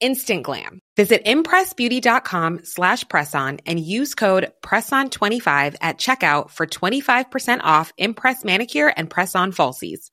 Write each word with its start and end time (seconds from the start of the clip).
instant 0.00 0.44
glam. 0.44 0.80
Visit 0.96 1.24
impressbeauty.com 1.24 2.60
slash 2.64 3.04
presson 3.04 3.60
and 3.66 3.78
use 3.78 4.14
code 4.14 4.52
PRESSON25 4.62 5.76
at 5.80 5.98
checkout 5.98 6.50
for 6.50 6.66
25% 6.66 7.60
off 7.62 7.92
Impress 7.98 8.44
Manicure 8.44 8.92
and 8.96 9.10
Press-On 9.10 9.52
Falsies. 9.52 10.10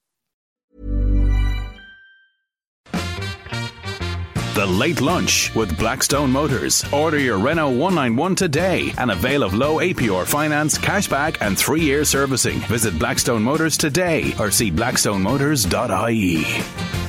The 4.53 4.65
Late 4.67 5.01
Lunch 5.01 5.53
with 5.55 5.75
Blackstone 5.79 6.31
Motors. 6.31 6.85
Order 6.93 7.17
your 7.17 7.39
Renault 7.39 7.71
191 7.71 8.35
today 8.35 8.93
and 8.99 9.09
avail 9.09 9.41
of 9.41 9.55
low 9.55 9.77
APR 9.77 10.27
finance, 10.27 10.77
cashback 10.77 11.37
and 11.41 11.57
three-year 11.57 12.05
servicing. 12.05 12.59
Visit 12.59 12.99
Blackstone 12.99 13.41
Motors 13.41 13.77
today 13.77 14.35
or 14.37 14.51
see 14.51 14.69
blackstonemotors.ie. 14.69 17.02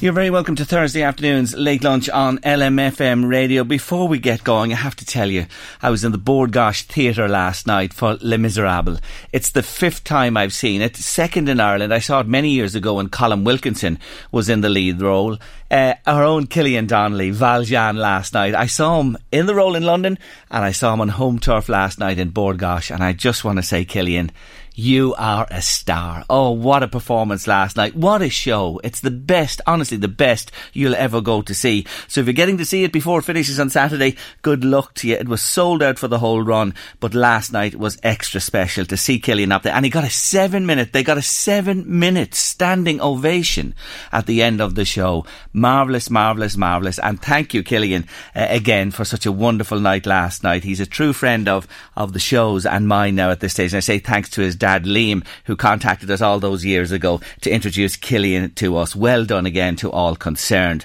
You're 0.00 0.12
very 0.12 0.30
welcome 0.30 0.54
to 0.54 0.64
Thursday 0.64 1.02
afternoon's 1.02 1.56
late 1.56 1.82
lunch 1.82 2.08
on 2.08 2.38
LMFM 2.38 3.28
radio. 3.28 3.64
Before 3.64 4.06
we 4.06 4.20
get 4.20 4.44
going, 4.44 4.72
I 4.72 4.76
have 4.76 4.94
to 4.94 5.04
tell 5.04 5.28
you, 5.28 5.46
I 5.82 5.90
was 5.90 6.04
in 6.04 6.12
the 6.12 6.18
Bord 6.18 6.52
Gáis 6.52 6.84
Theatre 6.84 7.26
last 7.26 7.66
night 7.66 7.92
for 7.92 8.14
Les 8.20 8.36
Miserables. 8.36 9.00
It's 9.32 9.50
the 9.50 9.64
fifth 9.64 10.04
time 10.04 10.36
I've 10.36 10.52
seen 10.52 10.82
it, 10.82 10.94
second 10.94 11.48
in 11.48 11.58
Ireland. 11.58 11.92
I 11.92 11.98
saw 11.98 12.20
it 12.20 12.28
many 12.28 12.50
years 12.50 12.76
ago 12.76 12.94
when 12.94 13.08
Colm 13.08 13.42
Wilkinson 13.42 13.98
was 14.30 14.48
in 14.48 14.60
the 14.60 14.68
lead 14.68 15.02
role. 15.02 15.36
Uh, 15.68 15.94
our 16.06 16.22
own 16.22 16.46
Killian 16.46 16.86
Donnelly, 16.86 17.30
Valjean 17.30 17.96
last 17.96 18.34
night. 18.34 18.54
I 18.54 18.66
saw 18.66 19.00
him 19.00 19.18
in 19.32 19.46
the 19.46 19.54
role 19.56 19.74
in 19.74 19.82
London 19.82 20.16
and 20.48 20.64
I 20.64 20.70
saw 20.70 20.94
him 20.94 21.00
on 21.00 21.08
home 21.08 21.40
turf 21.40 21.68
last 21.68 21.98
night 21.98 22.20
in 22.20 22.30
Bord 22.30 22.58
Gáis 22.58 22.94
and 22.94 23.02
I 23.02 23.14
just 23.14 23.44
want 23.44 23.56
to 23.56 23.64
say, 23.64 23.84
Killian, 23.84 24.30
you 24.78 25.12
are 25.18 25.44
a 25.50 25.60
star. 25.60 26.24
Oh, 26.30 26.52
what 26.52 26.84
a 26.84 26.88
performance 26.88 27.48
last 27.48 27.76
night. 27.76 27.96
What 27.96 28.22
a 28.22 28.30
show. 28.30 28.80
It's 28.84 29.00
the 29.00 29.10
best, 29.10 29.60
honestly, 29.66 29.96
the 29.96 30.06
best 30.06 30.52
you'll 30.72 30.94
ever 30.94 31.20
go 31.20 31.42
to 31.42 31.52
see. 31.52 31.84
So 32.06 32.20
if 32.20 32.28
you're 32.28 32.32
getting 32.32 32.58
to 32.58 32.64
see 32.64 32.84
it 32.84 32.92
before 32.92 33.18
it 33.18 33.24
finishes 33.24 33.58
on 33.58 33.70
Saturday, 33.70 34.14
good 34.42 34.62
luck 34.62 34.94
to 34.94 35.08
you. 35.08 35.16
It 35.16 35.26
was 35.26 35.42
sold 35.42 35.82
out 35.82 35.98
for 35.98 36.06
the 36.06 36.20
whole 36.20 36.42
run, 36.42 36.74
but 37.00 37.12
last 37.12 37.52
night 37.52 37.74
was 37.74 37.98
extra 38.04 38.40
special 38.40 38.84
to 38.84 38.96
see 38.96 39.18
Killian 39.18 39.50
up 39.50 39.64
there. 39.64 39.74
And 39.74 39.84
he 39.84 39.90
got 39.90 40.04
a 40.04 40.10
seven 40.10 40.64
minute, 40.64 40.92
they 40.92 41.02
got 41.02 41.18
a 41.18 41.22
seven 41.22 41.98
minute 41.98 42.32
standing 42.36 43.00
ovation 43.00 43.74
at 44.12 44.26
the 44.26 44.44
end 44.44 44.60
of 44.60 44.76
the 44.76 44.84
show. 44.84 45.26
Marvellous, 45.52 46.08
marvellous, 46.08 46.56
marvellous. 46.56 47.00
And 47.00 47.20
thank 47.20 47.52
you, 47.52 47.64
Killian, 47.64 48.06
uh, 48.32 48.46
again 48.48 48.92
for 48.92 49.04
such 49.04 49.26
a 49.26 49.32
wonderful 49.32 49.80
night 49.80 50.06
last 50.06 50.44
night. 50.44 50.62
He's 50.62 50.78
a 50.78 50.86
true 50.86 51.12
friend 51.12 51.48
of, 51.48 51.66
of 51.96 52.12
the 52.12 52.20
shows 52.20 52.64
and 52.64 52.86
mine 52.86 53.16
now 53.16 53.32
at 53.32 53.40
this 53.40 53.54
stage. 53.54 53.72
And 53.72 53.78
I 53.78 53.80
say 53.80 53.98
thanks 53.98 54.30
to 54.30 54.40
his 54.40 54.54
dad 54.54 54.67
dad, 54.68 54.84
Liam, 54.84 55.24
who 55.44 55.56
contacted 55.56 56.10
us 56.10 56.20
all 56.20 56.38
those 56.38 56.62
years 56.62 56.92
ago 56.92 57.22
to 57.40 57.50
introduce 57.50 57.96
Killian 57.96 58.50
to 58.56 58.76
us. 58.76 58.94
Well 58.94 59.24
done 59.24 59.46
again 59.46 59.76
to 59.76 59.90
all 59.90 60.14
concerned. 60.14 60.84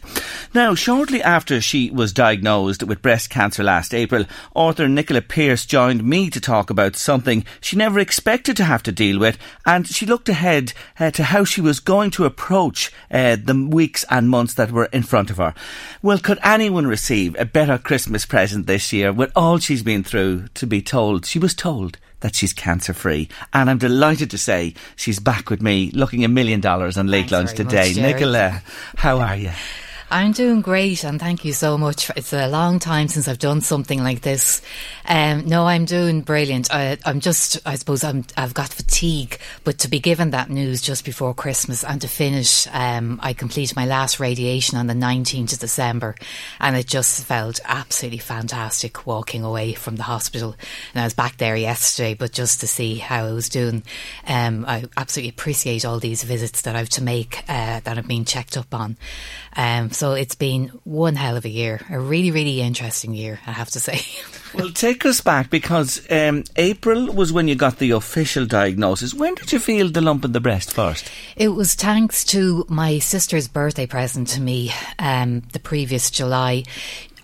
Now, 0.53 0.73
shortly 0.73 1.21
after 1.21 1.59
she 1.59 1.91
was 1.91 2.13
diagnosed 2.13 2.83
with 2.83 3.01
breast 3.01 3.29
cancer 3.29 3.61
last 3.61 3.93
April, 3.93 4.23
author 4.55 4.87
Nicola 4.87 5.21
Pierce 5.21 5.65
joined 5.65 6.01
me 6.01 6.29
to 6.29 6.39
talk 6.39 6.69
about 6.69 6.95
something 6.95 7.43
she 7.59 7.75
never 7.75 7.99
expected 7.99 8.55
to 8.55 8.63
have 8.63 8.83
to 8.83 8.93
deal 8.93 9.19
with, 9.19 9.37
and 9.65 9.85
she 9.85 10.05
looked 10.05 10.29
ahead 10.29 10.71
uh, 10.97 11.11
to 11.11 11.23
how 11.23 11.43
she 11.43 11.59
was 11.59 11.81
going 11.81 12.09
to 12.11 12.23
approach 12.23 12.89
uh, 13.11 13.35
the 13.35 13.67
weeks 13.69 14.05
and 14.09 14.29
months 14.29 14.53
that 14.53 14.71
were 14.71 14.85
in 14.93 15.03
front 15.03 15.29
of 15.29 15.35
her. 15.37 15.53
Well, 16.01 16.19
could 16.19 16.39
anyone 16.41 16.87
receive 16.87 17.35
a 17.37 17.43
better 17.43 17.77
Christmas 17.77 18.25
present 18.25 18.65
this 18.65 18.93
year 18.93 19.11
with 19.11 19.33
all 19.35 19.57
she's 19.57 19.83
been 19.83 20.05
through 20.05 20.47
to 20.53 20.65
be 20.65 20.81
told? 20.81 21.25
She 21.25 21.37
was 21.37 21.53
told 21.53 21.97
that 22.23 22.35
she's 22.35 22.53
cancer 22.53 22.93
free. 22.93 23.27
And 23.53 23.69
I'm 23.69 23.77
delighted 23.77 24.31
to 24.31 24.37
say 24.37 24.73
she's 24.95 25.19
back 25.19 25.49
with 25.49 25.61
me 25.61 25.91
looking 25.93 26.23
a 26.23 26.29
million 26.29 26.61
dollars 26.61 26.97
on 26.97 27.07
late 27.07 27.29
Thanks 27.29 27.31
lunch 27.31 27.53
today. 27.53 27.89
Much, 27.89 27.97
Nicola, 27.97 28.61
how 28.95 29.19
are 29.19 29.35
you? 29.35 29.51
I'm 30.13 30.31
doing 30.31 30.61
great 30.61 31.03
and 31.03 31.19
thank 31.19 31.43
you 31.43 31.53
so 31.53 31.75
much. 31.75 32.11
It's 32.15 32.33
a 32.33 32.47
long 32.47 32.77
time 32.77 33.07
since 33.07 33.27
I've 33.27 33.39
done 33.39 33.61
something 33.61 34.03
like 34.03 34.21
this. 34.21 34.61
Um, 35.05 35.47
no, 35.47 35.65
I'm 35.65 35.85
doing 35.85 36.21
brilliant. 36.21 36.71
I, 36.71 36.99
am 37.03 37.19
just, 37.19 37.57
I 37.65 37.73
suppose 37.73 38.03
i 38.03 38.13
have 38.37 38.53
got 38.53 38.69
fatigue, 38.69 39.39
but 39.63 39.79
to 39.79 39.87
be 39.87 39.99
given 39.99 40.29
that 40.29 40.51
news 40.51 40.83
just 40.83 41.03
before 41.03 41.33
Christmas 41.33 41.83
and 41.83 41.99
to 42.01 42.07
finish, 42.07 42.67
um, 42.73 43.19
I 43.23 43.33
completed 43.33 43.75
my 43.75 43.87
last 43.87 44.19
radiation 44.19 44.77
on 44.77 44.85
the 44.85 44.93
19th 44.93 45.53
of 45.53 45.59
December 45.59 46.13
and 46.59 46.75
it 46.75 46.85
just 46.85 47.25
felt 47.25 47.59
absolutely 47.65 48.19
fantastic 48.19 49.07
walking 49.07 49.43
away 49.43 49.73
from 49.73 49.95
the 49.95 50.03
hospital. 50.03 50.55
And 50.93 51.01
I 51.01 51.05
was 51.05 51.15
back 51.15 51.37
there 51.37 51.55
yesterday, 51.55 52.13
but 52.13 52.31
just 52.31 52.59
to 52.59 52.67
see 52.67 52.97
how 52.97 53.25
I 53.25 53.31
was 53.31 53.49
doing, 53.49 53.81
um, 54.27 54.63
I 54.67 54.85
absolutely 54.95 55.31
appreciate 55.31 55.85
all 55.85 55.97
these 55.97 56.21
visits 56.21 56.61
that 56.61 56.75
I've 56.75 56.89
to 56.89 57.03
make, 57.03 57.39
uh, 57.49 57.79
that 57.79 57.97
I've 57.97 58.07
been 58.07 58.25
checked 58.25 58.57
up 58.57 58.75
on. 58.75 58.95
Um, 59.55 59.89
so 59.91 60.02
it's 60.11 60.35
been 60.35 60.67
one 60.83 61.15
hell 61.15 61.37
of 61.37 61.45
a 61.45 61.49
year, 61.49 61.79
a 61.89 61.97
really, 61.97 62.31
really 62.31 62.59
interesting 62.59 63.13
year, 63.13 63.39
I 63.47 63.51
have 63.51 63.71
to 63.71 63.79
say. 63.79 64.01
well, 64.53 64.69
take 64.69 65.05
us 65.05 65.21
back 65.21 65.49
because 65.49 66.05
um, 66.11 66.43
April 66.57 67.11
was 67.13 67.31
when 67.31 67.47
you 67.47 67.55
got 67.55 67.77
the 67.77 67.91
official 67.91 68.45
diagnosis. 68.45 69.13
When 69.13 69.35
did 69.35 69.53
you 69.53 69.59
feel 69.59 69.89
the 69.89 70.01
lump 70.01 70.25
in 70.25 70.33
the 70.33 70.41
breast 70.41 70.73
first? 70.73 71.09
It 71.37 71.49
was 71.49 71.73
thanks 71.75 72.25
to 72.25 72.65
my 72.67 72.99
sister's 72.99 73.47
birthday 73.47 73.87
present 73.87 74.27
to 74.29 74.41
me 74.41 74.71
um, 74.99 75.43
the 75.53 75.59
previous 75.59 76.11
July. 76.11 76.63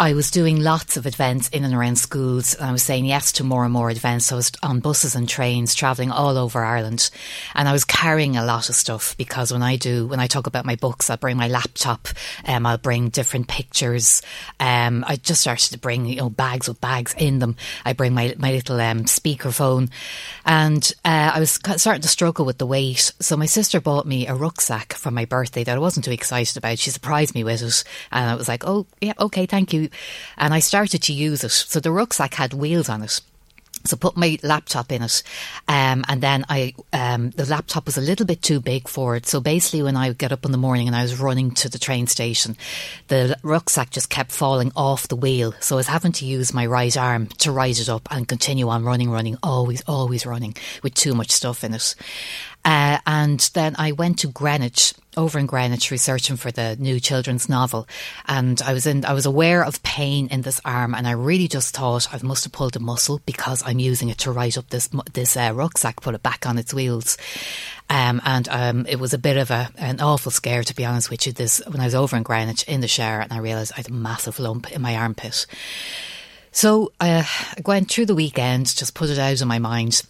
I 0.02 0.14
was 0.14 0.32
doing 0.32 0.62
lots 0.62 0.96
of 0.96 1.06
events 1.06 1.50
in 1.50 1.66
and 1.66 1.74
around 1.74 1.98
schools. 1.98 2.54
and 2.54 2.66
I 2.66 2.72
was 2.72 2.84
saying 2.84 3.04
yes 3.04 3.34
to 3.34 3.44
more 3.44 3.66
and 3.66 3.74
more 3.74 3.92
events. 3.92 4.32
I 4.32 4.36
was 4.36 4.50
on 4.64 4.80
buses 4.80 5.14
and 5.14 5.28
trains 5.28 5.76
traveling 5.76 6.10
all 6.10 6.38
over 6.38 6.64
Ireland 6.64 7.10
and 7.54 7.68
I 7.68 7.74
was 7.74 7.84
carrying 7.84 8.38
a 8.38 8.46
lot 8.46 8.70
of 8.70 8.76
stuff 8.76 9.18
because 9.18 9.52
when 9.52 9.62
I 9.62 9.76
do, 9.76 10.08
when 10.08 10.22
I 10.22 10.28
talk 10.28 10.48
about 10.48 10.64
my 10.64 10.78
books, 10.78 11.10
I'll 11.10 11.18
bring 11.18 11.36
my 11.36 11.50
laptop, 11.50 12.08
um, 12.46 12.66
I'll 12.66 12.78
bring 12.78 13.10
different 13.10 13.50
pictures. 13.50 14.22
Um, 14.58 15.04
I 15.06 15.18
just 15.18 15.42
started 15.42 15.72
to 15.72 15.78
bring, 15.78 16.06
you 16.06 16.16
know, 16.16 16.30
bags 16.30 16.70
with 16.70 16.80
bags 16.80 17.14
in 17.18 17.40
them. 17.40 17.58
I 17.84 17.92
bring 17.92 18.14
my, 18.14 18.34
my 18.38 18.54
little, 18.54 18.80
um, 18.80 19.06
speaker 19.06 19.52
phone 19.52 19.90
and, 20.46 20.94
uh, 21.04 21.32
I 21.34 21.42
was 21.42 21.60
starting 21.76 22.04
to 22.04 22.08
struggle 22.08 22.46
with 22.46 22.58
the 22.58 22.66
weight. 22.66 23.12
So 23.20 23.36
my 23.36 23.48
sister 23.48 23.82
bought 23.82 24.08
me 24.08 24.28
a 24.28 24.34
rucksack 24.34 24.94
for 24.94 25.12
my 25.12 25.26
birthday 25.26 25.66
that 25.66 25.76
I 25.76 25.80
wasn't 25.80 26.06
too 26.06 26.12
excited 26.12 26.56
about. 26.56 26.80
She 26.80 26.90
surprised 26.90 27.36
me 27.36 27.44
with 27.44 27.62
it 27.62 27.84
and 28.14 28.30
I 28.30 28.36
was 28.36 28.48
like, 28.48 28.66
oh, 28.66 28.88
yeah, 29.02 29.12
okay, 29.20 29.46
thank 29.46 29.74
you 29.74 29.89
and 30.38 30.54
I 30.54 30.60
started 30.60 31.02
to 31.04 31.14
use 31.14 31.44
it. 31.44 31.52
So 31.52 31.80
the 31.80 31.92
rucksack 31.92 32.34
had 32.36 32.54
wheels 32.54 32.90
on 32.90 33.02
it. 33.02 33.22
So 33.86 33.96
put 33.96 34.18
my 34.18 34.38
laptop 34.44 34.92
in 34.92 35.02
it, 35.02 35.24
um, 35.70 36.04
and 36.10 36.22
then 36.22 36.44
I 36.50 36.74
um, 36.92 37.30
the 37.30 37.46
laptop 37.46 37.86
was 37.86 37.98
a 37.98 38.02
little 38.02 38.26
bit 38.26 38.42
too 38.42 38.60
big 38.60 38.90
for 38.90 39.16
it. 39.16 39.26
So 39.26 39.40
basically, 39.40 39.84
when 39.84 39.96
I 39.96 40.10
would 40.10 40.18
get 40.18 40.34
up 40.34 40.44
in 40.44 40.52
the 40.52 40.58
morning 40.58 40.88
and 40.88 40.96
I 40.96 41.02
was 41.02 41.18
running 41.18 41.52
to 41.52 41.70
the 41.70 41.80
train 41.80 42.06
station, 42.06 42.58
the 43.08 43.38
rucksack 43.42 43.92
just 43.92 44.10
kept 44.10 44.34
falling 44.34 44.74
off 44.76 45.08
the 45.08 45.16
wheel. 45.16 45.54
So 45.62 45.76
I 45.76 45.78
was 45.78 45.88
having 45.88 46.12
to 46.14 46.26
use 46.26 46.54
my 46.54 46.66
right 46.66 46.96
arm 46.98 47.28
to 47.38 47.54
rise 47.54 47.80
it 47.80 47.88
up 47.88 48.06
and 48.12 48.28
continue 48.28 48.68
on 48.68 48.84
running, 48.84 49.10
running, 49.12 49.38
always, 49.44 49.82
always 49.88 50.26
running 50.26 50.56
with 50.84 50.94
too 50.94 51.16
much 51.16 51.32
stuff 51.32 51.64
in 51.64 51.74
it. 51.74 51.96
Uh, 52.66 52.98
and 53.08 53.40
then 53.54 53.76
I 53.80 53.94
went 53.94 54.20
to 54.20 54.28
Greenwich, 54.28 54.94
over 55.20 55.38
in 55.38 55.46
Greenwich, 55.46 55.92
researching 55.92 56.38
for 56.38 56.52
the 56.52 56.76
new 56.78 57.00
children's 57.00 57.50
novel. 57.50 57.88
And 58.26 58.62
I 58.62 58.74
was 58.74 58.88
in, 58.88 59.06
I 59.06 59.14
was 59.14 59.26
aware 59.26 59.64
of 59.64 59.84
pain 59.84 60.28
in 60.32 60.42
this 60.42 60.62
arm, 60.64 60.96
and 60.96 61.08
I 61.08 61.12
really 61.12 61.48
just 61.48 61.76
thought 61.76 62.12
I 62.14 62.20
must 62.24 62.46
have 62.46 62.54
pulled 62.54 62.76
a 62.76 62.80
muscle 62.80 63.22
because 63.26 63.62
I'm 63.66 63.80
using 63.80 64.10
it 64.10 64.18
to 64.20 64.32
write 64.32 64.58
up 64.58 64.70
this 64.70 64.90
this 65.14 65.36
uh, 65.36 65.52
rucksack, 65.54 66.02
put 66.02 66.16
it 66.16 66.24
back 66.24 66.48
on 66.48 66.58
its 66.58 66.74
wheels. 66.74 67.18
Um, 67.90 68.22
and 68.24 68.48
um, 68.50 68.86
it 68.86 69.00
was 69.00 69.14
a 69.14 69.18
bit 69.18 69.38
of 69.38 69.52
a 69.52 69.70
an 69.78 70.00
awful 70.00 70.32
scare, 70.32 70.64
to 70.64 70.76
be 70.76 70.86
honest 70.86 71.10
with 71.10 71.28
you. 71.28 71.34
This 71.34 71.62
when 71.68 71.82
I 71.82 71.86
was 71.86 71.96
over 71.96 72.16
in 72.16 72.24
Greenwich 72.24 72.64
in 72.64 72.82
the 72.82 72.88
shower, 72.88 73.20
and 73.22 73.34
I 73.34 73.40
realised 73.40 73.74
I 73.74 73.78
had 73.78 73.90
a 73.90 73.94
massive 73.94 74.40
lump 74.40 74.72
in 74.72 74.82
my 74.82 74.96
armpit. 74.96 75.46
So 76.52 76.92
uh, 77.00 77.24
I 77.26 77.62
went 77.66 77.92
through 77.92 78.08
the 78.08 78.16
weekend, 78.16 78.76
just 78.76 78.96
put 78.96 79.10
it 79.10 79.20
out 79.20 79.42
of 79.42 79.48
my 79.48 79.60
mind 79.60 80.02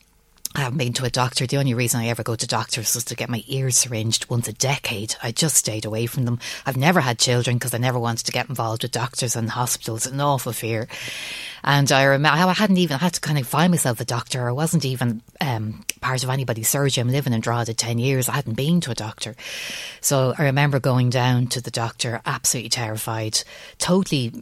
I 0.55 0.61
haven't 0.61 0.79
been 0.79 0.93
to 0.93 1.05
a 1.05 1.11
doctor. 1.11 1.45
The 1.45 1.57
only 1.57 1.75
reason 1.75 1.99
I 2.01 2.07
ever 2.07 2.23
go 2.23 2.35
to 2.35 2.47
doctors 2.47 2.95
was 2.95 3.03
to 3.05 3.15
get 3.15 3.29
my 3.29 3.43
ears 3.47 3.77
syringed 3.77 4.29
once 4.31 4.47
a 4.47 4.53
decade. 4.53 5.15
I 5.21 5.31
just 5.31 5.55
stayed 5.55 5.85
away 5.85 6.07
from 6.07 6.25
them. 6.25 6.39
I've 6.65 6.75
never 6.75 7.01
had 7.01 7.19
children 7.19 7.57
because 7.57 7.75
I 7.75 7.77
never 7.77 7.99
wanted 7.99 8.25
to 8.25 8.31
get 8.31 8.49
involved 8.49 8.81
with 8.81 8.91
doctors 8.91 9.35
and 9.35 9.51
hospitals. 9.51 10.07
An 10.07 10.19
awful 10.19 10.51
fear. 10.51 10.87
And 11.63 11.91
I 11.91 12.03
remember 12.03 12.35
I 12.35 12.53
hadn't 12.53 12.77
even 12.77 12.95
I 12.95 12.99
had 12.99 13.13
to 13.13 13.21
kind 13.21 13.37
of 13.37 13.47
find 13.47 13.69
myself 13.71 13.99
a 13.99 14.05
doctor. 14.05 14.49
I 14.49 14.51
wasn't 14.51 14.85
even 14.85 15.21
um, 15.39 15.85
part 16.01 16.23
of 16.23 16.31
anybody's 16.31 16.69
surgery. 16.69 17.01
I'm 17.01 17.11
living 17.11 17.33
in 17.33 17.41
Drogheda 17.41 17.75
ten 17.75 17.99
years. 17.99 18.27
I 18.27 18.33
hadn't 18.33 18.53
been 18.53 18.81
to 18.81 18.91
a 18.91 18.95
doctor, 18.95 19.35
so 20.01 20.33
I 20.37 20.43
remember 20.45 20.79
going 20.79 21.11
down 21.11 21.47
to 21.47 21.61
the 21.61 21.71
doctor, 21.71 22.21
absolutely 22.25 22.69
terrified, 22.69 23.43
totally 23.77 24.41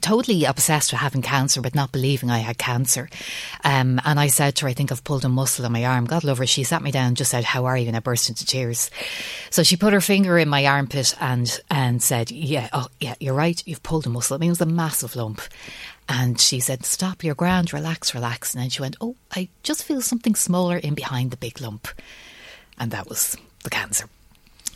totally 0.00 0.44
obsessed 0.44 0.92
with 0.92 1.00
having 1.00 1.22
cancer, 1.22 1.60
but 1.60 1.74
not 1.74 1.92
believing 1.92 2.30
I 2.30 2.38
had 2.38 2.58
cancer. 2.58 3.08
Um, 3.64 4.00
and 4.04 4.18
I 4.18 4.28
said 4.28 4.56
to 4.56 4.64
her, 4.64 4.68
I 4.68 4.72
think 4.72 4.90
I've 4.90 5.04
pulled 5.04 5.24
a 5.24 5.28
muscle 5.28 5.64
in 5.64 5.72
my 5.72 5.84
arm. 5.84 6.06
God 6.06 6.24
love 6.24 6.38
her. 6.38 6.46
She 6.46 6.64
sat 6.64 6.82
me 6.82 6.90
down 6.90 7.08
and 7.08 7.16
just 7.16 7.30
said, 7.30 7.44
How 7.44 7.66
are 7.66 7.76
you? 7.76 7.88
And 7.88 7.96
I 7.96 8.00
burst 8.00 8.28
into 8.28 8.46
tears. 8.46 8.90
So 9.50 9.62
she 9.62 9.76
put 9.76 9.92
her 9.92 10.00
finger 10.00 10.38
in 10.38 10.48
my 10.48 10.66
armpit 10.66 11.14
and, 11.20 11.60
and 11.70 12.02
said, 12.02 12.30
Yeah, 12.30 12.68
oh, 12.72 12.88
yeah, 13.00 13.14
you're 13.20 13.34
right. 13.34 13.62
You've 13.66 13.82
pulled 13.82 14.06
a 14.06 14.10
muscle. 14.10 14.34
I 14.34 14.38
mean, 14.38 14.48
it 14.48 14.52
was 14.52 14.60
a 14.60 14.66
massive 14.66 15.16
lump. 15.16 15.40
And 16.08 16.40
she 16.40 16.60
said, 16.60 16.84
Stop, 16.84 17.22
you're 17.22 17.34
grand, 17.34 17.72
relax, 17.72 18.14
relax. 18.14 18.54
And 18.54 18.62
then 18.62 18.70
she 18.70 18.82
went, 18.82 18.96
Oh, 19.00 19.16
I 19.34 19.48
just 19.62 19.84
feel 19.84 20.00
something 20.00 20.34
smaller 20.34 20.76
in 20.76 20.94
behind 20.94 21.30
the 21.30 21.36
big 21.36 21.60
lump. 21.60 21.88
And 22.78 22.90
that 22.90 23.08
was 23.08 23.36
the 23.62 23.70
cancer. 23.70 24.08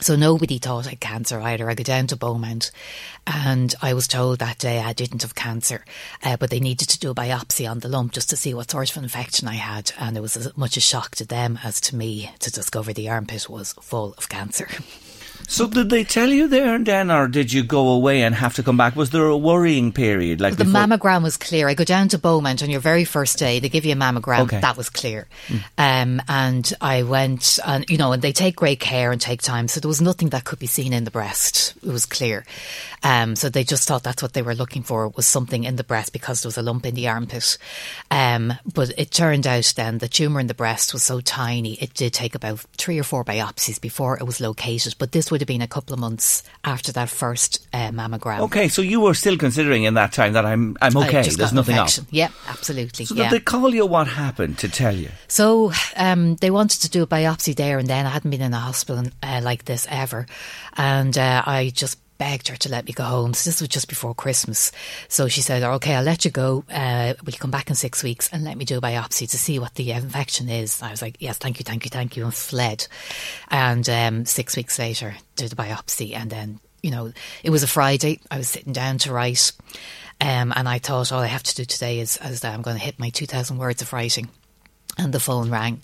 So 0.00 0.14
nobody 0.14 0.58
thought 0.58 0.86
I 0.86 0.90
had 0.90 1.00
cancer 1.00 1.40
either. 1.40 1.70
I 1.70 1.74
go 1.74 1.82
down 1.82 2.06
to 2.08 2.16
Beaumont 2.16 2.70
and 3.26 3.74
I 3.80 3.94
was 3.94 4.06
told 4.06 4.38
that 4.38 4.58
day 4.58 4.78
I 4.80 4.92
didn't 4.92 5.22
have 5.22 5.34
cancer, 5.34 5.84
uh, 6.22 6.36
but 6.36 6.50
they 6.50 6.60
needed 6.60 6.88
to 6.90 6.98
do 6.98 7.10
a 7.10 7.14
biopsy 7.14 7.68
on 7.68 7.80
the 7.80 7.88
lump 7.88 8.12
just 8.12 8.28
to 8.30 8.36
see 8.36 8.52
what 8.52 8.70
sort 8.70 8.90
of 8.90 9.02
infection 9.02 9.48
I 9.48 9.54
had. 9.54 9.92
And 9.98 10.16
it 10.16 10.20
was 10.20 10.36
as 10.36 10.54
much 10.56 10.76
a 10.76 10.80
shock 10.80 11.16
to 11.16 11.24
them 11.24 11.58
as 11.64 11.80
to 11.82 11.96
me 11.96 12.30
to 12.40 12.52
discover 12.52 12.92
the 12.92 13.08
armpit 13.08 13.48
was 13.48 13.72
full 13.80 14.14
of 14.18 14.28
cancer. 14.28 14.68
So 15.48 15.68
did 15.68 15.90
they 15.90 16.04
tell 16.04 16.28
you 16.28 16.48
there 16.48 16.74
and 16.74 16.84
then, 16.84 17.10
or 17.10 17.28
did 17.28 17.52
you 17.52 17.62
go 17.62 17.88
away 17.88 18.22
and 18.22 18.34
have 18.34 18.54
to 18.54 18.62
come 18.62 18.76
back? 18.76 18.96
Was 18.96 19.10
there 19.10 19.26
a 19.26 19.36
worrying 19.36 19.92
period? 19.92 20.40
Like 20.40 20.56
the 20.56 20.64
before? 20.64 20.80
mammogram 20.82 21.22
was 21.22 21.36
clear. 21.36 21.68
I 21.68 21.74
go 21.74 21.84
down 21.84 22.08
to 22.08 22.18
Beaumont 22.18 22.62
on 22.62 22.70
your 22.70 22.80
very 22.80 23.04
first 23.04 23.38
day. 23.38 23.60
They 23.60 23.68
give 23.68 23.84
you 23.84 23.92
a 23.92 23.96
mammogram. 23.96 24.40
Okay. 24.40 24.60
That 24.60 24.76
was 24.76 24.90
clear. 24.90 25.28
Mm. 25.46 25.62
Um, 25.78 26.22
and 26.28 26.74
I 26.80 27.04
went, 27.04 27.58
and 27.64 27.88
you 27.88 27.96
know, 27.96 28.12
and 28.12 28.22
they 28.22 28.32
take 28.32 28.56
great 28.56 28.80
care 28.80 29.12
and 29.12 29.20
take 29.20 29.40
time. 29.40 29.68
So 29.68 29.80
there 29.80 29.88
was 29.88 30.00
nothing 30.00 30.30
that 30.30 30.44
could 30.44 30.58
be 30.58 30.66
seen 30.66 30.92
in 30.92 31.04
the 31.04 31.10
breast. 31.10 31.74
It 31.76 31.92
was 31.92 32.06
clear. 32.06 32.44
Um, 33.02 33.36
so 33.36 33.48
they 33.48 33.62
just 33.62 33.86
thought 33.86 34.02
that's 34.02 34.22
what 34.22 34.32
they 34.32 34.42
were 34.42 34.54
looking 34.54 34.82
for 34.82 35.08
was 35.08 35.26
something 35.26 35.64
in 35.64 35.76
the 35.76 35.84
breast 35.84 36.12
because 36.12 36.42
there 36.42 36.48
was 36.48 36.58
a 36.58 36.62
lump 36.62 36.86
in 36.86 36.94
the 36.94 37.08
armpit. 37.08 37.56
Um, 38.10 38.54
but 38.74 38.92
it 38.98 39.10
turned 39.12 39.46
out 39.46 39.72
then 39.76 39.98
the 39.98 40.08
tumour 40.08 40.40
in 40.40 40.48
the 40.48 40.54
breast 40.54 40.92
was 40.92 41.02
so 41.02 41.20
tiny, 41.20 41.74
it 41.74 41.94
did 41.94 42.12
take 42.12 42.34
about 42.34 42.60
three 42.76 42.98
or 42.98 43.04
four 43.04 43.24
biopsies 43.24 43.80
before 43.80 44.16
it 44.16 44.24
was 44.24 44.40
located. 44.40 44.96
But 44.98 45.12
this 45.12 45.30
would 45.30 45.35
have 45.40 45.48
been 45.48 45.62
a 45.62 45.68
couple 45.68 45.94
of 45.94 46.00
months 46.00 46.42
after 46.64 46.92
that 46.92 47.08
first 47.08 47.66
uh, 47.72 47.90
mammogram. 47.90 48.40
Okay, 48.40 48.68
so 48.68 48.82
you 48.82 49.00
were 49.00 49.14
still 49.14 49.36
considering 49.36 49.84
in 49.84 49.94
that 49.94 50.12
time 50.12 50.32
that 50.34 50.44
I'm 50.44 50.76
I'm 50.80 50.96
okay. 50.96 51.22
There's 51.22 51.52
nothing 51.52 51.76
else. 51.76 52.00
Yeah, 52.10 52.28
absolutely. 52.48 53.04
So 53.04 53.14
yeah. 53.14 53.30
did 53.30 53.40
they 53.40 53.44
call 53.44 53.74
you? 53.74 53.86
What 53.86 54.08
happened 54.08 54.58
to 54.58 54.68
tell 54.68 54.94
you? 54.94 55.10
So 55.28 55.72
um, 55.96 56.36
they 56.36 56.50
wanted 56.50 56.82
to 56.82 56.90
do 56.90 57.02
a 57.02 57.06
biopsy 57.06 57.54
there 57.54 57.78
and 57.78 57.88
then. 57.88 58.06
I 58.06 58.10
hadn't 58.10 58.30
been 58.30 58.42
in 58.42 58.54
a 58.54 58.60
hospital 58.60 59.04
uh, 59.22 59.40
like 59.42 59.64
this 59.64 59.86
ever, 59.90 60.26
and 60.76 61.16
uh, 61.16 61.42
I 61.46 61.72
just 61.74 61.98
begged 62.18 62.48
her 62.48 62.56
to 62.56 62.68
let 62.68 62.86
me 62.86 62.92
go 62.92 63.04
home. 63.04 63.34
So 63.34 63.48
this 63.48 63.60
was 63.60 63.68
just 63.68 63.88
before 63.88 64.14
Christmas. 64.14 64.72
So 65.08 65.28
she 65.28 65.40
said, 65.40 65.62
"Okay, 65.62 65.94
I'll 65.94 66.02
let 66.02 66.24
you 66.24 66.30
go. 66.30 66.64
Uh, 66.70 67.14
will 67.24 67.32
you 67.32 67.38
come 67.38 67.50
back 67.50 67.68
in 67.70 67.76
six 67.76 68.02
weeks 68.02 68.28
and 68.32 68.44
let 68.44 68.56
me 68.56 68.64
do 68.64 68.78
a 68.78 68.80
biopsy 68.80 69.28
to 69.30 69.38
see 69.38 69.58
what 69.58 69.74
the 69.74 69.92
infection 69.92 70.48
is?" 70.48 70.82
I 70.82 70.90
was 70.90 71.02
like, 71.02 71.16
"Yes, 71.18 71.38
thank 71.38 71.58
you, 71.58 71.64
thank 71.64 71.84
you, 71.84 71.90
thank 71.90 72.16
you," 72.16 72.24
and 72.24 72.34
fled. 72.34 72.86
And 73.50 73.88
um, 73.88 74.24
six 74.24 74.56
weeks 74.56 74.78
later, 74.78 75.16
did 75.36 75.50
the 75.50 75.56
biopsy, 75.56 76.14
and 76.14 76.30
then 76.30 76.60
you 76.82 76.90
know 76.90 77.12
it 77.42 77.50
was 77.50 77.62
a 77.62 77.68
Friday. 77.68 78.20
I 78.30 78.38
was 78.38 78.48
sitting 78.48 78.72
down 78.72 78.98
to 78.98 79.12
write, 79.12 79.52
um, 80.20 80.52
and 80.56 80.68
I 80.68 80.78
thought 80.78 81.12
all 81.12 81.20
I 81.20 81.26
have 81.26 81.42
to 81.44 81.54
do 81.54 81.64
today 81.64 82.00
is, 82.00 82.18
is 82.24 82.40
that 82.40 82.54
I'm 82.54 82.62
going 82.62 82.76
to 82.76 82.84
hit 82.84 82.98
my 82.98 83.10
two 83.10 83.26
thousand 83.26 83.58
words 83.58 83.82
of 83.82 83.92
writing 83.92 84.28
and 84.98 85.12
the 85.12 85.20
phone 85.20 85.50
rang 85.50 85.82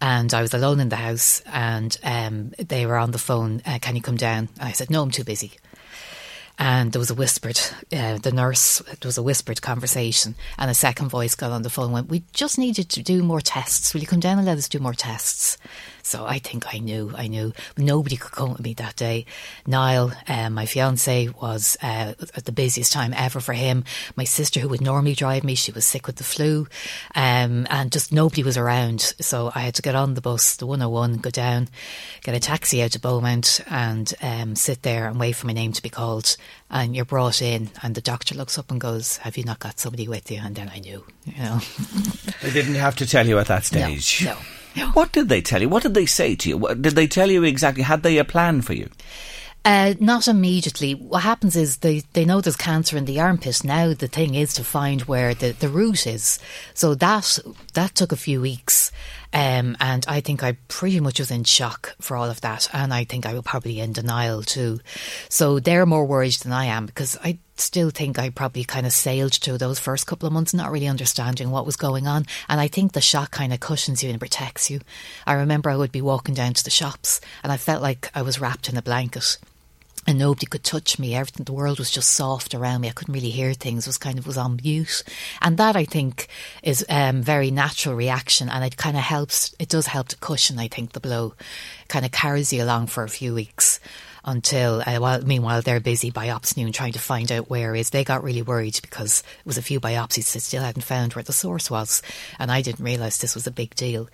and 0.00 0.32
I 0.32 0.42
was 0.42 0.54
alone 0.54 0.80
in 0.80 0.88
the 0.88 0.96
house 0.96 1.42
and 1.46 1.96
um, 2.02 2.52
they 2.58 2.86
were 2.86 2.96
on 2.96 3.10
the 3.10 3.18
phone 3.18 3.62
uh, 3.66 3.78
can 3.80 3.96
you 3.96 4.02
come 4.02 4.16
down 4.16 4.48
and 4.58 4.68
I 4.68 4.72
said 4.72 4.90
no 4.90 5.02
I'm 5.02 5.10
too 5.10 5.24
busy 5.24 5.52
and 6.58 6.92
there 6.92 7.00
was 7.00 7.10
a 7.10 7.14
whispered, 7.14 7.58
uh, 7.92 8.18
the 8.18 8.32
nurse, 8.32 8.80
it 8.92 9.04
was 9.04 9.18
a 9.18 9.22
whispered 9.22 9.60
conversation, 9.60 10.34
and 10.58 10.70
a 10.70 10.74
second 10.74 11.08
voice 11.08 11.34
got 11.34 11.50
on 11.50 11.62
the 11.62 11.70
phone 11.70 11.86
and 11.86 11.94
went, 11.94 12.08
We 12.08 12.24
just 12.32 12.58
needed 12.58 12.88
to 12.90 13.02
do 13.02 13.22
more 13.22 13.40
tests. 13.40 13.92
Will 13.92 14.00
you 14.00 14.06
come 14.06 14.20
down 14.20 14.38
and 14.38 14.46
let 14.46 14.58
us 14.58 14.68
do 14.68 14.78
more 14.78 14.94
tests? 14.94 15.58
So 16.04 16.26
I 16.26 16.38
think 16.38 16.72
I 16.72 16.78
knew, 16.78 17.12
I 17.16 17.28
knew. 17.28 17.54
Nobody 17.78 18.16
could 18.16 18.32
come 18.32 18.50
with 18.50 18.60
me 18.60 18.74
that 18.74 18.94
day. 18.94 19.24
Niall, 19.66 20.12
uh, 20.28 20.50
my 20.50 20.66
fiance, 20.66 21.28
was 21.40 21.78
uh, 21.82 22.12
at 22.36 22.44
the 22.44 22.52
busiest 22.52 22.92
time 22.92 23.14
ever 23.16 23.40
for 23.40 23.54
him. 23.54 23.84
My 24.14 24.24
sister, 24.24 24.60
who 24.60 24.68
would 24.68 24.82
normally 24.82 25.14
drive 25.14 25.44
me, 25.44 25.54
she 25.54 25.72
was 25.72 25.86
sick 25.86 26.06
with 26.06 26.16
the 26.16 26.24
flu, 26.24 26.68
um, 27.14 27.66
and 27.70 27.90
just 27.90 28.12
nobody 28.12 28.42
was 28.42 28.58
around. 28.58 29.00
So 29.20 29.50
I 29.54 29.60
had 29.60 29.74
to 29.76 29.82
get 29.82 29.94
on 29.94 30.12
the 30.12 30.20
bus, 30.20 30.56
the 30.56 30.66
101, 30.66 31.16
go 31.16 31.30
down, 31.30 31.68
get 32.22 32.34
a 32.34 32.40
taxi 32.40 32.82
out 32.82 32.92
to 32.92 33.00
Beaumont, 33.00 33.62
and 33.70 34.12
um, 34.20 34.56
sit 34.56 34.82
there 34.82 35.08
and 35.08 35.18
wait 35.18 35.32
for 35.36 35.46
my 35.46 35.54
name 35.54 35.72
to 35.72 35.82
be 35.82 35.88
called. 35.88 36.36
And 36.70 36.94
you're 36.94 37.06
brought 37.06 37.40
in, 37.40 37.70
and 37.82 37.94
the 37.94 38.02
doctor 38.02 38.34
looks 38.34 38.58
up 38.58 38.70
and 38.70 38.80
goes, 38.80 39.16
"Have 39.18 39.38
you 39.38 39.44
not 39.44 39.58
got 39.58 39.80
somebody 39.80 40.06
with 40.06 40.30
you?" 40.30 40.40
And 40.42 40.54
then 40.54 40.70
I 40.74 40.80
knew, 40.80 41.02
you 41.24 41.42
know. 41.42 41.60
they 42.42 42.50
didn't 42.50 42.74
have 42.74 42.96
to 42.96 43.06
tell 43.06 43.26
you 43.26 43.38
at 43.38 43.46
that 43.46 43.64
stage. 43.64 44.22
No. 44.24 44.34
no. 44.34 44.38
What 44.94 45.12
did 45.12 45.28
they 45.28 45.40
tell 45.40 45.60
you? 45.60 45.68
What 45.68 45.82
did 45.82 45.94
they 45.94 46.06
say 46.06 46.34
to 46.36 46.48
you? 46.48 46.74
Did 46.74 46.94
they 46.94 47.06
tell 47.06 47.30
you 47.30 47.44
exactly? 47.44 47.82
Had 47.82 48.02
they 48.02 48.18
a 48.18 48.24
plan 48.24 48.62
for 48.62 48.74
you? 48.74 48.90
Uh, 49.66 49.94
not 49.98 50.28
immediately. 50.28 50.94
What 50.94 51.22
happens 51.22 51.56
is 51.56 51.78
they, 51.78 52.00
they 52.12 52.26
know 52.26 52.42
there's 52.42 52.56
cancer 52.56 52.98
in 52.98 53.06
the 53.06 53.20
armpit. 53.20 53.64
Now 53.64 53.94
the 53.94 54.08
thing 54.08 54.34
is 54.34 54.52
to 54.54 54.64
find 54.64 55.00
where 55.02 55.32
the, 55.32 55.52
the 55.52 55.70
root 55.70 56.06
is. 56.06 56.38
So 56.74 56.94
that 56.96 57.38
that 57.72 57.94
took 57.94 58.12
a 58.12 58.16
few 58.16 58.42
weeks. 58.42 58.92
Um, 59.34 59.76
and 59.80 60.04
I 60.06 60.20
think 60.20 60.44
I 60.44 60.52
pretty 60.68 61.00
much 61.00 61.18
was 61.18 61.32
in 61.32 61.42
shock 61.42 61.96
for 62.00 62.16
all 62.16 62.30
of 62.30 62.40
that. 62.42 62.68
And 62.72 62.94
I 62.94 63.02
think 63.02 63.26
I 63.26 63.34
was 63.34 63.42
probably 63.42 63.80
in 63.80 63.92
denial 63.92 64.42
too. 64.42 64.78
So 65.28 65.58
they're 65.58 65.84
more 65.84 66.06
worried 66.06 66.34
than 66.34 66.52
I 66.52 66.66
am 66.66 66.86
because 66.86 67.18
I 67.22 67.38
still 67.56 67.90
think 67.90 68.16
I 68.16 68.30
probably 68.30 68.62
kind 68.62 68.86
of 68.86 68.92
sailed 68.92 69.34
through 69.34 69.58
those 69.58 69.80
first 69.80 70.06
couple 70.06 70.28
of 70.28 70.32
months, 70.32 70.54
not 70.54 70.70
really 70.70 70.86
understanding 70.86 71.50
what 71.50 71.66
was 71.66 71.76
going 71.76 72.06
on. 72.06 72.26
And 72.48 72.60
I 72.60 72.68
think 72.68 72.92
the 72.92 73.00
shock 73.00 73.32
kind 73.32 73.52
of 73.52 73.58
cushions 73.58 74.04
you 74.04 74.10
and 74.10 74.20
protects 74.20 74.70
you. 74.70 74.80
I 75.26 75.32
remember 75.32 75.68
I 75.68 75.76
would 75.76 75.92
be 75.92 76.00
walking 76.00 76.34
down 76.34 76.54
to 76.54 76.64
the 76.64 76.70
shops 76.70 77.20
and 77.42 77.50
I 77.50 77.56
felt 77.56 77.82
like 77.82 78.10
I 78.14 78.22
was 78.22 78.40
wrapped 78.40 78.68
in 78.68 78.76
a 78.76 78.82
blanket 78.82 79.36
and 80.06 80.18
nobody 80.18 80.46
could 80.46 80.64
touch 80.64 80.98
me. 80.98 81.14
Everything, 81.14 81.44
the 81.44 81.52
world 81.52 81.78
was 81.78 81.90
just 81.90 82.10
soft 82.10 82.54
around 82.54 82.80
me. 82.80 82.88
I 82.88 82.92
couldn't 82.92 83.14
really 83.14 83.30
hear 83.30 83.52
things. 83.54 83.86
It 83.86 83.90
was 83.90 83.98
kind 83.98 84.18
of 84.18 84.26
was 84.26 84.36
on 84.36 84.60
mute, 84.62 85.02
and 85.42 85.56
that 85.58 85.76
I 85.76 85.84
think 85.84 86.28
is 86.62 86.84
um, 86.88 87.22
very 87.22 87.50
natural 87.50 87.94
reaction, 87.94 88.48
and 88.48 88.64
it 88.64 88.76
kind 88.76 88.96
of 88.96 89.02
helps. 89.02 89.54
It 89.58 89.68
does 89.68 89.86
help 89.86 90.08
to 90.08 90.16
cushion, 90.16 90.58
I 90.58 90.68
think, 90.68 90.92
the 90.92 91.00
blow. 91.00 91.34
Kind 91.88 92.04
of 92.04 92.12
carries 92.12 92.52
you 92.52 92.62
along 92.62 92.88
for 92.88 93.04
a 93.04 93.08
few 93.08 93.34
weeks 93.34 93.80
until, 94.24 94.82
uh, 94.86 94.98
while, 94.98 95.22
meanwhile, 95.22 95.62
they're 95.62 95.80
busy 95.80 96.10
biopsying 96.10 96.64
and 96.64 96.74
trying 96.74 96.92
to 96.92 96.98
find 96.98 97.30
out 97.30 97.50
where 97.50 97.74
is. 97.74 97.90
They 97.90 98.04
got 98.04 98.24
really 98.24 98.42
worried 98.42 98.78
because 98.82 99.20
it 99.20 99.46
was 99.46 99.58
a 99.58 99.62
few 99.62 99.80
biopsies 99.80 100.32
that 100.32 100.40
still 100.40 100.62
hadn't 100.62 100.82
found 100.82 101.14
where 101.14 101.22
the 101.22 101.32
source 101.32 101.70
was, 101.70 102.02
and 102.38 102.50
I 102.50 102.62
didn't 102.62 102.84
realise 102.84 103.18
this 103.18 103.34
was 103.34 103.46
a 103.46 103.52
big 103.52 103.74
deal. 103.74 104.08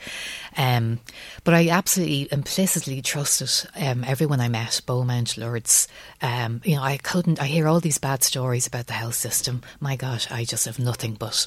Um, 0.57 1.00
but 1.45 1.55
I 1.55 1.69
absolutely 1.69 2.29
implicitly 2.31 3.02
trusted 3.02 3.71
um, 3.76 4.05
everyone 4.05 4.40
I 4.40 4.49
met, 4.49 4.81
Beaumont, 4.87 5.37
Lourdes. 5.37 5.88
Um, 6.21 6.61
you 6.64 6.76
know, 6.76 6.83
I 6.83 6.97
couldn't. 6.97 7.40
I 7.40 7.47
hear 7.47 7.69
all 7.69 7.81
these 7.81 7.99
bad 7.99 8.23
stories 8.23 8.67
about 8.67 8.87
the 8.87 8.95
health 8.95 9.14
system. 9.14 9.62
My 9.81 9.97
gosh, 9.97 10.31
I 10.31 10.45
just 10.45 10.67
have 10.67 10.79
nothing 10.79 11.14
but 11.14 11.47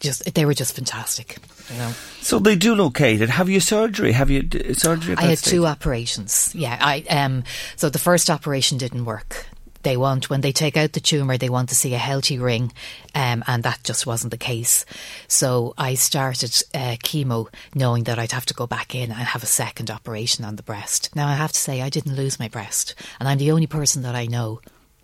just 0.00 0.34
they 0.34 0.44
were 0.44 0.54
just 0.54 0.74
fantastic. 0.74 1.36
You 1.70 1.78
know. 1.78 1.92
So 2.20 2.38
they 2.38 2.56
do 2.56 2.74
locate 2.74 3.20
it. 3.20 3.30
Have 3.30 3.48
you 3.48 3.60
surgery? 3.60 4.12
Have 4.12 4.30
you 4.30 4.42
d- 4.42 4.74
surgery? 4.74 5.14
I 5.16 5.22
had 5.22 5.38
stage? 5.38 5.52
two 5.52 5.66
operations. 5.66 6.52
Yeah, 6.54 6.76
I 6.80 7.04
um. 7.08 7.44
So 7.76 7.88
the 7.90 7.98
first 7.98 8.28
operation 8.28 8.78
didn't 8.78 9.04
work. 9.04 9.46
They 9.82 9.96
want 9.96 10.28
when 10.28 10.42
they 10.42 10.52
take 10.52 10.76
out 10.76 10.92
the 10.92 11.00
tumor, 11.00 11.38
they 11.38 11.48
want 11.48 11.70
to 11.70 11.74
see 11.74 11.94
a 11.94 11.98
healthy 11.98 12.38
ring, 12.38 12.70
um, 13.14 13.42
and 13.46 13.62
that 13.62 13.82
just 13.82 14.06
wasn't 14.06 14.30
the 14.30 14.36
case. 14.36 14.84
So 15.26 15.72
I 15.78 15.94
started 15.94 16.52
uh, 16.74 16.96
chemo, 17.02 17.48
knowing 17.74 18.04
that 18.04 18.18
I'd 18.18 18.32
have 18.32 18.46
to 18.46 18.54
go 18.54 18.66
back 18.66 18.94
in 18.94 19.10
and 19.10 19.12
have 19.12 19.42
a 19.42 19.46
second 19.46 19.90
operation 19.90 20.44
on 20.44 20.56
the 20.56 20.62
breast. 20.62 21.08
Now 21.16 21.28
I 21.28 21.34
have 21.34 21.52
to 21.52 21.58
say 21.58 21.80
I 21.80 21.88
didn't 21.88 22.16
lose 22.16 22.38
my 22.38 22.48
breast, 22.48 22.94
and 23.18 23.28
I'm 23.28 23.38
the 23.38 23.52
only 23.52 23.66
person 23.66 24.02
that 24.02 24.14
I 24.14 24.26
know 24.26 24.60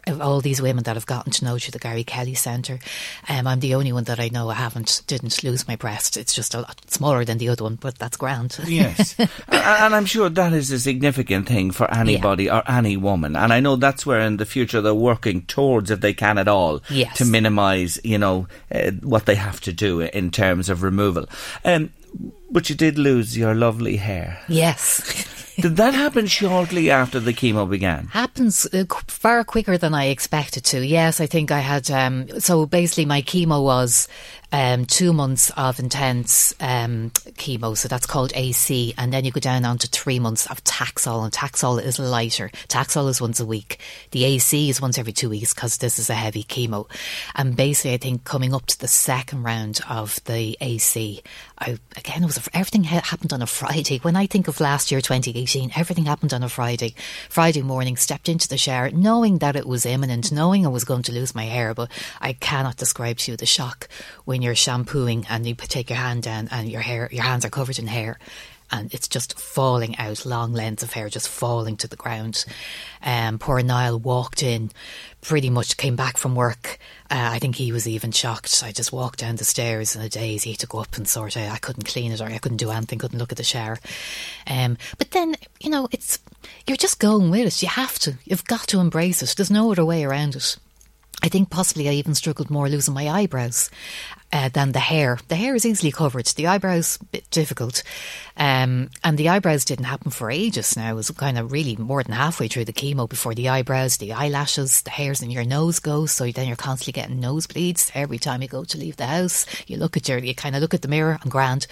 of 0.07 0.21
all 0.21 0.41
these 0.41 0.63
women 0.63 0.85
that 0.85 0.97
I've 0.97 1.07
gotten 1.07 1.33
to 1.33 1.45
know 1.45 1.59
through 1.59 1.73
the 1.73 1.79
Gary 1.79 2.05
Kelly 2.05 2.35
Centre. 2.35 2.79
Um, 3.29 3.47
I'm 3.47 3.61
the 3.61 3.75
only 3.75 3.93
one 3.93 4.05
that 4.05 4.21
I 4.21 4.29
know 4.29 4.49
I 4.49 4.55
haven't 4.55 5.03
didn't 5.07 5.43
lose 5.43 5.67
my 5.67 5.77
breast. 5.77 6.17
It's 6.17 6.35
just 6.35 6.55
a 6.55 6.61
lot 6.61 6.81
smaller 6.91 7.25
than 7.25 7.39
the 7.39 7.49
other 7.49 7.65
one, 7.65 7.77
but 7.77 7.99
that's 7.99 8.17
grand. 8.17 8.59
yes, 8.67 9.17
and 9.49 9.95
I'm 9.95 10.07
sure 10.07 10.29
that 10.29 10.53
is 10.53 10.71
a 10.71 10.79
significant 10.79 11.49
thing 11.49 11.71
for 11.71 11.93
anybody 11.93 12.45
yeah. 12.45 12.59
or 12.59 12.71
any 12.71 12.97
woman. 12.97 13.37
And 13.37 13.53
I 13.53 13.61
know 13.61 13.77
that's 13.77 14.07
where 14.07 14.21
in 14.21 14.37
the 14.37 14.47
future 14.47 14.81
they're 14.81 14.95
working 14.95 15.43
towards, 15.43 15.91
if 15.91 16.01
they 16.01 16.15
can 16.15 16.39
at 16.39 16.49
all, 16.49 16.83
yes. 16.91 17.19
to 17.19 17.25
minimise, 17.25 17.99
you 18.05 18.19
know, 18.19 18.47
uh, 18.73 18.93
what 19.03 19.27
they 19.27 19.35
have 19.35 19.61
to 19.63 19.73
do 19.73 20.01
in 20.01 20.31
terms 20.31 20.69
of 20.69 20.83
removal. 20.83 21.27
Um, 21.65 21.91
But 22.51 22.71
you 22.71 22.77
did 22.77 22.97
lose 22.97 23.37
your 23.37 23.55
lovely 23.55 23.97
hair. 23.97 24.39
Yes. 24.49 25.27
Did 25.59 25.77
that 25.77 25.95
happen 25.95 26.27
shortly 26.27 26.91
after 26.91 27.19
the 27.19 27.33
chemo 27.33 27.69
began? 27.69 28.09
Happens 28.09 28.67
uh, 28.73 28.85
far 29.07 29.43
quicker 29.45 29.79
than 29.79 29.95
I 29.95 30.07
expected 30.07 30.65
to. 30.65 30.85
Yes, 30.85 31.21
I 31.21 31.27
think 31.27 31.51
I 31.51 31.61
had. 31.61 31.91
Um, 31.91 32.29
so 32.41 32.67
basically, 32.67 33.07
my 33.07 33.23
chemo 33.23 33.63
was 33.65 34.09
um, 34.53 34.87
two 34.87 35.13
months 35.13 35.51
of 35.57 35.79
intense 35.79 36.55
um, 36.61 37.11
chemo, 37.11 37.77
so 37.77 37.89
that's 37.89 38.07
called 38.07 38.33
AC, 38.35 38.95
and 38.97 39.13
then 39.13 39.25
you 39.25 39.33
go 39.33 39.41
down 39.41 39.65
onto 39.65 39.89
three 39.89 40.19
months 40.19 40.47
of 40.47 40.63
Taxol, 40.65 41.25
and 41.25 41.33
Taxol 41.33 41.83
is 41.83 41.99
lighter. 41.99 42.51
Taxol 42.69 43.09
is 43.09 43.21
once 43.21 43.41
a 43.41 43.47
week. 43.47 43.81
The 44.13 44.25
AC 44.25 44.71
is 44.71 44.81
once 44.81 44.99
every 44.99 45.13
two 45.13 45.31
weeks 45.31 45.53
because 45.53 45.79
this 45.79 45.99
is 45.99 46.11
a 46.11 46.15
heavy 46.15 46.45
chemo. 46.45 46.89
And 47.35 47.57
basically, 47.57 47.95
I 47.95 47.99
think 47.99 48.25
coming 48.25 48.55
up 48.55 48.67
to 48.67 48.79
the 48.79 48.89
second 48.89 49.43
round 49.43 49.81
of 49.89 50.23
the 50.25 50.57
AC, 50.61 51.23
I 51.59 51.79
again 51.97 52.23
it 52.23 52.27
was 52.27 52.39
a, 52.39 52.57
everything 52.57 52.85
ha- 52.85 53.03
happened 53.05 53.33
on 53.33 53.43
a 53.43 53.47
Friday. 53.47 53.99
When 53.99 54.17
I 54.17 54.27
think 54.27 54.49
of 54.49 54.61
last 54.61 54.91
year, 54.91 55.01
2018, 55.01 55.73
everything 55.77 56.05
happened 56.05 56.33
on 56.33 56.43
a 56.43 56.49
Friday. 56.49 56.95
Friday 57.29 57.63
morning, 57.63 57.97
stepped 57.97 58.29
into 58.29 58.49
the 58.49 58.59
shower, 58.59 58.91
knowing 58.91 59.39
that 59.39 59.57
it 59.57 59.67
was 59.67 59.87
imminent, 59.87 60.31
knowing 60.31 60.65
I 60.65 60.71
was 60.71 60.85
going 60.85 61.03
to 61.05 61.13
lose 61.13 61.35
my 61.35 61.45
hair, 61.45 61.75
but 61.75 61.91
I 62.21 62.33
cannot 62.33 62.77
describe 62.77 63.19
to 63.19 63.33
you 63.33 63.37
the 63.37 63.47
shock 63.47 63.89
when 64.25 64.36
you're 64.43 64.55
shampooing 64.55 65.27
and 65.29 65.47
you 65.47 65.55
take 65.55 65.91
your 65.91 65.99
hand 65.99 66.23
down 66.23 66.49
and 66.51 66.69
your 66.69 66.81
hair, 66.81 67.09
your 67.13 67.25
hands 67.25 67.45
are 67.45 67.51
covered 67.51 67.79
in 67.79 67.87
hair. 67.87 68.19
And 68.69 68.93
it's 68.93 69.07
just 69.07 69.39
falling 69.39 69.97
out, 69.97 70.27
long 70.27 70.53
lengths 70.53 70.83
of 70.83 70.93
hair 70.93 71.09
just 71.09 71.29
falling 71.29 71.77
to 71.77 71.87
the 71.87 71.95
ground. 71.95 72.45
Um, 73.01 73.39
poor 73.39 73.63
Niall 73.63 74.01
walked 74.01 74.43
in, 74.43 74.73
pretty 75.21 75.51
much 75.51 75.77
came 75.77 75.95
back 75.95 76.17
from 76.17 76.35
work. 76.35 76.79
Uh, 77.09 77.31
I 77.33 77.39
think 77.39 77.55
he 77.55 77.71
was 77.71 77.87
even 77.87 78.11
shocked. 78.11 78.65
I 78.65 78.73
just 78.73 78.93
walked 78.93 79.21
down 79.21 79.37
the 79.37 79.45
stairs 79.45 79.95
in 79.95 80.03
a 80.03 80.09
daze. 80.09 80.43
He 80.43 80.51
had 80.51 80.61
to 80.61 80.67
go 80.67 80.79
up 80.79 80.97
and 80.97 81.07
sort 81.07 81.37
out. 81.37 81.53
I 81.53 81.59
couldn't 81.59 81.85
clean 81.87 82.11
it 82.11 82.21
or 82.21 82.25
I 82.25 82.39
couldn't 82.39 82.57
do 82.57 82.73
anything, 82.73 82.99
couldn't 82.99 83.21
look 83.21 83.31
at 83.31 83.39
the 83.39 83.45
shower. 83.45 83.79
Um, 84.49 84.79
but 84.99 85.13
then, 85.13 85.37
you 85.61 85.71
know, 85.71 85.87
it's, 85.93 86.19
you're 86.67 86.77
just 86.77 86.99
going 86.99 87.31
with 87.31 87.47
it. 87.47 87.63
You 87.63 87.69
have 87.69 88.01
to. 88.01 88.15
You've 88.25 88.47
got 88.47 88.67
to 88.69 88.81
embrace 88.81 89.23
it. 89.23 89.35
There's 89.37 89.49
no 89.49 89.71
other 89.71 89.85
way 89.85 90.03
around 90.03 90.35
it. 90.35 90.57
I 91.23 91.29
think 91.29 91.51
possibly 91.51 91.89
I 91.89 91.93
even 91.93 92.15
struggled 92.15 92.51
more 92.51 92.69
losing 92.69 92.95
my 92.95 93.09
eyebrows 93.09 93.71
uh, 94.33 94.49
than 94.49 94.73
the 94.73 94.81
hair. 94.81 95.19
The 95.29 95.37
hair 95.37 95.55
is 95.55 95.65
easily 95.65 95.93
covered. 95.93 96.27
The 96.27 96.47
eyebrows, 96.47 96.99
bit 97.13 97.29
difficult. 97.31 97.83
Um, 98.37 98.91
and 99.03 99.17
the 99.17 99.29
eyebrows 99.29 99.65
didn't 99.65 99.87
happen 99.87 100.11
for 100.11 100.31
ages 100.31 100.77
now. 100.77 100.93
It 100.93 100.95
was 100.95 101.11
kind 101.11 101.39
of 101.39 101.53
really 101.53 101.77
more 101.77 102.03
than 102.03 102.13
halfway 102.13 102.49
through 102.49 102.67
the 102.67 102.73
chemo 102.73 103.09
before 103.09 103.35
the 103.35 103.49
eyebrows, 103.49 103.97
the 103.97 104.13
eyelashes, 104.13 104.83
the 104.83 104.91
hairs 104.91 105.23
in 105.23 105.31
your 105.31 105.45
nose 105.45 105.79
go. 105.79 106.07
So 106.07 106.31
then 106.31 106.49
you're 106.49 106.57
constantly 106.57 107.01
getting 107.01 107.21
nosebleeds 107.21 107.91
every 107.95 108.19
time 108.19 108.43
you 108.43 108.49
go 108.49 108.65
to 108.65 108.79
leave 108.79 108.97
the 108.97 109.07
house. 109.07 109.47
You 109.67 109.77
look 109.77 109.97
at 109.97 110.09
your, 110.09 110.19
you 110.19 110.35
kind 110.35 110.55
of 110.55 110.61
look 110.61 110.75
at 110.75 110.83
the 110.83 110.89
mirror, 110.89 111.19
I'm 111.23 111.31
grand. 111.31 111.67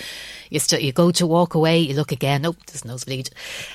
You 0.49 0.61
still, 0.61 0.81
you 0.81 0.93
go 0.93 1.11
to 1.13 1.27
walk 1.27 1.55
away, 1.55 1.79
you 1.79 1.95
look 1.95 2.13
again, 2.13 2.43
nope, 2.43 2.57
there's 2.67 2.85
nosebleed. 2.85 3.31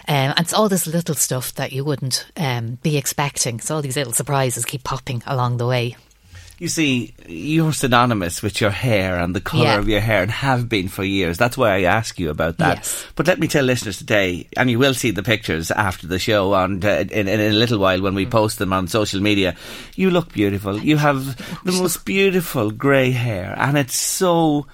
Um, 0.08 0.32
and 0.32 0.40
it's 0.40 0.54
all 0.54 0.70
this 0.70 0.88
little 0.88 1.16
stuff 1.16 1.54
that 1.56 1.72
you 1.72 1.84
wouldn't 1.84 2.26
um, 2.38 2.80
be 2.82 2.98
expecting. 2.98 3.60
So 3.60 3.76
all 3.76 3.82
these 3.82 3.98
little 3.98 4.14
surprises 4.14 4.66
keep 4.66 4.84
popping 4.84 5.22
along 5.28 5.58
the 5.58 5.68
way. 5.68 5.96
You 6.60 6.68
see, 6.68 7.14
you're 7.28 7.72
synonymous 7.72 8.42
with 8.44 8.60
your 8.60 8.70
hair 8.70 9.18
and 9.18 9.34
the 9.34 9.40
colour 9.42 9.64
Yeah. 9.64 9.78
of 9.80 9.88
your 9.88 10.02
hair 10.02 10.22
and 10.22 10.30
have 10.32 10.68
been 10.68 10.90
for 10.90 11.06
years. 11.06 11.38
That's 11.38 11.58
why 11.58 11.74
I 11.76 11.84
ask 11.84 12.20
you 12.20 12.30
about 12.30 12.58
that. 12.58 12.80
Yes. 12.80 13.06
But 13.16 13.28
let 13.28 13.40
me 13.40 13.48
tell 13.48 13.64
listeners 13.64 13.98
today, 13.98 14.48
and 14.58 14.70
you 14.70 14.78
will 14.78 14.94
see 14.94 15.12
the 15.12 15.24
pictures 15.24 15.72
after 15.72 16.06
the 16.06 16.20
show 16.20 16.54
and 16.54 16.84
uh, 16.84 17.06
in, 17.12 17.28
in 17.30 17.40
a 17.40 17.50
little 17.54 17.80
while 17.80 18.02
when 18.02 18.14
we 18.14 18.26
Mm. 18.26 18.32
post 18.32 18.60
them 18.60 18.74
on 18.74 18.88
social 18.90 19.22
media. 19.22 19.56
You 19.96 20.12
look 20.12 20.34
beautiful. 20.34 20.78
You 20.80 20.98
have 20.98 21.38
the 21.64 21.72
most 21.72 22.04
beautiful 22.04 22.72
grey 22.72 23.12
hair 23.12 23.56
and 23.58 23.78
it's 23.78 23.96
so 23.96 24.68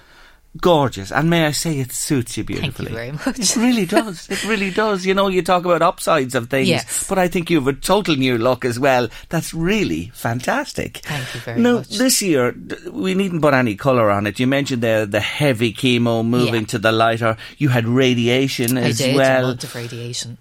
gorgeous. 0.60 1.10
And 1.12 1.28
may 1.30 1.46
I 1.46 1.50
say, 1.52 1.78
it 1.78 1.92
suits 1.92 2.36
you 2.36 2.44
beautifully. 2.44 2.90
Thank 2.90 2.90
you 2.90 2.94
very 2.96 3.12
much. 3.12 3.38
It 3.38 3.56
really 3.56 3.86
does. 3.86 4.28
It 4.28 4.44
really 4.44 4.70
does. 4.70 5.04
You 5.06 5.14
know, 5.14 5.28
you 5.28 5.42
talk 5.42 5.64
about 5.64 5.82
upsides 5.82 6.34
of 6.34 6.48
things, 6.50 6.68
Yes. 6.68 7.06
but 7.08 7.18
I 7.18 7.28
think 7.28 7.50
you 7.50 7.58
have 7.58 7.66
a 7.68 7.72
total 7.72 8.16
new 8.16 8.38
look 8.38 8.64
as 8.64 8.78
well. 8.78 9.08
That's 9.28 9.52
really 9.54 10.10
fantastic. 10.14 10.98
Thank 10.98 11.34
you 11.34 11.40
very 11.40 11.60
now, 11.60 11.74
much. 11.78 11.90
this 11.90 12.20
year, 12.22 12.54
we 12.90 13.14
needn't 13.14 13.42
put 13.42 13.54
any 13.54 13.74
colour 13.76 14.10
on 14.10 14.26
it. 14.26 14.38
You 14.40 14.46
mentioned 14.46 14.82
there 14.82 15.06
the 15.06 15.20
heavy 15.20 15.72
chemo 15.72 16.24
moving 16.24 16.62
Yeah. 16.62 16.66
to 16.68 16.78
the 16.78 16.92
lighter. 16.92 17.36
You 17.58 17.68
had 17.70 17.86
radiation 17.86 18.76
I 18.78 18.82
as 18.82 18.98
did 18.98 19.14
a 19.14 19.16
well. 19.16 19.42
month 19.48 19.64
of 19.64 19.74
radiation. 19.74 20.38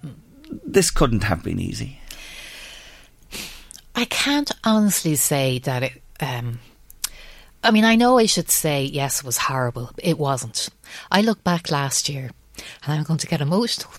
This 0.66 0.92
couldn't 0.92 1.24
have 1.24 1.44
been 1.44 1.60
easy. 1.60 2.00
I 3.96 4.06
can't 4.06 4.52
honestly 4.64 5.16
say 5.16 5.60
that 5.60 5.84
it. 5.84 6.02
Um, 6.20 6.60
I 7.66 7.72
mean, 7.72 7.84
I 7.84 7.96
know 7.96 8.20
I 8.20 8.28
should 8.28 8.52
say 8.52 8.84
yes, 8.84 9.20
it 9.20 9.26
was 9.26 9.38
horrible. 9.38 9.90
It 9.98 10.20
wasn't. 10.20 10.70
I 11.12 11.22
look 11.22 11.44
back 11.44 11.72
last 11.72 12.08
year, 12.08 12.30
and 12.84 12.94
I'm 12.94 13.04
going 13.04 13.18
to 13.18 13.28
get 13.28 13.42
emotional, 13.42 13.92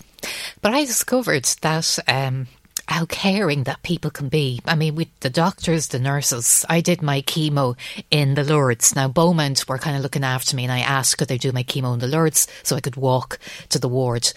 but 0.61 0.73
I 0.73 0.85
discovered 0.85 1.43
that. 1.61 1.99
Um, 2.07 2.47
how 2.89 3.05
caring 3.05 3.65
that 3.65 3.83
people 3.83 4.09
can 4.09 4.29
be. 4.29 4.61
I 4.65 4.73
mean, 4.73 4.95
with 4.95 5.09
the 5.19 5.29
doctors, 5.29 5.89
the 5.89 5.99
nurses, 5.99 6.63
I 6.69 6.79
did 6.79 7.01
my 7.01 7.21
chemo 7.21 7.75
in 8.09 8.35
the 8.35 8.45
Lourdes. 8.45 8.95
Now, 8.95 9.09
Beaumont 9.09 9.67
were 9.67 9.77
kind 9.77 9.97
of 9.97 10.03
looking 10.03 10.23
after 10.23 10.55
me, 10.55 10.63
and 10.63 10.71
I 10.71 10.79
asked 10.79 11.17
could 11.17 11.27
they 11.27 11.37
do 11.37 11.51
my 11.51 11.63
chemo 11.63 11.93
in 11.93 11.99
the 11.99 12.07
Lourdes 12.07 12.47
so 12.63 12.77
I 12.77 12.79
could 12.79 12.95
walk 12.95 13.39
to 13.69 13.77
the 13.77 13.89
ward 13.89 14.31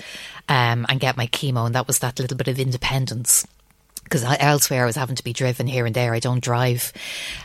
um, 0.48 0.84
and 0.88 0.98
get 0.98 1.16
my 1.16 1.28
chemo, 1.28 1.64
and 1.64 1.76
that 1.76 1.86
was 1.86 2.00
that 2.00 2.18
little 2.18 2.36
bit 2.36 2.48
of 2.48 2.58
independence 2.58 3.46
because 4.10 4.24
elsewhere 4.40 4.82
I 4.82 4.86
was 4.86 4.96
having 4.96 5.16
to 5.16 5.24
be 5.24 5.32
driven 5.32 5.68
here 5.68 5.86
and 5.86 5.94
there. 5.94 6.12
I 6.12 6.18
don't 6.18 6.42
drive, 6.42 6.92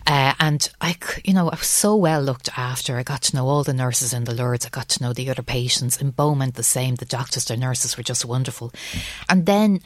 uh, 0.08 0.34
and 0.40 0.68
I, 0.82 0.98
you 1.24 1.34
know, 1.34 1.50
I 1.50 1.56
was 1.56 1.68
so 1.68 1.96
well 1.96 2.22
looked 2.22 2.50
after. 2.58 2.98
I 2.98 3.04
got 3.04 3.22
to 3.24 3.36
know 3.36 3.48
all 3.48 3.64
the 3.64 3.74
nurses 3.74 4.14
in 4.14 4.24
the 4.24 4.34
Lourdes. 4.34 4.66
I 4.66 4.70
got 4.70 4.90
to 4.90 5.04
know 5.04 5.14
the 5.14 5.30
other 5.30 5.44
patients 5.44 6.02
in 6.02 6.12
Beaumont. 6.12 6.56
The 6.56 6.64
same. 6.64 6.96
The 6.96 7.06
doctors, 7.06 7.46
the 7.46 7.56
nurses 7.56 7.96
were 7.96 8.04
just 8.04 8.26
wonderful, 8.26 8.74
and 9.30 9.46
then. 9.46 9.82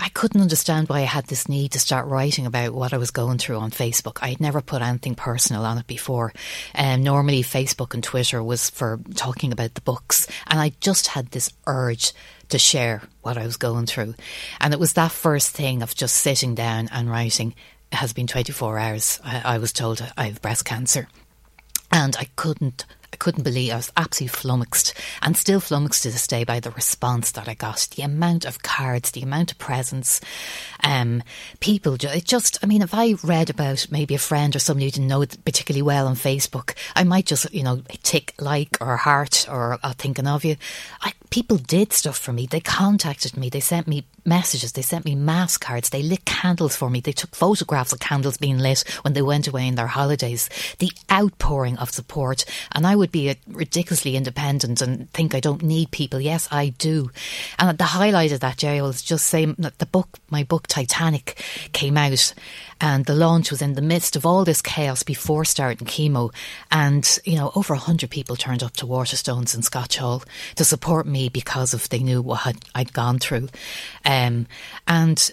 I, 0.00 0.08
couldn't 0.10 0.40
understand 0.40 0.88
why 0.88 0.98
I 0.98 1.02
had 1.02 1.26
this 1.26 1.48
need 1.48 1.72
to 1.72 1.78
start 1.78 2.06
writing 2.06 2.44
about 2.44 2.74
what 2.74 2.92
I 2.92 2.98
was 2.98 3.10
going 3.10 3.38
through 3.38 3.58
on 3.58 3.70
Facebook. 3.70 4.18
I 4.20 4.30
had 4.30 4.40
never 4.40 4.60
put 4.60 4.82
anything 4.82 5.14
personal 5.14 5.64
on 5.64 5.78
it 5.78 5.86
before. 5.86 6.32
Um, 6.74 7.04
normally, 7.04 7.42
Facebook 7.42 7.94
and 7.94 8.02
Twitter 8.02 8.42
was 8.42 8.68
for 8.70 9.00
talking 9.14 9.52
about 9.52 9.74
the 9.74 9.80
books, 9.80 10.26
and 10.46 10.58
I 10.60 10.72
just 10.80 11.08
had 11.08 11.30
this 11.30 11.52
urge 11.66 12.12
to 12.48 12.58
share 12.58 13.02
what 13.22 13.38
I 13.38 13.44
was 13.44 13.56
going 13.56 13.86
through. 13.86 14.14
And 14.60 14.72
it 14.72 14.80
was 14.80 14.94
that 14.94 15.12
first 15.12 15.50
thing 15.50 15.82
of 15.82 15.94
just 15.94 16.16
sitting 16.16 16.54
down 16.54 16.88
and 16.92 17.10
writing. 17.10 17.54
It 17.92 17.96
has 17.96 18.12
been 18.12 18.26
24 18.26 18.78
hours. 18.78 19.20
I, 19.24 19.54
I 19.54 19.58
was 19.58 19.72
told 19.72 20.02
I 20.16 20.24
have 20.24 20.42
breast 20.42 20.64
cancer. 20.64 21.08
And 21.90 22.16
I 22.16 22.28
couldn't, 22.36 22.84
couldn't 23.18 23.42
believe, 23.42 23.72
I 23.72 23.76
was 23.76 23.92
absolutely 23.96 24.36
flummoxed 24.36 24.94
and 25.22 25.36
still 25.36 25.60
flummoxed 25.60 26.02
to 26.02 26.10
this 26.10 26.26
day 26.26 26.44
by 26.44 26.60
the 26.60 26.70
response 26.70 27.30
that 27.32 27.48
I 27.48 27.54
got. 27.54 27.88
The 27.94 28.02
amount 28.02 28.44
of 28.44 28.62
cards, 28.62 29.10
the 29.10 29.22
amount 29.22 29.52
of 29.52 29.58
presents, 29.58 30.20
um, 30.82 31.22
people. 31.60 31.94
It 31.94 32.24
just, 32.24 32.58
I 32.62 32.66
mean, 32.66 32.82
if 32.82 32.94
I 32.94 33.14
read 33.22 33.50
about 33.50 33.86
maybe 33.90 34.14
a 34.14 34.18
friend 34.18 34.54
or 34.54 34.58
somebody 34.58 34.86
who 34.86 34.92
didn't 34.92 35.08
know 35.08 35.24
particularly 35.44 35.82
well 35.82 36.06
on 36.06 36.16
Facebook, 36.16 36.74
I 36.94 37.04
might 37.04 37.26
just, 37.26 37.52
you 37.52 37.62
know, 37.62 37.82
tick 38.02 38.34
like 38.38 38.76
or 38.80 38.96
heart 38.96 39.46
or 39.50 39.78
I'm 39.82 39.94
thinking 39.94 40.26
of 40.26 40.44
you. 40.44 40.56
I, 41.00 41.12
people 41.30 41.56
did 41.58 41.92
stuff 41.92 42.18
for 42.18 42.32
me. 42.32 42.46
They 42.46 42.60
contacted 42.60 43.36
me. 43.36 43.48
They 43.48 43.60
sent 43.60 43.86
me 43.86 44.04
messages. 44.28 44.72
They 44.72 44.82
sent 44.82 45.04
me 45.04 45.14
mass 45.14 45.56
cards. 45.56 45.90
They 45.90 46.02
lit 46.02 46.24
candles 46.24 46.76
for 46.76 46.90
me. 46.90 47.00
They 47.00 47.12
took 47.12 47.34
photographs 47.34 47.92
of 47.92 48.00
candles 48.00 48.36
being 48.36 48.58
lit 48.58 48.84
when 49.02 49.14
they 49.14 49.22
went 49.22 49.48
away 49.48 49.66
in 49.66 49.74
their 49.74 49.86
holidays. 49.86 50.48
The 50.78 50.92
outpouring 51.10 51.78
of 51.78 51.90
support. 51.90 52.44
And 52.72 52.86
I 52.86 52.94
would 52.94 53.10
be 53.10 53.34
ridiculously 53.48 54.16
independent 54.16 54.80
and 54.80 55.10
think 55.12 55.34
I 55.34 55.40
don't 55.40 55.62
need 55.62 55.90
people. 55.90 56.20
Yes, 56.20 56.48
I 56.50 56.68
do. 56.68 57.10
And 57.58 57.76
the 57.76 57.84
highlight 57.84 58.32
of 58.32 58.40
that, 58.40 58.58
Gerry, 58.58 58.82
was 58.82 59.02
just 59.02 59.26
saying 59.26 59.56
that 59.58 59.78
the 59.78 59.86
book, 59.86 60.18
my 60.30 60.44
book 60.44 60.66
Titanic, 60.66 61.42
came 61.72 61.96
out 61.96 62.34
and 62.80 63.04
the 63.06 63.14
launch 63.14 63.50
was 63.50 63.62
in 63.62 63.74
the 63.74 63.82
midst 63.82 64.16
of 64.16 64.24
all 64.24 64.44
this 64.44 64.62
chaos 64.62 65.02
before 65.02 65.44
starting 65.44 65.86
chemo. 65.86 66.32
And, 66.70 67.18
you 67.24 67.36
know, 67.36 67.52
over 67.54 67.74
a 67.74 67.78
hundred 67.78 68.10
people 68.10 68.36
turned 68.36 68.62
up 68.62 68.74
to 68.74 68.86
Waterstones 68.86 69.54
in 69.54 69.62
Scotch 69.62 69.96
Hall 69.98 70.22
to 70.56 70.64
support 70.64 71.06
me 71.06 71.28
because 71.28 71.74
of 71.74 71.88
they 71.88 71.98
knew 71.98 72.22
what 72.22 72.56
I'd 72.74 72.92
gone 72.92 73.18
through. 73.18 73.48
Um, 74.04 74.46
and 74.86 75.30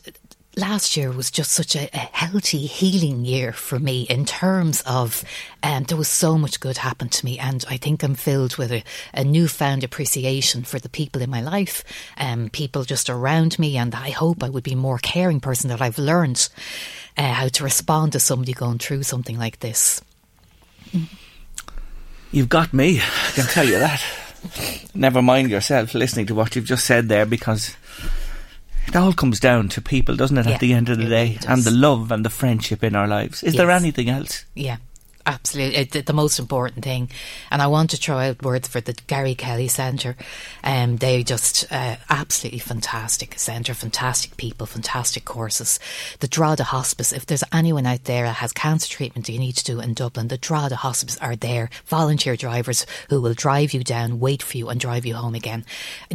last 0.57 0.95
year 0.95 1.11
was 1.11 1.29
just 1.31 1.51
such 1.51 1.75
a, 1.75 1.89
a 1.93 2.09
healthy, 2.11 2.65
healing 2.65 3.25
year 3.25 3.51
for 3.51 3.79
me 3.79 4.03
in 4.03 4.25
terms 4.25 4.81
of 4.85 5.23
um, 5.63 5.83
there 5.83 5.97
was 5.97 6.07
so 6.07 6.37
much 6.37 6.59
good 6.59 6.77
happened 6.77 7.11
to 7.13 7.25
me, 7.25 7.37
and 7.39 7.63
I 7.69 7.77
think 7.77 8.03
I'm 8.03 8.15
filled 8.15 8.57
with 8.57 8.71
a, 8.71 8.83
a 9.13 9.23
newfound 9.23 9.83
appreciation 9.83 10.63
for 10.63 10.79
the 10.79 10.89
people 10.89 11.21
in 11.21 11.29
my 11.29 11.41
life, 11.41 11.83
um, 12.17 12.49
people 12.49 12.83
just 12.83 13.09
around 13.09 13.59
me, 13.59 13.77
and 13.77 13.93
I 13.93 14.09
hope 14.11 14.43
I 14.43 14.49
would 14.49 14.63
be 14.63 14.75
more 14.75 14.97
caring 14.99 15.39
person 15.39 15.69
that 15.69 15.81
I've 15.81 15.97
learned 15.97 16.49
uh, 17.17 17.33
how 17.33 17.47
to 17.47 17.63
respond 17.63 18.13
to 18.13 18.19
somebody 18.19 18.53
going 18.53 18.79
through 18.79 19.03
something 19.03 19.37
like 19.37 19.59
this. 19.59 20.01
You've 22.31 22.49
got 22.49 22.73
me, 22.73 22.99
I 22.99 23.31
can 23.33 23.45
tell 23.45 23.65
you 23.65 23.79
that. 23.79 24.03
Never 24.93 25.21
mind 25.21 25.49
yourself 25.49 25.93
listening 25.93 26.27
to 26.27 26.35
what 26.35 26.55
you've 26.55 26.65
just 26.65 26.85
said 26.85 27.09
there 27.09 27.25
because 27.25 27.75
it 28.87 28.95
all 28.95 29.13
comes 29.13 29.39
down 29.39 29.69
to 29.69 29.81
people, 29.81 30.15
doesn't 30.15 30.37
it, 30.37 30.45
Yeah, 30.45 30.53
at 30.53 30.59
the 30.59 30.73
end 30.73 30.89
of 30.89 30.97
the 30.97 31.05
day? 31.05 31.37
really 31.41 31.47
and 31.47 31.63
the 31.63 31.71
love 31.71 32.11
and 32.11 32.23
the 32.25 32.29
friendship 32.29 32.83
in 32.83 32.95
our 32.95 33.07
lives. 33.07 33.43
Is 33.43 33.55
there 33.55 33.71
anything 33.71 34.09
else? 34.09 34.45
Yeah. 34.53 34.77
Absolutely 35.25 35.83
the, 35.85 36.01
the, 36.01 36.13
most 36.13 36.39
important 36.39 36.83
thing. 36.83 37.09
And 37.51 37.61
I 37.61 37.67
want 37.67 37.89
to 37.91 37.97
throw 37.97 38.17
out 38.17 38.43
words 38.43 38.67
for 38.67 38.81
the 38.81 38.93
Gary 39.07 39.35
Kelly 39.35 39.67
Centre. 39.67 40.15
Um, 40.63 40.97
they 40.97 41.23
just 41.23 41.71
uh, 41.71 41.97
absolutely 42.09 42.59
fantastic 42.59 43.37
centre, 43.39 43.73
fantastic 43.73 44.37
people, 44.37 44.67
fantastic 44.67 45.25
courses. 45.25 45.79
The 46.19 46.27
Drogheda 46.27 46.65
Hospice. 46.65 47.11
If 47.11 47.25
there's 47.25 47.43
anyone 47.51 47.85
out 47.85 48.05
there 48.05 48.23
that 48.23 48.35
has 48.35 48.53
cancer 48.53 48.89
treatment 48.89 49.29
you 49.29 49.39
need 49.39 49.57
to 49.57 49.63
do 49.63 49.79
in 49.79 49.93
Dublin, 49.93 50.27
the 50.27 50.37
Drogheda 50.37 50.77
Hospice 50.77 51.17
are 51.19 51.35
there. 51.35 51.69
Volunteer 51.85 52.35
drivers 52.35 52.85
who 53.09 53.21
will 53.21 53.33
drive 53.33 53.73
you 53.73 53.83
down, 53.83 54.19
wait 54.19 54.41
for 54.41 54.57
you, 54.57 54.69
and 54.69 54.79
drive 54.79 55.05
you 55.05 55.15
home 55.15 55.35
again. 55.35 55.65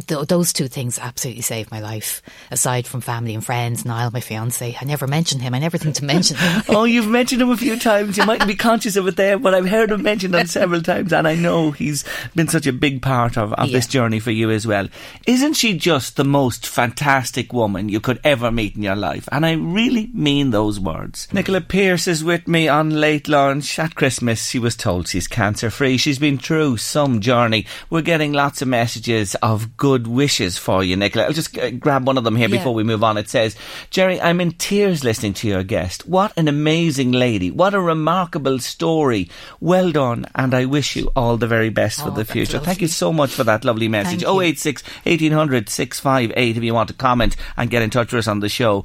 Th- 0.07 0.27
those 0.27 0.53
two 0.53 0.67
things 0.67 0.99
absolutely 0.99 1.41
saved 1.41 1.71
my 1.71 1.79
life. 1.79 2.21
Aside 2.49 2.87
from 2.87 3.01
family 3.01 3.33
and 3.33 3.45
friends, 3.45 3.85
Niall, 3.85 4.11
my 4.11 4.21
fiance, 4.21 4.77
I 4.79 4.85
never 4.85 5.07
mentioned 5.07 5.41
him. 5.41 5.53
I 5.53 5.59
never 5.59 5.77
think 5.77 5.95
to 5.95 6.05
mention 6.05 6.37
him. 6.37 6.63
oh, 6.69 6.85
you've 6.85 7.07
mentioned 7.07 7.41
him 7.41 7.49
a 7.49 7.57
few 7.57 7.77
times. 7.77 8.17
You 8.17 8.25
might 8.25 8.45
be 8.47 8.55
conscious 8.55 8.95
of 8.95 9.00
it 9.07 9.15
there, 9.15 9.37
but 9.37 9.53
I've 9.53 9.69
heard 9.69 9.91
him 9.91 10.03
mentioned 10.03 10.35
on 10.35 10.47
several 10.47 10.81
times, 10.81 11.13
and 11.13 11.27
I 11.27 11.35
know 11.35 11.71
he's 11.71 12.03
been 12.35 12.47
such 12.47 12.67
a 12.67 12.73
big 12.73 13.01
part 13.01 13.37
of, 13.37 13.53
of 13.53 13.67
yeah. 13.67 13.77
this 13.77 13.87
journey 13.87 14.19
for 14.19 14.31
you 14.31 14.49
as 14.51 14.67
well. 14.67 14.87
Isn't 15.27 15.53
she 15.53 15.77
just 15.77 16.15
the 16.15 16.23
most 16.23 16.67
fantastic 16.67 17.53
woman 17.53 17.89
you 17.89 17.99
could 17.99 18.19
ever 18.23 18.51
meet 18.51 18.75
in 18.75 18.83
your 18.83 18.95
life? 18.95 19.27
And 19.31 19.45
I 19.45 19.53
really 19.53 20.09
mean 20.13 20.51
those 20.51 20.79
words. 20.79 21.27
Nicola 21.31 21.61
Pierce 21.61 22.07
is 22.07 22.23
with 22.23 22.47
me 22.47 22.67
on 22.67 22.89
late 22.89 23.27
lunch. 23.27 23.79
At 23.79 23.95
Christmas, 23.95 24.47
she 24.49 24.59
was 24.59 24.75
told 24.75 25.07
she's 25.07 25.27
cancer 25.27 25.69
free. 25.69 25.97
She's 25.97 26.19
been 26.19 26.37
through 26.37 26.77
some 26.77 27.21
journey. 27.21 27.65
We're 27.89 28.01
getting 28.01 28.33
lots 28.33 28.61
of 28.61 28.67
messages 28.67 29.35
of 29.35 29.77
good 29.77 30.07
wishes 30.07 30.57
for 30.57 30.83
you, 30.83 30.95
Nicola. 30.95 31.25
I'll 31.25 31.33
just 31.33 31.57
uh, 31.57 31.71
grab 31.71 32.05
one 32.05 32.17
of 32.17 32.23
them 32.23 32.35
here 32.35 32.49
yeah. 32.49 32.57
before 32.57 32.73
we 32.73 32.83
move 32.83 33.03
on. 33.03 33.17
It 33.17 33.29
says, 33.29 33.55
Gerry, 33.89 34.19
I'm 34.21 34.41
in 34.41 34.51
tears 34.51 35.03
listening 35.03 35.33
to 35.35 35.47
your 35.47 35.63
guest. 35.63 36.07
What 36.07 36.33
an 36.37 36.47
amazing 36.47 37.11
lady. 37.11 37.51
What 37.51 37.73
a 37.73 37.81
remarkable 37.81 38.59
story. 38.59 38.90
Well 39.59 39.91
done, 39.91 40.25
and 40.35 40.53
I 40.53 40.65
wish 40.65 40.95
you 40.95 41.11
all 41.15 41.37
the 41.37 41.47
very 41.47 41.69
best 41.69 42.01
oh, 42.01 42.05
for 42.05 42.11
the 42.11 42.25
future. 42.25 42.57
Lovely. 42.57 42.65
Thank 42.65 42.81
you 42.81 42.87
so 42.87 43.11
much 43.13 43.31
for 43.31 43.43
that 43.43 43.65
lovely 43.65 43.87
message. 43.87 44.23
086 44.23 44.83
1800 45.03 45.69
658 45.69 46.57
if 46.57 46.63
you 46.63 46.73
want 46.73 46.89
to 46.89 46.95
comment 46.95 47.35
and 47.57 47.69
get 47.69 47.81
in 47.81 47.89
touch 47.89 48.11
with 48.11 48.19
us 48.19 48.27
on 48.27 48.39
the 48.39 48.49
show. 48.49 48.83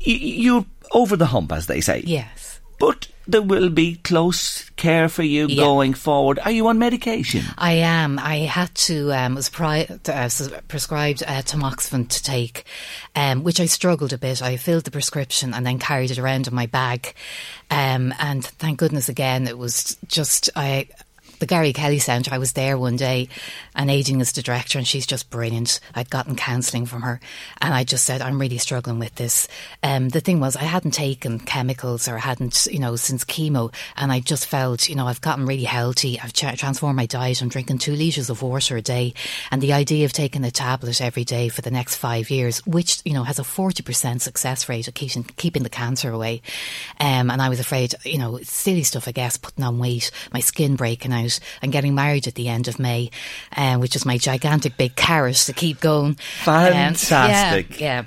You're 0.00 0.64
over 0.92 1.16
the 1.16 1.26
hump, 1.26 1.52
as 1.52 1.66
they 1.66 1.80
say. 1.80 2.02
Yes. 2.06 2.60
But 2.78 3.08
there 3.30 3.42
will 3.42 3.70
be 3.70 3.96
close 3.96 4.70
care 4.76 5.08
for 5.08 5.22
you 5.22 5.46
yeah. 5.46 5.56
going 5.56 5.94
forward. 5.94 6.38
Are 6.38 6.50
you 6.50 6.66
on 6.68 6.78
medication? 6.78 7.42
I 7.58 7.72
am. 7.72 8.18
I 8.18 8.38
had 8.38 8.74
to 8.86 9.12
um, 9.12 9.34
was 9.34 9.48
pri- 9.48 9.88
uh, 10.08 10.28
prescribed 10.68 11.22
uh, 11.22 11.42
tamoxifen 11.42 12.08
to 12.08 12.22
take, 12.22 12.64
um, 13.14 13.42
which 13.42 13.60
I 13.60 13.66
struggled 13.66 14.12
a 14.12 14.18
bit. 14.18 14.42
I 14.42 14.56
filled 14.56 14.84
the 14.84 14.90
prescription 14.90 15.54
and 15.54 15.66
then 15.66 15.78
carried 15.78 16.10
it 16.10 16.18
around 16.18 16.48
in 16.48 16.54
my 16.54 16.66
bag, 16.66 17.14
um, 17.70 18.14
and 18.18 18.44
thank 18.44 18.78
goodness 18.78 19.08
again 19.08 19.46
it 19.46 19.58
was 19.58 19.96
just 20.06 20.50
I 20.56 20.88
the 21.40 21.46
Gary 21.46 21.72
Kelly 21.72 21.98
Centre. 21.98 22.32
I 22.32 22.38
was 22.38 22.52
there 22.52 22.78
one 22.78 22.96
day, 22.96 23.28
and 23.74 23.90
Aideen 23.90 24.20
is 24.20 24.32
the 24.32 24.42
director, 24.42 24.78
and 24.78 24.86
she's 24.86 25.06
just 25.06 25.30
brilliant. 25.30 25.80
I'd 25.94 26.10
gotten 26.10 26.36
counselling 26.36 26.86
from 26.86 27.02
her, 27.02 27.18
and 27.60 27.74
I 27.74 27.82
just 27.82 28.04
said, 28.04 28.20
I'm 28.20 28.40
really 28.40 28.58
struggling 28.58 28.98
with 28.98 29.14
this. 29.16 29.48
Um, 29.82 30.10
the 30.10 30.20
thing 30.20 30.38
was, 30.38 30.54
I 30.54 30.64
hadn't 30.64 30.92
taken 30.92 31.40
chemicals 31.40 32.06
or 32.08 32.18
hadn't, 32.18 32.66
you 32.70 32.78
know, 32.78 32.94
since 32.96 33.24
chemo, 33.24 33.74
and 33.96 34.12
I 34.12 34.20
just 34.20 34.46
felt, 34.46 34.88
you 34.88 34.94
know, 34.94 35.06
I've 35.06 35.22
gotten 35.22 35.46
really 35.46 35.64
healthy. 35.64 36.20
I've 36.20 36.34
ch- 36.34 36.58
transformed 36.58 36.96
my 36.96 37.06
diet. 37.06 37.40
I'm 37.40 37.48
drinking 37.48 37.78
two 37.78 37.94
litres 37.94 38.28
of 38.28 38.42
water 38.42 38.76
a 38.76 38.82
day, 38.82 39.14
and 39.50 39.62
the 39.62 39.72
idea 39.72 40.04
of 40.04 40.12
taking 40.12 40.44
a 40.44 40.50
tablet 40.50 41.00
every 41.00 41.24
day 41.24 41.48
for 41.48 41.62
the 41.62 41.70
next 41.70 41.96
five 41.96 42.30
years, 42.30 42.64
which, 42.66 43.00
you 43.04 43.14
know, 43.14 43.24
has 43.24 43.38
a 43.38 43.42
40% 43.42 44.20
success 44.20 44.68
rate 44.68 44.88
of 44.88 44.94
keeping, 44.94 45.24
keeping 45.24 45.62
the 45.62 45.70
cancer 45.70 46.10
away. 46.10 46.42
Um, 46.98 47.30
and 47.30 47.40
I 47.40 47.48
was 47.48 47.60
afraid, 47.60 47.94
you 48.04 48.18
know, 48.18 48.38
silly 48.42 48.82
stuff, 48.82 49.08
I 49.08 49.12
guess, 49.12 49.38
putting 49.38 49.64
on 49.64 49.78
weight, 49.78 50.10
my 50.34 50.40
skin 50.40 50.76
breaking 50.76 51.14
out, 51.14 51.29
and 51.62 51.70
getting 51.70 51.94
married 51.94 52.26
at 52.26 52.34
the 52.34 52.48
end 52.48 52.66
of 52.66 52.78
May, 52.78 53.10
um, 53.56 53.80
which 53.80 53.94
is 53.94 54.04
my 54.04 54.18
gigantic 54.18 54.76
big 54.76 54.96
carrot 54.96 55.36
to 55.36 55.52
keep 55.52 55.80
going. 55.80 56.14
Fantastic. 56.14 57.72
Um, 57.72 57.76
yeah. 57.78 58.02
yeah. 58.02 58.04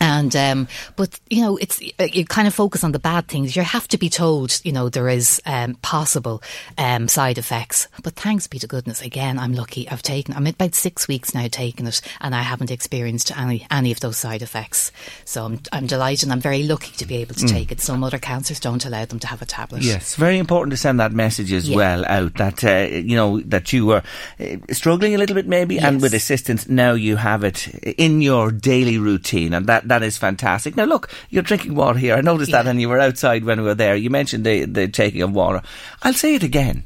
And 0.00 0.34
um, 0.36 0.68
but 0.96 1.18
you 1.28 1.42
know, 1.42 1.56
it's 1.56 1.80
you 1.80 2.24
kind 2.24 2.46
of 2.46 2.54
focus 2.54 2.84
on 2.84 2.92
the 2.92 2.98
bad 2.98 3.28
things. 3.28 3.56
You 3.56 3.62
have 3.62 3.88
to 3.88 3.98
be 3.98 4.08
told, 4.08 4.60
you 4.64 4.72
know, 4.72 4.88
there 4.88 5.08
is 5.08 5.40
um, 5.44 5.74
possible 5.76 6.42
um, 6.76 7.08
side 7.08 7.38
effects. 7.38 7.88
But 8.02 8.14
thanks 8.14 8.46
be 8.46 8.58
to 8.60 8.66
goodness, 8.66 9.02
again, 9.02 9.38
I'm 9.38 9.54
lucky. 9.54 9.88
I've 9.88 10.02
taken. 10.02 10.34
I'm 10.34 10.46
about 10.46 10.74
six 10.74 11.08
weeks 11.08 11.34
now 11.34 11.48
taking 11.48 11.86
it, 11.86 12.00
and 12.20 12.34
I 12.34 12.42
haven't 12.42 12.70
experienced 12.70 13.36
any 13.36 13.66
any 13.70 13.90
of 13.90 14.00
those 14.00 14.16
side 14.16 14.42
effects. 14.42 14.92
So 15.24 15.44
I'm 15.44 15.60
I'm 15.72 15.86
delighted. 15.86 16.30
I'm 16.30 16.40
very 16.40 16.62
lucky 16.62 16.92
to 16.96 17.06
be 17.06 17.16
able 17.16 17.34
to 17.34 17.46
mm. 17.46 17.50
take 17.50 17.72
it. 17.72 17.80
Some 17.80 18.04
other 18.04 18.18
cancers 18.18 18.60
don't 18.60 18.84
allow 18.84 19.04
them 19.04 19.18
to 19.20 19.26
have 19.26 19.42
a 19.42 19.46
tablet. 19.46 19.82
Yes, 19.82 20.14
very 20.14 20.38
important 20.38 20.72
to 20.72 20.76
send 20.76 21.00
that 21.00 21.12
message 21.12 21.52
as 21.52 21.68
yeah. 21.68 21.76
well 21.76 22.04
out. 22.06 22.34
That 22.34 22.62
uh, 22.62 22.94
you 22.94 23.16
know 23.16 23.40
that 23.40 23.72
you 23.72 23.86
were 23.86 24.02
uh, 24.38 24.56
struggling 24.70 25.14
a 25.14 25.18
little 25.18 25.34
bit 25.34 25.46
maybe, 25.46 25.76
yes. 25.76 25.84
and 25.84 26.00
with 26.00 26.14
assistance 26.14 26.68
now 26.68 26.92
you 26.92 27.16
have 27.16 27.42
it 27.42 27.66
in 27.96 28.20
your 28.20 28.52
daily 28.52 28.98
routine, 28.98 29.54
and 29.54 29.66
that 29.66 29.87
that 29.88 30.02
is 30.02 30.16
fantastic. 30.16 30.76
Now, 30.76 30.84
look, 30.84 31.10
you're 31.30 31.42
drinking 31.42 31.74
water 31.74 31.98
here. 31.98 32.14
I 32.14 32.20
noticed 32.20 32.50
yeah. 32.50 32.62
that, 32.62 32.70
and 32.70 32.80
you 32.80 32.88
were 32.88 33.00
outside 33.00 33.44
when 33.44 33.60
we 33.60 33.66
were 33.66 33.74
there. 33.74 33.96
You 33.96 34.10
mentioned 34.10 34.44
the 34.44 34.64
the 34.64 34.88
taking 34.88 35.22
of 35.22 35.32
water. 35.32 35.62
I'll 36.02 36.14
say 36.14 36.34
it 36.34 36.42
again. 36.42 36.84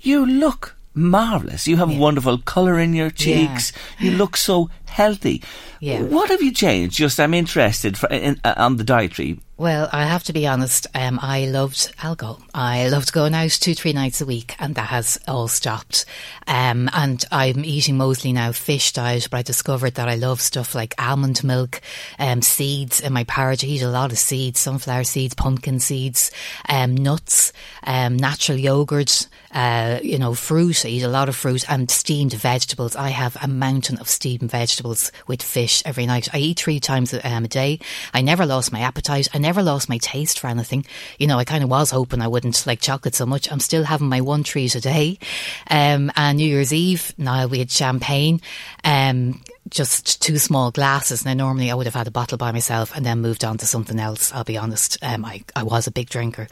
You 0.00 0.26
look 0.26 0.74
marvelous. 0.94 1.66
You 1.66 1.76
have 1.78 1.90
yeah. 1.90 1.98
wonderful 1.98 2.38
colour 2.38 2.78
in 2.78 2.94
your 2.94 3.10
cheeks. 3.10 3.72
Yeah. 3.98 4.10
You 4.10 4.16
look 4.16 4.36
so 4.36 4.70
healthy. 4.94 5.42
Yeah. 5.80 6.02
What 6.02 6.30
have 6.30 6.40
you 6.40 6.52
changed? 6.52 6.96
Just 6.96 7.18
I'm 7.18 7.34
interested 7.34 7.98
for, 7.98 8.08
in, 8.08 8.40
uh, 8.44 8.54
on 8.56 8.76
the 8.76 8.84
dietary 8.84 9.38
well, 9.56 9.88
I 9.92 10.04
have 10.04 10.24
to 10.24 10.32
be 10.32 10.48
honest. 10.48 10.88
Um, 10.96 11.20
I 11.22 11.46
loved 11.46 11.94
alcohol. 12.02 12.42
I 12.52 12.88
loved 12.88 13.12
going 13.12 13.34
out 13.34 13.52
two, 13.52 13.74
three 13.74 13.92
nights 13.92 14.20
a 14.20 14.26
week, 14.26 14.56
and 14.58 14.74
that 14.74 14.88
has 14.88 15.16
all 15.28 15.46
stopped. 15.46 16.06
Um, 16.48 16.90
and 16.92 17.24
I'm 17.30 17.64
eating 17.64 17.96
mostly 17.96 18.32
now 18.32 18.50
fish 18.50 18.92
diet, 18.92 19.28
but 19.30 19.38
I 19.38 19.42
discovered 19.42 19.94
that 19.94 20.08
I 20.08 20.16
love 20.16 20.40
stuff 20.40 20.74
like 20.74 20.94
almond 20.98 21.44
milk, 21.44 21.80
um, 22.18 22.42
seeds 22.42 23.00
in 23.00 23.12
my 23.12 23.22
porridge. 23.22 23.62
I 23.64 23.68
eat 23.68 23.82
a 23.82 23.88
lot 23.88 24.10
of 24.10 24.18
seeds, 24.18 24.58
sunflower 24.58 25.04
seeds, 25.04 25.36
pumpkin 25.36 25.78
seeds, 25.78 26.32
um, 26.68 26.96
nuts, 26.96 27.52
um, 27.84 28.16
natural 28.16 28.58
yogurt, 28.58 29.28
uh, 29.52 30.00
you 30.02 30.18
know, 30.18 30.34
fruit. 30.34 30.84
I 30.84 30.88
eat 30.88 31.04
a 31.04 31.08
lot 31.08 31.28
of 31.28 31.36
fruit 31.36 31.70
and 31.70 31.88
steamed 31.88 32.32
vegetables. 32.32 32.96
I 32.96 33.10
have 33.10 33.36
a 33.40 33.46
mountain 33.46 33.98
of 33.98 34.08
steamed 34.08 34.50
vegetables 34.50 34.83
with 34.84 35.42
fish 35.42 35.82
every 35.84 36.06
night. 36.06 36.28
I 36.32 36.38
eat 36.38 36.60
three 36.60 36.80
times 36.80 37.14
um, 37.24 37.44
a 37.44 37.48
day. 37.48 37.80
I 38.12 38.20
never 38.20 38.46
lost 38.46 38.72
my 38.72 38.80
appetite. 38.80 39.28
I 39.34 39.38
never 39.38 39.62
lost 39.62 39.88
my 39.88 39.98
taste 39.98 40.38
for 40.38 40.48
anything. 40.48 40.84
You 41.18 41.26
know, 41.26 41.38
I 41.38 41.44
kind 41.44 41.64
of 41.64 41.70
was 41.70 41.90
hoping 41.90 42.20
I 42.20 42.28
wouldn't 42.28 42.66
like 42.66 42.80
chocolate 42.80 43.14
so 43.14 43.26
much. 43.26 43.50
I'm 43.50 43.60
still 43.60 43.84
having 43.84 44.08
my 44.08 44.20
one 44.20 44.42
treat 44.42 44.74
a 44.74 44.80
day. 44.80 45.18
Um, 45.70 46.10
and 46.16 46.38
New 46.38 46.48
Year's 46.48 46.72
Eve, 46.72 47.14
now 47.18 47.46
we 47.46 47.58
had 47.58 47.70
champagne. 47.70 48.40
Um, 48.84 49.42
just 49.70 50.20
two 50.22 50.38
small 50.38 50.70
glasses. 50.70 51.24
Now, 51.24 51.34
normally 51.34 51.70
I 51.70 51.74
would 51.74 51.86
have 51.86 51.94
had 51.94 52.06
a 52.06 52.12
bottle 52.12 52.38
by 52.38 52.52
myself 52.52 52.94
and 52.94 53.04
then 53.04 53.20
moved 53.20 53.44
on 53.44 53.58
to 53.58 53.66
something 53.66 53.98
else. 53.98 54.32
I'll 54.32 54.44
be 54.44 54.58
honest. 54.58 54.98
Um, 55.02 55.24
I, 55.24 55.42
I 55.56 55.62
was 55.62 55.86
a 55.86 55.90
big 55.90 56.10
drinker. 56.10 56.48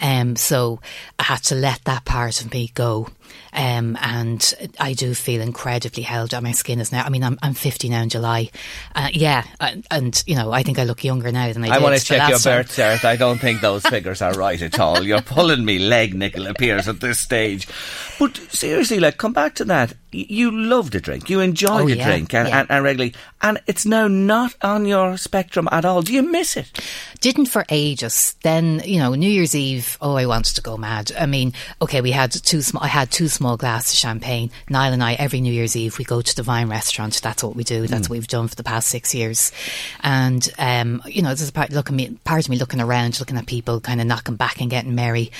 Um, 0.00 0.36
so 0.36 0.80
I 1.18 1.24
had 1.24 1.42
to 1.44 1.54
let 1.54 1.84
that 1.84 2.04
part 2.04 2.40
of 2.40 2.52
me 2.52 2.70
go. 2.74 3.08
Um, 3.52 3.98
and 4.00 4.72
I 4.78 4.92
do 4.92 5.14
feel 5.14 5.40
incredibly 5.40 6.02
held. 6.02 6.40
My 6.40 6.52
skin 6.52 6.80
is 6.80 6.92
now. 6.92 7.04
I 7.04 7.08
mean, 7.08 7.24
I'm 7.24 7.38
I'm 7.42 7.54
50 7.54 7.88
now 7.88 8.02
in 8.02 8.08
July. 8.08 8.50
Uh, 8.94 9.08
yeah, 9.12 9.44
and, 9.60 9.86
and, 9.90 10.22
you 10.26 10.36
know, 10.36 10.52
I 10.52 10.62
think 10.62 10.78
I 10.78 10.84
look 10.84 11.02
younger 11.02 11.32
now 11.32 11.52
than 11.52 11.64
I, 11.64 11.76
I. 11.76 11.78
Want 11.78 11.98
to 11.98 12.04
check 12.04 12.28
your 12.28 12.38
birth 12.38 12.68
cert. 12.68 13.04
I 13.04 13.16
don't 13.16 13.38
think 13.38 13.60
those 13.60 13.84
figures 13.84 14.22
are 14.22 14.32
right 14.34 14.60
at 14.60 14.78
all. 14.78 15.02
You're 15.02 15.22
pulling 15.22 15.64
me 15.64 15.78
leg, 15.78 16.14
Nicola 16.14 16.54
Pierce, 16.54 16.88
at 16.88 17.00
this 17.00 17.20
stage. 17.20 17.66
But 18.18 18.36
seriously, 18.50 19.00
like, 19.00 19.18
come 19.18 19.32
back 19.32 19.54
to 19.56 19.64
that. 19.64 19.94
You 20.12 20.50
love 20.50 20.90
to 20.90 21.00
drink. 21.00 21.30
You 21.30 21.40
enjoy 21.40 21.82
oh, 21.82 21.88
to 21.88 21.96
yeah, 21.96 22.06
drink, 22.06 22.34
and, 22.34 22.48
yeah. 22.48 22.60
and, 22.60 22.70
and 22.70 22.84
regularly, 22.84 23.14
and 23.42 23.60
it's 23.66 23.86
now 23.86 24.08
not 24.08 24.54
on 24.62 24.86
your 24.86 25.16
spectrum 25.16 25.68
at 25.70 25.84
all. 25.84 26.02
Do 26.02 26.12
you 26.12 26.22
miss 26.22 26.56
it? 26.56 26.70
Didn't 27.20 27.46
for 27.46 27.64
ages. 27.68 28.34
Then 28.42 28.82
you 28.84 28.98
know, 28.98 29.14
New 29.14 29.30
Year's 29.30 29.54
Eve. 29.54 29.98
Oh, 30.00 30.14
I 30.14 30.26
wanted 30.26 30.56
to 30.56 30.62
go 30.62 30.76
mad. 30.76 31.12
I 31.18 31.26
mean, 31.26 31.52
okay, 31.82 32.00
we 32.00 32.10
had 32.10 32.32
two. 32.32 32.62
Sm- 32.62 32.78
I 32.78 32.88
had 32.88 33.10
two 33.10 33.28
small 33.28 33.56
glasses 33.56 33.92
of 33.92 33.98
champagne. 33.98 34.50
Niall 34.68 34.92
and 34.92 35.02
I, 35.02 35.14
every 35.14 35.40
New 35.40 35.52
Year's 35.52 35.76
Eve, 35.76 35.98
we 35.98 36.04
go 36.04 36.20
to 36.20 36.36
the 36.36 36.42
Vine 36.42 36.68
restaurant. 36.68 37.20
That's 37.22 37.42
what 37.42 37.56
we 37.56 37.64
do. 37.64 37.86
That's 37.86 38.06
mm. 38.06 38.10
what 38.10 38.16
we've 38.16 38.28
done 38.28 38.48
for 38.48 38.54
the 38.54 38.64
past 38.64 38.88
six 38.88 39.14
years. 39.14 39.52
And, 40.00 40.48
um, 40.58 41.02
you 41.06 41.22
know, 41.22 41.28
there's 41.28 41.48
a 41.48 41.52
part, 41.52 41.70
look 41.70 41.90
me, 41.90 42.18
part 42.24 42.44
of 42.44 42.50
me 42.50 42.58
looking 42.58 42.80
around, 42.80 43.20
looking 43.20 43.36
at 43.36 43.46
people 43.46 43.80
kind 43.80 44.00
of 44.00 44.06
knocking 44.06 44.36
back 44.36 44.60
and 44.60 44.70
getting 44.70 44.94
merry. 44.94 45.30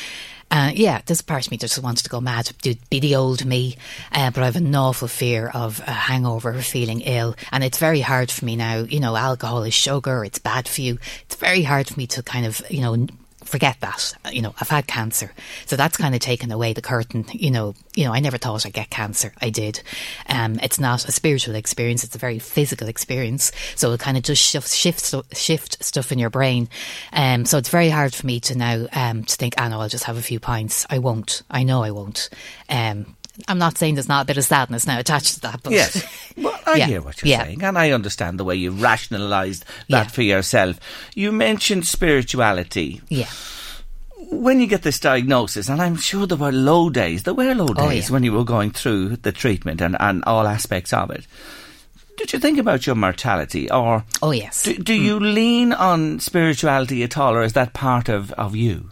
Uh, 0.51 0.73
yeah, 0.75 1.01
there's 1.07 1.21
a 1.21 1.25
part 1.25 1.47
of 1.47 1.51
me 1.53 1.57
that 1.59 1.69
just 1.69 1.83
wants 1.83 2.03
to 2.03 2.11
go 2.11 2.21
mad, 2.21 2.51
do, 2.63 2.75
be 2.91 2.99
the 2.99 3.15
old 3.15 3.45
me, 3.45 3.77
uh, 4.11 4.31
but 4.31 4.43
I 4.43 4.47
have 4.47 4.57
an 4.57 4.75
awful 4.75 5.07
fear 5.07 5.49
of 5.49 5.81
a 5.87 5.93
hangover 5.93 6.61
feeling 6.61 7.03
ill. 7.03 7.37
And 7.53 7.63
it's 7.63 7.79
very 7.79 8.01
hard 8.01 8.33
for 8.33 8.45
me 8.45 8.57
now. 8.57 8.79
You 8.79 8.99
know, 8.99 9.15
alcohol 9.15 9.63
is 9.63 9.75
sugar, 9.75 10.25
it's 10.25 10.41
bad 10.41 10.67
for 10.67 10.81
you. 10.81 10.99
It's 11.23 11.37
very 11.37 11.63
hard 11.63 11.89
for 11.89 11.95
me 11.99 12.09
to 12.09 12.23
kind 12.25 12.47
of, 12.47 12.63
you 12.69 12.81
know, 12.81 13.07
forget 13.45 13.79
that. 13.81 14.15
You 14.33 14.43
know, 14.43 14.55
I've 14.61 14.69
had 14.69 14.87
cancer, 14.87 15.33
so 15.67 15.77
that's 15.77 15.97
kind 15.97 16.15
of 16.15 16.21
taken 16.21 16.51
away 16.51 16.73
the 16.73 16.83
curtain. 16.83 17.25
You 17.33 17.51
know, 17.51 17.75
you 17.95 18.05
know, 18.05 18.13
I 18.13 18.21
never 18.21 18.39
thought 18.39 18.67
I'd 18.67 18.73
get 18.73 18.91
cancer. 18.91 19.33
I 19.41 19.51
did. 19.51 19.83
Um, 20.29 20.59
it's 20.63 20.79
not 20.79 21.09
a 21.09 21.13
spiritual 21.13 21.55
experience; 21.55 22.05
it's 22.05 22.15
a 22.15 22.19
very 22.19 22.39
physical 22.39 22.89
experience. 22.89 23.53
So 23.77 23.93
it 23.93 24.01
kind 24.01 24.17
of 24.17 24.23
just 24.23 24.43
shifts 24.43 24.75
shift, 24.75 25.37
shift 25.37 25.83
stuff 25.85 26.13
in 26.13 26.19
your 26.19 26.31
brain. 26.31 26.69
Um, 27.13 27.45
so 27.45 27.59
it's 27.59 27.69
very 27.69 27.91
hard 27.91 28.15
for 28.15 28.27
me 28.27 28.41
to 28.41 28.57
now 28.57 28.87
um, 28.93 29.25
to 29.25 29.37
think, 29.37 29.61
I 29.61 29.71
oh, 29.71 29.81
I'll 29.81 29.89
just 29.89 30.05
have 30.05 30.17
a 30.17 30.23
few 30.23 30.41
pints. 30.41 30.87
I 30.91 30.99
won't. 30.99 31.43
I 31.51 31.63
know 31.63 31.83
I 31.83 31.91
won't. 31.91 32.29
Um, 32.69 33.17
I'm 33.49 33.59
not 33.59 33.79
saying 33.79 33.95
there's 33.95 34.09
not 34.09 34.23
a 34.23 34.27
bit 34.27 34.39
of 34.39 34.45
sadness 34.45 34.87
now 34.87 34.99
attached 34.99 35.35
to 35.35 35.41
that, 35.41 35.63
but 35.63 35.73
yes, 35.73 36.05
well, 36.37 36.59
I 36.67 36.77
yeah. 36.77 36.87
hear 36.87 37.03
what 37.03 37.23
you're 37.23 37.31
yeah. 37.31 37.45
saying, 37.45 37.63
and 37.63 37.79
I 37.79 37.91
understand 37.91 38.39
the 38.39 38.45
way 38.45 38.55
you 38.55 38.71
rationalised 38.71 39.65
that 39.89 40.07
yeah. 40.07 40.09
for 40.09 40.23
yourself. 40.23 40.79
You 41.15 41.33
mentioned 41.33 41.87
spirituality. 41.87 43.01
Yeah 43.09 43.29
when 44.31 44.61
you 44.61 44.67
get 44.67 44.83
this 44.83 45.01
diagnosis, 45.01 45.69
and 45.69 45.83
I'm 45.83 45.97
sure 45.97 46.27
there 46.27 46.39
were 46.39 46.53
low 46.53 46.89
days, 46.89 47.25
there 47.25 47.35
were 47.35 47.55
low 47.55 47.69
oh, 47.77 47.89
days 47.89 48.11
oh, 48.11 48.15
when 48.15 48.23
you 48.23 48.33
were 48.33 48.45
going 48.45 48.71
through 48.71 49.17
the 49.17 49.33
treatment 49.33 49.81
and, 49.81 49.97
and 49.99 50.23
all 50.25 50.47
aspects 50.47 50.93
of 50.93 51.11
it. 51.11 51.27
Did 52.21 52.35
you 52.35 52.39
think 52.39 52.59
about 52.59 52.87
your 52.87 52.97
mortality, 52.97 53.71
or 53.71 54.05
oh 54.23 54.31
yes, 54.31 54.65
do, 54.65 54.75
do 54.75 54.93
mm. 54.95 55.03
you 55.03 55.19
lean 55.19 55.73
on 55.73 56.21
spirituality 56.21 57.03
at 57.03 57.17
all, 57.17 57.35
or 57.35 57.43
is 57.43 57.55
that 57.55 57.73
part 57.73 58.11
of, 58.11 58.31
of 58.33 58.55
you? 58.55 58.91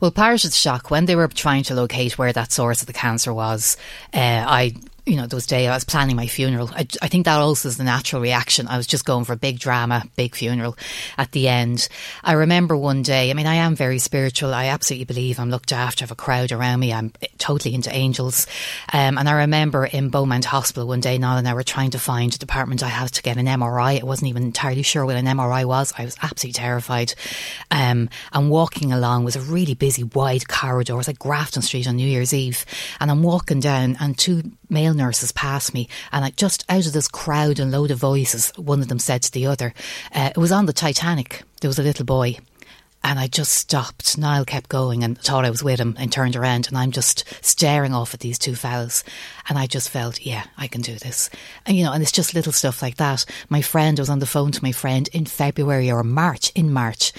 Well, 0.00 0.12
part 0.12 0.44
of 0.44 0.52
the 0.52 0.56
shock 0.56 0.88
when 0.88 1.06
they 1.06 1.16
were 1.16 1.26
trying 1.26 1.64
to 1.64 1.74
locate 1.74 2.16
where 2.18 2.32
that 2.32 2.52
source 2.52 2.80
of 2.80 2.86
the 2.86 2.92
cancer 2.92 3.34
was, 3.34 3.76
uh, 4.14 4.44
I 4.46 4.76
you 5.08 5.16
know, 5.16 5.26
those 5.26 5.46
days 5.46 5.68
I 5.68 5.74
was 5.74 5.84
planning 5.84 6.16
my 6.16 6.26
funeral. 6.26 6.70
I, 6.72 6.86
I, 7.00 7.08
think 7.08 7.24
that 7.24 7.38
also 7.38 7.68
is 7.68 7.78
the 7.78 7.84
natural 7.84 8.20
reaction. 8.20 8.68
I 8.68 8.76
was 8.76 8.86
just 8.86 9.06
going 9.06 9.24
for 9.24 9.32
a 9.32 9.36
big 9.36 9.58
drama, 9.58 10.04
big 10.16 10.34
funeral 10.34 10.76
at 11.16 11.32
the 11.32 11.48
end. 11.48 11.88
I 12.22 12.32
remember 12.32 12.76
one 12.76 13.02
day, 13.02 13.30
I 13.30 13.34
mean, 13.34 13.46
I 13.46 13.56
am 13.56 13.74
very 13.74 13.98
spiritual. 13.98 14.52
I 14.52 14.66
absolutely 14.66 15.06
believe 15.06 15.40
I'm 15.40 15.50
looked 15.50 15.72
after. 15.72 16.02
I 16.02 16.04
have 16.04 16.10
a 16.10 16.14
crowd 16.14 16.52
around 16.52 16.80
me. 16.80 16.92
I'm 16.92 17.12
totally 17.38 17.74
into 17.74 17.90
angels. 17.90 18.46
Um, 18.92 19.16
and 19.16 19.28
I 19.28 19.32
remember 19.32 19.86
in 19.86 20.10
Beaumont 20.10 20.44
Hospital 20.44 20.86
one 20.86 21.00
day, 21.00 21.16
Niall 21.16 21.38
and 21.38 21.48
I 21.48 21.54
were 21.54 21.62
trying 21.62 21.90
to 21.90 21.98
find 21.98 22.34
a 22.34 22.38
department 22.38 22.82
I 22.82 22.88
had 22.88 23.12
to 23.12 23.22
get 23.22 23.38
an 23.38 23.46
MRI. 23.46 24.00
I 24.00 24.04
wasn't 24.04 24.28
even 24.28 24.42
entirely 24.42 24.82
sure 24.82 25.06
what 25.06 25.16
an 25.16 25.24
MRI 25.24 25.64
was. 25.64 25.92
I 25.96 26.04
was 26.04 26.16
absolutely 26.22 26.60
terrified. 26.60 27.14
Um, 27.70 28.10
and 28.32 28.50
walking 28.50 28.92
along 28.92 29.24
was 29.24 29.36
a 29.36 29.40
really 29.40 29.74
busy, 29.74 30.02
wide 30.02 30.48
corridor. 30.48 30.92
It 30.92 30.96
was 30.96 31.08
like 31.08 31.18
Grafton 31.18 31.62
Street 31.62 31.88
on 31.88 31.96
New 31.96 32.06
Year's 32.06 32.34
Eve. 32.34 32.66
And 33.00 33.10
I'm 33.10 33.22
walking 33.22 33.60
down 33.60 33.96
and 34.00 34.18
two 34.18 34.42
male 34.68 34.94
nurses 34.94 35.32
passed 35.32 35.74
me, 35.74 35.88
and 36.12 36.24
I 36.24 36.30
just 36.30 36.64
out 36.68 36.86
of 36.86 36.92
this 36.92 37.08
crowd 37.08 37.58
and 37.58 37.70
load 37.70 37.90
of 37.90 37.98
voices, 37.98 38.52
one 38.56 38.80
of 38.80 38.88
them 38.88 38.98
said 38.98 39.22
to 39.22 39.32
the 39.32 39.46
other, 39.46 39.74
uh, 40.14 40.30
"It 40.34 40.38
was 40.38 40.52
on 40.52 40.66
the 40.66 40.72
Titanic. 40.72 41.42
There 41.60 41.68
was 41.68 41.78
a 41.78 41.82
little 41.82 42.04
boy." 42.04 42.38
And 43.04 43.18
I 43.18 43.28
just 43.28 43.54
stopped. 43.54 44.18
Niall 44.18 44.44
kept 44.44 44.68
going 44.68 45.04
and 45.04 45.16
thought 45.16 45.44
I 45.44 45.50
was 45.50 45.62
with 45.62 45.78
him 45.78 45.94
and 45.98 46.10
turned 46.10 46.34
around 46.34 46.66
and 46.66 46.76
I'm 46.76 46.90
just 46.90 47.24
staring 47.42 47.94
off 47.94 48.12
at 48.12 48.20
these 48.20 48.38
two 48.38 48.56
fellas. 48.56 49.04
And 49.48 49.56
I 49.56 49.68
just 49.68 49.88
felt, 49.88 50.20
yeah, 50.26 50.44
I 50.56 50.66
can 50.66 50.82
do 50.82 50.96
this. 50.96 51.30
And 51.64 51.76
you 51.76 51.84
know, 51.84 51.92
and 51.92 52.02
it's 52.02 52.12
just 52.12 52.34
little 52.34 52.52
stuff 52.52 52.82
like 52.82 52.96
that. 52.96 53.24
My 53.48 53.62
friend 53.62 53.98
was 53.98 54.10
on 54.10 54.18
the 54.18 54.26
phone 54.26 54.50
to 54.50 54.62
my 54.62 54.72
friend 54.72 55.08
in 55.12 55.26
February 55.26 55.90
or 55.90 56.02
March, 56.02 56.50
in 56.56 56.72
March, 56.72 57.12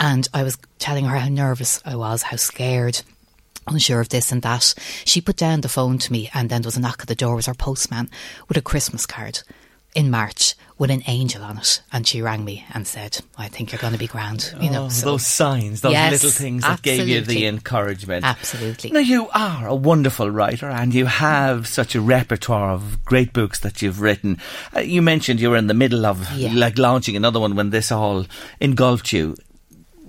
and 0.00 0.26
I 0.32 0.42
was 0.42 0.56
telling 0.78 1.04
her 1.04 1.18
how 1.18 1.28
nervous 1.28 1.82
I 1.84 1.96
was, 1.96 2.22
how 2.22 2.36
scared 2.36 3.02
unsure 3.66 4.00
of 4.00 4.08
this 4.08 4.32
and 4.32 4.42
that. 4.42 4.74
She 5.04 5.20
put 5.20 5.36
down 5.36 5.60
the 5.60 5.68
phone 5.68 5.98
to 5.98 6.12
me, 6.12 6.30
and 6.34 6.50
then 6.50 6.62
there 6.62 6.68
was 6.68 6.76
a 6.76 6.80
knock 6.80 7.02
at 7.02 7.08
the 7.08 7.14
door. 7.14 7.34
It 7.34 7.36
was 7.36 7.48
our 7.48 7.54
postman 7.54 8.10
with 8.48 8.56
a 8.56 8.62
Christmas 8.62 9.06
card 9.06 9.42
in 9.96 10.10
March 10.10 10.54
with 10.76 10.90
an 10.90 11.02
angel 11.06 11.42
on 11.42 11.56
it. 11.56 11.80
And 11.90 12.06
she 12.06 12.20
rang 12.20 12.44
me 12.44 12.66
and 12.74 12.86
said, 12.86 13.18
I 13.38 13.48
think 13.48 13.72
you're 13.72 13.80
going 13.80 13.94
to 13.94 13.98
be 13.98 14.06
grand. 14.06 14.54
You 14.60 14.70
know, 14.70 14.84
oh, 14.84 14.88
so, 14.90 15.06
those 15.12 15.26
signs, 15.26 15.80
those 15.80 15.92
yes, 15.92 16.12
little 16.12 16.30
things 16.30 16.62
that 16.62 16.72
absolutely. 16.72 17.06
gave 17.06 17.14
you 17.14 17.20
the 17.22 17.46
encouragement. 17.46 18.26
Absolutely. 18.26 18.90
Now, 18.90 19.00
you 19.00 19.30
are 19.30 19.66
a 19.66 19.74
wonderful 19.74 20.30
writer 20.30 20.68
and 20.68 20.92
you 20.92 21.06
have 21.06 21.66
such 21.66 21.94
a 21.94 22.00
repertoire 22.02 22.72
of 22.72 23.02
great 23.06 23.32
books 23.32 23.60
that 23.60 23.80
you've 23.80 24.02
written. 24.02 24.36
Uh, 24.76 24.80
you 24.80 25.00
mentioned 25.00 25.40
you 25.40 25.48
were 25.48 25.56
in 25.56 25.66
the 25.66 25.74
middle 25.74 26.04
of 26.04 26.30
yeah. 26.34 26.52
like 26.52 26.76
launching 26.76 27.16
another 27.16 27.40
one 27.40 27.56
when 27.56 27.70
this 27.70 27.90
all 27.90 28.26
engulfed 28.60 29.14
you 29.14 29.34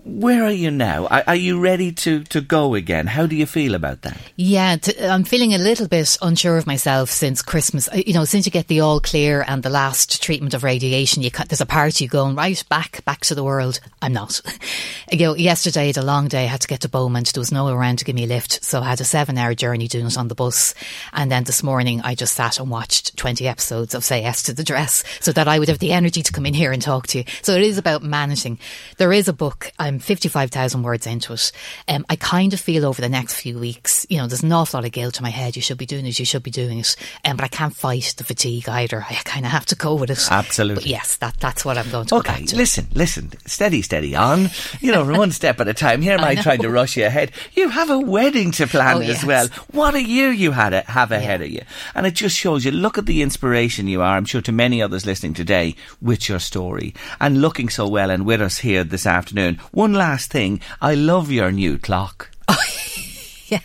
where 0.07 0.43
are 0.43 0.51
you 0.51 0.71
now? 0.71 1.05
Are, 1.07 1.23
are, 1.27 1.35
you 1.35 1.59
ready 1.59 1.91
to, 1.91 2.23
to 2.25 2.41
go 2.41 2.75
again? 2.75 3.07
How 3.07 3.25
do 3.25 3.35
you 3.35 3.45
feel 3.45 3.75
about 3.75 4.01
that? 4.03 4.17
Yeah, 4.35 4.77
I'm 5.01 5.23
feeling 5.23 5.53
a 5.53 5.57
little 5.57 5.87
bit 5.87 6.17
unsure 6.21 6.57
of 6.57 6.65
myself 6.65 7.09
since 7.09 7.41
Christmas. 7.41 7.89
Uh, 7.89 8.01
you 8.05 8.13
know, 8.13 8.25
since 8.25 8.45
you 8.45 8.51
get 8.51 8.67
the 8.67 8.79
all 8.79 8.99
clear 8.99 9.43
and 9.47 9.63
the 9.63 9.69
last 9.69 10.23
treatment 10.23 10.53
of 10.53 10.63
radiation, 10.63 11.21
you 11.21 11.29
there's 11.29 11.61
a 11.61 11.65
part 11.65 11.99
you 12.01 12.07
going 12.07 12.35
right 12.35 12.63
back 12.69 13.03
back 13.05 13.21
to 13.21 13.35
the 13.35 13.43
world. 13.43 13.79
I'm 14.01 14.13
not. 14.13 14.41
you 15.11 15.19
know, 15.19 15.35
yesterday 15.35 15.87
had 15.87 15.97
a 15.97 16.03
long 16.03 16.27
day. 16.27 16.43
I 16.43 16.47
had 16.47 16.61
to 16.61 16.67
get 16.67 16.81
to 16.81 16.89
Beaumont. 16.89 17.33
There 17.33 17.41
was 17.41 17.51
no 17.51 17.65
one 17.65 17.73
around 17.73 17.99
to 17.99 18.05
give 18.05 18.15
me 18.15 18.23
a 18.23 18.27
lift, 18.27 18.63
so 18.63 18.81
I 18.81 18.89
had 18.89 19.01
a 19.01 19.05
seven 19.05 19.37
hour 19.37 19.53
journey 19.53 19.87
doing 19.87 20.07
it 20.07 20.17
on 20.17 20.29
the 20.29 20.35
bus. 20.35 20.73
And 21.13 21.31
then 21.31 21.43
this 21.43 21.63
morning 21.63 22.01
I 22.01 22.15
just 22.15 22.33
sat 22.33 22.59
and 22.59 22.69
watched 22.69 23.17
20 23.17 23.47
episodes 23.47 23.93
of 23.93 24.03
Say 24.03 24.21
Yes 24.21 24.43
to 24.43 24.53
the 24.53 24.63
Dress, 24.63 25.03
so 25.19 25.31
that 25.33 25.47
I 25.47 25.59
would 25.59 25.67
have 25.67 25.79
the 25.79 25.91
energy 25.91 26.23
to 26.23 26.31
come 26.31 26.45
in 26.45 26.53
here 26.53 26.71
and 26.71 26.81
talk 26.81 27.07
to 27.07 27.19
you. 27.19 27.23
So 27.41 27.53
it 27.53 27.61
is 27.61 27.77
about 27.77 28.03
managing. 28.03 28.59
There 28.97 29.13
is 29.13 29.27
a 29.27 29.33
book. 29.33 29.71
I'm 29.77 29.96
55,000 29.99 30.83
words 30.83 31.07
into 31.07 31.33
it. 31.33 31.51
Um, 31.87 32.05
I 32.09 32.15
kind 32.15 32.53
of 32.53 32.59
feel 32.59 32.85
over 32.85 33.01
the 33.01 33.09
next 33.09 33.35
few 33.35 33.57
weeks, 33.59 34.05
you 34.09 34.17
know, 34.17 34.27
there's 34.27 34.43
an 34.43 34.51
awful 34.51 34.79
lot 34.79 34.85
of 34.85 34.91
guilt 34.91 35.17
in 35.17 35.23
my 35.23 35.29
head. 35.29 35.55
You 35.55 35.61
should 35.61 35.77
be 35.77 35.85
doing 35.85 36.05
it, 36.05 36.19
you 36.19 36.25
should 36.25 36.43
be 36.43 36.51
doing 36.51 36.79
it. 36.79 36.95
Um, 37.25 37.37
but 37.37 37.43
I 37.43 37.47
can't 37.47 37.75
fight 37.75 38.13
the 38.17 38.23
fatigue 38.23 38.69
either. 38.69 39.05
I 39.09 39.13
kind 39.25 39.45
of 39.45 39.51
have 39.51 39.65
to 39.67 39.75
go 39.75 39.95
with 39.95 40.09
it. 40.09 40.27
Absolutely. 40.29 40.83
But 40.83 40.89
yes, 40.89 41.17
that, 41.17 41.37
that's 41.39 41.63
what 41.65 41.77
I'm 41.77 41.89
going 41.89 42.07
to 42.07 42.15
Okay, 42.15 42.45
listen, 42.53 42.87
listen, 42.93 43.31
steady, 43.45 43.81
steady 43.81 44.15
on. 44.15 44.49
You 44.79 44.91
know, 44.91 45.05
one 45.05 45.31
step 45.31 45.59
at 45.59 45.67
a 45.67 45.73
time. 45.73 46.01
Here 46.01 46.13
am 46.13 46.19
I, 46.23 46.29
I 46.29 46.35
trying 46.35 46.61
to 46.61 46.69
rush 46.69 46.97
you 46.97 47.05
ahead. 47.05 47.31
You 47.53 47.69
have 47.69 47.89
a 47.89 47.99
wedding 47.99 48.51
to 48.51 48.67
plan 48.67 48.97
oh, 48.97 49.01
as 49.01 49.07
yes. 49.07 49.25
well. 49.25 49.47
What 49.71 49.95
a 49.95 50.03
year 50.03 50.31
you 50.31 50.51
had 50.51 50.73
a, 50.73 50.81
have 50.81 51.11
ahead 51.11 51.41
yeah. 51.41 51.45
of 51.45 51.51
you. 51.51 51.61
And 51.95 52.05
it 52.05 52.15
just 52.15 52.37
shows 52.37 52.65
you, 52.65 52.71
look 52.71 52.97
at 52.97 53.05
the 53.05 53.21
inspiration 53.21 53.87
you 53.87 54.01
are, 54.01 54.17
I'm 54.17 54.25
sure 54.25 54.41
to 54.41 54.51
many 54.51 54.81
others 54.81 55.05
listening 55.05 55.33
today, 55.33 55.75
with 56.01 56.29
your 56.29 56.39
story 56.39 56.93
and 57.19 57.41
looking 57.41 57.69
so 57.69 57.87
well 57.87 58.09
and 58.09 58.25
with 58.25 58.41
us 58.41 58.59
here 58.59 58.83
this 58.83 59.05
afternoon. 59.05 59.55
One 59.71 59.86
one 59.87 59.93
last 59.93 60.29
thing. 60.31 60.59
I 60.81 60.95
love 60.95 61.31
your 61.31 61.49
new 61.49 61.77
clock. 61.77 62.29
yeah. 63.47 63.61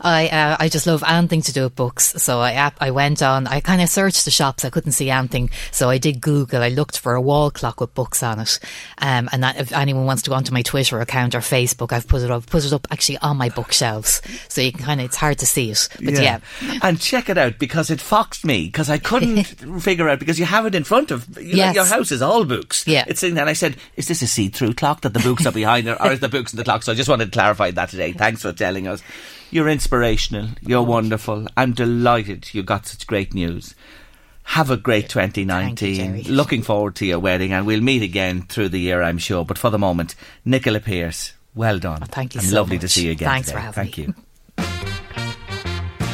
I 0.00 0.28
uh, 0.28 0.56
I 0.58 0.68
just 0.68 0.86
love 0.86 1.04
anything 1.06 1.42
to 1.42 1.52
do 1.52 1.64
with 1.64 1.76
books. 1.76 2.22
So 2.22 2.40
I 2.40 2.72
I 2.80 2.90
went 2.90 3.22
on. 3.22 3.46
I 3.46 3.60
kind 3.60 3.82
of 3.82 3.88
searched 3.88 4.24
the 4.24 4.30
shops. 4.30 4.64
I 4.64 4.70
couldn't 4.70 4.92
see 4.92 5.10
anything, 5.10 5.50
so 5.70 5.90
I 5.90 5.98
did 5.98 6.20
Google. 6.20 6.62
I 6.62 6.68
looked 6.68 6.98
for 6.98 7.14
a 7.14 7.20
wall 7.20 7.50
clock 7.50 7.80
with 7.80 7.94
books 7.94 8.22
on 8.22 8.40
it. 8.40 8.58
Um, 8.98 9.28
and 9.32 9.42
that, 9.42 9.58
if 9.58 9.72
anyone 9.72 10.06
wants 10.06 10.22
to 10.22 10.30
go 10.30 10.36
onto 10.36 10.52
my 10.52 10.62
Twitter 10.62 11.00
account 11.00 11.34
or 11.34 11.40
Facebook, 11.40 11.92
I've 11.92 12.08
put 12.08 12.22
it 12.22 12.30
up. 12.30 12.46
Put 12.46 12.64
it 12.64 12.72
up 12.72 12.86
actually 12.90 13.18
on 13.18 13.36
my 13.36 13.48
bookshelves, 13.48 14.22
so 14.48 14.60
you 14.60 14.72
can 14.72 14.84
kind 14.84 15.00
of. 15.00 15.06
It's 15.06 15.16
hard 15.16 15.38
to 15.38 15.46
see 15.46 15.70
it, 15.70 15.88
but 15.96 16.14
yeah. 16.14 16.40
yeah. 16.62 16.78
And 16.82 17.00
check 17.00 17.28
it 17.28 17.38
out 17.38 17.58
because 17.58 17.90
it 17.90 18.00
foxed 18.00 18.44
me 18.44 18.66
because 18.66 18.90
I 18.90 18.98
couldn't 18.98 19.44
figure 19.80 20.08
out 20.08 20.18
because 20.18 20.38
you 20.38 20.44
have 20.44 20.66
it 20.66 20.74
in 20.74 20.84
front 20.84 21.10
of 21.10 21.38
yes. 21.38 21.74
your 21.74 21.84
house 21.84 22.12
is 22.12 22.22
all 22.22 22.44
books. 22.44 22.86
Yeah, 22.86 23.04
it's 23.06 23.22
in. 23.22 23.36
And 23.38 23.48
I 23.48 23.54
said, 23.54 23.76
is 23.96 24.08
this 24.08 24.22
a 24.22 24.26
see-through 24.26 24.74
clock 24.74 25.02
that 25.02 25.12
the 25.12 25.20
books 25.20 25.46
are 25.46 25.52
behind, 25.52 25.88
or, 25.88 26.00
or 26.00 26.12
is 26.12 26.20
the 26.20 26.28
books 26.28 26.52
in 26.52 26.56
the 26.56 26.64
clock? 26.64 26.82
So 26.82 26.92
I 26.92 26.94
just 26.94 27.08
wanted 27.08 27.26
to 27.26 27.30
clarify 27.30 27.70
that 27.72 27.88
today. 27.88 28.12
Thanks 28.12 28.42
for 28.42 28.52
telling 28.52 28.86
us. 28.86 29.02
You're 29.50 29.68
inspirational. 29.68 30.48
You're 30.60 30.82
wonderful. 30.82 31.46
I'm 31.56 31.72
delighted 31.72 32.52
you 32.54 32.62
got 32.62 32.86
such 32.86 33.06
great 33.06 33.34
news. 33.34 33.74
Have 34.44 34.70
a 34.70 34.76
great 34.76 35.08
2019. 35.08 36.16
You, 36.18 36.32
Looking 36.32 36.62
forward 36.62 36.96
to 36.96 37.06
your 37.06 37.18
wedding, 37.18 37.52
and 37.52 37.66
we'll 37.66 37.80
meet 37.80 38.02
again 38.02 38.42
through 38.42 38.70
the 38.70 38.80
year, 38.80 39.02
I'm 39.02 39.18
sure. 39.18 39.44
But 39.44 39.58
for 39.58 39.70
the 39.70 39.78
moment, 39.78 40.14
Nicola 40.44 40.80
Pierce, 40.80 41.32
well 41.54 41.78
done. 41.78 42.00
Oh, 42.02 42.06
thank 42.06 42.34
you 42.34 42.40
and 42.40 42.50
so 42.50 42.56
lovely 42.56 42.76
much. 42.76 42.82
to 42.82 42.88
see 42.88 43.06
you 43.06 43.12
again. 43.12 43.28
Thanks 43.28 43.48
today. 43.48 43.58
for 43.58 43.64
having 43.64 43.84
thank 43.92 43.98
me. 43.98 44.04
you. 44.04 44.14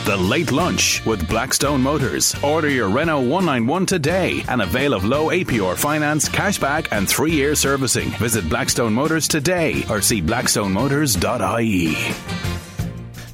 The 0.06 0.16
Late 0.16 0.52
Lunch 0.52 1.04
with 1.04 1.28
Blackstone 1.28 1.82
Motors. 1.82 2.32
Order 2.44 2.68
your 2.68 2.88
Renault 2.88 3.22
191 3.22 3.86
today 3.86 4.44
and 4.48 4.62
avail 4.62 4.94
of 4.94 5.04
low 5.04 5.30
APR 5.30 5.76
finance, 5.76 6.28
cashback, 6.28 6.86
and 6.92 7.08
three 7.08 7.32
year 7.32 7.56
servicing. 7.56 8.10
Visit 8.10 8.48
Blackstone 8.48 8.92
Motors 8.92 9.26
today 9.26 9.82
or 9.90 10.00
see 10.00 10.22
blackstonemotors.ie. 10.22 12.65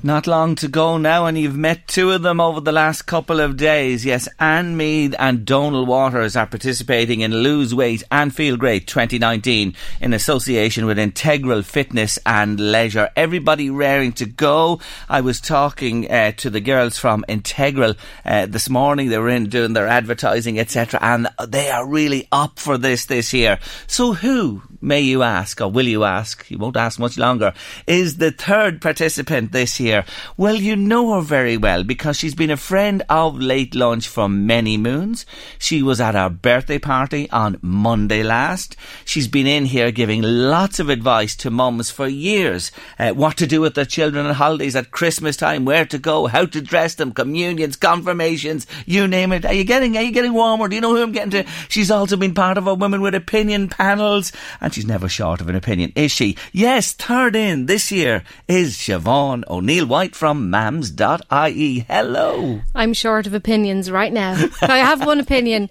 Not 0.04 0.26
long 0.26 0.56
to 0.56 0.66
go 0.66 0.98
now, 0.98 1.26
and 1.26 1.38
you've 1.38 1.56
met 1.56 1.86
two 1.86 2.10
of 2.10 2.22
them 2.22 2.40
over 2.40 2.60
the 2.60 2.72
last 2.72 3.02
couple 3.02 3.38
of 3.38 3.56
days. 3.56 4.04
Yes, 4.04 4.28
Anne 4.40 4.76
Mead 4.76 5.14
and 5.16 5.44
Donal 5.44 5.86
Waters 5.86 6.34
are 6.34 6.46
participating 6.48 7.20
in 7.20 7.32
Lose 7.32 7.72
Weight 7.72 8.02
and 8.10 8.34
Feel 8.34 8.56
Great 8.56 8.88
2019 8.88 9.76
in 10.00 10.12
association 10.12 10.86
with 10.86 10.98
Integral 10.98 11.62
Fitness 11.62 12.18
and 12.26 12.58
Leisure. 12.58 13.10
Everybody 13.14 13.70
raring 13.70 14.10
to 14.14 14.26
go. 14.26 14.80
I 15.08 15.20
was 15.20 15.40
talking 15.40 16.10
uh, 16.10 16.32
to 16.32 16.50
the 16.50 16.60
girls 16.60 16.98
from 16.98 17.24
Integral 17.28 17.94
uh, 18.24 18.46
this 18.46 18.68
morning. 18.68 19.08
They 19.08 19.18
were 19.18 19.28
in 19.28 19.50
doing 19.50 19.72
their 19.72 19.86
advertising, 19.86 20.58
etc., 20.58 20.98
and 21.00 21.28
they 21.46 21.70
are 21.70 21.86
really 21.86 22.26
up 22.32 22.58
for 22.58 22.76
this 22.76 23.06
this 23.06 23.32
year. 23.32 23.60
So, 23.86 24.14
who 24.14 24.62
may 24.82 25.00
you 25.00 25.22
ask, 25.22 25.60
or 25.60 25.68
will 25.68 25.86
you 25.86 26.04
ask, 26.04 26.50
you 26.50 26.58
won't 26.58 26.76
ask 26.76 26.98
much 26.98 27.16
longer, 27.16 27.54
is 27.86 28.16
the 28.16 28.32
third 28.32 28.80
participant 28.80 29.52
this 29.52 29.78
year. 29.78 30.04
Well, 30.36 30.56
you 30.56 30.76
know 30.76 31.14
her 31.14 31.20
very 31.20 31.56
well 31.56 31.84
because 31.84 32.18
she's 32.18 32.34
been 32.34 32.50
a 32.50 32.56
friend 32.56 33.02
of 33.08 33.40
Late 33.40 33.74
Lunch 33.74 34.08
for 34.08 34.28
many 34.28 34.76
moons. 34.76 35.24
She 35.58 35.82
was 35.82 36.00
at 36.00 36.16
our 36.16 36.30
birthday 36.30 36.78
party 36.78 37.30
on 37.30 37.58
Monday 37.62 38.22
last. 38.22 38.76
She's 39.04 39.28
been 39.28 39.46
in 39.46 39.66
here 39.66 39.92
giving 39.92 40.22
lots 40.22 40.80
of 40.80 40.88
advice 40.88 41.36
to 41.36 41.50
mums 41.50 41.90
for 41.90 42.08
years. 42.08 42.72
Uh, 42.98 43.10
what 43.10 43.36
to 43.36 43.46
do 43.46 43.60
with 43.60 43.74
their 43.74 43.84
children 43.84 44.26
on 44.26 44.34
holidays 44.34 44.74
at 44.74 44.90
Christmas 44.90 45.36
time, 45.36 45.64
where 45.64 45.86
to 45.86 45.98
go, 45.98 46.26
how 46.26 46.46
to 46.46 46.60
dress 46.60 46.96
them, 46.96 47.12
communions, 47.12 47.76
confirmations, 47.76 48.66
you 48.86 49.06
name 49.06 49.32
it. 49.32 49.44
Are 49.44 49.54
you 49.54 49.64
getting, 49.64 49.96
are 49.96 50.02
you 50.02 50.12
getting 50.12 50.32
warmer? 50.32 50.68
Do 50.68 50.74
you 50.74 50.80
know 50.80 50.94
who 50.94 51.02
I'm 51.02 51.12
getting 51.12 51.30
to? 51.30 51.50
She's 51.68 51.90
also 51.90 52.16
been 52.16 52.34
part 52.34 52.58
of 52.58 52.66
our 52.66 52.74
Women 52.74 53.00
with 53.00 53.14
Opinion 53.14 53.68
panels 53.68 54.32
and 54.60 54.71
she's 54.72 54.86
never 54.86 55.08
short 55.08 55.40
of 55.40 55.48
an 55.48 55.56
opinion, 55.56 55.92
is 55.94 56.10
she? 56.12 56.36
Yes, 56.52 56.92
third 56.92 57.36
in 57.36 57.66
this 57.66 57.92
year 57.92 58.22
is 58.48 58.76
Siobhan 58.76 59.44
O'Neill 59.48 59.86
White 59.86 60.14
from 60.14 60.50
mams.ie. 60.50 61.80
Hello. 61.80 62.60
I'm 62.74 62.92
short 62.92 63.26
of 63.26 63.34
opinions 63.34 63.90
right 63.90 64.12
now. 64.12 64.32
I 64.62 64.78
have 64.78 65.04
one 65.04 65.20
opinion. 65.20 65.68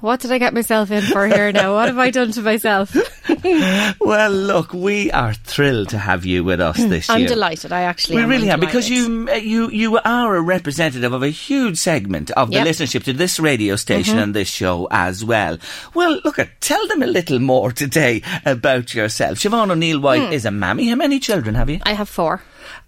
What 0.00 0.20
did 0.20 0.30
I 0.30 0.38
get 0.38 0.54
myself 0.54 0.92
in 0.92 1.02
for 1.02 1.26
here 1.26 1.50
now? 1.50 1.74
What 1.74 1.88
have 1.88 1.98
I 1.98 2.10
done 2.10 2.30
to 2.32 2.42
myself? 2.42 2.96
well, 4.00 4.30
look, 4.30 4.72
we 4.72 5.10
are 5.10 5.34
thrilled 5.34 5.88
to 5.88 5.98
have 5.98 6.24
you 6.24 6.44
with 6.44 6.60
us 6.60 6.76
this 6.76 7.08
year. 7.08 7.18
I'm 7.18 7.26
delighted. 7.26 7.72
I 7.72 7.82
actually 7.82 8.16
We 8.16 8.22
am. 8.22 8.28
really 8.28 8.50
I'm 8.50 8.62
are 8.62 8.66
because 8.66 8.88
you 8.88 9.28
you 9.34 9.70
you 9.70 9.98
are 9.98 10.36
a 10.36 10.40
representative 10.40 11.12
of 11.12 11.22
a 11.22 11.30
huge 11.30 11.78
segment 11.78 12.30
of 12.32 12.50
the 12.50 12.58
Yep. 12.58 12.66
listenership 12.66 13.04
to 13.04 13.12
this 13.12 13.40
radio 13.40 13.76
station 13.76 14.14
mm-hmm. 14.14 14.22
and 14.22 14.34
this 14.34 14.48
show 14.48 14.86
as 14.90 15.24
well. 15.24 15.58
Well, 15.94 16.20
look, 16.24 16.38
at 16.38 16.60
tell 16.60 16.86
them 16.86 17.02
a 17.02 17.06
little 17.06 17.40
more 17.40 17.72
today 17.72 18.22
about 18.44 18.94
yourself. 18.94 19.38
Siobhan 19.38 19.70
O'Neill 19.70 20.00
White 20.00 20.26
hmm. 20.28 20.32
is 20.32 20.44
a 20.44 20.50
mammy. 20.50 20.88
How 20.88 20.96
many 20.96 21.18
children 21.18 21.54
have 21.56 21.70
you? 21.70 21.80
I 21.82 21.94
have 21.94 22.08
four. 22.08 22.42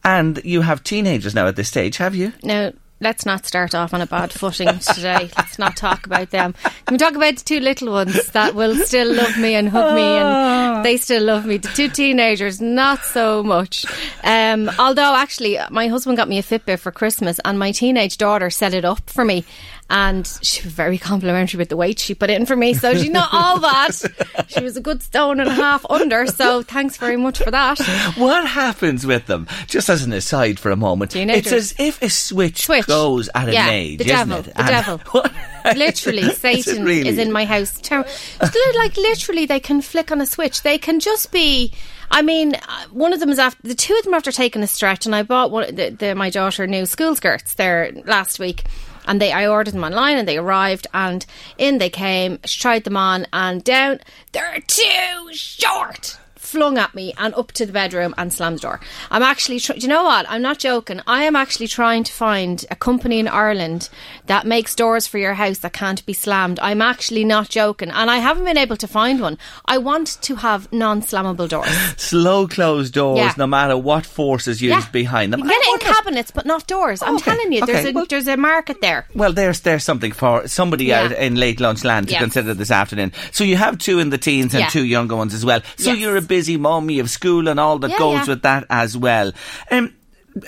And 0.05 0.41
you 0.45 0.63
have 0.63 0.85
teenagers 0.85 1.35
now 1.35 1.47
at 1.47 1.57
this 1.57 1.69
stage, 1.69 1.97
have 1.99 2.15
you? 2.15 2.33
Now, 2.43 2.73
let's 3.01 3.25
not 3.25 3.47
start 3.47 3.75
off 3.75 3.95
on 3.95 4.01
a 4.01 4.07
bad 4.07 4.33
footing 4.33 4.79
today. 4.79 5.31
let's 5.37 5.59
not 5.59 5.77
talk 5.77 6.07
about 6.07 6.31
them. 6.31 6.55
Can 6.87 6.95
we 6.95 6.99
talk 6.99 7.15
about 7.15 7.37
the 7.37 7.45
two 7.45 7.61
little 7.61 7.93
ones 7.93 8.27
that 8.33 8.55
will 8.55 8.77
still 8.85 9.13
love 9.15 9.37
me 9.39 9.55
and 9.55 9.69
hug 9.69 9.95
me 9.95 10.03
and 10.03 10.85
they 10.85 10.97
still 10.97 11.25
love 11.25 11.47
me? 11.47 11.57
The 11.57 11.69
two 11.69 11.89
teenagers, 11.89 12.61
not 12.61 13.01
so 13.05 13.43
much. 13.43 13.87
Um, 14.23 14.71
although, 14.79 15.15
actually, 15.15 15.59
my 15.71 15.89
husband 15.89 16.17
got 16.17 16.29
me 16.29 16.39
a 16.39 16.43
Fitbit 16.43 16.79
for 16.79 16.93
Christmas 16.93 17.41
and 17.45 17.59
my 17.59 17.73
teenage 17.73 18.19
daughter 18.19 18.51
set 18.51 18.75
it 18.75 18.85
up 18.85 19.09
for 19.09 19.25
me. 19.25 19.45
And 19.91 20.27
she 20.43 20.63
was 20.63 20.73
very 20.73 20.97
complimentary 20.99 21.59
with 21.59 21.69
the 21.69 21.77
weight 21.77 21.99
she 21.99 22.15
put 22.15 22.31
in 22.31 22.47
for 22.47 22.55
me. 22.57 22.75
So 22.75 22.95
she's 22.95 23.11
not 23.11 23.29
all 23.33 23.59
that. 23.61 23.91
She 24.49 24.65
was 24.65 24.77
a 24.77 24.81
good 24.81 25.01
stone 25.03 25.39
and 25.39 25.49
a 25.49 25.53
half 25.55 25.85
under. 25.89 26.27
So 26.27 26.63
thanks 26.63 26.97
very 26.97 27.17
much 27.17 27.39
for 27.39 27.51
that. 27.53 27.79
What 28.17 28.47
happens 28.49 29.07
with 29.07 29.27
them? 29.27 29.47
Just 29.69 29.89
as 29.89 30.03
an 30.03 30.13
aside 30.13 30.59
for 30.59 30.71
a 30.73 30.77
moment, 30.77 31.13
Teenagers. 31.13 31.53
it's 31.53 31.53
as 31.53 31.75
if 31.79 32.03
a 32.03 32.11
switch, 32.11 32.63
Switch. 32.65 32.87
goes 32.87 33.29
at 33.35 33.53
Yeah, 33.53 33.67
an 33.69 33.73
age, 33.75 33.99
the 33.99 34.05
isn't 34.07 34.17
devil, 34.29 34.39
it? 34.39 34.45
the 34.57 34.63
devil. 34.63 34.99
What- 35.11 35.33
literally 35.77 36.23
Is 36.23 36.39
satan 36.39 36.85
really? 36.85 37.09
is 37.09 37.19
in 37.19 37.31
my 37.33 37.45
house 37.45 37.79
like 37.91 38.97
literally 38.97 39.45
they 39.47 39.61
can 39.61 39.83
flick 39.83 40.11
on 40.11 40.21
a 40.21 40.27
switch 40.27 40.63
they 40.63 40.79
can 40.79 41.01
just 41.01 41.31
be 41.33 41.73
I 42.13 42.23
mean, 42.23 42.57
uh, 42.57 42.61
one 42.91 43.13
of 43.13 43.21
them 43.21 43.31
is 43.31 43.39
after 43.39 43.63
the 43.69 43.75
two 43.75 43.95
of 43.95 44.03
them 44.03 44.15
after 44.15 44.33
taking 44.33 44.65
a 44.65 44.67
stretch, 44.67 45.07
and 45.07 45.15
I 45.15 45.23
bought 45.23 45.53
one 45.53 45.73
the, 45.73 45.91
the, 45.91 46.15
my 46.17 46.29
daughter 46.29 46.67
new 46.67 46.85
school 46.85 47.15
skirts 47.15 47.55
there 47.55 47.93
last 48.05 48.41
week, 48.41 48.65
and 49.11 49.21
they 49.21 49.33
I 49.33 49.49
ordered 49.49 49.75
them 49.75 49.83
online 49.83 50.17
and 50.19 50.29
they 50.29 50.39
arrived, 50.39 50.87
and 50.95 51.27
in 51.59 51.79
they 51.79 51.91
came. 51.91 52.39
Tried 52.45 52.85
them 52.85 52.97
on, 52.97 53.27
and 53.33 53.63
down 53.65 53.99
they're 54.31 54.61
too 54.61 55.31
short. 55.33 56.20
Flung 56.41 56.79
at 56.79 56.95
me 56.95 57.13
and 57.19 57.35
up 57.35 57.53
to 57.53 57.67
the 57.67 57.73
bedroom 57.73 58.15
and 58.17 58.33
slammed 58.33 58.57
the 58.57 58.63
door. 58.63 58.81
I'm 59.11 59.23
actually, 59.23 59.61
tr- 59.61 59.75
do 59.75 59.81
you 59.81 59.89
know 59.89 60.03
what? 60.05 60.25
I'm 60.29 60.41
not 60.43 60.59
joking. 60.59 61.01
I 61.07 61.25
am 61.25 61.37
actually 61.37 61.69
trying 61.69 62.03
to 62.05 62.13
find 62.13 62.65
a 62.71 62.77
company 62.77 63.19
in 63.21 63.29
Ireland 63.29 63.89
that 64.27 64.47
makes 64.47 64.75
doors 64.75 65.07
for 65.07 65.19
your 65.19 65.35
house 65.35 65.59
that 65.59 65.75
can't 65.75 66.05
be 66.07 66.13
slammed. 66.15 66.59
I'm 66.61 66.81
actually 66.81 67.25
not 67.25 67.51
joking, 67.51 67.91
and 67.91 68.11
I 68.11 68.17
haven't 68.19 68.45
been 68.45 68.57
able 68.57 68.77
to 68.79 68.89
find 68.89 69.21
one. 69.21 69.37
I 69.67 69.77
want 69.79 70.19
to 70.23 70.37
have 70.37 70.73
non-slammable 70.73 71.49
doors. 71.49 71.69
Slow 71.99 72.49
closed 72.49 72.95
doors, 72.95 73.19
Yeah. 73.19 73.35
no 73.37 73.47
matter 73.47 73.77
what 73.77 74.07
force 74.07 74.49
is 74.49 74.63
used 74.63 74.91
behind 74.93 75.33
them. 75.33 75.41
You 75.41 75.49
get 75.49 75.55
I 75.63 75.77
it 75.79 75.83
in 75.87 75.93
cabinets, 75.95 76.31
but 76.31 76.47
not 76.47 76.67
doors. 76.67 77.03
I'm 77.03 77.17
Okay, 77.17 77.25
telling 77.33 77.53
you, 77.53 77.67
there's 77.67 77.81
okay, 77.81 77.91
a 77.91 77.93
well- 77.93 78.07
there's 78.09 78.27
a 78.27 78.37
market 78.39 78.81
there. 78.81 79.07
Well, 79.15 79.33
there's 79.35 79.61
there's 79.61 79.85
something 79.85 80.13
for 80.13 80.49
somebody 80.49 80.87
Yeah. 80.87 81.03
out 81.03 81.13
in 81.13 81.35
late 81.37 81.61
lunch 81.61 81.85
land 81.85 82.07
to 82.09 82.13
Yes. 82.15 82.23
consider 82.23 82.55
this 82.55 82.71
afternoon. 82.71 83.13
So 83.31 83.45
you 83.45 83.57
have 83.57 83.77
two 83.79 83.99
in 83.99 84.09
the 84.11 84.19
teens 84.19 84.55
and 84.55 84.63
Yeah. 84.63 84.69
two 84.69 84.85
younger 84.85 85.17
ones 85.17 85.35
as 85.35 85.45
well. 85.45 85.61
So 85.77 85.91
Yes. 85.93 85.99
you're 85.99 86.17
a 86.17 86.23
busy 86.31 86.57
mum, 86.57 86.89
you 86.91 86.99
have 87.03 87.11
school 87.11 87.49
and 87.49 87.59
all 87.61 87.79
that 87.81 87.91
Yeah, 87.91 87.99
goes 87.99 88.21
yeah. 88.27 88.33
with 88.35 88.43
that 88.43 88.65
as 88.71 88.97
well. 88.97 89.33
Um, 89.71 89.93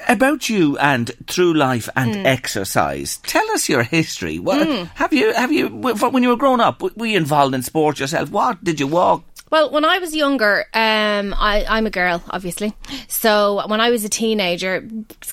about 0.09 0.49
you 0.49 0.79
and 0.79 1.11
through 1.27 1.55
life 1.55 1.89
and 1.97 2.15
Hmm. 2.15 2.27
exercise. 2.27 3.19
Tell 3.27 3.49
us 3.51 3.69
your 3.69 3.83
history. 3.83 4.39
What, 4.39 4.67
Have 4.95 5.13
you 5.13 5.33
have 5.35 5.51
you 5.53 5.67
when 5.69 6.23
you 6.23 6.29
were 6.31 6.37
growing 6.45 6.61
up? 6.61 6.81
Were 6.97 7.07
you 7.07 7.17
involved 7.19 7.53
in 7.55 7.63
sport 7.63 7.99
yourself? 7.99 8.31
What 8.31 8.63
did 8.63 8.79
you 8.79 8.87
walk? 8.87 9.25
Well, 9.53 9.71
when 9.71 9.85
I 9.85 9.99
was 9.99 10.17
younger, 10.17 10.65
um, 10.73 11.35
I, 11.39 11.67
I'm 11.69 11.87
a 11.87 11.91
girl, 11.91 12.23
obviously. 12.31 12.73
So 13.07 13.67
when 13.69 13.83
I 13.83 13.91
was 13.91 14.03
a 14.03 14.09
teenager, 14.09 14.83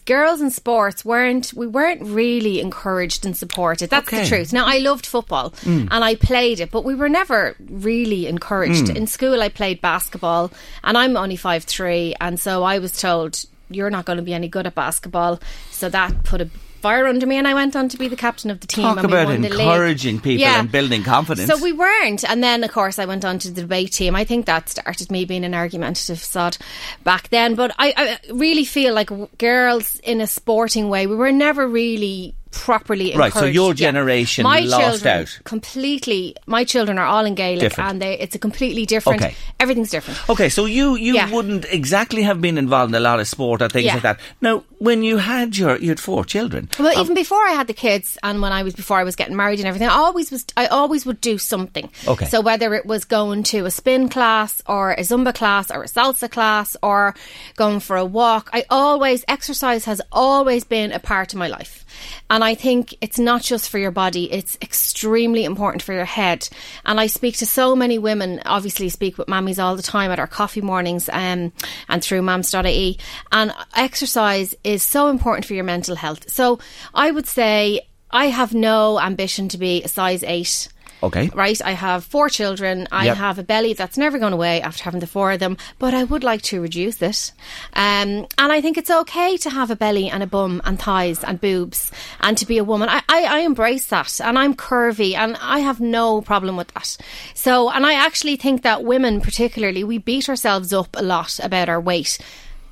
girls 0.06 0.42
in 0.42 0.52
sports 0.52 1.06
weren't 1.06 1.54
we 1.54 1.66
weren't 1.68 2.02
really 2.02 2.60
encouraged 2.60 3.26
and 3.26 3.38
supported. 3.38 3.90
That's 3.90 4.10
Okay. 4.10 4.24
the 4.24 4.28
truth. 4.28 4.52
Now 4.52 4.66
I 4.68 4.80
loved 4.80 5.06
football 5.06 5.54
and 5.66 5.92
I 6.04 6.16
played 6.16 6.60
it, 6.60 6.70
but 6.70 6.84
we 6.84 6.96
were 6.96 7.08
never 7.08 7.56
really 7.60 8.28
encouraged. 8.28 8.90
In 8.90 9.08
school, 9.08 9.42
I 9.42 9.48
played 9.48 9.80
basketball, 9.80 10.52
and 10.84 10.98
I'm 10.98 11.16
only 11.16 11.38
five 11.38 11.64
three, 11.64 12.14
and 12.20 12.38
so 12.38 12.64
I 12.64 12.80
was 12.80 13.00
told 13.00 13.46
you're 13.70 13.90
not 13.90 14.04
going 14.04 14.18
to 14.18 14.24
be 14.24 14.34
any 14.34 14.50
good 14.50 14.68
at 14.68 14.76
basketball. 14.76 15.40
So 15.72 15.88
that 15.90 16.24
put 16.26 16.42
a 16.42 16.50
fire 16.80 17.08
under 17.08 17.26
me, 17.26 17.38
and 17.38 17.48
I 17.48 17.54
went 17.54 17.76
on 17.76 17.90
to 17.90 17.98
be 17.98 18.08
the 18.08 18.16
captain 18.16 18.50
of 18.52 18.60
the 18.60 18.68
team. 18.68 18.84
Talk 18.84 19.04
about 19.04 19.32
encouraging 19.32 20.20
people 20.20 20.42
Yeah. 20.42 20.60
and 20.60 20.72
building 20.72 21.04
confidence. 21.04 21.48
So 21.50 21.62
we 21.62 21.72
weren't. 21.72 22.24
And 22.30 22.44
then, 22.44 22.64
of 22.64 22.72
course, 22.72 23.00
I 23.00 23.06
went 23.06 23.26
on 23.26 23.40
to 23.40 23.52
the 23.52 23.62
debate 23.62 23.92
team. 23.94 24.16
I 24.16 24.24
think 24.24 24.46
that 24.46 24.70
started 24.70 25.12
me 25.12 25.26
being 25.26 25.44
an 25.46 25.54
argumentative 25.54 26.20
sod 26.20 26.58
back 27.04 27.30
then. 27.30 27.56
But 27.56 27.72
I, 27.78 27.94
I 27.96 28.34
really 28.34 28.66
feel 28.66 28.94
like 28.94 29.10
girls 29.38 29.96
in 30.04 30.22
a 30.22 30.28
sporting 30.28 30.90
way, 30.90 31.08
we 31.08 31.16
were 31.16 31.32
never 31.32 31.68
really 31.68 32.36
properly 32.52 33.16
Right, 33.16 33.32
so 33.34 33.46
your 33.46 33.70
Yeah. 33.70 33.74
generation 33.92 34.44
my 34.44 34.60
lost 34.62 35.04
children 35.04 35.20
out. 35.22 35.40
completely 35.44 36.36
my 36.48 36.64
children 36.64 36.98
are 36.98 37.06
all 37.06 37.26
in 37.26 37.36
Gaelic 37.36 37.60
Different. 37.62 37.90
and 37.92 38.02
they, 38.02 38.18
it's 38.20 38.36
a 38.36 38.40
completely 38.40 38.86
different 38.88 39.22
Okay. 39.22 39.36
everything's 39.60 39.92
different 39.92 40.20
Okay, 40.30 40.50
so 40.50 40.66
you 40.66 40.96
you 40.96 41.14
Yeah. 41.14 41.30
wouldn't 41.30 41.66
exactly 41.70 42.24
have 42.24 42.42
been 42.42 42.58
involved 42.58 42.90
in 42.92 42.96
a 42.96 43.00
lot 43.00 43.20
of 43.20 43.28
sport 43.28 43.62
or 43.62 43.70
things 43.70 43.86
Yeah. 43.86 43.94
like 43.94 44.04
that. 44.04 44.20
Now, 44.42 44.64
when 44.80 45.04
you 45.04 45.18
had 45.18 45.58
your 45.58 45.78
you 45.78 45.90
had 45.90 46.00
four 46.00 46.26
children. 46.26 46.70
Well, 46.80 46.88
um, 46.98 47.04
even 47.04 47.14
before 47.16 47.44
I 47.46 47.52
had 47.52 47.68
the 47.68 47.74
kids, 47.74 48.18
and 48.24 48.42
when 48.42 48.52
I 48.52 48.64
was 48.64 48.74
before 48.74 48.98
I 48.98 49.04
was 49.04 49.16
getting 49.16 49.36
married 49.36 49.60
and 49.60 49.68
everything, 49.68 49.90
I 49.90 49.94
always 49.94 50.32
was. 50.32 50.46
I 50.58 50.66
always 50.68 51.06
would 51.06 51.22
do 51.22 51.38
something. 51.38 51.90
Okay. 52.08 52.26
So 52.26 52.42
whether 52.42 52.74
it 52.74 52.86
was 52.86 53.04
going 53.06 53.44
to 53.54 53.66
a 53.66 53.72
spin 53.72 54.10
class 54.10 54.62
or 54.66 54.92
a 54.94 55.02
zumba 55.02 55.34
class 55.36 55.70
or 55.70 55.84
a 55.84 55.88
salsa 55.88 56.30
class 56.32 56.76
or 56.82 57.14
going 57.58 57.80
for 57.82 57.98
a 57.98 58.06
walk, 58.06 58.50
I 58.54 58.64
always 58.70 59.24
exercise 59.28 59.86
has 59.86 60.02
always 60.12 60.64
been 60.64 60.92
a 60.94 61.00
part 61.00 61.34
of 61.34 61.40
my 61.40 61.48
life. 61.48 61.86
And 62.30 62.44
I 62.44 62.56
think 62.56 62.96
it's 63.02 63.20
not 63.20 63.42
just 63.42 63.70
for 63.70 63.78
your 63.78 63.92
body, 63.92 64.32
it's 64.32 64.58
extremely 64.62 65.44
important 65.46 65.84
for 65.84 65.94
your 65.94 66.06
head. 66.06 66.48
And 66.86 67.00
I 67.00 67.08
speak 67.08 67.38
to 67.38 67.46
so 67.46 67.76
many 67.76 67.98
women, 67.98 68.42
obviously 68.46 68.90
speak 68.90 69.18
with 69.18 69.28
mammies 69.28 69.62
all 69.62 69.76
the 69.76 69.84
time 69.84 70.12
at 70.12 70.20
our 70.20 70.28
coffee 70.28 70.62
mornings 70.62 71.10
um, 71.12 71.52
and 71.88 72.04
through 72.04 72.22
mams.ie. 72.22 72.98
And 73.32 73.54
exercise 73.76 74.56
is 74.64 74.84
so 74.84 75.10
important 75.10 75.46
for 75.46 75.54
your 75.54 75.64
mental 75.64 75.96
health. 75.96 76.30
So 76.30 76.60
I 76.94 77.12
would 77.12 77.28
say 77.28 77.88
I 78.12 78.26
have 78.26 78.54
no 78.54 79.00
ambition 79.00 79.50
to 79.50 79.58
be 79.58 79.84
a 79.84 79.88
size 79.88 80.24
eight. 80.24 80.68
Okay. 81.02 81.30
Right, 81.34 81.62
I 81.64 81.72
have 81.72 82.04
four 82.04 82.28
children. 82.30 82.88
I 82.92 83.06
Yep. 83.06 83.18
have 83.18 83.40
a 83.40 83.44
belly 83.44 83.74
that's 83.74 83.98
never 83.98 84.20
gone 84.20 84.34
away 84.34 84.62
after 84.62 84.84
having 84.84 85.00
the 85.00 85.08
four 85.08 85.32
of 85.32 85.40
them, 85.40 85.58
but 85.78 85.94
I 85.94 86.04
would 86.04 86.24
like 86.24 86.42
to 86.44 86.62
reduce 86.62 87.02
it. 87.02 87.32
Um, 87.74 88.28
and 88.38 88.52
I 88.52 88.60
think 88.60 88.78
it's 88.78 88.92
okay 88.92 89.38
to 89.38 89.50
have 89.50 89.72
a 89.72 89.76
belly 89.78 90.10
and 90.10 90.22
a 90.22 90.28
bum 90.28 90.62
and 90.66 90.78
thighs 90.78 91.24
and 91.24 91.40
boobs 91.40 91.92
and 92.20 92.38
to 92.38 92.46
be 92.46 92.58
a 92.58 92.64
woman. 92.66 92.90
I, 92.90 93.02
I, 93.08 93.24
I 93.24 93.40
embrace 93.40 93.86
that 93.88 94.20
and 94.20 94.38
I'm 94.38 94.54
curvy 94.56 95.16
and 95.16 95.38
I 95.42 95.60
have 95.60 95.80
no 95.80 96.22
problem 96.22 96.58
with 96.58 96.74
that. 96.74 96.98
So, 97.34 97.70
and 97.70 97.86
I 97.86 97.94
actually 97.94 98.36
think 98.36 98.64
that 98.64 98.84
women, 98.84 99.22
particularly, 99.22 99.84
we 99.86 100.00
beat 100.00 100.28
ourselves 100.28 100.74
up 100.74 100.90
a 100.98 101.04
lot 101.04 101.40
about 101.42 101.70
our 101.70 101.80
weight. 101.80 102.18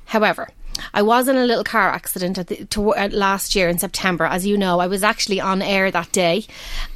However, 0.06 0.48
I 0.94 1.02
was 1.02 1.28
in 1.28 1.36
a 1.36 1.44
little 1.44 1.64
car 1.64 1.90
accident 1.90 2.38
at 2.38 2.46
the, 2.48 2.64
to, 2.66 2.80
last 2.80 3.54
year 3.54 3.68
in 3.68 3.78
September. 3.78 4.24
As 4.24 4.46
you 4.46 4.56
know, 4.56 4.80
I 4.80 4.86
was 4.86 5.02
actually 5.02 5.40
on 5.40 5.62
air 5.62 5.90
that 5.90 6.12
day, 6.12 6.46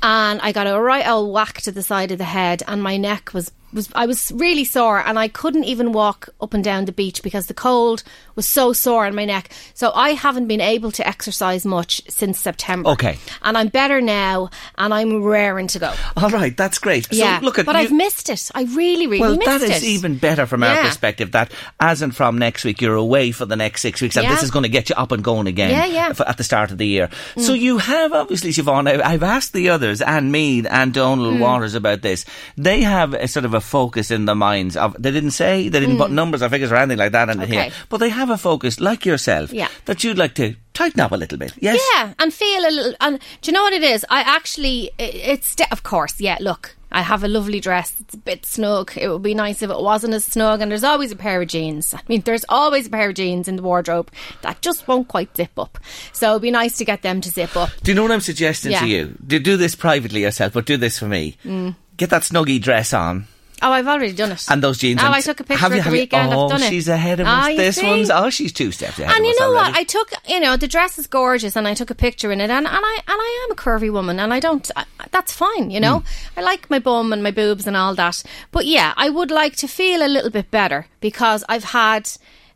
and 0.03 0.41
I 0.41 0.53
got 0.53 0.67
a 0.67 0.81
right 0.81 1.07
old 1.07 1.33
whack 1.33 1.61
to 1.63 1.73
the 1.73 1.83
side 1.83 2.11
of 2.11 2.19
the 2.19 2.25
head, 2.25 2.63
and 2.67 2.83
my 2.83 2.97
neck 2.97 3.33
was 3.35 3.53
was 3.73 3.89
I 3.95 4.07
was 4.07 4.31
really 4.35 4.65
sore 4.65 4.99
and 5.05 5.19
I 5.19 5.29
couldn't 5.29 5.65
even 5.65 5.93
walk 5.93 6.29
up 6.41 6.55
and 6.55 6.63
down 6.65 6.85
the 6.85 6.93
beach 6.93 7.23
because 7.23 7.47
the 7.47 7.55
cold 7.55 8.03
was 8.35 8.49
so 8.49 8.73
sore 8.73 9.07
in 9.07 9.15
my 9.15 9.25
neck. 9.25 9.51
So 9.75 9.93
I 9.95 10.11
haven't 10.11 10.47
been 10.47 10.61
able 10.61 10.91
to 10.93 11.07
exercise 11.07 11.65
much 11.67 12.01
since 12.09 12.39
September. 12.41 12.91
Okay. 12.91 13.19
And 13.43 13.57
I'm 13.59 13.69
better 13.69 14.01
now 14.01 14.51
and 14.79 14.93
I'm 14.95 15.23
raring 15.23 15.67
to 15.69 15.79
go. 15.79 15.93
All 16.17 16.31
right, 16.31 16.57
that's 16.57 16.79
great. 16.79 17.09
yeah. 17.13 17.39
So 17.39 17.45
look 17.45 17.59
at 17.59 17.67
that. 17.67 17.73
but 17.73 17.79
you- 17.79 17.87
I've 17.87 17.93
missed 17.93 18.29
it. 18.31 18.51
I 18.55 18.63
really, 18.65 19.07
really 19.07 19.21
Well, 19.21 19.37
missed 19.37 19.47
that 19.47 19.63
it. 19.63 19.69
That 19.69 19.77
is 19.79 19.85
even 19.85 20.17
better 20.17 20.47
from 20.47 20.63
our 20.63 20.75
Yeah. 20.75 20.89
perspective. 20.89 21.33
That 21.33 21.51
as 21.81 22.03
and 22.03 22.15
from 22.15 22.39
next 22.39 22.65
week, 22.65 22.81
you're 22.81 22.95
away 22.95 23.33
for 23.33 23.47
the 23.47 23.57
next 23.57 23.83
six 23.83 24.01
weeks, 24.01 24.17
and 24.17 24.25
Yeah. 24.25 24.35
this 24.35 24.43
is 24.43 24.51
going 24.51 24.63
to 24.65 24.69
get 24.69 24.89
you 24.91 24.97
up 24.97 25.13
and 25.13 25.23
going 25.25 25.47
again. 25.47 25.71
Yeah, 25.71 25.87
yeah. 25.87 26.09
f- 26.11 26.21
At 26.27 26.37
the 26.39 26.45
start 26.45 26.71
of 26.71 26.79
the 26.79 26.87
year, 26.87 27.09
Mm. 27.37 27.43
so 27.43 27.53
you 27.53 27.79
have 27.79 28.13
obviously, 28.13 28.51
Siobhan. 28.53 28.89
I- 28.89 29.13
I've 29.13 29.23
asked 29.23 29.53
the 29.53 29.69
others 29.71 30.01
and 30.01 30.31
Mead 30.33 30.67
and 30.67 30.93
Donal 30.93 31.33
Mm. 31.33 31.39
Waters 31.41 31.75
about 31.75 32.03
this. 32.03 32.25
They 32.57 32.83
have 32.83 33.15
a 33.15 33.29
sort 33.29 33.45
of 33.45 33.55
a 33.55 33.61
focus 33.63 34.11
in 34.11 34.25
the 34.27 34.35
minds. 34.35 34.77
Of 34.77 34.95
they 35.01 35.11
didn't 35.11 35.31
say 35.33 35.69
they 35.69 35.81
didn't 35.81 35.99
put 35.99 36.11
numbers 36.11 36.43
or 36.43 36.49
figures 36.49 36.71
or 36.73 36.77
anything 36.77 36.99
like 36.99 37.13
that 37.13 37.29
in 37.31 37.39
Mm. 37.39 37.43
Okay. 37.45 37.53
here, 37.55 37.73
but 37.89 37.99
they 37.99 38.09
have 38.11 38.31
a 38.31 38.37
focus 38.39 38.81
like 38.81 39.07
yourself. 39.07 39.53
Yeah. 39.53 39.69
that 39.87 40.05
you'd 40.05 40.19
like 40.19 40.35
to 40.35 40.55
tighten 40.75 41.01
up 41.01 41.13
a 41.13 41.17
little 41.17 41.39
bit. 41.39 41.53
Yes. 41.59 41.81
Yeah, 41.95 42.13
and 42.19 42.33
feel 42.33 42.61
a 42.67 42.71
little. 42.71 42.95
And 43.01 43.19
do 43.41 43.51
you 43.51 43.53
know 43.55 43.63
what 43.63 43.73
it 43.73 43.83
is? 43.83 44.05
I 44.11 44.21
actually, 44.21 44.91
it- 44.99 45.15
it's 45.15 45.57
of 45.71 45.83
course, 45.83 46.21
yeah. 46.21 46.37
Look, 46.41 46.77
I 46.91 47.01
have 47.03 47.25
a 47.25 47.29
lovely 47.29 47.59
dress. 47.61 47.95
It's 48.01 48.15
a 48.15 48.19
bit 48.19 48.45
snug. 48.45 48.93
It 48.97 49.09
would 49.09 49.23
be 49.23 49.35
nice 49.35 49.63
if 49.63 49.71
it 49.71 49.81
wasn't 49.81 50.13
as 50.15 50.25
snug. 50.27 50.61
And 50.61 50.71
there's 50.71 50.85
always 50.85 51.11
a 51.13 51.17
pair 51.17 51.41
of 51.41 51.49
jeans. 51.49 51.95
I 51.95 52.01
mean, 52.09 52.21
there's 52.23 52.45
always 52.51 52.87
a 52.87 52.91
pair 52.91 53.09
of 53.09 53.15
jeans 53.15 53.49
in 53.49 53.57
the 53.57 53.63
wardrobe 53.63 54.11
that 54.43 54.61
just 54.61 54.87
won't 54.87 55.09
quite 55.09 55.35
zip 55.37 55.59
up. 55.59 55.79
So 56.13 56.31
it'd 56.31 56.43
be 56.43 56.51
nice 56.51 56.77
to 56.79 56.85
get 56.85 57.01
them 57.03 57.21
to 57.23 57.31
zip 57.31 57.57
up. 57.57 57.71
Do 57.83 57.91
you 57.91 57.95
know 57.95 58.03
what 58.03 58.13
I'm 58.13 58.21
suggesting 58.21 58.73
Yeah. 58.73 58.81
to 58.81 58.87
you? 58.89 59.15
Do, 59.27 59.39
do 59.39 59.57
this 59.57 59.75
privately 59.75 60.21
yourself, 60.23 60.53
but 60.53 60.67
do 60.67 60.77
this 60.77 60.99
for 60.99 61.07
me. 61.07 61.37
Mm. 61.47 61.77
Get 61.97 62.11
that 62.11 62.23
snuggy 62.23 62.61
dress 62.61 62.93
on. 62.93 63.27
Oh, 63.63 63.71
I've 63.73 63.87
already 63.87 64.13
done 64.13 64.33
it. 64.33 64.45
And 64.51 64.63
those 64.63 64.79
jeans. 64.79 65.01
Oh, 65.03 65.11
I 65.11 65.21
took 65.21 65.39
a 65.41 65.45
picture 65.45 65.73
at 65.73 65.85
the 65.85 65.91
weekend. 65.91 66.35
Oh, 66.35 66.45
I've 66.45 66.51
done 66.51 66.63
it. 66.65 66.69
she's 66.69 66.89
ahead 66.89 67.21
of 67.21 67.27
us. 67.27 67.33
Ah, 67.33 67.49
you 67.49 67.57
This 67.57 67.77
see? 67.77 67.87
one's 67.87 68.11
oh, 68.11 68.29
she's 68.29 68.53
two 68.53 68.73
steps 68.73 68.99
ahead. 68.99 69.15
And 69.15 69.25
of 69.25 69.27
you 69.27 69.41
know 69.41 69.55
already. 69.55 69.71
what? 69.73 69.79
I 69.81 69.85
took, 69.85 70.13
you 70.27 70.41
know, 70.41 70.57
the 70.57 70.67
dress 70.67 70.99
is 70.99 71.07
gorgeous, 71.07 71.57
and 71.57 71.69
I 71.69 71.75
took 71.75 71.91
a 71.91 71.95
picture 71.95 72.33
in 72.33 72.41
it, 72.41 72.51
and, 72.51 72.67
and 72.67 72.69
I 72.69 72.95
and 73.07 73.19
I 73.21 73.47
am 73.47 73.53
a 73.53 73.61
curvy 73.61 73.93
woman, 73.93 74.19
and 74.19 74.35
I 74.35 74.41
don't. 74.41 74.69
I, 74.75 74.85
that's 75.13 75.33
fine, 75.33 75.71
you 75.71 75.81
know. 75.81 76.01
Hmm. 76.01 76.39
I 76.39 76.43
like 76.43 76.69
my 76.69 76.79
bum 76.81 77.13
and 77.13 77.23
my 77.23 77.31
boobs 77.31 77.67
and 77.67 77.77
all 77.77 77.95
that, 77.95 78.23
but 78.51 78.67
yeah, 78.67 78.93
I 78.97 79.09
would 79.11 79.31
like 79.31 79.57
to 79.57 79.69
feel 79.69 80.05
a 80.05 80.09
little 80.09 80.31
bit 80.31 80.51
better 80.51 80.87
because 81.01 81.45
I've 81.49 81.65
had. 81.65 82.11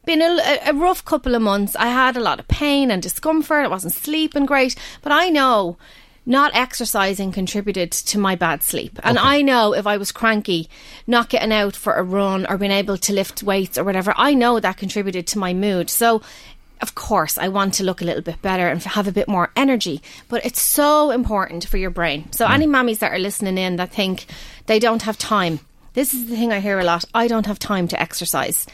Been 0.05 0.23
a, 0.23 0.61
a 0.64 0.73
rough 0.73 1.05
couple 1.05 1.35
of 1.35 1.42
months. 1.42 1.75
I 1.75 1.88
had 1.88 2.16
a 2.16 2.21
lot 2.21 2.38
of 2.38 2.47
pain 2.47 2.92
and 2.92 3.03
discomfort. 3.03 3.64
I 3.64 3.66
wasn't 3.66 3.92
sleeping 3.92 4.47
great, 4.47 4.77
but 5.03 5.11
I 5.11 5.31
know 5.31 5.79
not 6.27 6.51
exercising 6.55 7.31
contributed 7.31 7.93
to 7.93 8.19
my 8.19 8.35
bad 8.35 8.62
sleep. 8.62 8.99
And 9.05 9.17
I 9.17 9.43
know 9.43 9.73
if 9.73 9.87
I 9.87 9.97
was 9.97 10.11
cranky, 10.11 10.69
not 11.07 11.29
getting 11.29 11.53
out 11.53 11.77
for 11.77 11.95
a 11.95 12.03
run 12.03 12.45
or 12.47 12.59
being 12.59 12.73
able 12.73 12.99
to 12.99 13.12
lift 13.12 13.45
weights 13.45 13.79
or 13.79 13.85
whatever, 13.85 14.12
I 14.17 14.35
know 14.35 14.59
that 14.59 14.77
contributed 14.77 15.29
to 15.29 15.39
my 15.39 15.55
mood. 15.55 15.89
So, 15.89 16.23
of 16.83 16.97
course, 16.97 17.39
I 17.39 17.49
want 17.49 17.75
to 17.75 17.85
look 17.85 18.03
a 18.03 18.05
little 18.05 18.23
bit 18.23 18.43
better 18.43 18.69
and 18.69 18.83
have 18.83 19.07
a 19.07 19.12
bit 19.12 19.29
more 19.29 19.53
energy. 19.55 20.03
But 20.29 20.45
it's 20.45 20.61
so 20.61 21.12
important 21.12 21.65
for 21.65 21.77
your 21.77 21.91
brain. 21.91 22.31
So, 22.33 22.45
mm. 22.45 22.51
any 22.51 22.67
mammies 22.67 22.99
that 22.99 23.12
are 23.12 23.21
listening 23.21 23.57
in 23.57 23.77
that 23.77 23.93
think 23.93 24.27
they 24.67 24.81
don't 24.81 25.03
have 25.03 25.17
time, 25.17 25.61
this 25.95 26.12
is 26.12 26.27
the 26.27 26.37
thing 26.37 26.53
I 26.53 26.59
hear 26.59 26.81
a 26.81 26.85
lot 26.85 27.05
I 27.15 27.29
don't 27.29 27.47
have 27.47 27.61
time 27.61 27.87
to 27.89 28.01
exercise. 28.01 28.67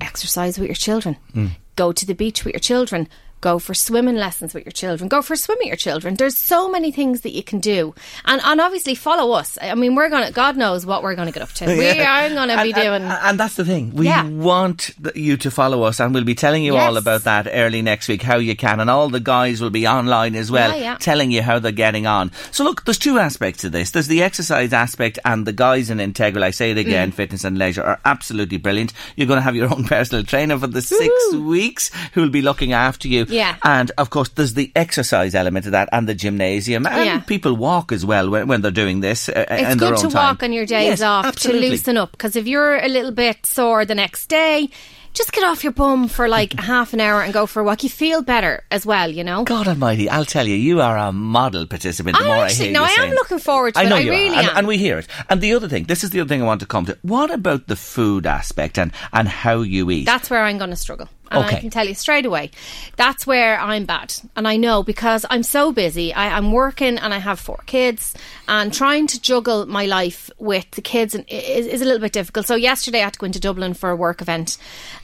Exercise 0.00 0.58
with 0.58 0.68
your 0.68 0.76
children. 0.76 1.16
Mm. 1.34 1.52
Go 1.74 1.90
to 1.92 2.04
the 2.04 2.14
beach 2.14 2.44
with 2.44 2.52
your 2.52 2.60
children. 2.60 3.08
Go 3.40 3.58
for 3.58 3.72
swimming 3.74 4.16
lessons 4.16 4.52
with 4.54 4.64
your 4.64 4.72
children. 4.72 5.08
Go 5.08 5.22
for 5.22 5.34
a 5.34 5.36
swim 5.36 5.58
with 5.58 5.68
your 5.68 5.76
children. 5.76 6.14
There's 6.14 6.36
so 6.36 6.68
many 6.68 6.90
things 6.90 7.20
that 7.20 7.32
you 7.32 7.42
can 7.42 7.60
do, 7.60 7.94
and 8.24 8.40
and 8.44 8.60
obviously 8.60 8.94
follow 8.94 9.32
us. 9.32 9.56
I 9.62 9.74
mean, 9.74 9.94
we're 9.94 10.08
gonna. 10.10 10.32
God 10.32 10.56
knows 10.56 10.84
what 10.84 11.02
we're 11.02 11.14
gonna 11.14 11.32
get 11.32 11.42
up 11.42 11.52
to. 11.52 11.66
We 11.78 11.88
are 12.00 12.28
gonna 12.30 12.62
be 12.62 12.72
doing. 12.72 13.02
And, 13.02 13.12
and 13.22 13.38
that's 13.40 13.54
the 13.54 13.64
thing. 13.64 13.94
We 13.94 14.06
Yeah. 14.06 14.24
want 14.28 14.90
you 15.14 15.36
to 15.36 15.50
follow 15.50 15.82
us, 15.84 16.00
and 16.00 16.12
we'll 16.12 16.24
be 16.24 16.34
telling 16.34 16.64
you 16.64 16.76
all 16.76 16.96
about 16.96 17.24
that 17.24 17.46
early 17.52 17.82
next 17.82 18.08
week, 18.08 18.22
how 18.22 18.36
you 18.38 18.56
can. 18.56 18.80
And 18.80 18.90
all 18.90 19.08
the 19.08 19.20
guys 19.20 19.60
will 19.60 19.70
be 19.70 19.86
online 19.86 20.34
as 20.34 20.50
well, 20.50 20.70
Yeah, 20.70 20.82
yeah. 20.82 20.96
telling 20.98 21.30
you 21.30 21.42
how 21.42 21.58
they're 21.60 21.70
getting 21.72 22.06
on. 22.06 22.32
So, 22.50 22.64
look, 22.64 22.84
there's 22.84 22.98
two 22.98 23.18
aspects 23.18 23.60
to 23.62 23.70
this 23.70 23.90
there's 23.92 24.08
the 24.08 24.22
exercise 24.22 24.72
aspect, 24.72 25.18
and 25.24 25.46
the 25.46 25.52
guys 25.52 25.90
in 25.90 26.00
Integral, 26.00 26.42
I 26.44 26.50
say 26.50 26.70
it 26.72 26.78
again, 26.78 27.12
Mm. 27.12 27.14
fitness 27.14 27.44
and 27.44 27.56
leisure, 27.58 27.82
are 27.84 28.00
absolutely 28.04 28.58
brilliant. 28.58 28.92
You're 29.16 29.26
going 29.28 29.38
to 29.38 29.42
have 29.42 29.54
your 29.56 29.72
own 29.72 29.84
personal 29.94 30.24
trainer 30.24 30.58
for 30.58 30.66
the 30.66 30.82
six 30.82 31.12
weeks 31.34 31.90
who 32.12 32.22
will 32.22 32.30
be 32.30 32.42
looking 32.42 32.72
after 32.72 33.06
you. 33.08 33.26
Yeah. 33.28 33.56
And, 33.62 33.90
of 33.98 34.10
course, 34.10 34.30
there's 34.30 34.54
the 34.54 34.72
exercise 34.74 35.34
element 35.34 35.66
of 35.66 35.72
that, 35.72 35.88
and 35.92 36.08
the 36.08 36.14
gymnasium. 36.14 36.86
And 36.86 37.04
Yeah. 37.04 37.20
people 37.20 37.54
walk 37.54 37.92
as 37.92 38.04
well 38.04 38.28
when, 38.30 38.48
when 38.48 38.62
they're 38.62 38.70
doing 38.70 39.00
this. 39.00 39.28
Uh, 39.28 39.44
it's 39.50 39.72
in 39.72 39.78
their 39.78 39.90
good 39.90 39.98
to 40.00 40.08
time. 40.10 40.12
walk 40.14 40.42
on 40.42 40.52
your 40.52 40.66
days 40.66 40.86
Yes, 41.00 41.02
off 41.02 41.26
absolutely. 41.26 41.66
to 41.66 41.70
loosen 41.72 41.96
up 41.96 42.10
because 42.12 42.36
if 42.36 42.46
you're 42.46 42.76
a 42.76 42.88
little 42.88 43.12
bit 43.12 43.44
sore 43.46 43.84
the 43.84 43.94
next 43.94 44.26
day 44.26 44.68
just 45.14 45.32
get 45.32 45.42
off 45.42 45.64
your 45.64 45.72
bum 45.72 46.06
for 46.06 46.28
like 46.28 46.52
half 46.60 46.92
an 46.92 47.00
hour 47.00 47.22
and 47.22 47.32
go 47.32 47.44
for 47.46 47.60
a 47.60 47.64
walk 47.64 47.82
you 47.82 47.88
feel 47.88 48.22
better 48.22 48.62
as 48.70 48.86
well 48.86 49.10
you 49.10 49.24
know 49.24 49.42
God 49.42 49.66
Almighty, 49.66 50.08
I'll 50.08 50.24
tell 50.24 50.46
you, 50.46 50.54
you 50.54 50.80
are 50.80 50.96
a 50.96 51.10
model 51.12 51.66
participant. 51.66 52.16
The 52.16 52.22
I 52.24 52.26
more 52.26 52.44
actually- 52.44 52.66
I 52.66 52.70
hear 52.70 52.72
no, 52.72 52.86
you 52.86 52.94
I 52.98 53.04
am 53.06 53.10
looking 53.14 53.38
forward 53.38 53.74
to 53.74 53.80
I 53.80 53.84
it. 53.84 53.88
know 53.88 53.96
I 53.96 54.00
you 54.00 54.10
really 54.10 54.36
are, 54.36 54.40
and, 54.40 54.58
and 54.58 54.66
we 54.68 54.78
hear 54.78 54.98
it. 54.98 55.08
And 55.28 55.40
the 55.40 55.54
other 55.54 55.66
thing, 55.68 55.84
this 55.84 56.04
is 56.04 56.10
the 56.10 56.20
other 56.20 56.28
thing 56.28 56.42
I 56.42 56.44
want 56.46 56.60
to 56.60 56.66
come 56.66 56.84
to. 56.86 56.96
What 57.02 57.30
about 57.32 57.66
the 57.66 57.74
food 57.74 58.26
aspect 58.26 58.78
and 58.78 58.92
and 59.12 59.26
how 59.26 59.62
you 59.62 59.90
eat? 59.90 60.04
That's 60.04 60.30
where 60.30 60.44
I'm 60.44 60.58
going 60.58 60.70
to 60.70 60.76
struggle. 60.76 61.08
And 61.30 61.44
Okay. 61.44 61.56
I 61.56 61.60
can 61.60 61.70
tell 61.70 61.86
you 61.86 61.94
straight 61.94 62.24
away, 62.26 62.50
that's 62.96 63.26
where 63.26 63.60
I'm 63.60 63.84
bad. 63.84 64.14
And 64.34 64.48
I 64.48 64.56
know 64.56 64.82
because 64.82 65.26
I'm 65.28 65.42
so 65.42 65.72
busy. 65.72 66.12
I, 66.14 66.36
I'm 66.36 66.52
working 66.52 66.98
and 66.98 67.12
I 67.12 67.18
have 67.18 67.38
four 67.38 67.60
kids, 67.66 68.14
and 68.46 68.72
trying 68.72 69.06
to 69.08 69.20
juggle 69.20 69.66
my 69.66 69.84
life 69.86 70.30
with 70.38 70.70
the 70.70 70.82
kids 70.82 71.14
is, 71.14 71.66
is 71.66 71.82
a 71.82 71.84
little 71.84 72.00
bit 72.00 72.12
difficult. 72.12 72.46
So 72.46 72.54
yesterday 72.54 73.00
I 73.00 73.04
had 73.04 73.12
to 73.12 73.18
go 73.18 73.26
into 73.26 73.40
Dublin 73.40 73.74
for 73.74 73.90
a 73.90 73.96
work 73.96 74.22
event, 74.22 74.56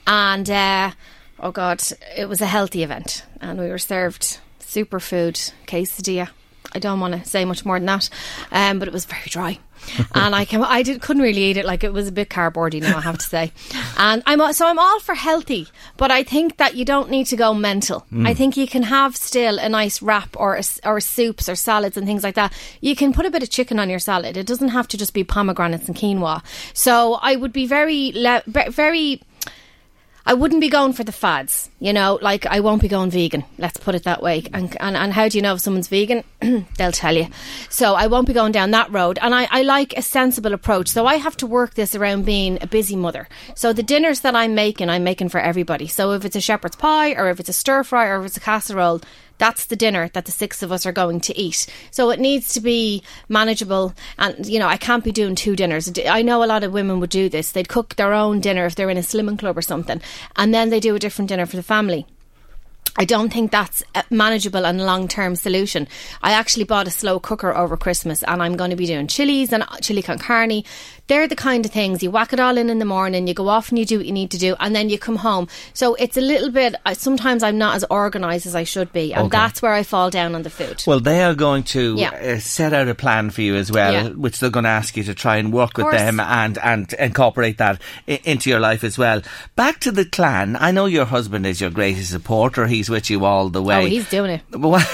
and 0.07 0.49
uh, 0.49 0.93
oh 1.41 1.51
god, 1.53 1.83
it 2.17 2.29
was 2.29 2.41
a 2.41 2.47
healthy 2.47 2.83
event, 2.83 3.25
and 3.41 3.59
we 3.59 3.69
were 3.69 3.79
served 3.79 4.39
superfood 4.61 5.53
quesadilla. 5.67 6.31
I 6.75 6.79
don't 6.79 7.01
want 7.01 7.15
to 7.15 7.29
say 7.29 7.45
much 7.45 7.65
more 7.65 7.79
than 7.79 7.87
that, 7.87 8.11
um, 8.51 8.79
but 8.79 8.89
it 8.89 8.95
was 8.95 9.05
very 9.05 9.27
dry. 9.27 9.59
and 10.15 10.35
I 10.35 10.45
came, 10.45 10.63
I 10.63 10.83
did, 10.83 11.01
couldn't 11.03 11.23
really 11.23 11.43
eat 11.43 11.57
it. 11.57 11.65
Like 11.65 11.85
it 11.85 11.93
was 11.93 12.09
a 12.09 12.13
bit 12.13 12.31
cardboardy 12.31 12.81
now, 12.81 12.97
I 12.97 13.01
have 13.03 13.19
to 13.19 13.27
say. 13.27 13.53
And 13.97 14.23
I'm 14.27 14.53
so 14.53 14.67
I'm 14.67 14.79
all 14.79 14.99
for 15.01 15.15
healthy, 15.15 15.69
but 15.97 16.11
I 16.11 16.25
think 16.25 16.57
that 16.57 16.75
you 16.75 16.85
don't 16.85 17.11
need 17.11 17.27
to 17.27 17.37
go 17.37 17.55
mental. 17.55 18.05
I 18.25 18.35
think 18.35 18.57
you 18.57 18.67
can 18.67 18.83
have 18.83 19.17
still 19.17 19.59
a 19.59 19.69
nice 19.69 20.03
wrap 20.03 20.37
or 20.37 20.57
a 20.57 20.63
or 20.85 21.01
soups 21.01 21.49
or 21.49 21.55
salads 21.55 21.97
and 21.97 22.07
things 22.07 22.25
like 22.25 22.35
that. 22.35 22.53
You 22.81 22.97
can 22.97 23.13
put 23.13 23.25
a 23.25 23.31
bit 23.31 23.43
of 23.43 23.51
chicken 23.51 23.79
on 23.79 23.89
your 23.89 24.01
salad. 24.01 24.37
It 24.37 24.47
doesn't 24.47 24.71
have 24.71 24.89
to 24.89 24.97
just 24.97 25.15
be 25.15 25.23
pomegranates 25.23 25.87
and 25.87 25.97
quinoa. 25.97 26.43
So 26.75 27.15
I 27.23 27.37
would 27.37 27.53
be 27.53 27.67
very, 27.67 28.13
le- 28.15 28.43
very. 28.47 29.21
I 30.27 30.33
wouldn't 30.33 30.63
be 30.63 30.71
going 30.71 30.95
for 30.95 31.05
the 31.05 31.13
fads, 31.13 31.69
you 31.81 31.93
know, 31.93 32.19
like 32.23 32.47
I 32.47 32.61
won't 32.61 32.81
be 32.81 32.89
going 32.89 33.11
vegan, 33.11 33.45
let's 33.59 33.77
put 33.77 33.95
it 33.95 34.05
that 34.05 34.23
way. 34.23 34.45
And, 34.55 34.75
and, 34.81 34.97
and 34.97 35.13
how 35.13 35.29
do 35.29 35.37
you 35.37 35.43
know 35.43 35.55
if 35.55 35.61
someone's 35.61 35.89
vegan? 35.89 36.25
They'll 36.79 36.93
tell 36.93 37.15
you. 37.15 37.27
So 37.69 37.95
I 37.95 38.07
won't 38.07 38.27
be 38.27 38.33
going 38.33 38.53
down 38.53 38.71
that 38.71 38.91
road. 38.91 39.19
And 39.21 39.35
I, 39.35 39.47
I 39.51 39.63
like 39.63 39.93
a 39.97 40.03
sensible 40.03 40.55
approach. 40.55 40.89
So 40.89 41.05
I 41.05 41.17
have 41.17 41.37
to 41.39 41.47
work 41.47 41.75
this 41.75 41.95
around 41.95 42.25
being 42.25 42.57
a 42.63 42.67
busy 42.67 42.97
mother. 42.97 43.29
So 43.55 43.75
the 43.75 43.83
dinners 43.83 44.21
that 44.21 44.35
I'm 44.35 44.55
making, 44.55 44.89
I'm 44.89 45.05
making 45.05 45.29
for 45.29 45.41
everybody. 45.41 45.89
So 45.89 46.13
if 46.13 46.25
it's 46.25 46.37
a 46.37 46.41
shepherd's 46.41 46.77
pie 46.77 47.13
or 47.13 47.29
if 47.29 47.39
it's 47.39 47.51
a 47.51 47.53
stir 47.53 47.85
fry 47.85 48.07
or 48.07 48.21
if 48.21 48.27
it's 48.27 48.37
a 48.39 48.41
casserole, 48.41 49.03
that's 49.38 49.66
the 49.66 49.77
dinner 49.77 50.09
that 50.14 50.25
the 50.25 50.33
six 50.33 50.62
of 50.62 50.73
us 50.73 50.87
are 50.87 50.92
going 50.92 51.20
to 51.20 51.38
eat. 51.38 51.66
So 51.90 52.11
it 52.11 52.20
needs 52.20 52.53
to 52.55 52.61
be 52.61 53.03
manageable. 53.29 53.94
And, 54.18 54.47
you 54.47 54.59
know, 54.59 54.68
I 54.68 54.77
can't 54.77 55.05
be 55.05 55.12
doing 55.12 55.35
two 55.35 55.57
dinners. 55.57 55.92
I 56.09 56.23
know 56.23 56.44
a 56.44 56.47
lot 56.47 56.64
of 56.64 56.73
women 56.73 57.01
would 57.01 57.11
do 57.11 57.29
this. 57.29 57.53
They'd 57.53 57.68
cook 57.68 57.97
their 57.97 58.12
own 58.12 58.40
dinner 58.40 58.66
if 58.66 58.75
they're 58.75 58.90
in 58.90 58.97
a 58.97 59.01
slimming 59.01 59.38
club 59.38 59.59
or 59.59 59.62
something. 59.62 60.01
And 60.37 60.55
then 60.55 60.70
they 60.70 60.81
do 60.81 60.94
a 60.94 60.99
different 60.99 61.29
dinner 61.29 61.47
for 61.47 61.57
the 61.57 61.62
family. 61.62 62.07
I 62.97 63.05
don't 63.05 63.33
think 63.33 63.51
that's 63.51 63.83
a 63.97 64.05
manageable 64.09 64.64
and 64.64 64.87
long 64.87 65.09
term 65.09 65.35
solution. 65.35 65.88
I 66.23 66.33
actually 66.33 66.62
bought 66.62 66.87
a 66.87 66.92
slow 66.92 67.18
cooker 67.18 67.53
over 67.53 67.77
Christmas 67.77 68.23
and 68.23 68.40
I'm 68.40 68.57
going 68.57 68.70
to 68.70 68.77
be 68.77 68.87
doing 68.87 69.09
chilies 69.09 69.53
and 69.53 69.64
chili 69.81 70.01
con 70.01 70.18
carne. 70.18 70.62
They're 71.07 71.29
the 71.29 71.37
kind 71.37 71.67
of 71.67 71.71
things 71.73 72.03
you 72.03 72.11
whack 72.11 72.33
it 72.33 72.40
all 72.40 72.57
in 72.57 72.71
in 72.71 72.79
the 72.79 72.87
morning, 72.87 73.27
you 73.27 73.35
go 73.35 73.49
off 73.49 73.69
and 73.69 73.79
you 73.79 73.85
do 73.85 73.99
what 73.99 74.07
you 74.07 74.12
need 74.12 74.31
to 74.31 74.38
do, 74.38 74.57
and 74.59 74.75
then 74.75 74.88
you 74.88 74.99
come 74.99 75.17
home. 75.17 75.49
So 75.75 75.95
it's 75.97 76.17
a 76.17 76.23
little 76.23 76.51
bit, 76.51 76.75
I- 76.87 76.95
sometimes 76.95 77.43
I'm 77.43 77.59
not 77.59 77.77
as 77.77 77.85
organised 77.90 78.47
as 78.47 78.55
I 78.55 78.64
should 78.64 78.90
be, 78.93 79.12
and 79.12 79.27
Okay. 79.27 79.37
that's 79.37 79.61
where 79.61 79.75
I 79.75 79.83
fall 79.83 80.09
down 80.09 80.35
on 80.35 80.43
the 80.45 80.51
food. 80.51 80.83
well, 80.87 81.01
they 81.01 81.23
are 81.23 81.35
going 81.35 81.62
to 81.64 81.97
Yeah. 81.99 82.09
uh, 82.37 82.38
set 82.40 82.73
out 82.73 82.88
a 82.88 82.95
plan 82.95 83.29
for 83.29 83.43
you 83.43 83.55
as 83.55 83.71
well, 83.71 83.93
Yeah. 83.93 84.09
which 84.09 84.38
they're 84.38 84.49
going 84.49 84.64
to 84.64 84.71
ask 84.71 84.97
you 84.97 85.05
to 85.05 85.14
try 85.14 85.37
and 85.37 85.53
work 85.53 85.77
with 85.77 85.90
them 85.90 86.21
and, 86.21 86.57
and 86.59 86.90
incorporate 86.95 87.59
that 87.59 87.83
I- 88.09 88.21
into 88.25 88.49
your 88.49 88.61
life 88.61 88.83
as 88.83 88.97
well. 88.97 89.21
Back 89.57 89.81
to 89.81 89.93
the 89.93 90.07
clan. 90.07 90.57
I 90.59 90.71
know 90.71 90.87
your 90.87 91.05
husband 91.05 91.45
is 91.47 91.61
your 91.61 91.71
greatest 91.71 92.12
supporter. 92.12 92.67
He's 92.67 92.88
with 92.88 93.11
you 93.11 93.27
all 93.27 93.51
the 93.51 93.62
way. 93.62 93.83
oh, 93.83 93.87
he's 93.87 94.09
doing 94.09 94.31
it. 94.31 94.40
What- 94.59 94.88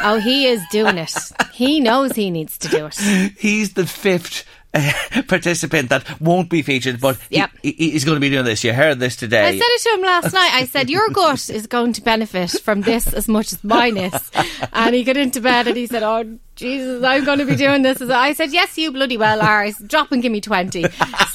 Oh, 0.00 0.20
he 0.20 0.46
is 0.46 0.62
doing 0.70 0.96
it. 0.96 1.12
He 1.52 1.80
knows 1.80 2.12
he 2.14 2.30
needs 2.30 2.56
to 2.58 2.68
do 2.68 2.86
it. 2.86 3.32
he's 3.38 3.72
the 3.72 3.84
fifth 3.84 4.44
participant 5.28 5.88
that 5.88 6.20
won't 6.20 6.50
be 6.50 6.62
featured, 6.62 7.00
but 7.00 7.18
Yep. 7.30 7.50
he, 7.62 7.72
he's 7.72 8.04
going 8.04 8.16
to 8.16 8.20
be 8.20 8.30
doing 8.30 8.44
this. 8.44 8.62
You 8.64 8.72
heard 8.72 8.98
this 8.98 9.16
today. 9.16 9.46
I 9.46 9.52
said 9.52 9.62
it 9.66 9.80
to 9.82 9.90
him 9.94 10.02
last 10.02 10.32
night. 10.32 10.50
I 10.52 10.66
said, 10.66 10.90
Your 10.90 11.08
gut 11.10 11.48
is 11.50 11.66
going 11.66 11.92
to 11.94 12.02
benefit 12.02 12.50
from 12.62 12.82
this 12.82 13.12
as 13.12 13.28
much 13.28 13.52
as 13.52 13.64
mine 13.64 13.96
is. 13.96 14.30
And 14.72 14.94
he 14.94 15.04
got 15.04 15.16
into 15.16 15.40
bed 15.40 15.66
and 15.68 15.76
he 15.76 15.86
said, 15.86 16.02
Oh, 16.02 16.38
Jesus, 16.58 17.04
I'm 17.04 17.24
going 17.24 17.38
to 17.38 17.44
be 17.44 17.54
doing 17.54 17.82
this. 17.82 18.02
I 18.02 18.32
said, 18.32 18.52
yes, 18.52 18.76
you 18.76 18.90
bloody 18.90 19.16
well 19.16 19.40
are. 19.40 19.70
Drop 19.86 20.10
and 20.10 20.20
give 20.20 20.32
me 20.32 20.40
20. 20.40 20.86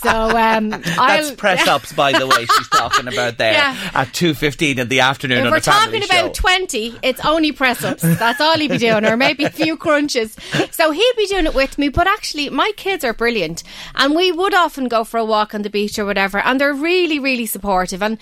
So, 0.01 0.09
um, 0.37 0.69
That's 0.69 1.31
press 1.31 1.65
ups, 1.65 1.93
by 1.93 2.11
the 2.11 2.27
way, 2.27 2.45
she's 2.45 2.67
talking 2.67 3.07
about 3.07 3.37
there 3.37 3.53
Yeah. 3.53 3.91
at 3.93 4.09
2.15 4.09 4.79
in 4.79 4.89
the 4.89 4.99
afternoon 4.99 5.37
If 5.39 5.45
on 5.45 5.51
we're 5.51 5.59
talking 5.61 6.03
about 6.03 6.33
20, 6.33 6.99
it's 7.01 7.23
only 7.25 7.53
press 7.53 7.85
ups. 7.85 8.01
That's 8.01 8.41
all 8.41 8.57
he'd 8.59 8.69
be 8.71 8.77
doing, 8.77 9.05
or 9.05 9.15
maybe 9.15 9.45
a 9.45 9.49
few 9.49 9.77
crunches. 9.77 10.35
So 10.71 10.91
he'd 10.91 11.13
be 11.15 11.27
doing 11.27 11.45
it 11.45 11.55
with 11.55 11.77
me. 11.77 11.87
But 11.87 12.07
actually, 12.07 12.49
my 12.49 12.73
kids 12.75 13.05
are 13.05 13.13
brilliant. 13.13 13.63
And 13.95 14.13
we 14.15 14.33
would 14.33 14.53
often 14.53 14.89
go 14.89 15.05
for 15.05 15.17
a 15.17 15.25
walk 15.25 15.55
on 15.55 15.61
the 15.61 15.69
beach 15.69 15.97
or 15.97 16.03
whatever. 16.03 16.39
And 16.39 16.59
they're 16.59 16.73
really, 16.73 17.17
really 17.17 17.45
supportive. 17.45 18.03
And, 18.03 18.17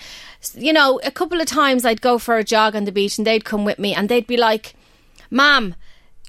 you 0.54 0.72
know, 0.72 1.00
a 1.02 1.10
couple 1.10 1.40
of 1.40 1.48
times 1.48 1.84
I'd 1.84 2.00
go 2.00 2.18
for 2.18 2.38
a 2.38 2.44
jog 2.44 2.76
on 2.76 2.84
the 2.84 2.92
beach 2.92 3.18
and 3.18 3.26
they'd 3.26 3.44
come 3.44 3.64
with 3.64 3.80
me 3.80 3.92
and 3.92 4.08
they'd 4.08 4.26
be 4.28 4.36
like, 4.36 4.74
Mom, 5.30 5.74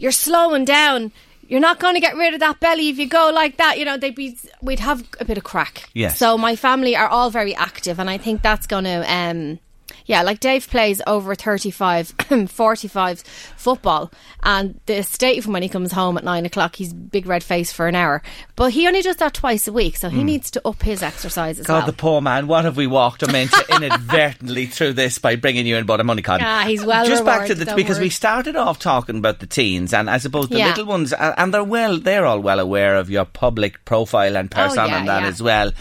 you're 0.04 0.12
slowing 0.12 0.66
down. 0.66 1.14
You're 1.48 1.62
not 1.62 1.80
going 1.80 1.94
to 1.96 2.02
get 2.02 2.18
rid 2.18 2.34
of 2.34 2.42
that 2.42 2.60
belly 2.60 2.90
if 2.90 3.00
you 3.00 3.08
go 3.08 3.32
like 3.34 3.56
that. 3.58 3.80
You 3.80 3.86
know, 3.86 3.98
they'd 3.98 4.14
be, 4.14 4.38
we'd 4.62 4.80
have 4.80 5.08
a 5.22 5.26
bit 5.26 5.38
of 5.38 5.46
crack. 5.46 5.90
Yes. 5.94 6.18
So 6.18 6.38
my 6.38 6.58
family 6.58 6.94
are 6.96 7.08
all 7.08 7.30
very 7.30 7.56
active, 7.56 8.00
and 8.00 8.10
I 8.10 8.18
think 8.18 8.42
that's 8.42 8.68
going 8.68 8.84
to, 8.84 9.12
um, 9.12 9.60
yeah, 10.06 10.22
like 10.22 10.40
Dave 10.40 10.68
plays 10.70 11.02
over 11.08 11.36
35, 11.36 12.14
45 12.50 13.20
football, 13.58 14.12
and 14.44 14.80
the 14.86 15.02
state 15.04 15.38
of 15.40 15.46
him 15.46 15.54
when 15.54 15.64
he 15.64 15.70
comes 15.70 15.92
home 15.92 16.18
at 16.18 16.24
nine 16.24 16.46
o'clock, 16.46 16.76
he's 16.76 16.94
big 16.94 17.26
red 17.26 17.44
face 17.44 17.72
for 17.72 17.88
an 17.88 17.96
hour. 17.96 18.22
But 18.56 18.72
he 18.72 18.88
only 18.88 19.02
does 19.02 19.16
that 19.18 19.34
twice 19.34 19.68
a 19.68 19.74
week, 19.74 19.96
so 19.98 20.10
he 20.10 20.24
needs 20.24 20.52
to 20.52 20.68
up 20.68 20.82
his 20.84 21.02
exercise 21.02 21.60
as. 21.60 21.66
God, 21.66 21.78
well. 21.80 21.86
the 21.88 21.94
poor 21.94 22.22
man. 22.22 22.48
What 22.48 22.66
have 22.66 22.78
we 22.78 22.88
walked 22.88 23.24
him 23.24 23.34
into 23.36 23.66
inadvertently 23.76 24.66
through 24.68 24.94
this 24.94 25.18
by 25.20 25.36
bringing 25.36 25.66
you 25.66 25.78
in? 25.78 25.86
But 25.86 26.00
I'm 26.00 26.10
only 26.10 26.22
kidding. 26.24 26.46
Ah, 26.46 26.64
he's 26.68 26.84
well 26.86 27.06
Just 27.06 27.26
back 27.26 27.48
to 27.48 27.56
the 27.56 27.74
because 27.76 27.98
worry. 27.98 28.06
we 28.06 28.10
started 28.10 28.56
off 28.56 28.80
talking 28.80 29.18
about 29.18 29.40
the 29.40 29.48
teens, 29.48 29.94
and 29.94 30.10
I 30.10 30.18
suppose 30.18 30.50
the 30.50 30.58
Yeah. 30.58 30.70
little 30.70 30.86
ones, 30.86 31.14
and 31.14 31.54
they're 31.54 31.64
well, 31.64 31.98
they're 32.00 32.26
all 32.26 32.40
well 32.40 32.60
aware 32.60 32.96
of 32.98 33.10
your 33.10 33.26
public 33.26 33.84
profile 33.86 34.36
and 34.38 34.50
persona 34.52 34.84
Oh, 34.84 34.88
yeah, 34.88 35.00
and 35.00 35.08
that 35.08 35.22
yeah. 35.24 35.28
as 35.30 35.42
well. 35.42 35.72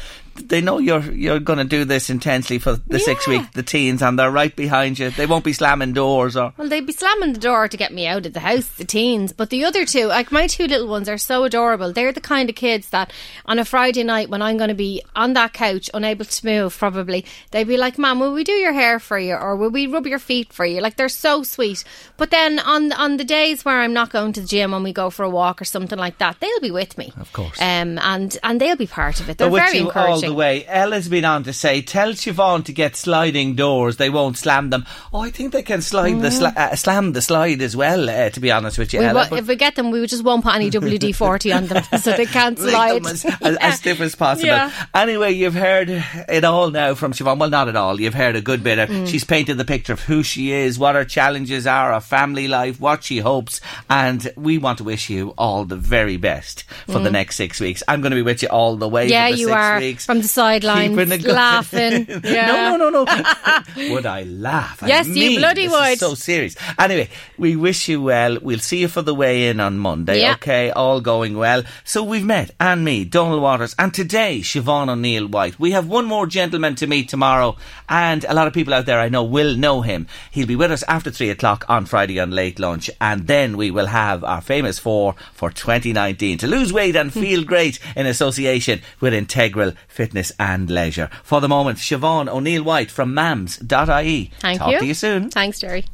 They 0.49 0.61
know 0.61 0.79
you're 0.79 1.01
you're 1.13 1.41
going 1.41 1.59
to 1.59 1.65
do 1.65 1.85
this 1.85 2.11
intensely 2.11 2.59
for 2.59 2.77
the 2.77 2.99
six 2.99 3.27
week 3.27 3.53
the 3.53 3.63
teens, 3.63 4.03
and 4.03 4.19
they're 4.19 4.31
right 4.31 4.55
behind 4.55 4.99
you. 4.99 5.11
They 5.11 5.27
won't 5.27 5.45
be 5.45 5.53
slamming 5.53 5.93
doors 5.93 6.37
or. 6.37 6.53
Well, 6.57 6.69
they'd 6.69 6.87
be 6.87 6.93
slamming 6.93 7.33
the 7.33 7.41
door 7.41 7.69
to 7.69 7.77
get 7.77 7.93
me 7.93 8.07
out 8.07 8.27
of 8.27 8.33
the 8.33 8.41
house, 8.41 8.67
the 8.69 8.85
teens. 8.85 9.33
But 9.33 9.51
the 9.51 9.65
other 9.65 9.85
two, 9.85 10.07
like 10.07 10.33
my 10.33 10.47
two 10.47 10.67
little 10.67 10.89
ones, 10.89 11.09
are 11.09 11.19
so 11.19 11.45
adorable. 11.45 11.93
They're 11.93 12.13
the 12.13 12.21
kind 12.21 12.49
of 12.49 12.57
kids 12.57 12.91
that 12.91 13.13
on 13.47 13.59
a 13.59 13.65
Friday 13.65 14.05
night 14.05 14.29
when 14.29 14.43
I'm 14.43 14.57
going 14.57 14.69
to 14.69 14.75
be 14.75 15.03
on 15.15 15.33
that 15.35 15.53
couch, 15.53 15.91
unable 15.95 16.25
to 16.25 16.47
move, 16.47 16.77
probably, 16.77 17.25
they'd 17.51 17.69
be 17.69 17.77
like, 17.77 17.99
"Mom, 17.99 18.21
will 18.21 18.33
we 18.33 18.45
do 18.45 18.53
your 18.53 18.73
hair 18.73 18.99
for 18.99 19.19
you? 19.19 19.35
Or 19.35 19.57
will 19.57 19.71
we 19.71 19.87
rub 19.87 20.07
your 20.07 20.19
feet 20.19 20.53
for 20.53 20.65
you? 20.65 20.81
Like, 20.81 20.97
they're 20.97 21.09
so 21.09 21.43
sweet. 21.43 21.85
But 22.17 22.31
then 22.31 22.59
on, 22.59 22.93
on 22.93 23.17
the 23.17 23.25
days 23.25 23.65
where 23.65 23.81
I'm 23.81 23.93
not 23.93 24.11
going 24.11 24.33
to 24.35 24.41
the 24.41 24.47
gym 24.47 24.75
and 24.75 24.85
we 24.85 24.93
go 24.93 25.11
for 25.11 25.25
a 25.25 25.31
walk 25.31 25.61
or 25.61 25.65
something 25.65 25.99
like 25.99 26.19
that, 26.19 26.39
they'll 26.41 26.61
be 26.61 26.71
with 26.71 26.97
me. 26.99 27.13
Of 27.19 27.33
course. 27.33 27.61
Um, 27.61 27.99
and, 27.99 28.37
and 28.43 28.61
they'll 28.61 28.77
be 28.77 28.87
part 28.87 29.21
of 29.21 29.29
it. 29.29 29.39
They're 29.39 29.51
very 29.51 29.79
encouraging. 29.79 30.32
The 30.33 30.39
way. 30.39 30.65
Ella's 30.67 31.09
been 31.09 31.25
on 31.25 31.45
to 31.45 31.53
say, 31.53 31.83
tell 31.83 32.11
Siobhan 32.13 32.65
to 32.65 32.73
get 32.73 32.97
sliding 32.97 33.55
doors. 33.55 33.97
They 33.97 34.11
won't 34.11 34.37
slam 34.39 34.71
them. 34.71 34.87
Oh, 35.13 35.21
I 35.21 35.31
think 35.31 35.53
they 35.53 35.63
can 35.63 35.83
slide 35.83 36.21
the 36.21 36.29
sla- 36.29 36.57
uh, 36.57 36.75
slam 36.77 37.13
the 37.13 37.21
slide 37.23 37.61
as 37.63 37.77
well. 37.77 38.09
Uh, 38.09 38.31
to 38.31 38.41
be 38.41 38.51
honest 38.51 38.79
with 38.79 38.93
you, 38.93 39.01
We 39.01 39.07
Ella. 39.07 39.29
if 39.33 39.47
we 39.47 39.57
get 39.57 39.77
them, 39.77 39.91
we 39.91 40.07
just 40.07 40.25
won't 40.25 40.43
put 40.45 40.55
any 40.55 40.71
WD 40.83 41.15
40 41.15 41.53
on 41.53 41.67
them 41.67 41.85
so 42.01 42.13
they 42.17 42.27
can't 42.27 42.59
slide. 42.59 43.07
as, 43.07 43.25
as, 43.41 43.57
as 43.57 43.75
stiff 43.79 44.01
as 44.01 44.15
possible. 44.15 44.33
Yeah. 44.53 44.71
Anyway, 44.95 45.33
you've 45.33 45.55
heard 45.55 45.89
it 45.91 46.45
all 46.45 46.71
now 46.71 46.95
from 46.95 47.13
Siobhan. 47.13 47.39
Well, 47.39 47.51
not 47.51 47.69
at 47.69 47.77
all. 47.77 48.01
You've 48.01 48.15
heard 48.15 48.35
a 48.37 48.41
good 48.41 48.63
bit 48.65 48.79
of. 48.79 48.89
Mm. 48.89 49.07
She's 49.09 49.25
painted 49.25 49.57
the 49.59 49.65
picture 49.65 49.93
of 49.93 50.01
who 50.01 50.23
she 50.23 50.53
is, 50.53 50.79
what 50.79 50.95
her 50.95 51.05
challenges 51.05 51.67
are, 51.67 51.93
her 51.93 52.01
family 52.01 52.49
life, 52.49 52.81
what 52.81 53.05
she 53.05 53.19
hopes, 53.19 53.61
and 53.89 54.33
we 54.37 54.59
want 54.59 54.79
to 54.79 54.85
wish 54.85 55.11
you 55.11 55.35
all 55.39 55.65
the 55.65 55.77
very 55.77 56.17
best 56.17 56.65
for 56.87 56.99
the 56.99 57.11
next 57.11 57.37
six 57.37 57.61
weeks. 57.61 57.83
I'm 57.89 58.01
going 58.01 58.11
to 58.11 58.17
be 58.17 58.23
with 58.23 58.43
you 58.43 58.49
all 58.49 58.77
the 58.77 58.89
way. 58.89 59.07
Mm. 59.07 59.11
Yeah, 59.11 59.27
for 59.29 59.33
the 59.35 59.39
you 59.41 59.47
six 59.47 59.57
are 59.57 59.79
weeks. 59.79 60.07
From 60.13 60.21
the 60.21 60.29
sidelines, 60.29 61.25
laughing. 61.25 62.07
Yeah. 62.23 62.47
no, 62.47 62.77
no, 62.77 62.91
no, 62.91 63.05
no. 63.77 63.95
would 63.95 64.05
I 64.05 64.25
laugh? 64.25 64.83
I 64.83 64.89
Yes, 64.89 65.09
you 65.09 65.39
bloody 65.39 65.69
would. 65.69 65.99
so 65.99 66.15
serious. 66.15 66.55
Anyway, 66.79 67.09
we 67.39 67.57
wish 67.57 67.89
you 67.89 68.03
well. 68.03 68.39
We'll 68.43 68.59
see 68.59 68.79
you 68.83 68.89
for 68.89 69.01
the 69.01 69.15
weigh 69.15 69.49
in 69.49 69.59
on 69.59 69.79
Monday. 69.79 70.21
Yeah. 70.21 70.35
Okay, 70.35 70.71
all 70.71 71.01
going 71.01 71.39
well. 71.39 71.63
So 71.85 72.03
we've 72.03 72.27
met 72.27 72.51
and 72.61 72.85
me, 72.85 73.05
Donal 73.07 73.41
Waters, 73.41 73.75
and 73.79 73.95
today 73.95 74.41
Siobhan 74.41 74.91
O'Neill 74.91 75.29
White. 75.29 75.59
We 75.59 75.71
have 75.71 75.89
one 75.89 76.05
more 76.05 76.27
gentleman 76.27 76.75
to 76.75 76.87
meet 76.87 77.09
tomorrow, 77.09 77.57
and 77.89 78.23
a 78.25 78.35
lot 78.35 78.47
of 78.47 78.53
people 78.53 78.75
out 78.75 78.85
there 78.85 79.01
I 79.01 79.09
know 79.09 79.25
will 79.25 79.57
know 79.57 79.81
him. 79.81 80.07
He'll 80.31 80.47
be 80.47 80.57
with 80.57 80.73
us 80.73 80.83
after 80.89 81.11
three 81.11 81.31
o'clock 81.31 81.65
on 81.71 81.87
Friday 81.87 82.21
on 82.21 82.31
late 82.33 82.59
lunch, 82.59 82.91
and 83.01 83.27
then 83.27 83.57
we 83.57 83.71
will 83.71 83.87
have 83.87 84.23
our 84.25 84.43
famous 84.43 84.79
four 84.79 85.15
for 85.33 85.51
2019 85.51 86.37
to 86.39 86.47
lose 86.47 86.71
weight 86.71 86.97
and 86.97 87.11
feel 87.13 87.45
great 87.53 87.79
in 87.97 88.05
association 88.07 88.83
with 89.01 89.15
Integral 89.15 89.73
Fitness 89.89 90.02
and 90.39 90.71
Leisure. 90.71 91.09
For 91.23 91.41
the 91.41 91.49
moment, 91.49 91.79
Siobhan 91.79 92.29
O'Neill 92.29 92.63
White 92.63 92.91
from 92.91 93.15
mams.ie. 93.15 94.31
Thank 94.41 94.59
Talk 94.59 94.73
you. 94.73 94.79
to 94.81 94.87
you 94.87 94.95
soon. 94.95 95.31
Thanks, 95.31 95.61
Gerry. 95.61 95.85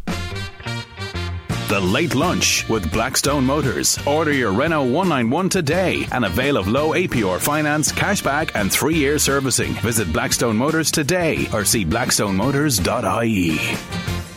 The 1.68 1.80
Late 1.80 2.14
Lunch 2.14 2.66
with 2.70 2.90
Blackstone 2.90 3.44
Motors. 3.44 3.98
Order 4.06 4.32
your 4.32 4.52
Renault 4.52 4.84
191 4.84 5.50
today 5.50 6.06
and 6.12 6.24
avail 6.24 6.56
of 6.56 6.66
low 6.66 6.94
APR 6.94 7.38
finance, 7.38 7.92
cashback, 7.92 8.52
and 8.54 8.72
three 8.72 8.94
year 8.94 9.18
servicing. 9.18 9.74
Visit 9.74 10.11
Blackstone 10.11 10.56
Motors 10.56 10.90
today 10.90 11.46
or 11.52 11.66
see 11.66 11.84
blackstonemotors.ie. 11.84 14.28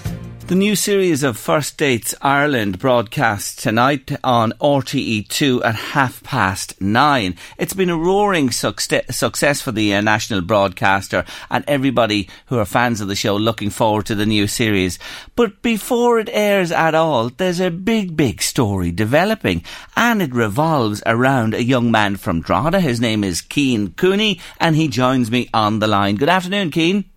The 0.48 0.56
new 0.56 0.76
series 0.76 1.24
of 1.24 1.38
First 1.38 1.78
Dates 1.78 2.14
Ireland 2.22 2.78
broadcasts 2.78 3.56
tonight 3.56 4.12
on 4.22 4.52
RTE2 4.60 5.64
at 5.64 5.76
half 5.76 6.22
past 6.24 6.80
nine. 6.82 7.36
It's 7.58 7.74
been 7.74 7.89
a 7.89 7.96
roaring 7.96 8.50
succe- 8.50 9.14
success 9.14 9.62
for 9.62 9.72
the 9.72 9.94
uh, 9.94 10.02
national 10.02 10.42
broadcaster 10.42 11.24
and 11.50 11.64
everybody 11.68 12.28
who 12.48 12.60
are 12.60 12.66
fans 12.66 13.00
of 13.00 13.08
the 13.08 13.16
show 13.16 13.38
looking 13.38 13.70
forward 13.70 14.08
to 14.08 14.16
the 14.16 14.26
new 14.26 14.46
series. 14.46 15.00
But 15.38 15.62
before 15.62 16.20
it 16.20 16.30
airs 16.34 16.74
at 16.74 16.96
all, 16.96 17.30
there's 17.30 17.62
a 17.62 17.72
big, 17.72 18.18
big 18.18 18.42
story 18.42 18.92
developing 18.92 19.64
and 19.96 20.22
it 20.22 20.34
revolves 20.34 21.02
around 21.06 21.54
a 21.54 21.64
young 21.64 21.92
man 21.92 22.18
from 22.18 22.42
Drogheda. 22.42 22.82
His 22.82 23.00
name 23.00 23.24
is 23.24 23.44
Cian 23.50 23.92
Cooney 23.94 24.42
and 24.60 24.76
he 24.76 24.89
joins 24.89 25.32
me 25.32 25.50
on 25.54 25.80
the 25.80 25.88
line. 25.88 26.16
Good 26.18 26.30
afternoon, 26.30 26.72
Cian. 26.72 27.11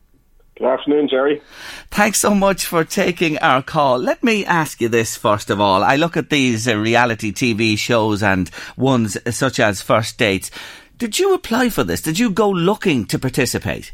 Good 0.56 0.68
afternoon, 0.68 1.08
Gerry. 1.08 1.42
Thanks 1.90 2.20
so 2.20 2.32
much 2.32 2.64
for 2.64 2.84
taking 2.84 3.38
our 3.38 3.60
call. 3.60 3.98
Let 3.98 4.22
me 4.22 4.44
ask 4.44 4.80
you 4.80 4.88
this 4.88 5.16
first 5.16 5.50
of 5.50 5.60
all. 5.60 5.82
I 5.82 5.96
look 5.96 6.16
at 6.16 6.30
these 6.30 6.68
uh, 6.68 6.76
reality 6.76 7.32
TV 7.32 7.76
shows 7.76 8.22
and 8.22 8.48
ones 8.76 9.18
such 9.34 9.58
as 9.58 9.82
First 9.82 10.16
Dates. 10.16 10.52
Did 10.96 11.18
you 11.18 11.34
apply 11.34 11.70
for 11.70 11.82
this? 11.82 12.00
Did 12.00 12.20
you 12.20 12.30
go 12.30 12.48
looking 12.48 13.04
to 13.06 13.18
participate? 13.18 13.92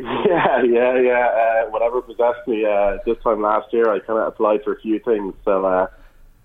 Yeah, 0.00 0.62
yeah, 0.64 0.98
yeah. 0.98 1.28
Uh, 1.28 1.70
whatever 1.70 2.00
possessed 2.00 2.48
me 2.48 2.64
uh, 2.64 2.96
this 3.04 3.16
time 3.22 3.42
last 3.42 3.70
year, 3.72 3.92
I 3.92 3.98
kind 3.98 4.18
of 4.18 4.28
applied 4.28 4.64
for 4.64 4.72
a 4.72 4.80
few 4.80 4.98
things. 4.98 5.34
So 5.44 5.64
uh, 5.64 5.86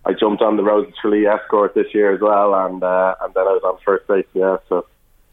I 0.06 0.12
jumped 0.14 0.42
on 0.42 0.58
the 0.58 0.64
Roses 0.64 0.94
Tralee 1.02 1.26
escort 1.26 1.74
this 1.74 1.88
year 1.94 2.14
as 2.14 2.20
well, 2.20 2.54
and 2.54 2.84
uh, 2.84 3.16
and 3.22 3.34
then 3.34 3.48
I 3.48 3.52
was 3.52 3.62
on 3.64 3.78
first 3.86 4.08
base. 4.08 4.26
Yeah, 4.34 4.58
so 4.68 4.86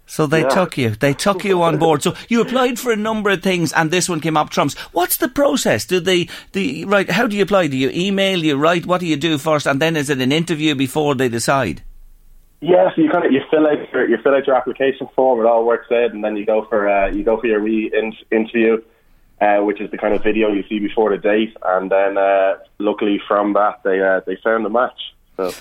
So 0.06 0.26
they 0.26 0.42
Yeah. 0.42 0.48
took 0.48 0.76
you. 0.76 0.90
They 0.90 1.14
took 1.14 1.44
you 1.44 1.62
on 1.62 1.78
board. 1.78 2.02
So 2.02 2.14
you 2.28 2.40
applied 2.42 2.78
for 2.78 2.92
a 2.92 2.96
number 2.96 3.30
of 3.30 3.42
things, 3.42 3.72
and 3.72 3.90
this 3.90 4.08
one 4.08 4.20
came 4.20 4.36
up 4.36 4.50
trumps. 4.50 4.74
What's 4.92 5.16
the 5.16 5.28
process? 5.28 5.84
Do 5.86 5.98
they, 5.98 6.28
the 6.52 6.84
right? 6.84 7.08
How 7.10 7.26
do 7.26 7.36
you 7.36 7.42
apply? 7.42 7.68
Do 7.68 7.76
you 7.76 7.90
email? 7.94 8.44
You 8.44 8.56
write? 8.56 8.86
What 8.86 9.00
do 9.00 9.06
you 9.06 9.16
do 9.16 9.38
first? 9.38 9.66
And 9.66 9.80
then 9.80 9.96
is 9.96 10.10
it 10.10 10.20
an 10.20 10.32
interview 10.32 10.74
before 10.74 11.14
they 11.14 11.28
decide? 11.28 11.82
yeah, 12.60 12.88
so 12.94 13.02
you 13.02 13.10
kind 13.10 13.26
of 13.26 13.32
you 13.32 13.40
fill 13.50 13.66
out 13.66 13.92
your 13.92 14.08
you 14.08 14.16
fill 14.22 14.34
out 14.34 14.46
your 14.46 14.56
application 14.56 15.06
form. 15.14 15.40
It 15.40 15.46
all 15.46 15.66
works 15.66 15.90
out, 15.92 16.12
and 16.12 16.24
then 16.24 16.36
you 16.36 16.46
go 16.46 16.64
for 16.64 16.88
uh, 16.88 17.08
you 17.10 17.22
go 17.22 17.38
for 17.38 17.46
your 17.46 17.60
re 17.60 17.92
interview, 18.30 18.82
uh, 19.40 19.58
which 19.58 19.80
is 19.82 19.90
the 19.90 19.98
kind 19.98 20.14
of 20.14 20.22
video 20.22 20.48
you 20.50 20.64
see 20.68 20.78
before 20.78 21.10
the 21.10 21.18
date, 21.18 21.54
and 21.64 21.90
then 21.90 22.16
uh, 22.16 22.54
luckily 22.78 23.20
from 23.28 23.52
that 23.52 23.82
they 23.84 24.00
uh, 24.00 24.20
they 24.26 24.36
found 24.42 24.64
a 24.66 24.70
match. 24.70 25.14
So. 25.36 25.52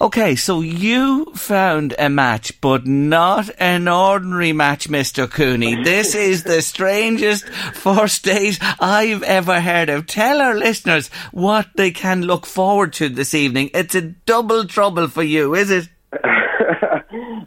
Okay, 0.00 0.36
so 0.36 0.60
you 0.60 1.24
found 1.34 1.92
a 1.98 2.08
match, 2.08 2.60
but 2.60 2.86
not 2.86 3.50
an 3.58 3.88
ordinary 3.88 4.52
match, 4.52 4.88
Mr. 4.88 5.28
Cooney. 5.28 5.82
This 5.82 6.14
is 6.14 6.44
the 6.44 6.62
strangest 6.62 7.48
first 7.48 8.22
date 8.22 8.60
I've 8.78 9.24
ever 9.24 9.60
heard 9.60 9.88
of. 9.88 10.06
Tell 10.06 10.40
our 10.40 10.54
listeners 10.54 11.08
what 11.32 11.66
they 11.74 11.90
can 11.90 12.22
look 12.22 12.46
forward 12.46 12.92
to 12.94 13.08
this 13.08 13.34
evening. 13.34 13.70
It's 13.74 13.96
a 13.96 14.02
double 14.02 14.66
trouble 14.66 15.08
for 15.08 15.24
you, 15.24 15.56
is 15.56 15.72
it? 15.72 15.88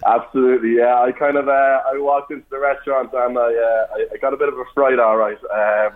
Absolutely, 0.06 0.76
yeah. 0.76 0.99
I 0.99 1.14
kind 1.14 1.38
of 1.38 1.47
uh, 1.47 1.52
I 1.52 1.97
walked 1.99 2.32
into 2.32 2.45
the 2.49 2.60
restaurant 2.60 3.12
and 3.14 3.38
I, 3.38 3.41
uh, 3.41 3.88
I 3.95 4.08
I 4.14 4.18
got 4.18 4.34
a 4.34 4.38
bit 4.38 4.49
of 4.49 4.58
a 4.58 4.66
fright, 4.74 4.99
all 4.99 5.16
right. 5.16 5.38
Um, 5.38 5.93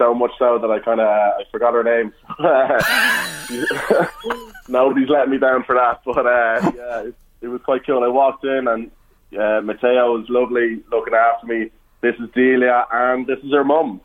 so 0.00 0.14
much 0.14 0.30
so 0.38 0.58
that 0.58 0.70
I 0.70 0.78
kind 0.78 1.00
of 1.00 1.06
I 1.06 1.42
forgot 1.52 1.74
her 1.74 1.84
name. 1.84 2.12
Nobody's 4.68 5.08
letting 5.08 5.30
me 5.32 5.38
down 5.38 5.64
for 5.64 5.74
that, 5.74 6.00
but 6.04 6.26
uh, 6.26 6.72
yeah, 6.74 7.00
it, 7.08 7.14
it 7.42 7.48
was 7.48 7.60
quite 7.62 7.84
cool. 7.86 8.02
I 8.02 8.08
walked 8.08 8.44
in 8.44 8.66
and 8.68 8.90
uh, 9.38 9.60
Mateo 9.60 10.16
was 10.16 10.26
lovely, 10.28 10.82
looking 10.90 11.14
after 11.14 11.46
me. 11.46 11.70
This 12.00 12.14
is 12.16 12.30
Delia 12.34 12.86
and 12.90 13.26
this 13.26 13.38
is 13.40 13.52
her 13.52 13.64
mum. 13.64 14.00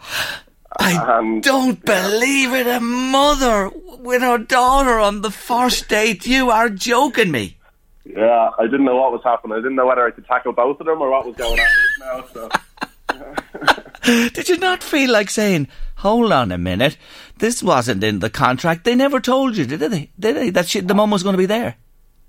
I 0.77 1.19
And- 1.19 1.41
don't 1.41 1.83
believe 1.85 2.51
it. 2.53 2.67
A 2.67 2.79
mother 2.81 3.69
with 3.99 4.21
her 4.21 4.37
daughter 4.37 4.99
on 4.99 5.21
the 5.21 5.31
first 5.31 5.87
date. 5.87 6.27
You 6.27 6.49
are 6.49 6.69
joking 6.69 7.31
me. 7.31 7.55
Yeah, 8.03 8.49
I 8.59 8.63
didn't 8.65 8.83
know 8.85 8.97
what 8.97 9.13
was 9.13 9.21
happening. 9.23 9.53
I 9.53 9.61
didn't 9.61 9.75
know 9.75 9.85
whether 9.87 10.05
I 10.05 10.11
could 10.11 10.27
tackle 10.27 10.51
both 10.51 10.79
of 10.81 10.85
them 10.87 11.01
or 11.01 11.09
what 11.09 11.25
was 11.25 11.35
going 11.35 11.59
on 11.59 11.67
now. 12.03 12.25
So. 12.33 12.49
Did 14.03 14.49
you 14.49 14.57
not 14.57 14.83
feel 14.83 15.11
like 15.11 15.29
saying, 15.29 15.67
hold 16.05 16.31
on 16.31 16.51
a 16.51 16.57
minute, 16.57 16.97
this 17.39 17.63
wasn't 17.63 18.03
in 18.03 18.19
the 18.19 18.29
contract? 18.29 18.83
They 18.83 18.95
never 18.95 19.19
told 19.19 19.57
you, 19.57 19.65
did 19.65 19.79
they? 19.79 20.11
Did 20.19 20.35
they? 20.35 20.49
That 20.51 20.67
she, 20.67 20.79
the 20.79 20.93
mum 20.93 21.09
was 21.09 21.23
going 21.23 21.33
to 21.33 21.37
be 21.37 21.47
there? 21.47 21.77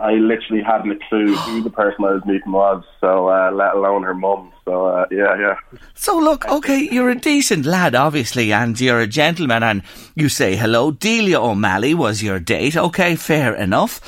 I 0.00 0.12
literally 0.12 0.62
hadn't 0.62 0.92
a 0.92 0.98
clue 1.08 1.34
who 1.34 1.62
the 1.62 1.70
person 1.70 2.04
I 2.04 2.12
was 2.12 2.24
meeting 2.26 2.52
was, 2.52 2.84
so 3.00 3.28
uh, 3.28 3.50
let 3.52 3.74
alone 3.74 4.02
her 4.02 4.14
mum. 4.14 4.52
So 4.64 4.86
uh, 4.86 5.06
yeah, 5.10 5.38
yeah. 5.38 5.78
So 5.94 6.18
look, 6.18 6.46
okay, 6.46 6.88
you're 6.90 7.10
a 7.10 7.14
decent 7.14 7.64
lad, 7.64 7.94
obviously, 7.94 8.52
and 8.52 8.78
you're 8.78 9.00
a 9.00 9.06
gentleman, 9.06 9.62
and 9.62 9.82
you 10.14 10.28
say 10.28 10.56
hello. 10.56 10.90
Delia 10.90 11.40
O'Malley 11.40 11.94
was 11.94 12.22
your 12.22 12.40
date. 12.40 12.76
Okay, 12.76 13.16
fair 13.16 13.54
enough. 13.54 14.00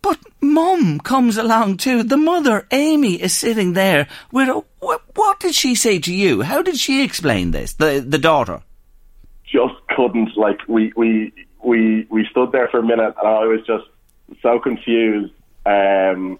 But 0.00 0.18
mum 0.40 1.00
comes 1.00 1.36
along 1.36 1.78
too. 1.78 2.02
The 2.02 2.16
mother, 2.16 2.66
Amy, 2.70 3.20
is 3.20 3.36
sitting 3.36 3.74
there 3.74 4.06
with 4.32 4.48
a, 4.48 4.64
what, 4.78 5.02
what 5.14 5.40
did 5.40 5.54
she 5.54 5.74
say 5.74 5.98
to 5.98 6.14
you? 6.14 6.42
How 6.42 6.62
did 6.62 6.78
she 6.78 7.02
explain 7.02 7.50
this? 7.50 7.74
The 7.74 8.04
the 8.06 8.18
daughter. 8.18 8.62
Just 9.50 9.74
couldn't 9.88 10.36
like 10.36 10.60
we 10.68 10.92
we 10.96 11.32
we 11.62 12.06
we 12.10 12.26
stood 12.30 12.52
there 12.52 12.68
for 12.68 12.80
a 12.80 12.82
minute, 12.82 13.14
and 13.18 13.28
I 13.28 13.44
was 13.46 13.60
just 13.66 13.84
so 14.42 14.58
confused. 14.58 15.32
Um, 15.66 16.38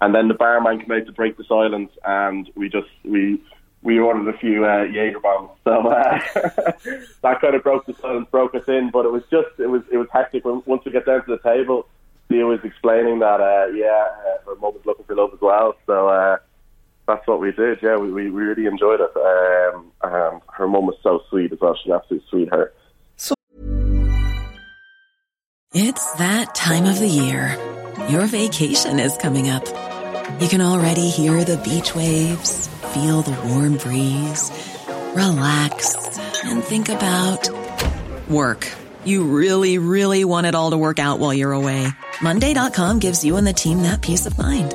and 0.00 0.14
then 0.14 0.28
the 0.28 0.34
barman 0.34 0.80
came 0.80 0.90
out 0.92 1.06
to 1.06 1.12
break 1.12 1.36
the 1.36 1.44
silence, 1.44 1.90
and 2.04 2.50
we 2.54 2.68
just 2.68 2.88
we 3.04 3.40
we 3.82 3.98
ordered 3.98 4.32
a 4.32 4.38
few 4.38 4.64
uh, 4.64 4.84
Jaeger 4.84 5.20
bombs. 5.20 5.50
So 5.64 5.88
uh, 5.88 6.18
that 7.22 7.40
kind 7.40 7.54
of 7.54 7.62
broke 7.62 7.86
the 7.86 7.94
silence, 7.94 8.28
broke 8.30 8.54
us 8.54 8.68
in. 8.68 8.90
But 8.92 9.06
it 9.06 9.12
was 9.12 9.22
just 9.30 9.48
it 9.58 9.66
was 9.66 9.82
it 9.90 9.96
was 9.96 10.08
hectic 10.12 10.44
when 10.44 10.62
once 10.66 10.84
we 10.84 10.92
get 10.92 11.06
down 11.06 11.24
to 11.24 11.30
the 11.36 11.38
table. 11.38 11.86
Thea 12.28 12.46
was 12.46 12.60
explaining 12.62 13.18
that 13.18 13.40
uh, 13.40 13.66
yeah, 13.74 14.06
uh, 14.24 14.44
her 14.46 14.54
mum 14.60 14.74
was 14.74 14.86
looking 14.86 15.04
for 15.04 15.16
love 15.16 15.30
as 15.34 15.40
well. 15.40 15.74
So 15.86 16.08
uh, 16.08 16.38
that's 17.10 17.26
what 17.26 17.40
we 17.40 17.52
did. 17.52 17.78
Yeah, 17.82 17.96
we, 17.96 18.12
we 18.12 18.28
really 18.28 18.66
enjoyed 18.66 19.00
it. 19.00 19.10
Um, 19.16 19.92
and 20.02 20.40
her 20.54 20.68
mum 20.68 20.86
was 20.86 20.96
so 21.02 21.20
sweet 21.28 21.52
as 21.52 21.58
well. 21.60 21.74
She's 21.76 21.90
an 21.90 21.98
absolute 21.98 22.22
sweetheart. 22.30 22.74
It's 25.72 26.14
that 26.14 26.54
time 26.56 26.84
of 26.86 26.98
the 26.98 27.06
year. 27.06 27.56
Your 28.08 28.26
vacation 28.26 28.98
is 28.98 29.16
coming 29.16 29.48
up. 29.48 29.64
You 30.40 30.48
can 30.48 30.60
already 30.60 31.10
hear 31.10 31.44
the 31.44 31.58
beach 31.58 31.94
waves, 31.94 32.66
feel 32.92 33.22
the 33.22 33.38
warm 33.48 33.76
breeze, 33.76 34.50
relax, 35.14 36.18
and 36.42 36.62
think 36.64 36.88
about 36.88 37.48
work. 38.28 38.66
You 39.04 39.24
really, 39.24 39.78
really 39.78 40.24
want 40.24 40.48
it 40.48 40.56
all 40.56 40.70
to 40.72 40.76
work 40.76 40.98
out 40.98 41.20
while 41.20 41.32
you're 41.32 41.52
away. 41.52 41.86
Monday.com 42.20 42.98
gives 42.98 43.24
you 43.24 43.36
and 43.36 43.46
the 43.46 43.52
team 43.52 43.82
that 43.82 44.02
peace 44.02 44.26
of 44.26 44.36
mind. 44.38 44.74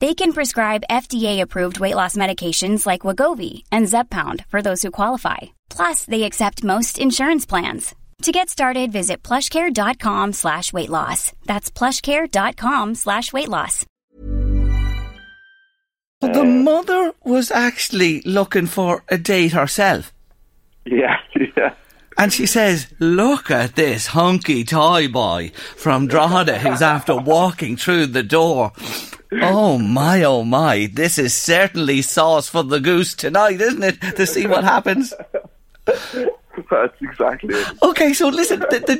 They 0.00 0.14
can 0.14 0.32
prescribe 0.34 0.84
FDA-approved 0.90 1.80
weight 1.80 1.94
loss 1.94 2.16
medications 2.16 2.84
like 2.86 3.00
Wegovy 3.02 3.62
and 3.72 3.86
Zepbound 3.86 4.44
for 4.48 4.60
those 4.60 4.82
who 4.82 4.90
qualify. 4.90 5.38
Plus, 5.70 6.04
they 6.04 6.24
accept 6.24 6.62
most 6.64 6.98
insurance 6.98 7.46
plans. 7.46 7.94
To 8.22 8.32
get 8.32 8.48
started, 8.50 8.92
visit 8.92 9.22
plushcare.com 9.22 10.32
slash 10.34 10.72
weight 10.72 10.90
loss. 10.90 11.32
That's 11.46 11.70
plushcare.com 11.70 12.94
slash 12.94 13.32
weight 13.32 13.48
loss. 13.48 13.84
But 16.20 16.32
the 16.32 16.44
mother 16.44 17.12
was 17.24 17.50
actually 17.50 18.22
looking 18.22 18.66
for 18.66 19.02
a 19.08 19.18
date 19.18 19.52
herself. 19.52 20.12
Yeah, 20.86 21.16
yeah. 21.56 21.74
And 22.18 22.32
she 22.32 22.46
says, 22.46 22.86
look 22.98 23.50
at 23.50 23.76
this 23.76 24.08
hunky 24.08 24.64
toy 24.64 25.08
boy 25.08 25.52
from 25.76 26.06
Drogheda 26.06 26.58
who's 26.58 26.80
after 26.80 27.14
walking 27.14 27.76
through 27.76 28.06
the 28.06 28.22
door. 28.22 28.72
Oh 29.32 29.78
my, 29.78 30.22
oh 30.22 30.44
my, 30.44 30.88
this 30.92 31.18
is 31.18 31.34
certainly 31.34 32.00
sauce 32.00 32.48
for 32.48 32.62
the 32.62 32.80
goose 32.80 33.14
tonight, 33.14 33.60
isn't 33.60 33.82
it? 33.82 34.00
To 34.16 34.26
see 34.26 34.46
what 34.46 34.64
happens. 34.64 35.12
That's 35.84 37.02
exactly 37.02 37.54
it. 37.54 37.82
Okay, 37.82 38.14
so 38.14 38.28
listen, 38.28 38.60
the, 38.60 38.78
the, 38.86 38.96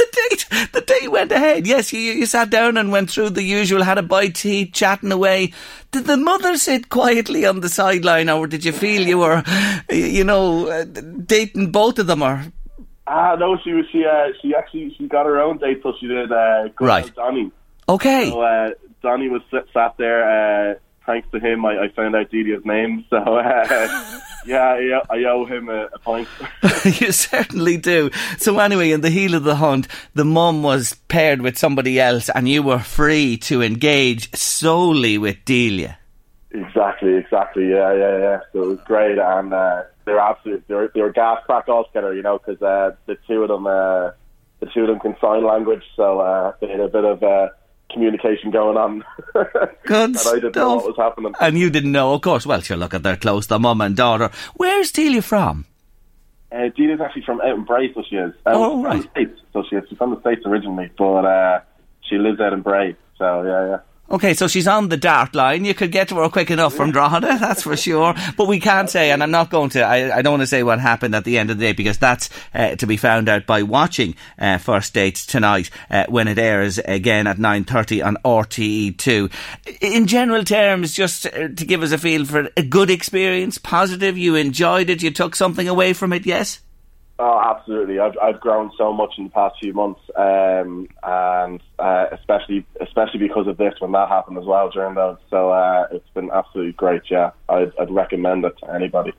the 0.00 0.26
date, 0.30 0.70
the 0.72 0.80
date 0.80 1.10
went 1.10 1.32
ahead. 1.32 1.66
Yes, 1.66 1.92
you, 1.92 2.00
you 2.00 2.26
sat 2.26 2.50
down 2.50 2.76
and 2.76 2.90
went 2.92 3.10
through 3.10 3.30
the 3.30 3.42
usual, 3.42 3.82
had 3.82 3.98
a 3.98 4.02
bite 4.02 4.34
to 4.36 4.48
eat, 4.48 4.72
chatting 4.74 5.12
away. 5.12 5.52
Did 5.90 6.04
the 6.06 6.16
mother 6.16 6.56
sit 6.56 6.88
quietly 6.88 7.44
on 7.46 7.60
the 7.60 7.68
sideline, 7.68 8.28
or 8.28 8.46
did 8.46 8.64
you 8.64 8.72
feel 8.72 9.02
you 9.06 9.18
were, 9.18 9.42
you 9.90 10.24
know, 10.24 10.68
uh, 10.68 10.84
dating 10.84 11.70
both 11.72 11.98
of 11.98 12.06
them, 12.06 12.22
or 12.22 12.44
Ah, 13.06 13.34
no, 13.34 13.56
she 13.64 13.72
was 13.72 13.86
she 13.90 14.04
uh, 14.04 14.28
she 14.40 14.54
actually 14.54 14.94
she 14.96 15.08
got 15.08 15.26
her 15.26 15.40
own 15.40 15.58
date, 15.58 15.80
so 15.82 15.92
she 15.98 16.06
did. 16.06 16.30
Uh, 16.30 16.68
Right. 16.80 17.12
Donny. 17.16 17.50
okay? 17.88 18.30
So 18.30 18.40
uh, 18.40 18.70
Donny 19.02 19.28
was 19.28 19.42
sat 19.74 19.94
there. 19.98 20.20
Uh, 20.70 20.74
thanks 21.06 21.26
to 21.32 21.40
him, 21.40 21.64
I, 21.66 21.84
I 21.84 21.88
found 21.88 22.14
out 22.14 22.30
Delia's 22.30 22.64
name. 22.64 23.04
So 23.10 23.16
uh, 23.16 24.20
yeah, 24.46 24.78
yeah, 24.78 25.00
I 25.10 25.24
owe 25.24 25.44
him 25.44 25.68
a, 25.68 25.88
a 25.92 25.98
pint. 25.98 26.28
you 27.00 27.12
certainly 27.12 27.76
do. 27.76 28.10
So 28.38 28.58
anyway, 28.58 28.90
in 28.90 29.00
the 29.00 29.10
heel 29.10 29.34
of 29.34 29.44
the 29.44 29.56
hunt, 29.56 29.88
the 30.14 30.24
mum 30.24 30.62
was 30.62 30.94
paired 31.08 31.42
with 31.42 31.58
somebody 31.58 32.00
else, 32.00 32.28
and 32.30 32.48
you 32.48 32.62
were 32.62 32.78
free 32.78 33.36
to 33.38 33.62
engage 33.62 34.34
solely 34.34 35.18
with 35.18 35.44
Delia. 35.44 35.98
exactly, 36.50 37.14
exactly. 37.14 37.70
Yeah, 37.70 37.92
yeah, 37.94 38.18
yeah. 38.18 38.40
So 38.52 38.62
it 38.62 38.66
was 38.66 38.80
great, 38.84 39.18
and 39.18 39.52
uh, 39.52 39.82
they 40.04 40.12
were 40.12 40.20
absolute. 40.20 40.64
They 40.68 40.74
were, 40.74 40.90
they 40.94 41.02
were 41.02 41.12
gas 41.12 41.38
crack 41.46 41.68
all 41.68 41.84
together, 41.84 42.14
you 42.14 42.22
know, 42.22 42.38
because 42.38 42.60
uh, 42.62 42.96
the 43.06 43.16
two 43.26 43.42
of 43.42 43.48
them, 43.48 43.66
uh, 43.66 44.10
the 44.60 44.66
two 44.72 44.82
of 44.82 44.88
them 44.88 45.00
can 45.00 45.16
sign 45.20 45.44
language, 45.44 45.84
so 45.96 46.20
uh, 46.20 46.52
they 46.60 46.68
had 46.68 46.80
a 46.80 46.88
bit 46.88 47.04
of. 47.04 47.22
Uh, 47.22 47.48
Communication 47.92 48.50
going 48.50 48.76
on. 48.76 49.04
Good 49.84 50.10
and 50.10 50.16
I 50.18 50.34
didn't 50.34 50.42
know 50.44 50.50
stuff. 50.50 50.76
what 50.76 50.86
was 50.86 50.96
happening. 50.96 51.32
And 51.40 51.58
you 51.58 51.70
didn't 51.70 51.92
know, 51.92 52.14
of 52.14 52.20
course. 52.22 52.46
Well, 52.46 52.60
sure, 52.60 52.76
look 52.76 52.94
at 52.94 53.02
they're 53.02 53.16
close, 53.16 53.46
the 53.46 53.58
mum 53.58 53.80
and 53.80 53.96
daughter. 53.96 54.30
Where's 54.54 54.92
Delia 54.92 55.22
from? 55.22 55.66
Uh, 56.52 56.68
Dina's 56.76 57.00
actually 57.00 57.22
from 57.22 57.40
out 57.40 57.54
in 57.56 57.64
Bray, 57.64 57.92
so 57.94 58.02
she 58.08 58.16
is. 58.16 58.32
Um, 58.46 58.54
Oh, 58.56 58.70
from 58.76 58.82
right. 58.84 59.02
the 59.02 59.08
States, 59.10 59.40
so 59.52 59.62
she 59.68 59.76
is. 59.76 59.84
She's 59.88 59.98
from 59.98 60.10
the 60.14 60.20
States 60.20 60.42
originally, 60.44 60.90
but 60.98 61.24
uh, 61.24 61.60
she 62.08 62.16
lives 62.18 62.40
out 62.40 62.52
in 62.52 62.62
Bray. 62.62 62.96
So 63.18 63.42
yeah, 63.42 63.66
yeah. 63.68 63.78
Okay, 64.12 64.34
so 64.34 64.48
she's 64.48 64.66
on 64.66 64.88
the 64.88 64.96
dart 64.96 65.36
line. 65.36 65.64
You 65.64 65.72
could 65.72 65.92
get 65.92 66.08
to 66.08 66.16
her 66.16 66.28
quick 66.28 66.50
enough 66.50 66.74
from 66.74 66.90
Drogheda, 66.90 67.38
that's 67.38 67.62
for 67.62 67.76
sure. 67.76 68.12
But 68.36 68.48
we 68.48 68.58
can't 68.58 68.90
say, 68.90 69.12
and 69.12 69.22
I'm 69.22 69.30
not 69.30 69.50
going 69.50 69.70
to, 69.70 69.82
I, 69.82 70.16
I 70.18 70.22
don't 70.22 70.32
want 70.32 70.42
to 70.42 70.48
say 70.48 70.64
what 70.64 70.80
happened 70.80 71.14
at 71.14 71.22
the 71.24 71.38
end 71.38 71.50
of 71.50 71.58
the 71.58 71.66
day 71.66 71.72
because 71.72 71.98
that's 71.98 72.28
uh, 72.52 72.74
to 72.74 72.86
be 72.88 72.96
found 72.96 73.28
out 73.28 73.46
by 73.46 73.62
watching 73.62 74.16
uh, 74.36 74.58
First 74.58 74.94
Dates 74.94 75.24
tonight 75.24 75.70
uh, 75.90 76.06
when 76.08 76.26
it 76.26 76.38
airs 76.38 76.78
again 76.78 77.28
at 77.28 77.36
9.30 77.36 78.04
on 78.04 78.16
RTE2. 78.24 79.30
In 79.80 80.08
general 80.08 80.42
terms, 80.42 80.92
just 80.92 81.26
uh, 81.26 81.48
to 81.48 81.64
give 81.64 81.84
us 81.84 81.92
a 81.92 81.98
feel 81.98 82.24
for 82.24 82.40
it, 82.40 82.52
a 82.56 82.64
good 82.64 82.90
experience, 82.90 83.58
positive, 83.58 84.18
you 84.18 84.34
enjoyed 84.34 84.90
it, 84.90 85.04
you 85.04 85.12
took 85.12 85.36
something 85.36 85.68
away 85.68 85.92
from 85.92 86.12
it, 86.12 86.26
yes? 86.26 86.58
Oh, 87.22 87.38
absolutely. 87.38 87.98
I've 87.98 88.16
I've 88.22 88.40
grown 88.40 88.72
so 88.78 88.94
much 88.94 89.18
in 89.18 89.24
the 89.24 89.30
past 89.30 89.56
few 89.60 89.74
months, 89.74 90.00
um, 90.16 90.88
and 91.02 91.62
uh, 91.78 92.06
especially 92.12 92.64
especially 92.80 93.18
because 93.18 93.46
of 93.46 93.58
this 93.58 93.74
when 93.78 93.92
that 93.92 94.08
happened 94.08 94.38
as 94.38 94.46
well 94.46 94.70
during 94.70 94.94
those. 94.94 95.18
So 95.28 95.50
uh, 95.50 95.86
it's 95.92 96.08
been 96.14 96.30
absolutely 96.30 96.72
great. 96.72 97.02
Yeah, 97.10 97.32
I'd, 97.50 97.72
I'd 97.78 97.90
recommend 97.90 98.46
it 98.46 98.56
to 98.60 98.72
anybody. 98.72 99.12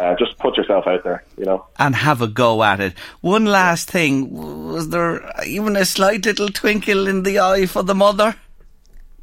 Uh, 0.00 0.16
just 0.16 0.36
put 0.38 0.56
yourself 0.56 0.88
out 0.88 1.04
there, 1.04 1.22
you 1.38 1.44
know, 1.44 1.64
and 1.78 1.94
have 1.94 2.20
a 2.20 2.26
go 2.26 2.64
at 2.64 2.80
it. 2.80 2.94
One 3.20 3.44
last 3.44 3.88
thing: 3.88 4.32
was 4.32 4.88
there 4.88 5.22
even 5.46 5.76
a 5.76 5.84
slight 5.84 6.26
little 6.26 6.48
twinkle 6.48 7.06
in 7.06 7.22
the 7.22 7.38
eye 7.38 7.66
for 7.66 7.84
the 7.84 7.94
mother? 7.94 8.34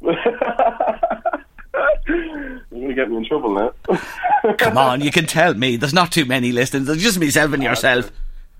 You're 0.00 0.10
gonna 2.70 2.94
get 2.94 3.10
me 3.10 3.18
in 3.18 3.26
trouble 3.26 3.54
now. 3.54 4.54
Come 4.56 4.78
on, 4.78 5.02
you 5.02 5.10
can 5.18 5.26
tell 5.26 5.52
me. 5.52 5.76
There's 5.76 5.92
not 5.92 6.12
too 6.12 6.24
many 6.24 6.50
listeners. 6.50 6.86
There's 6.86 7.02
just 7.02 7.20
myself 7.20 7.52
and 7.52 7.62
yourself. 7.62 8.10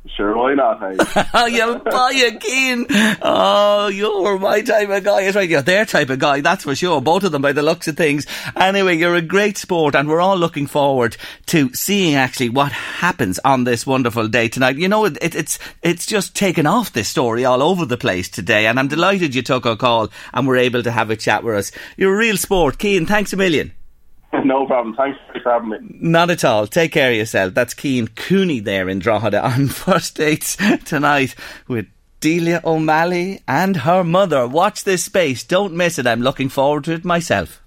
Sure, 0.09 0.37
why 0.37 0.55
not? 0.55 0.81
Hey? 0.81 1.53
you'll 1.53 1.79
buy 1.79 2.11
again. 2.27 2.87
Oh, 3.23 3.87
you're 3.87 4.37
my 4.39 4.61
type 4.61 4.89
of 4.89 5.05
guy. 5.05 5.23
It's 5.23 5.37
right. 5.37 5.49
You're 5.49 5.63
their 5.63 5.87
type 5.87 6.11
of 6.11 6.19
guy. 6.19 6.41
That's 6.41 6.65
for 6.65 6.75
sure. 6.75 7.01
Both 7.01 7.23
of 7.23 7.31
them 7.31 7.41
by 7.41 7.53
the 7.53 7.63
looks 7.63 7.87
of 7.87 7.97
things. 7.97 8.27
Anyway, 8.57 8.97
you're 8.97 9.15
a 9.15 9.23
great 9.23 9.57
sport 9.57 9.95
and 9.95 10.09
we're 10.09 10.21
all 10.21 10.37
looking 10.37 10.67
forward 10.67 11.17
to 11.47 11.73
seeing 11.73 12.17
actually 12.17 12.49
what 12.49 12.73
happens 12.73 13.39
on 13.45 13.63
this 13.63 13.87
wonderful 13.87 14.27
day 14.27 14.49
tonight. 14.49 14.77
You 14.77 14.89
know, 14.89 15.05
it, 15.05 15.19
it, 15.23 15.37
it's, 15.37 15.59
it's 15.83 16.07
just 16.07 16.35
taken 16.35 16.67
off 16.67 16.93
this 16.93 17.09
story 17.09 17.45
all 17.45 17.63
over 17.63 17.87
the 17.87 17.97
place 17.97 18.29
today 18.29 18.67
and 18.67 18.81
I'm 18.81 18.89
delighted 18.89 19.37
you 19.37 19.43
took 19.43 19.67
our 19.67 19.77
call 19.77 20.09
and 20.35 20.49
were 20.49 20.57
able 20.57 20.83
to 20.83 20.91
have 20.91 21.11
a 21.11 21.17
chat 21.17 21.45
with 21.45 21.55
us. 21.55 21.73
You're 21.97 22.15
a 22.15 22.19
real 22.19 22.37
sport. 22.37 22.81
Cian, 22.83 23.07
thanks 23.07 23.33
a 23.33 23.37
million. 23.37 23.73
No 24.45 24.67
problem. 24.67 24.95
Thanks 24.95 25.19
for 25.43 25.53
having 25.53 25.69
me. 25.69 25.79
Not 26.01 26.31
at 26.31 26.45
all. 26.45 26.67
Take 26.67 26.93
care 26.93 27.11
of 27.11 27.17
yourself. 27.17 27.55
That's 27.55 27.75
Cian 27.75 28.09
Cooney 28.09 28.61
there 28.61 28.89
in 28.89 28.99
Drogheda 28.99 29.45
on 29.47 29.69
first 29.69 30.17
dates 30.17 30.57
tonight 30.85 31.35
with 31.69 31.87
Delia 32.21 32.61
O'Malley 32.65 33.43
and 33.47 33.79
her 33.79 34.03
mother. 34.03 34.47
Watch 34.47 34.85
this 34.85 35.05
space. 35.05 35.45
Don't 35.45 35.75
miss 35.75 35.99
it. 35.99 36.07
I'm 36.07 36.23
looking 36.23 36.49
forward 36.49 36.85
to 36.85 36.93
it 36.93 37.05
myself. 37.05 37.62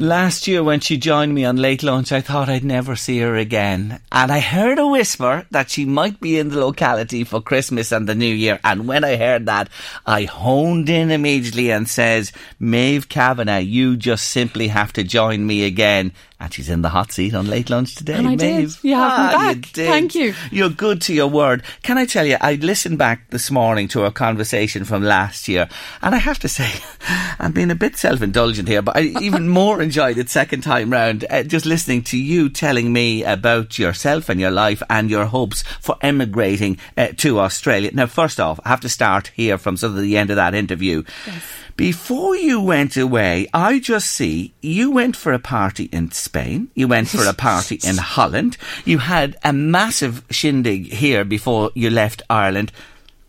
Last 0.00 0.48
year, 0.48 0.64
when 0.64 0.80
she 0.80 0.96
joined 0.96 1.34
me 1.34 1.44
on 1.44 1.58
late 1.58 1.82
lunch, 1.82 2.10
I 2.10 2.22
thought 2.22 2.48
I'd 2.48 2.64
never 2.64 2.96
see 2.96 3.18
her 3.18 3.36
again. 3.36 4.00
And 4.10 4.32
I 4.32 4.40
heard 4.40 4.78
a 4.78 4.86
whisper 4.86 5.44
that 5.50 5.68
she 5.68 5.84
might 5.84 6.18
be 6.20 6.38
in 6.38 6.48
the 6.48 6.58
locality 6.58 7.22
for 7.22 7.42
Christmas 7.42 7.92
and 7.92 8.08
the 8.08 8.14
New 8.14 8.34
Year. 8.34 8.58
And 8.64 8.88
when 8.88 9.04
I 9.04 9.16
heard 9.16 9.44
that, 9.44 9.68
I 10.06 10.22
honed 10.22 10.88
in 10.88 11.10
immediately 11.10 11.70
and 11.70 11.86
says, 11.86 12.32
Maeve 12.58 13.10
Kavanagh, 13.10 13.58
you 13.58 13.98
just 13.98 14.28
simply 14.28 14.68
have 14.68 14.90
to 14.94 15.04
join 15.04 15.46
me 15.46 15.66
again. 15.66 16.12
And 16.42 16.54
she's 16.54 16.70
in 16.70 16.80
the 16.80 16.88
hot 16.88 17.12
seat 17.12 17.34
on 17.34 17.48
late 17.48 17.68
lunch 17.68 17.94
today. 17.94 18.14
And 18.14 18.26
I 18.26 18.30
Maeve. 18.30 18.38
did. 18.80 18.84
You 18.84 18.94
have 18.94 19.12
ah, 19.12 19.52
back. 19.52 19.66
Thank 19.66 20.14
you. 20.14 20.32
You're 20.50 20.70
good 20.70 21.02
to 21.02 21.12
your 21.12 21.26
word. 21.26 21.62
Can 21.82 21.98
I 21.98 22.06
tell 22.06 22.24
you, 22.24 22.38
I 22.40 22.54
listened 22.54 22.96
back 22.96 23.28
this 23.28 23.50
morning 23.50 23.88
to 23.88 24.04
our 24.04 24.10
conversation 24.10 24.86
from 24.86 25.02
last 25.02 25.48
year, 25.48 25.68
and 26.00 26.14
I 26.14 26.18
have 26.18 26.38
to 26.38 26.48
say, 26.48 26.72
I'm 27.38 27.52
being 27.52 27.70
a 27.70 27.74
bit 27.74 27.98
self-indulgent 27.98 28.68
here, 28.68 28.80
but 28.80 28.96
I 28.96 29.02
even 29.20 29.48
more 29.60 29.82
enjoyed 29.90 30.18
it 30.18 30.30
second 30.30 30.60
time 30.60 30.88
round, 30.88 31.24
uh, 31.28 31.42
just 31.42 31.66
listening 31.66 32.00
to 32.00 32.16
you 32.16 32.48
telling 32.48 32.92
me 32.92 33.24
about 33.24 33.76
yourself 33.76 34.28
and 34.28 34.38
your 34.38 34.52
life 34.52 34.80
and 34.88 35.10
your 35.10 35.24
hopes 35.24 35.62
for 35.80 35.96
emigrating 36.00 36.78
uh, 36.96 37.08
to 37.16 37.40
Australia. 37.40 37.90
Now, 37.92 38.06
first 38.06 38.38
off, 38.38 38.60
I 38.64 38.68
have 38.68 38.82
to 38.82 38.88
start 38.88 39.32
here 39.34 39.58
from 39.58 39.76
sort 39.76 39.94
of 39.94 40.00
the 40.00 40.16
end 40.16 40.30
of 40.30 40.36
that 40.36 40.54
interview. 40.54 41.02
Yes. 41.26 41.42
Before 41.74 42.36
you 42.36 42.60
went 42.60 42.96
away, 42.96 43.48
I 43.52 43.80
just 43.80 44.10
see 44.10 44.54
you 44.60 44.92
went 44.92 45.16
for 45.16 45.32
a 45.32 45.40
party 45.40 45.88
in 45.90 46.12
Spain, 46.12 46.70
you 46.76 46.86
went 46.86 47.08
for 47.08 47.24
a 47.24 47.34
party 47.34 47.80
in 47.82 47.96
Holland, 48.14 48.58
you 48.84 48.98
had 48.98 49.36
a 49.42 49.52
massive 49.52 50.22
shindig 50.30 50.92
here 50.92 51.24
before 51.24 51.72
you 51.74 51.90
left 51.90 52.22
Ireland. 52.30 52.70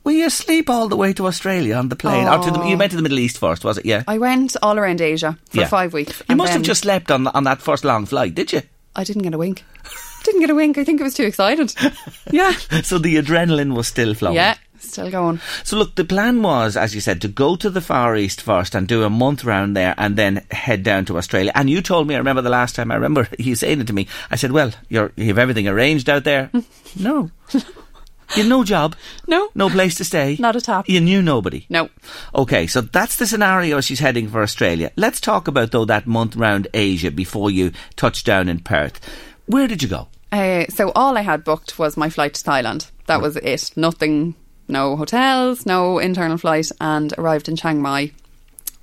Will 0.03 0.13
you 0.13 0.29
sleep 0.29 0.69
all 0.69 0.87
the 0.87 0.97
way 0.97 1.13
to 1.13 1.27
Australia 1.27 1.75
on 1.75 1.89
the 1.89 1.95
plane? 1.95 2.27
Oh. 2.27 2.39
Or 2.39 2.43
to 2.43 2.51
the, 2.51 2.63
you 2.65 2.77
went 2.77 2.91
to 2.91 2.97
the 2.97 3.03
Middle 3.03 3.19
East 3.19 3.37
first, 3.37 3.63
was 3.63 3.77
it? 3.77 3.85
Yeah. 3.85 4.03
I 4.07 4.17
went 4.17 4.55
all 4.61 4.77
around 4.79 4.99
Asia 5.01 5.37
for 5.49 5.57
Yeah. 5.61 5.67
five 5.67 5.93
weeks. 5.93 6.23
You 6.29 6.35
must 6.35 6.53
have 6.53 6.63
just 6.63 6.81
slept 6.81 7.11
on 7.11 7.27
on 7.27 7.43
that 7.43 7.61
first 7.61 7.83
long 7.85 8.05
flight, 8.07 8.33
did 8.35 8.51
you? 8.51 8.61
I 8.95 9.03
didn't 9.03 9.21
get 9.23 9.33
a 9.33 9.37
wink. 9.37 9.63
didn't 10.23 10.41
get 10.41 10.49
a 10.49 10.55
wink. 10.55 10.77
I 10.77 10.83
think 10.83 11.01
I 11.01 11.03
was 11.03 11.13
too 11.13 11.25
excited. 11.25 11.73
Yeah. 12.31 12.53
So 12.83 12.97
the 12.97 13.15
adrenaline 13.17 13.73
was 13.75 13.87
still 13.87 14.13
flowing. 14.13 14.35
Yeah. 14.35 14.55
Still 14.79 15.11
going. 15.11 15.39
So 15.63 15.77
look, 15.77 15.93
the 15.93 16.03
plan 16.03 16.41
was, 16.41 16.75
as 16.75 16.95
you 16.95 17.01
said, 17.01 17.21
to 17.21 17.27
go 17.27 17.55
to 17.55 17.69
the 17.69 17.81
Far 17.81 18.15
East 18.15 18.41
first 18.41 18.73
and 18.73 18.87
do 18.87 19.03
a 19.03 19.09
month 19.11 19.43
round 19.45 19.77
there, 19.77 19.93
and 19.99 20.15
then 20.15 20.43
head 20.49 20.81
down 20.81 21.05
to 21.05 21.17
Australia. 21.19 21.51
And 21.53 21.69
you 21.69 21.83
told 21.83 22.07
me, 22.07 22.15
I 22.15 22.17
remember 22.17 22.41
the 22.41 22.49
last 22.49 22.75
time, 22.75 22.91
I 22.91 22.95
remember 22.95 23.27
you 23.37 23.53
saying 23.53 23.79
it 23.81 23.87
to 23.87 23.93
me. 23.93 24.07
I 24.31 24.35
said, 24.37 24.51
"Well, 24.51 24.71
you're, 24.89 25.11
you 25.15 25.27
have 25.27 25.37
everything 25.37 25.67
arranged 25.67 26.09
out 26.09 26.23
there." 26.23 26.49
no, 26.99 27.29
you 28.35 28.43
had 28.43 28.49
no 28.49 28.63
job, 28.63 28.95
No. 29.27 29.49
no 29.55 29.69
place 29.69 29.95
to 29.95 30.03
stay, 30.05 30.37
Not 30.39 30.55
a 30.55 30.61
tap. 30.61 30.87
You 30.89 31.01
knew 31.01 31.21
nobody. 31.21 31.65
No. 31.69 31.89
Okay, 32.33 32.67
so 32.67 32.81
that's 32.81 33.15
the 33.17 33.25
scenario 33.27 33.81
she's 33.81 33.99
heading 33.99 34.27
for 34.29 34.41
Australia. 34.41 34.91
Let's 34.95 35.19
talk 35.21 35.47
about 35.47 35.71
though 35.71 35.85
that 35.85 36.07
month 36.07 36.35
round 36.35 36.67
Asia 36.73 37.11
before 37.11 37.51
you 37.51 37.71
touch 37.95 38.23
down 38.23 38.47
in 38.49 38.59
Perth. 38.59 38.99
Where 39.45 39.67
did 39.67 39.81
you 39.83 39.89
go? 39.89 40.07
Uh, 40.31 40.65
so 40.69 40.91
all 40.95 41.17
I 41.17 41.21
had 41.21 41.43
booked 41.43 41.77
was 41.77 41.97
my 41.97 42.09
flight 42.09 42.33
to 42.35 42.43
Thailand. 42.43 42.89
That 43.07 43.21
was 43.21 43.35
it. 43.35 43.71
Nothing, 43.75 44.35
no 44.69 44.95
hotels, 44.95 45.65
no 45.65 45.99
internal 45.99 46.37
flight, 46.37 46.71
and 46.79 47.13
arrived 47.17 47.49
in 47.49 47.57
Chiang 47.57 47.81
Mai, 47.81 48.11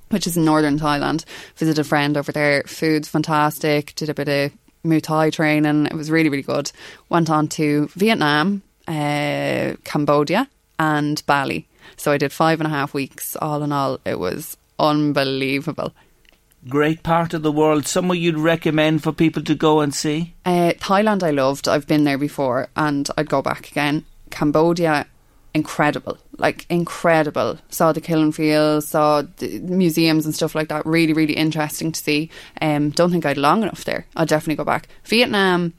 which 0.09 0.27
is 0.27 0.37
in 0.37 0.45
northern 0.45 0.77
Thailand. 0.77 1.25
Visited 1.55 1.79
a 1.79 1.83
friend 1.83 2.17
over 2.17 2.31
there. 2.31 2.61
Food's 2.67 3.07
fantastic. 3.07 3.95
Did 3.95 4.09
a 4.09 4.13
bit 4.13 4.27
of 4.29 4.51
Muay 4.85 5.01
Thai 5.01 5.31
training. 5.31 5.87
It 5.87 5.95
was 5.95 6.11
really, 6.11 6.29
really 6.29 6.43
good. 6.43 6.71
Went 7.09 7.31
on 7.31 7.47
to 7.49 7.87
Vietnam, 7.95 8.61
uh, 8.89 9.75
Cambodia, 9.83 10.49
and 10.77 11.23
Bali. 11.25 11.67
So 11.95 12.11
I 12.11 12.17
did 12.17 12.31
five 12.31 12.59
and 12.59 12.67
a 12.67 12.69
half 12.69 12.93
weeks. 12.93 13.35
All 13.35 13.63
in 13.63 13.71
all, 13.71 13.99
it 14.05 14.19
was 14.19 14.57
unbelievable. 14.79 15.93
Great 16.67 17.03
part 17.03 17.33
of 17.33 17.41
the 17.41 17.51
world. 17.51 17.87
Somewhere 17.87 18.17
you'd 18.17 18.37
recommend 18.37 19.01
for 19.01 19.13
people 19.13 19.43
to 19.43 19.55
go 19.55 19.79
and 19.79 19.93
see? 19.93 20.33
Uh, 20.45 20.73
Thailand, 20.73 21.23
I 21.23 21.31
loved. 21.31 21.69
I've 21.69 21.87
been 21.87 22.03
there 22.03 22.17
before, 22.17 22.67
and 22.75 23.09
I'd 23.17 23.29
go 23.29 23.41
back 23.41 23.71
again. 23.71 24.05
Cambodia, 24.29 25.07
incredible, 25.53 26.17
like 26.37 26.65
incredible. 26.69 27.59
Saw 27.69 27.93
the 27.93 28.01
killing 28.01 28.33
fields, 28.33 28.89
saw 28.89 29.23
the 29.37 29.59
museums 29.59 30.25
and 30.25 30.35
stuff 30.35 30.53
like 30.53 30.67
that. 30.67 30.85
Really, 30.85 31.13
really 31.13 31.33
interesting 31.33 31.93
to 31.93 31.99
see. 31.99 32.29
Um, 32.61 32.89
don't 32.89 33.11
think 33.11 33.25
I'd 33.25 33.37
long 33.37 33.63
enough 33.63 33.85
there. 33.85 34.05
I'll 34.17 34.25
definitely 34.25 34.55
go 34.55 34.65
back. 34.65 34.89
Vietnam, 35.05 35.73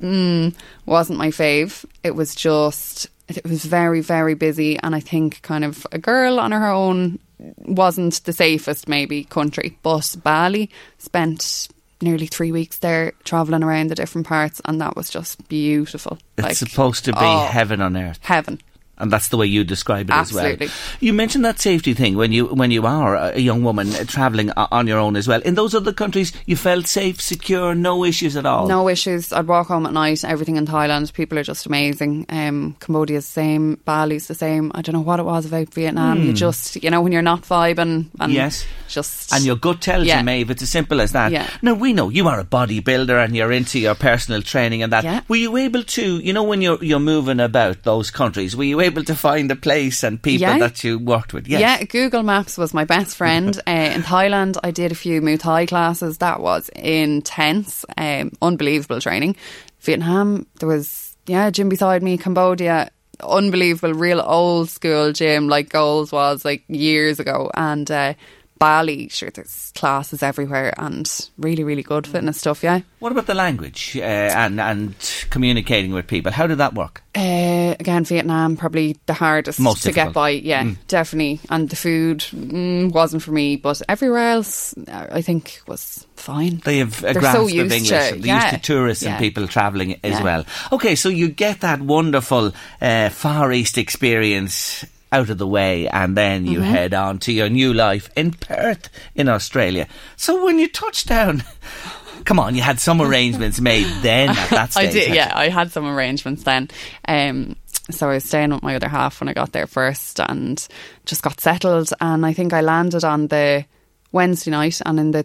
mm, 0.00 0.54
wasn't 0.84 1.18
my 1.18 1.28
fave. 1.28 1.84
It 2.02 2.14
was 2.14 2.34
just. 2.34 3.08
It 3.28 3.44
was 3.44 3.64
very, 3.64 4.02
very 4.02 4.34
busy, 4.34 4.78
and 4.78 4.94
I 4.94 5.00
think 5.00 5.42
kind 5.42 5.64
of 5.64 5.84
a 5.90 5.98
girl 5.98 6.38
on 6.38 6.52
her 6.52 6.68
own 6.70 7.18
wasn't 7.58 8.22
the 8.24 8.32
safest 8.32 8.88
maybe 8.88 9.24
country. 9.24 9.76
But 9.82 10.14
Bali 10.22 10.70
spent 10.98 11.66
nearly 12.00 12.26
three 12.26 12.52
weeks 12.52 12.78
there 12.78 13.12
traveling 13.24 13.64
around 13.64 13.88
the 13.88 13.96
different 13.96 14.28
parts, 14.28 14.60
and 14.64 14.80
that 14.80 14.94
was 14.94 15.10
just 15.10 15.48
beautiful. 15.48 16.18
It's 16.38 16.46
Like, 16.46 16.56
supposed 16.56 17.04
to 17.06 17.12
be 17.12 17.18
oh, 17.20 17.46
heaven 17.46 17.80
on 17.80 17.96
earth. 17.96 18.18
Heaven. 18.22 18.60
And 18.98 19.12
that's 19.12 19.28
the 19.28 19.36
way 19.36 19.46
you 19.46 19.62
describe 19.64 20.08
it 20.08 20.14
Absolutely. 20.14 20.66
as 20.66 20.70
well. 20.72 20.96
You 21.00 21.12
mentioned 21.12 21.44
that 21.44 21.60
safety 21.60 21.92
thing 21.94 22.16
when 22.16 22.32
you 22.32 22.46
when 22.46 22.70
you 22.70 22.86
are 22.86 23.14
a 23.16 23.38
young 23.38 23.62
woman 23.62 23.92
uh, 23.94 24.04
travelling 24.04 24.50
on 24.52 24.86
your 24.86 24.98
own 24.98 25.16
as 25.16 25.28
well. 25.28 25.40
In 25.42 25.54
those 25.54 25.74
other 25.74 25.92
countries, 25.92 26.32
you 26.46 26.56
felt 26.56 26.86
safe, 26.86 27.20
secure, 27.20 27.74
no 27.74 28.04
issues 28.04 28.36
at 28.36 28.46
all. 28.46 28.66
No 28.66 28.88
issues. 28.88 29.32
I'd 29.32 29.46
walk 29.46 29.66
home 29.68 29.84
at 29.86 29.92
night. 29.92 30.24
Everything 30.24 30.56
in 30.56 30.66
Thailand, 30.66 31.12
people 31.12 31.38
are 31.38 31.42
just 31.42 31.66
amazing. 31.66 32.24
Um, 32.30 32.76
Cambodia's 32.80 33.26
the 33.26 33.32
same. 33.32 33.74
Bali's 33.84 34.28
the 34.28 34.34
same. 34.34 34.72
I 34.74 34.80
don't 34.82 34.94
know 34.94 35.00
what 35.02 35.20
it 35.20 35.24
was 35.24 35.44
about 35.46 35.72
Vietnam. 35.74 36.22
You 36.22 36.32
just, 36.32 36.82
you 36.82 36.90
know, 36.90 37.02
when 37.02 37.12
you're 37.12 37.22
not 37.22 37.42
vibing, 37.42 38.06
and 38.18 38.32
Yes. 38.32 38.64
just 38.88 39.32
And 39.32 39.44
your 39.44 39.56
gut 39.56 39.80
tells 39.82 40.06
Yeah. 40.06 40.18
you, 40.20 40.24
Maeve, 40.24 40.50
it's 40.50 40.62
as 40.62 40.70
simple 40.70 41.00
as 41.00 41.12
that. 41.12 41.32
Yeah. 41.32 41.46
Now, 41.62 41.74
we 41.74 41.92
know 41.92 42.08
you 42.08 42.28
are 42.28 42.40
a 42.40 42.44
bodybuilder 42.44 43.22
and 43.24 43.36
you're 43.36 43.52
into 43.52 43.78
your 43.78 43.94
personal 43.94 44.42
training 44.42 44.82
and 44.82 44.92
that. 44.92 45.04
Yeah. 45.04 45.20
Were 45.28 45.36
you 45.36 45.56
able 45.56 45.82
to, 45.82 46.18
you 46.18 46.32
know, 46.32 46.42
when 46.44 46.62
you're, 46.62 46.82
you're 46.82 46.98
moving 47.00 47.40
about 47.40 47.82
those 47.82 48.10
countries, 48.10 48.56
were 48.56 48.64
you 48.64 48.80
able 48.86 49.04
to 49.04 49.14
find 49.14 49.50
a 49.50 49.56
place 49.56 50.02
and 50.06 50.20
people 50.22 50.48
Yeah. 50.48 50.58
that 50.58 50.82
you 50.84 50.98
worked 50.98 51.32
with? 51.34 51.46
Yes. 51.48 51.60
Yeah, 51.60 51.84
Google 51.84 52.22
Maps 52.22 52.56
was 52.56 52.72
my 52.72 52.84
best 52.84 53.16
friend. 53.16 53.56
uh, 53.66 53.70
in 53.96 54.02
Thailand, 54.02 54.56
I 54.62 54.70
did 54.70 54.92
a 54.92 54.94
few 54.94 55.20
Muay 55.20 55.38
Thai 55.38 55.66
classes. 55.66 56.18
That 56.18 56.40
was 56.40 56.70
intense, 56.76 57.84
um, 57.98 58.32
unbelievable 58.40 59.00
training. 59.00 59.36
Vietnam, 59.80 60.46
there 60.60 60.68
was 60.68 61.16
yeah, 61.26 61.50
gym 61.50 61.68
beside 61.68 62.02
me. 62.02 62.16
Cambodia, 62.18 62.90
unbelievable, 63.20 63.94
real 63.94 64.20
old 64.20 64.68
school 64.70 65.12
gym 65.12 65.48
like 65.48 65.68
goals 65.68 66.12
was 66.12 66.44
like 66.44 66.64
years 66.68 67.18
ago, 67.20 67.50
and 67.54 67.90
uh, 67.90 68.14
Bali, 68.58 69.08
sure, 69.08 69.30
there's 69.30 69.72
classes 69.74 70.22
everywhere 70.22 70.72
and 70.78 71.08
really, 71.38 71.62
really 71.64 71.82
good 71.82 72.06
fitness 72.06 72.38
stuff. 72.38 72.62
Yeah. 72.62 72.80
What 73.00 73.12
about 73.12 73.26
the 73.26 73.34
language 73.34 73.96
uh, 73.96 74.00
and, 74.00 74.60
and 74.60 74.94
communicating 75.30 75.92
with 75.92 76.06
people? 76.06 76.32
How 76.32 76.46
did 76.46 76.58
that 76.58 76.74
work? 76.74 77.02
Uh, 77.14 77.74
again, 77.78 78.04
Vietnam 78.04 78.56
probably 78.56 78.96
the 79.06 79.12
hardest 79.14 79.60
Most 79.60 79.82
to 79.82 79.88
difficult. 79.88 80.08
get 80.08 80.14
by. 80.14 80.30
Yeah, 80.30 80.64
Mm. 80.64 80.76
definitely. 80.88 81.40
And 81.50 81.68
the 81.68 81.76
food 81.76 82.20
mm, 82.20 82.90
wasn't 82.92 83.22
for 83.22 83.32
me, 83.32 83.56
but 83.56 83.82
everywhere 83.88 84.30
else, 84.30 84.74
I 84.88 85.20
think 85.22 85.60
was 85.66 86.06
fine. 86.16 86.60
They 86.64 86.78
have 86.78 86.98
a 87.00 87.12
They're 87.12 87.14
grasp 87.20 87.36
so 87.36 87.44
of 87.44 87.50
English. 87.50 87.88
to- 87.88 88.16
They're 88.18 88.36
used 88.36 88.48
to 88.50 88.58
tourists 88.58 89.04
and 89.04 89.18
people 89.18 89.46
travelling 89.48 89.92
as 90.02 90.12
Yeah. 90.12 90.22
well. 90.22 90.44
Okay, 90.72 90.94
so 90.94 91.08
you 91.10 91.28
get 91.28 91.60
that 91.60 91.80
wonderful 91.80 92.52
uh, 92.80 93.10
Far 93.10 93.52
East 93.52 93.76
experience 93.78 94.84
out 95.16 95.30
of 95.30 95.38
the 95.38 95.46
way 95.46 95.88
and 95.88 96.16
then 96.16 96.46
you 96.46 96.60
Mhm. 96.60 96.64
head 96.64 96.94
on 96.94 97.18
to 97.20 97.32
your 97.32 97.48
new 97.48 97.72
life 97.72 98.08
in 98.16 98.32
Perth 98.32 98.88
in 99.14 99.28
Australia. 99.28 99.86
So 100.16 100.44
when 100.44 100.58
you 100.58 100.68
touch 100.68 101.04
down, 101.06 101.42
come 102.24 102.38
on, 102.38 102.54
you 102.54 102.62
had 102.62 102.80
some 102.80 103.00
arrangements 103.00 103.60
made 103.60 103.86
then 104.02 104.30
at 104.30 104.50
that 104.50 104.72
stage. 104.72 104.88
I 104.90 104.92
did, 104.92 105.14
yeah. 105.14 105.28
you? 105.28 105.46
I 105.46 105.48
had 105.48 105.72
some 105.72 105.86
arrangements 105.86 106.42
then. 106.44 106.68
Um, 107.08 107.56
so 107.90 108.08
I 108.10 108.14
was 108.14 108.24
staying 108.24 108.50
with 108.50 108.62
my 108.62 108.74
other 108.76 108.88
half 108.88 109.20
when 109.20 109.28
I 109.28 109.32
got 109.32 109.52
there 109.52 109.66
first 109.66 110.20
and 110.20 110.66
just 111.04 111.22
got 111.22 111.40
settled. 111.40 111.90
And 112.00 112.26
I 112.26 112.32
think 112.32 112.52
I 112.52 112.60
landed 112.60 113.04
on 113.04 113.28
the 113.28 113.64
Wednesday 114.12 114.50
night, 114.50 114.80
and 114.84 114.98
in 114.98 115.10
the 115.12 115.24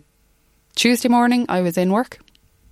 Tuesday 0.76 1.10
morning, 1.10 1.46
I 1.50 1.62
was 1.62 1.78
in 1.78 1.92
work. 1.92 2.20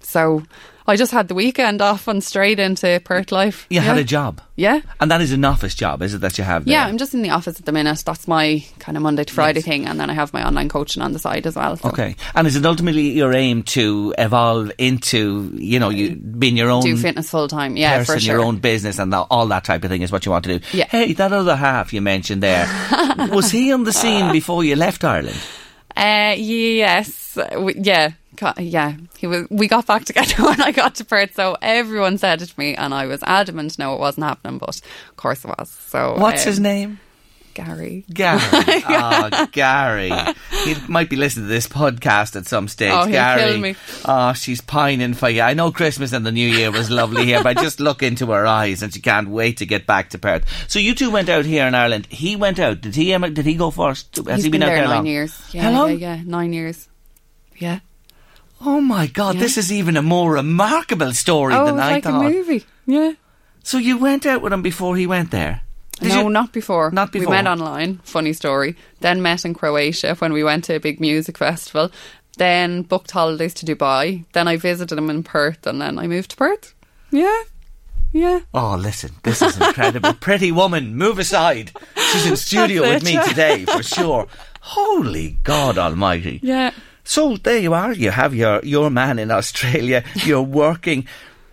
So 0.02 0.44
I 0.90 0.96
just 0.96 1.12
had 1.12 1.28
the 1.28 1.36
weekend 1.36 1.82
off 1.82 2.08
and 2.08 2.24
straight 2.24 2.60
into 2.60 3.02
Perth 3.04 3.32
life. 3.32 3.68
You 3.70 3.80
had 3.80 3.98
a 3.98 4.04
job. 4.04 4.42
Yeah. 4.56 4.82
And 5.00 5.10
that 5.10 5.22
is 5.22 5.32
an 5.32 5.46
office 5.46 5.74
job, 5.74 6.02
is 6.02 6.14
it, 6.14 6.22
that 6.22 6.38
you 6.38 6.44
have 6.44 6.66
there? 6.66 6.74
Yeah, 6.74 6.86
I'm 6.86 6.98
just 6.98 7.14
in 7.14 7.22
the 7.22 7.30
office 7.30 7.60
at 7.60 7.66
the 7.66 7.72
minute. 7.72 8.04
That's 8.06 8.28
my 8.28 8.64
kind 8.80 8.98
of 8.98 9.04
Monday 9.04 9.24
to 9.24 9.34
Friday 9.34 9.62
thing, 9.62 9.86
and 9.86 10.00
then 10.00 10.10
I 10.10 10.14
have 10.14 10.34
my 10.34 10.46
online 10.46 10.68
coaching 10.68 11.02
on 11.02 11.14
the 11.14 11.20
side 11.20 11.48
as 11.48 11.56
well. 11.56 11.78
So 11.78 11.90
Okay. 11.90 12.16
And 12.36 12.46
is 12.46 12.56
it 12.56 12.66
ultimately 12.66 13.12
your 13.12 13.34
aim 13.34 13.64
to 13.64 14.14
evolve 14.18 14.72
into, 14.78 15.52
you 15.56 15.80
know, 15.80 15.90
you 15.90 16.16
being 16.16 16.58
your 16.58 16.70
own 16.70 16.82
do 16.82 16.98
fitness 16.98 17.30
full 17.30 17.48
time. 17.48 17.78
Yeah, 17.78 18.00
person, 18.00 18.16
for 18.16 18.20
sure. 18.20 18.36
your 18.36 18.44
own 18.44 18.58
business, 18.58 19.00
and 19.00 19.14
all 19.14 19.48
that 19.48 19.64
type 19.64 19.84
of 19.84 19.90
thing 19.90 20.02
is 20.02 20.12
what 20.12 20.26
you 20.26 20.32
want 20.32 20.44
to 20.46 20.60
do. 20.60 20.78
Yeah. 20.78 20.88
Hey, 20.88 21.14
that 21.14 21.32
other 21.32 21.56
half 21.56 21.94
you 21.94 22.02
mentioned 22.02 22.44
there, 22.44 22.68
was 23.32 23.52
he 23.52 23.72
on 23.72 23.84
the 23.84 23.94
scene 23.94 24.32
before 24.32 24.64
you 24.64 24.76
left 24.76 25.04
Ireland? 25.04 25.40
Uh, 25.96 26.36
yes, 26.38 27.38
yeah, 27.76 28.12
ca- 28.40 28.54
yeah. 28.58 28.96
He 29.18 29.28
was. 29.28 29.48
We 29.50 29.68
got 29.68 29.86
back 29.86 30.06
together 30.06 30.34
when 30.44 30.62
I 30.62 30.72
got 30.72 30.96
to 30.96 31.06
Perth, 31.06 31.36
so 31.36 31.58
everyone 31.62 32.18
said 32.18 32.42
it 32.42 32.48
to 32.48 32.60
me, 32.60 32.76
and 32.76 32.94
I 32.94 33.06
was 33.06 33.22
adamant. 33.24 33.78
No, 33.78 33.94
it 33.94 34.00
wasn't 34.00 34.26
happening, 34.26 34.58
but 34.58 34.82
of 35.10 35.18
course 35.18 35.46
it 35.46 35.54
was. 35.58 35.70
So 35.70 36.16
What's 36.18 36.46
um, 36.46 36.50
his 36.50 36.60
name? 36.60 37.00
Gary. 37.56 38.06
Gary. 38.14 38.40
oh, 38.42 39.48
Gary. 39.52 40.12
He 40.64 40.76
might 40.88 41.10
be 41.10 41.18
listening 41.18 41.48
to 41.48 41.50
this 41.50 41.68
podcast 41.68 42.38
at 42.38 42.46
some 42.46 42.70
stage. 42.70 42.92
Oh, 42.94 43.02
he'll 43.04 43.12
Gary. 43.12 43.52
kill 43.52 43.60
me. 43.60 43.76
Oh, 44.06 44.32
she's 44.32 44.62
pining 44.62 45.14
for 45.14 45.30
you. 45.30 45.42
I 45.42 45.56
know 45.56 45.70
Christmas 45.72 46.14
and 46.14 46.26
the 46.26 46.32
New 46.32 46.48
Year 46.48 46.72
was 46.72 46.90
lovely 46.90 47.26
here, 47.26 47.44
but 47.44 47.58
just 47.58 47.82
look 47.82 48.02
into 48.02 48.28
her 48.28 48.48
eyes 48.48 48.82
and 48.82 48.94
she 48.94 49.02
can't 49.02 49.30
wait 49.30 49.58
to 49.58 49.66
get 49.66 49.86
back 49.86 50.12
to 50.12 50.18
Perth. 50.18 50.46
So 50.70 50.80
you 50.80 50.96
two 50.96 51.12
went 51.12 51.28
out 51.28 51.44
here 51.44 51.66
in 51.66 51.76
Ireland. 51.76 52.06
He 52.06 52.38
went 52.38 52.60
out. 52.60 52.80
Did 52.80 52.96
he? 52.96 53.14
Um, 53.14 53.34
did 53.34 53.46
he 53.46 53.56
go 53.56 53.72
first? 53.72 54.16
Has 54.16 54.26
He's 54.36 54.44
he 54.46 54.50
been, 54.50 54.62
been, 54.62 54.64
out 54.64 54.68
there 54.68 54.78
there 54.78 54.88
nine 54.88 54.96
long? 54.98 55.06
years. 55.08 55.42
Yeah, 55.54 55.62
How 55.64 55.72
long? 55.72 56.00
Yeah, 56.00 56.16
yeah, 56.16 56.24
nine 56.26 56.54
years. 56.54 56.88
Yeah. 57.58 57.80
Oh 58.62 58.82
my 58.82 59.08
God! 59.08 59.36
Yeah. 59.36 59.42
This 59.42 59.58
is 59.58 59.72
even 59.72 59.96
a 59.98 60.02
more 60.02 60.34
remarkable 60.34 61.14
story 61.14 61.54
oh, 61.54 61.66
than 61.66 61.76
it's 61.76 61.84
I 61.84 61.92
like 61.94 62.04
thought. 62.04 62.26
a 62.26 62.30
movie. 62.30 62.66
Yeah. 62.86 63.14
So 63.64 63.78
you 63.78 63.98
went 63.98 64.26
out 64.26 64.42
with 64.42 64.52
him 64.54 64.62
before 64.62 64.98
he 64.98 65.08
went 65.08 65.32
there? 65.32 65.62
Did 66.00 66.10
no, 66.10 66.24
you- 66.24 66.30
not 66.30 66.54
before. 66.54 66.92
Not 66.92 67.12
before. 67.12 67.30
We 67.30 67.36
met 67.36 67.48
online. 67.48 68.00
Funny 68.04 68.34
story. 68.34 68.76
Then 69.02 69.22
met 69.22 69.46
in 69.46 69.54
Croatia 69.54 70.16
when 70.16 70.34
we 70.34 70.44
went 70.44 70.64
to 70.66 70.76
a 70.76 70.80
big 70.80 71.00
music 71.00 71.38
festival. 71.38 71.92
Then 72.38 72.84
booked 72.84 73.12
holidays 73.12 73.54
to 73.56 73.66
Dubai. 73.66 74.24
Then 74.32 74.48
I 74.48 74.56
visited 74.56 74.98
him 74.98 75.10
in 75.10 75.24
Perth, 75.24 75.68
and 75.68 75.82
then 75.82 76.00
I 76.00 76.08
moved 76.08 76.32
to 76.32 76.38
Perth. 76.38 76.74
Yeah, 77.12 77.44
yeah. 78.14 78.40
Oh, 78.54 78.76
listen, 78.80 79.12
this 79.24 79.42
is 79.42 79.58
incredible. 79.60 80.14
Pretty 80.22 80.52
woman, 80.52 80.96
move 80.96 81.20
aside. 81.20 81.72
She's 82.12 82.26
in 82.26 82.38
studio 82.38 82.82
with 82.84 83.04
me 83.04 83.20
today 83.28 83.66
for 83.66 83.84
sure. 83.96 84.28
Holy 84.62 85.38
God 85.44 85.78
Almighty! 85.78 86.40
Yeah. 86.42 86.72
So 87.10 87.38
there 87.38 87.58
you 87.58 87.74
are. 87.74 87.92
You 87.92 88.12
have 88.12 88.36
your 88.36 88.62
your 88.64 88.92
man 88.92 89.18
in 89.18 89.32
Australia. 89.32 90.04
You're 90.14 90.44
working. 90.44 91.08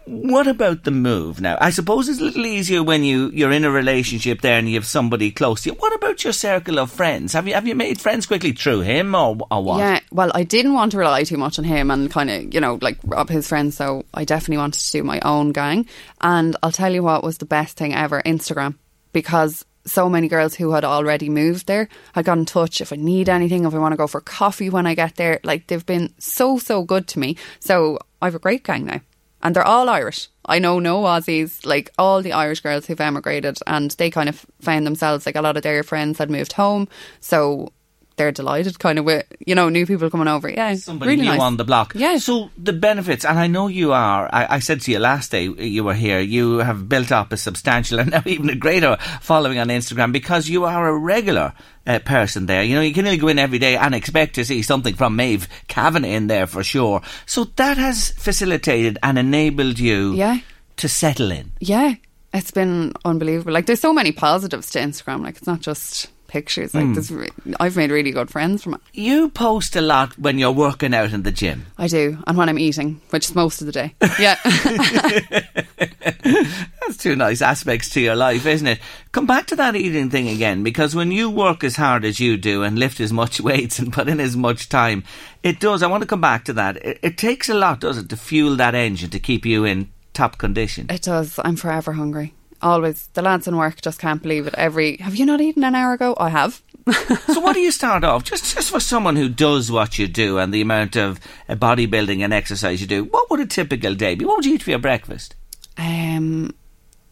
What 0.04 0.46
about 0.46 0.84
the 0.84 0.90
move 0.90 1.40
now? 1.40 1.56
I 1.58 1.70
suppose 1.70 2.10
it's 2.10 2.20
a 2.20 2.24
little 2.24 2.44
easier 2.44 2.82
when 2.82 3.04
you 3.04 3.30
you're 3.30 3.50
in 3.50 3.64
a 3.64 3.70
relationship 3.70 4.42
there 4.42 4.58
and 4.58 4.68
you 4.68 4.74
have 4.74 4.84
somebody 4.84 5.30
close 5.30 5.62
to 5.62 5.70
you. 5.70 5.76
What 5.76 5.94
about 5.94 6.22
your 6.22 6.34
circle 6.34 6.78
of 6.78 6.92
friends? 6.92 7.32
Have 7.32 7.48
you 7.48 7.54
have 7.54 7.66
you 7.66 7.74
made 7.74 7.98
friends 7.98 8.26
quickly 8.26 8.52
through 8.52 8.82
him 8.82 9.14
or 9.14 9.38
or 9.50 9.64
what? 9.64 9.78
Yeah, 9.78 10.00
well, 10.12 10.30
I 10.34 10.42
didn't 10.42 10.74
want 10.74 10.92
to 10.92 10.98
rely 10.98 11.24
too 11.24 11.38
much 11.38 11.58
on 11.58 11.64
him 11.64 11.90
and 11.90 12.10
kind 12.10 12.28
of, 12.28 12.52
you 12.52 12.60
know, 12.60 12.78
like 12.82 12.98
rob 13.04 13.30
his 13.30 13.48
friends. 13.48 13.78
So 13.78 14.04
I 14.12 14.26
definitely 14.26 14.58
wanted 14.58 14.82
to 14.82 14.92
do 14.92 15.02
my 15.04 15.20
own 15.20 15.52
gang. 15.52 15.86
And 16.20 16.54
I'll 16.62 16.70
tell 16.70 16.92
you 16.92 17.02
what 17.02 17.24
was 17.24 17.38
the 17.38 17.46
best 17.46 17.78
thing 17.78 17.94
ever 17.94 18.20
Instagram. 18.26 18.74
Because 19.14 19.64
so 19.86 20.08
many 20.08 20.28
girls 20.28 20.54
who 20.54 20.72
had 20.72 20.84
already 20.84 21.28
moved 21.28 21.66
there 21.66 21.88
had 22.14 22.24
got 22.24 22.38
in 22.38 22.44
touch 22.44 22.80
if 22.80 22.92
I 22.92 22.96
need 22.96 23.28
anything, 23.28 23.64
if 23.64 23.74
I 23.74 23.78
want 23.78 23.92
to 23.92 23.96
go 23.96 24.06
for 24.06 24.20
coffee 24.20 24.68
when 24.68 24.86
I 24.86 24.94
get 24.94 25.16
there. 25.16 25.40
Like 25.44 25.66
they've 25.66 25.86
been 25.86 26.12
so, 26.18 26.58
so 26.58 26.82
good 26.82 27.06
to 27.08 27.18
me. 27.18 27.36
So 27.60 27.98
I 28.20 28.26
have 28.26 28.34
a 28.34 28.40
great 28.40 28.64
gang 28.64 28.84
now. 28.84 29.00
And 29.42 29.54
they're 29.54 29.66
all 29.66 29.88
Irish. 29.88 30.28
I 30.44 30.58
know 30.58 30.80
no 30.80 31.02
Aussies, 31.02 31.64
like 31.64 31.90
all 31.98 32.22
the 32.22 32.32
Irish 32.32 32.60
girls 32.60 32.86
who've 32.86 33.00
emigrated, 33.00 33.58
and 33.66 33.90
they 33.92 34.10
kind 34.10 34.28
of 34.28 34.44
found 34.60 34.86
themselves 34.86 35.26
like 35.26 35.36
a 35.36 35.42
lot 35.42 35.56
of 35.56 35.62
their 35.62 35.82
friends 35.82 36.18
had 36.18 36.30
moved 36.30 36.54
home. 36.54 36.88
So 37.20 37.72
they're 38.16 38.32
delighted 38.32 38.78
kind 38.78 38.98
of 38.98 39.04
with, 39.04 39.24
you 39.46 39.54
know, 39.54 39.68
new 39.68 39.84
people 39.86 40.08
coming 40.10 40.28
over. 40.28 40.48
Yeah, 40.48 40.74
Somebody 40.74 41.10
really 41.12 41.22
new 41.22 41.28
nice. 41.30 41.40
on 41.40 41.56
the 41.56 41.64
block. 41.64 41.92
Yeah. 41.94 42.16
So 42.18 42.50
the 42.56 42.72
benefits, 42.72 43.24
and 43.24 43.38
I 43.38 43.46
know 43.46 43.68
you 43.68 43.92
are. 43.92 44.28
I, 44.32 44.56
I 44.56 44.58
said 44.60 44.80
to 44.82 44.90
you 44.90 44.98
last 44.98 45.30
day 45.30 45.44
you 45.48 45.84
were 45.84 45.94
here. 45.94 46.20
You 46.20 46.58
have 46.58 46.88
built 46.88 47.12
up 47.12 47.32
a 47.32 47.36
substantial 47.36 47.98
and 48.00 48.10
now 48.10 48.22
even 48.26 48.48
a 48.50 48.54
greater 48.56 48.96
following 49.20 49.58
on 49.58 49.68
Instagram 49.68 50.12
because 50.12 50.48
you 50.48 50.64
are 50.64 50.88
a 50.88 50.98
regular 50.98 51.52
uh, 51.86 51.98
person 52.00 52.46
there. 52.46 52.62
You 52.62 52.74
know, 52.76 52.80
you 52.80 52.94
can 52.94 53.06
only 53.06 53.18
go 53.18 53.28
in 53.28 53.38
every 53.38 53.58
day 53.58 53.76
and 53.76 53.94
expect 53.94 54.34
to 54.36 54.44
see 54.44 54.62
something 54.62 54.94
from 54.94 55.14
Maeve 55.16 55.46
Kavanagh 55.68 56.08
in 56.08 56.26
there 56.26 56.46
for 56.46 56.64
sure. 56.64 57.02
So 57.26 57.44
that 57.56 57.76
has 57.78 58.10
facilitated 58.10 58.98
and 59.02 59.18
enabled 59.18 59.78
you 59.78 60.14
Yeah. 60.14 60.38
to 60.78 60.88
settle 60.88 61.30
in. 61.30 61.52
Yeah, 61.60 61.94
it's 62.32 62.50
been 62.50 62.92
unbelievable. 63.04 63.52
Like, 63.52 63.66
there's 63.66 63.80
so 63.80 63.92
many 63.92 64.12
positives 64.12 64.70
to 64.70 64.78
Instagram. 64.78 65.22
Like, 65.22 65.36
it's 65.36 65.46
not 65.46 65.60
just 65.60 66.08
pictures. 66.36 66.74
Like, 66.74 66.84
Mm. 66.84 67.20
re- 67.20 67.54
I've 67.60 67.76
made 67.76 67.90
really 67.90 68.10
good 68.12 68.30
friends 68.30 68.62
from 68.62 68.74
it. 68.74 68.80
You 68.92 69.30
post 69.30 69.76
a 69.76 69.80
lot 69.80 70.18
when 70.18 70.38
you're 70.38 70.52
working 70.66 70.92
out 70.94 71.12
in 71.12 71.22
the 71.22 71.32
gym. 71.32 71.58
I 71.78 71.86
do, 71.88 72.18
and 72.26 72.36
when 72.38 72.48
I'm 72.50 72.58
eating, 72.58 73.00
which 73.10 73.26
is 73.28 73.34
most 73.34 73.60
of 73.60 73.66
the 73.66 73.72
day. 73.80 73.94
Yeah, 74.18 74.36
That's 76.80 76.96
two 76.98 77.16
nice 77.16 77.42
aspects 77.42 77.88
to 77.90 78.00
your 78.00 78.14
life, 78.16 78.46
isn't 78.46 78.66
it? 78.66 78.78
Come 79.12 79.26
back 79.26 79.46
to 79.48 79.56
that 79.56 79.74
eating 79.76 80.10
thing 80.10 80.28
again, 80.28 80.62
because 80.62 80.94
when 80.94 81.10
you 81.10 81.30
work 81.30 81.64
as 81.64 81.76
hard 81.76 82.04
as 82.04 82.20
you 82.20 82.36
do 82.36 82.62
and 82.62 82.78
lift 82.78 83.00
as 83.00 83.12
much 83.12 83.40
weights 83.48 83.78
and 83.78 83.92
put 83.92 84.08
in 84.08 84.20
as 84.20 84.36
much 84.36 84.68
time, 84.68 85.02
it 85.42 85.58
does. 85.60 85.82
I 85.82 85.86
want 85.88 86.02
to 86.02 86.06
come 86.08 86.20
back 86.20 86.44
to 86.46 86.52
that. 86.54 86.76
It, 86.76 86.98
it 87.02 87.18
takes 87.18 87.48
a 87.48 87.54
lot, 87.54 87.80
does 87.80 87.98
it, 87.98 88.08
to 88.10 88.16
fuel 88.16 88.56
that 88.56 88.74
engine 88.74 89.10
to 89.10 89.18
keep 89.20 89.44
you 89.46 89.64
in 89.64 89.88
top 90.12 90.38
condition? 90.38 90.86
it 90.90 91.02
does. 91.02 91.38
I'm 91.44 91.56
forever 91.56 91.92
hungry. 91.92 92.34
Always. 92.66 93.08
The 93.14 93.22
lads 93.22 93.46
in 93.46 93.56
work 93.56 93.80
just 93.80 94.00
can't 94.00 94.22
believe 94.22 94.46
it. 94.46 94.54
Every 94.54 94.96
have 94.98 95.14
you 95.14 95.24
not 95.26 95.40
eaten 95.40 95.64
an 95.64 95.74
hour 95.74 95.92
ago? 95.92 96.14
I 96.18 96.30
have. 96.30 96.62
so, 97.26 97.40
what 97.40 97.54
do 97.54 97.60
you 97.60 97.70
start 97.72 98.04
off? 98.04 98.24
Just, 98.24 98.54
just 98.54 98.70
for 98.70 98.80
someone 98.80 99.16
who 99.16 99.28
does 99.28 99.70
what 99.72 99.98
you 99.98 100.06
do 100.08 100.38
and 100.38 100.52
the 100.54 100.60
amount 100.60 100.96
of 100.96 101.18
uh, 101.48 101.54
bodybuilding 101.54 102.20
and 102.22 102.32
exercise 102.32 102.80
you 102.80 102.86
do, 102.86 103.04
what 103.04 103.28
would 103.30 103.40
a 103.40 103.46
typical 103.46 103.94
day 103.94 104.14
be? 104.14 104.24
What 104.24 104.36
would 104.36 104.46
you 104.46 104.54
eat 104.54 104.62
for 104.62 104.70
your 104.70 104.78
breakfast? 104.78 105.34
Um, 105.78 106.54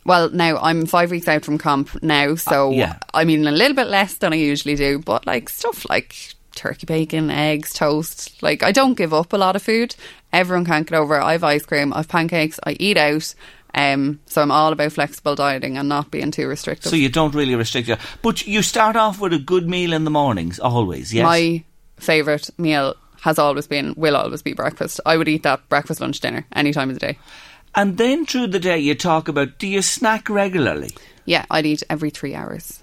Well, 0.05 0.31
now 0.31 0.59
I'm 0.59 0.87
five 0.87 1.11
weeks 1.11 1.29
out 1.29 1.45
from 1.45 1.59
comp 1.59 2.03
now, 2.03 2.35
so 2.37 2.69
Uh, 2.69 2.77
yeah. 2.77 2.99
I 3.13 3.25
mean 3.25 3.47
a 3.47 3.51
little 3.53 3.75
bit 3.77 3.87
less 3.89 4.15
than 4.15 4.33
I 4.33 4.37
usually 4.37 4.75
do, 4.77 4.99
but 4.99 5.27
like 5.27 5.49
stuff 5.49 5.89
like 5.89 6.15
turkey 6.55 6.87
bacon, 6.87 7.31
eggs, 7.31 7.73
toast. 7.73 8.43
Like 8.43 8.63
I 8.63 8.71
don't 8.73 8.95
give 8.99 9.13
up 9.15 9.33
a 9.33 9.39
lot 9.39 9.57
of 9.57 9.63
food. 9.63 9.95
Everyone 10.33 10.65
can't 10.65 10.87
get 10.89 10.99
over. 10.99 11.17
it. 11.19 11.23
I 11.25 11.33
have 11.33 11.45
ice 11.45 11.65
cream, 11.65 11.93
I 11.93 11.99
have 11.99 12.09
pancakes, 12.09 12.61
I 12.65 12.77
eat 12.79 12.97
out. 12.97 13.35
Um, 13.75 14.21
so 14.27 14.41
I'm 14.41 14.51
all 14.53 14.73
about 14.73 14.93
flexible 14.93 15.35
dieting 15.35 15.77
and 15.77 15.89
not 15.89 16.11
being 16.11 16.31
too 16.31 16.47
restrictive. 16.47 16.91
So 16.91 16.97
you 16.97 17.09
don't 17.09 17.35
really 17.35 17.57
restrict 17.57 17.89
you, 17.89 17.97
but 18.23 18.47
you 18.47 18.63
start 18.63 18.95
off 18.97 19.21
with 19.21 19.33
a 19.33 19.39
good 19.39 19.69
meal 19.69 19.93
in 19.93 20.05
the 20.05 20.11
mornings, 20.11 20.61
always. 20.61 21.13
Yes. 21.13 21.25
My 21.25 21.65
favourite 21.97 22.49
meal 22.59 22.95
has 23.23 23.39
always 23.39 23.67
been, 23.67 23.95
will 23.97 24.17
always 24.17 24.43
be 24.43 24.53
breakfast. 24.53 25.01
I 25.05 25.17
would 25.17 25.27
eat 25.29 25.43
that 25.43 25.69
breakfast, 25.69 26.01
lunch, 26.01 26.21
dinner, 26.21 26.47
any 26.53 26.73
time 26.73 26.89
of 26.91 26.95
the 26.95 27.01
day. 27.01 27.19
and 27.75 27.99
then 27.99 28.25
through 28.27 28.47
the 28.49 28.61
day, 28.61 28.79
you 28.79 28.95
talk 28.95 29.27
about 29.29 29.59
do 29.59 29.67
you 29.67 29.83
snack 29.83 30.29
regularly? 30.31 30.91
Yeah, 31.25 31.45
I'd 31.51 31.67
eat 31.67 31.83
every 31.91 32.11
three 32.11 32.35
hours. 32.35 32.81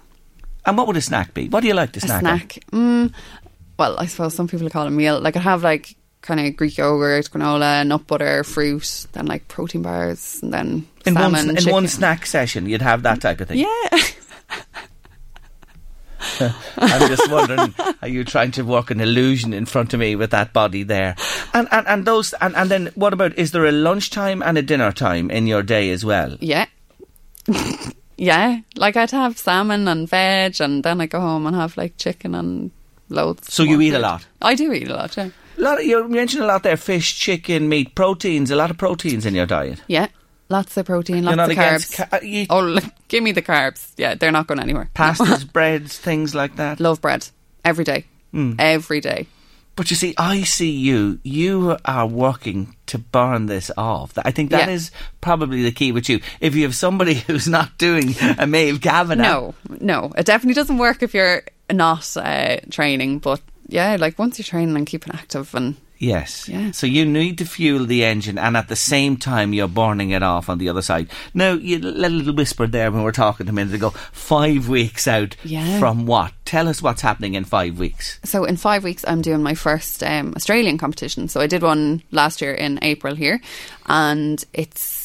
And 0.66 0.76
what 0.76 0.86
would 0.88 0.96
a 0.96 1.00
snack 1.00 1.32
be? 1.32 1.48
What 1.48 1.60
do 1.62 1.68
you 1.68 1.74
like 1.74 1.92
to 1.92 1.98
A 2.00 2.02
snack? 2.02 2.16
on? 2.22 2.22
snack. 2.38 2.58
Mm, 2.72 3.12
well, 3.78 3.98
I 3.98 4.06
suppose 4.06 4.34
some 4.34 4.46
people 4.48 4.68
call 4.68 4.84
it 4.84 4.88
a 4.88 4.90
meal. 4.90 5.20
Like 5.20 5.36
I'd 5.36 5.42
have 5.42 5.62
like 5.62 5.96
kind 6.22 6.40
of 6.40 6.56
Greek 6.56 6.78
yogurt, 6.78 7.30
granola, 7.30 7.86
nut 7.86 8.06
butter, 8.06 8.44
fruit, 8.44 9.06
then 9.12 9.26
like 9.26 9.46
protein 9.48 9.82
bars, 9.82 10.40
and 10.42 10.54
then 10.54 10.86
In 11.04 11.14
salmon. 11.14 11.32
one, 11.32 11.50
in 11.50 11.56
chicken. 11.56 11.72
one 11.72 11.88
snack 11.88 12.26
session, 12.26 12.66
you'd 12.66 12.82
have 12.82 13.02
that 13.02 13.20
type 13.20 13.40
of 13.40 13.48
thing. 13.48 13.58
Yeah. 13.58 13.98
I'm 16.76 17.08
just 17.08 17.30
wondering, 17.30 17.74
are 18.00 18.08
you 18.08 18.24
trying 18.24 18.52
to 18.52 18.62
work 18.62 18.90
an 18.90 19.00
illusion 19.00 19.52
in 19.52 19.66
front 19.66 19.92
of 19.92 20.00
me 20.00 20.16
with 20.16 20.30
that 20.30 20.52
body 20.52 20.82
there? 20.82 21.16
And 21.52 21.68
and, 21.70 21.86
and 21.86 22.04
those 22.04 22.32
and, 22.34 22.54
and 22.54 22.70
then 22.70 22.86
what 22.94 23.12
about 23.12 23.36
is 23.36 23.52
there 23.52 23.66
a 23.66 23.72
lunchtime 23.72 24.42
and 24.42 24.56
a 24.56 24.62
dinner 24.62 24.92
time 24.92 25.30
in 25.30 25.46
your 25.46 25.62
day 25.62 25.90
as 25.90 26.04
well? 26.04 26.36
Yeah. 26.40 26.66
yeah. 28.16 28.60
Like 28.76 28.96
I'd 28.96 29.10
have 29.10 29.38
salmon 29.38 29.88
and 29.88 30.08
veg, 30.08 30.60
and 30.60 30.84
then 30.84 31.00
I 31.00 31.06
go 31.06 31.20
home 31.20 31.46
and 31.46 31.56
have 31.56 31.76
like 31.76 31.96
chicken 31.96 32.34
and 32.34 32.70
loads. 33.08 33.52
So 33.52 33.62
you 33.62 33.80
eat 33.80 33.94
a 33.94 33.98
lot? 33.98 34.24
I 34.40 34.54
do 34.54 34.72
eat 34.72 34.88
a 34.88 34.94
lot, 34.94 35.16
yeah. 35.16 35.30
A 35.58 35.60
lot 35.60 35.78
of, 35.78 35.84
you 35.84 36.08
mentioned 36.08 36.42
a 36.42 36.46
lot 36.46 36.62
there: 36.62 36.76
fish, 36.76 37.18
chicken, 37.18 37.68
meat, 37.68 37.94
proteins. 37.94 38.50
A 38.50 38.56
lot 38.56 38.70
of 38.70 38.78
proteins 38.78 39.26
in 39.26 39.34
your 39.34 39.46
diet. 39.46 39.80
Yeah. 39.88 40.08
Lots 40.48 40.76
of 40.76 40.84
protein, 40.84 41.22
You're 41.24 41.34
lots 41.34 41.36
not 41.36 41.50
of 41.50 41.56
carbs. 41.56 41.96
ca- 41.96 42.08
uh, 42.12 42.20
you- 42.22 42.46
oh, 42.50 42.60
look, 42.60 42.84
give 43.08 43.22
me 43.22 43.32
the 43.32 43.40
carbs. 43.40 43.92
Yeah, 43.96 44.14
they're 44.16 44.30
not 44.32 44.46
going 44.48 44.60
anywhere. 44.60 44.90
Pastas, 44.94 45.50
breads, 45.50 45.96
things 45.98 46.34
like 46.34 46.56
that. 46.56 46.78
Love 46.78 47.00
bread. 47.00 47.28
Every 47.64 47.84
day. 47.84 48.04
Mm. 48.34 48.56
Every 48.58 49.00
day. 49.00 49.28
But 49.76 49.88
you 49.90 49.96
see, 49.96 50.12
I 50.18 50.42
see 50.42 50.70
you. 50.70 51.18
You 51.22 51.78
are 51.86 52.06
working 52.06 52.76
to 52.86 52.98
burn 52.98 53.46
this 53.46 53.70
off. 53.78 54.12
I 54.22 54.30
think 54.30 54.50
that 54.50 54.68
Yeah. 54.68 54.74
is 54.74 54.90
probably 55.22 55.62
the 55.62 55.72
key 55.72 55.90
with 55.92 56.10
you. 56.10 56.20
If 56.40 56.54
you 56.54 56.64
have 56.64 56.76
somebody 56.76 57.14
who's 57.26 57.48
not 57.48 57.78
doing 57.78 58.14
a 58.38 58.46
Maeve 58.46 58.82
Kavanagh, 58.82 59.22
No, 59.22 59.54
no. 59.80 60.12
It 60.18 60.26
definitely 60.26 60.52
doesn't 60.54 60.76
work 60.76 61.02
if 61.02 61.14
you're 61.14 61.44
not 61.72 62.14
uh, 62.18 62.56
training. 62.70 63.20
But 63.20 63.40
yeah, 63.72 63.96
like 63.98 64.18
once 64.18 64.38
you're 64.38 64.44
training 64.44 64.76
and 64.76 64.86
keeping 64.86 65.14
active 65.14 65.54
and 65.54 65.76
Yes. 65.98 66.48
Yeah. 66.48 66.72
So 66.72 66.88
you 66.88 67.04
need 67.04 67.38
to 67.38 67.44
fuel 67.44 67.86
the 67.86 68.04
engine, 68.04 68.36
and 68.36 68.56
at 68.56 68.66
the 68.66 68.74
same 68.74 69.16
time, 69.16 69.52
you're 69.52 69.68
burning 69.68 70.10
it 70.10 70.20
off 70.24 70.48
on 70.48 70.58
the 70.58 70.68
other 70.68 70.82
side. 70.82 71.08
Now, 71.32 71.52
you 71.52 71.78
let 71.78 72.10
a 72.10 72.14
little 72.14 72.34
whisper 72.34 72.66
there 72.66 72.90
when 72.90 73.02
we 73.02 73.04
were 73.04 73.12
talking 73.12 73.48
a 73.48 73.52
minute 73.52 73.72
ago. 73.72 73.90
Five 74.10 74.68
weeks 74.68 75.06
out 75.06 75.36
Yeah. 75.44 75.78
from 75.78 76.06
what? 76.06 76.32
Tell 76.44 76.66
us 76.66 76.82
what's 76.82 77.02
happening 77.02 77.34
in 77.34 77.44
five 77.44 77.78
weeks. 77.78 78.18
So 78.24 78.42
in 78.44 78.56
five 78.56 78.82
weeks, 78.82 79.04
I'm 79.06 79.22
doing 79.22 79.44
my 79.44 79.54
first 79.54 80.02
um, 80.02 80.32
Australian 80.34 80.76
competition. 80.76 81.28
So 81.28 81.40
I 81.40 81.46
did 81.46 81.62
one 81.62 82.02
last 82.10 82.42
year 82.42 82.52
in 82.52 82.80
April 82.82 83.14
here, 83.14 83.40
and 83.86 84.44
it's 84.52 85.01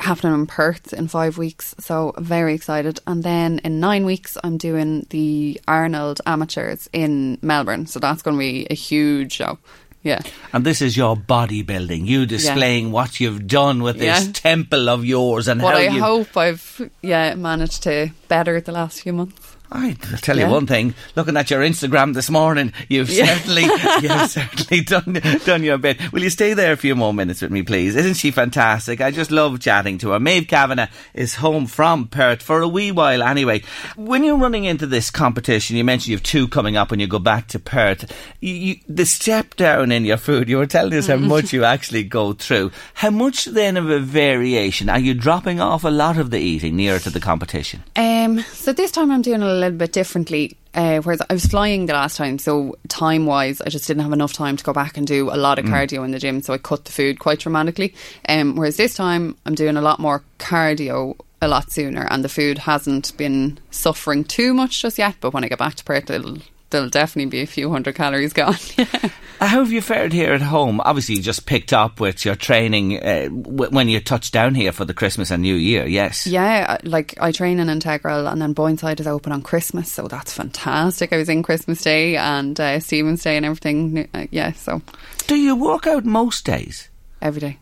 happening 0.00 0.34
in 0.34 0.46
Perth 0.46 0.92
in 0.92 1.08
five 1.08 1.38
weeks. 1.38 1.74
So 1.78 2.12
very 2.18 2.54
excited. 2.54 3.00
And 3.06 3.22
then 3.22 3.60
in 3.64 3.80
nine 3.80 4.04
weeks, 4.04 4.36
I'm 4.42 4.56
doing 4.56 5.06
the 5.10 5.60
Arnold 5.68 6.20
Amateurs 6.26 6.88
in 6.92 7.38
Melbourne. 7.42 7.86
So 7.86 8.00
that's 8.00 8.22
going 8.22 8.36
to 8.36 8.38
be 8.38 8.66
a 8.70 8.74
huge 8.74 9.32
show. 9.32 9.58
Yeah. 10.02 10.20
And 10.54 10.64
this 10.64 10.80
is 10.80 10.96
your 10.96 11.14
bodybuilding. 11.14 12.06
You 12.06 12.24
displaying 12.24 12.90
what 12.90 13.20
you've 13.20 13.46
done 13.46 13.82
with 13.82 13.98
this 13.98 14.26
Yeah. 14.26 14.32
temple 14.32 14.88
of 14.88 15.04
yours 15.04 15.46
and 15.46 15.60
What 15.60 15.74
how 15.74 15.80
I 15.80 15.88
you. 15.88 16.00
hope 16.02 16.36
I've 16.38 16.90
yeah 17.02 17.34
managed 17.34 17.82
to 17.82 18.08
better 18.26 18.60
the 18.62 18.72
last 18.72 19.02
few 19.02 19.12
months. 19.12 19.49
I 19.72 19.92
tell 20.22 20.36
you 20.36 20.42
Yeah. 20.46 20.50
one 20.50 20.66
thing. 20.66 20.94
Looking 21.14 21.36
at 21.36 21.50
your 21.50 21.60
Instagram 21.62 22.14
this 22.14 22.28
morning, 22.28 22.72
you've 22.88 23.08
Yeah. 23.10 23.36
certainly, 23.38 23.62
you've 24.02 24.30
certainly 24.30 24.80
done 24.82 25.20
done 25.44 25.62
your 25.62 25.78
bit. 25.78 26.12
Will 26.12 26.22
you 26.22 26.30
stay 26.30 26.54
there 26.54 26.72
a 26.72 26.76
few 26.76 26.94
more 26.96 27.14
minutes 27.14 27.40
with 27.42 27.50
me, 27.52 27.62
please? 27.62 27.94
Isn't 27.94 28.14
she 28.14 28.30
fantastic? 28.30 29.00
I 29.00 29.10
just 29.12 29.30
love 29.30 29.60
chatting 29.60 29.98
to 29.98 30.10
her. 30.10 30.20
Maeve 30.20 30.48
Kavanagh 30.48 30.88
is 31.14 31.36
home 31.36 31.66
from 31.66 32.08
Perth 32.08 32.42
for 32.42 32.60
a 32.62 32.68
wee 32.68 32.90
while, 32.90 33.22
anyway. 33.22 33.62
When 33.96 34.24
you're 34.24 34.36
running 34.38 34.64
into 34.64 34.86
this 34.86 35.10
competition, 35.10 35.76
you 35.76 35.84
mentioned 35.84 36.08
you 36.08 36.16
have 36.16 36.24
two 36.24 36.48
coming 36.48 36.76
up 36.76 36.90
when 36.90 36.98
you 37.00 37.06
go 37.06 37.18
back 37.20 37.46
to 37.48 37.58
Perth. 37.58 38.10
You, 38.40 38.54
you, 38.54 38.76
the 38.88 39.06
step 39.06 39.54
down 39.56 39.92
in 39.92 40.04
your 40.04 40.16
food. 40.16 40.48
You 40.48 40.58
were 40.58 40.66
telling 40.66 40.94
us 40.94 41.06
how 41.06 41.16
much 41.16 41.52
you 41.52 41.64
actually 41.64 42.02
go 42.02 42.32
through. 42.32 42.72
How 42.94 43.10
much 43.10 43.44
then 43.44 43.76
of 43.76 43.88
a 43.88 44.00
variation 44.00 44.88
are 44.88 44.98
you 44.98 45.14
dropping 45.14 45.60
off 45.60 45.84
a 45.84 45.88
lot 45.90 46.18
of 46.18 46.30
the 46.30 46.38
eating 46.40 46.76
nearer 46.76 46.98
to 46.98 47.10
the 47.10 47.20
competition? 47.20 47.82
Um, 47.96 48.40
so 48.52 48.72
this 48.72 48.90
time 48.90 49.10
I'm 49.10 49.22
doing 49.22 49.42
a 49.42 49.59
little 49.60 49.78
bit 49.78 49.92
differently. 49.92 50.56
Uh, 50.72 51.00
whereas 51.00 51.20
I 51.28 51.32
was 51.32 51.46
flying 51.46 51.86
the 51.86 51.94
last 51.94 52.16
time, 52.16 52.38
so 52.38 52.76
time 52.88 53.26
wise, 53.26 53.60
I 53.60 53.70
just 53.70 53.88
didn't 53.88 54.04
have 54.04 54.12
enough 54.12 54.32
time 54.32 54.56
to 54.56 54.64
go 54.64 54.72
back 54.72 54.96
and 54.96 55.06
do 55.06 55.28
a 55.30 55.34
lot 55.36 55.58
of 55.58 55.64
cardio 55.64 56.04
in 56.04 56.12
the 56.12 56.20
gym, 56.20 56.42
so 56.42 56.54
I 56.54 56.58
cut 56.58 56.84
the 56.84 56.92
food 56.92 57.18
quite 57.18 57.40
dramatically. 57.40 57.92
Um, 58.28 58.54
whereas 58.54 58.76
this 58.76 58.94
time 58.94 59.36
I'm 59.44 59.56
doing 59.56 59.76
a 59.76 59.82
lot 59.82 59.98
more 59.98 60.22
cardio 60.38 61.16
a 61.42 61.48
lot 61.48 61.72
sooner, 61.72 62.06
and 62.10 62.24
the 62.24 62.28
food 62.28 62.58
hasn't 62.58 63.16
been 63.16 63.58
suffering 63.70 64.24
too 64.24 64.54
much 64.54 64.82
just 64.82 64.98
yet. 64.98 65.16
But 65.20 65.32
when 65.32 65.42
I 65.42 65.48
get 65.48 65.58
back 65.58 65.74
to 65.76 65.84
Perth, 65.84 66.10
it'll, 66.10 66.38
there'll 66.70 66.88
definitely 66.88 67.28
be 67.30 67.40
a 67.42 67.46
few 67.46 67.70
hundred 67.70 67.94
calories 67.94 68.32
gone. 68.32 68.56
Uh, 69.42 69.46
How 69.46 69.60
have 69.60 69.72
you 69.72 69.80
fared 69.80 70.12
here 70.12 70.34
at 70.34 70.42
home? 70.42 70.82
Obviously, 70.84 71.14
you 71.14 71.22
just 71.22 71.46
picked 71.46 71.72
up 71.72 71.98
with 71.98 72.26
your 72.26 72.34
training 72.34 73.02
uh, 73.02 73.22
w- 73.30 73.70
when 73.70 73.88
you 73.88 73.98
touched 73.98 74.34
down 74.34 74.54
here 74.54 74.70
for 74.70 74.84
the 74.84 74.92
Christmas 74.92 75.30
and 75.30 75.40
New 75.42 75.54
Year. 75.54 75.86
Yes. 75.86 76.26
Yeah, 76.26 76.76
like 76.82 77.14
I 77.18 77.32
train 77.32 77.58
in 77.58 77.70
Integral, 77.70 78.26
and 78.26 78.42
then 78.42 78.54
Boyneside 78.54 79.00
is 79.00 79.06
open 79.06 79.32
on 79.32 79.40
Christmas, 79.40 79.90
so 79.90 80.06
that's 80.08 80.30
fantastic. 80.34 81.14
I 81.14 81.16
was 81.16 81.30
in 81.30 81.42
Christmas 81.42 81.80
Day 81.82 82.18
and 82.18 82.60
uh, 82.60 82.80
Stephen's 82.80 83.22
Day 83.22 83.38
and 83.38 83.46
everything. 83.46 84.10
Uh, 84.12 84.26
yeah, 84.30 84.52
so 84.52 84.82
Do 85.26 85.36
you 85.36 85.56
work 85.56 85.86
out 85.86 86.04
most 86.04 86.44
days? 86.44 86.90
every 87.22 87.40
day. 87.40 87.56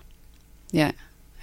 Yeah, 0.73 0.91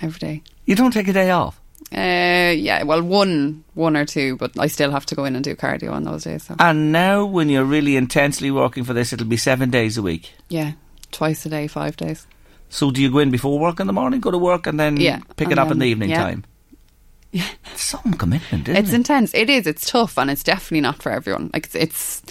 every 0.01 0.19
day. 0.19 0.41
You 0.65 0.75
don't 0.75 0.91
take 0.91 1.07
a 1.07 1.13
day 1.13 1.29
off. 1.31 1.61
Uh, 1.91 2.51
yeah, 2.51 2.83
well, 2.83 3.01
one, 3.01 3.63
one 3.73 3.95
or 3.95 4.05
two, 4.05 4.35
but 4.37 4.51
I 4.59 4.67
still 4.67 4.91
have 4.91 5.05
to 5.07 5.15
go 5.15 5.23
in 5.25 5.35
and 5.35 5.43
do 5.43 5.55
cardio 5.55 5.91
on 5.93 6.03
those 6.03 6.23
days. 6.23 6.43
So 6.43 6.55
And 6.59 6.91
now, 6.91 7.25
when 7.25 7.47
you're 7.49 7.63
really 7.63 7.95
intensely 7.95 8.51
working 8.51 8.83
for 8.83 8.93
this, 8.93 9.13
it'll 9.13 9.27
be 9.27 9.37
seven 9.37 9.69
days 9.69 9.97
a 9.97 10.01
week. 10.01 10.33
yeah, 10.49 10.73
twice 11.11 11.45
a 11.45 11.49
day, 11.49 11.67
five 11.67 11.95
days. 11.95 12.27
So, 12.69 12.91
do 12.91 13.01
you 13.01 13.11
go 13.11 13.19
in 13.19 13.29
before 13.31 13.59
work 13.59 13.79
in 13.79 13.87
the 13.87 13.93
morning, 13.93 14.19
go 14.19 14.31
to 14.31 14.37
work, 14.37 14.67
and 14.67 14.79
then 14.79 14.97
Yeah, 14.97 15.19
pick 15.37 15.51
it 15.51 15.59
up 15.59 15.71
in 15.71 15.79
the 15.79 15.85
evening 15.85 16.09
yeah. 16.09 16.23
time? 16.23 16.43
Yeah. 17.31 17.47
It's 17.73 17.83
some 17.83 18.13
commitment, 18.13 18.67
isn't 18.67 18.75
it's 18.83 18.91
it? 18.93 18.95
intense. 18.95 19.33
It 19.33 19.49
is. 19.49 19.67
It's 19.67 19.89
tough, 19.89 20.17
and 20.17 20.31
it's 20.31 20.43
definitely 20.43 20.81
not 20.81 21.01
for 21.01 21.11
everyone. 21.11 21.51
Like 21.53 21.65
it's, 21.67 21.75
it's. 21.75 22.21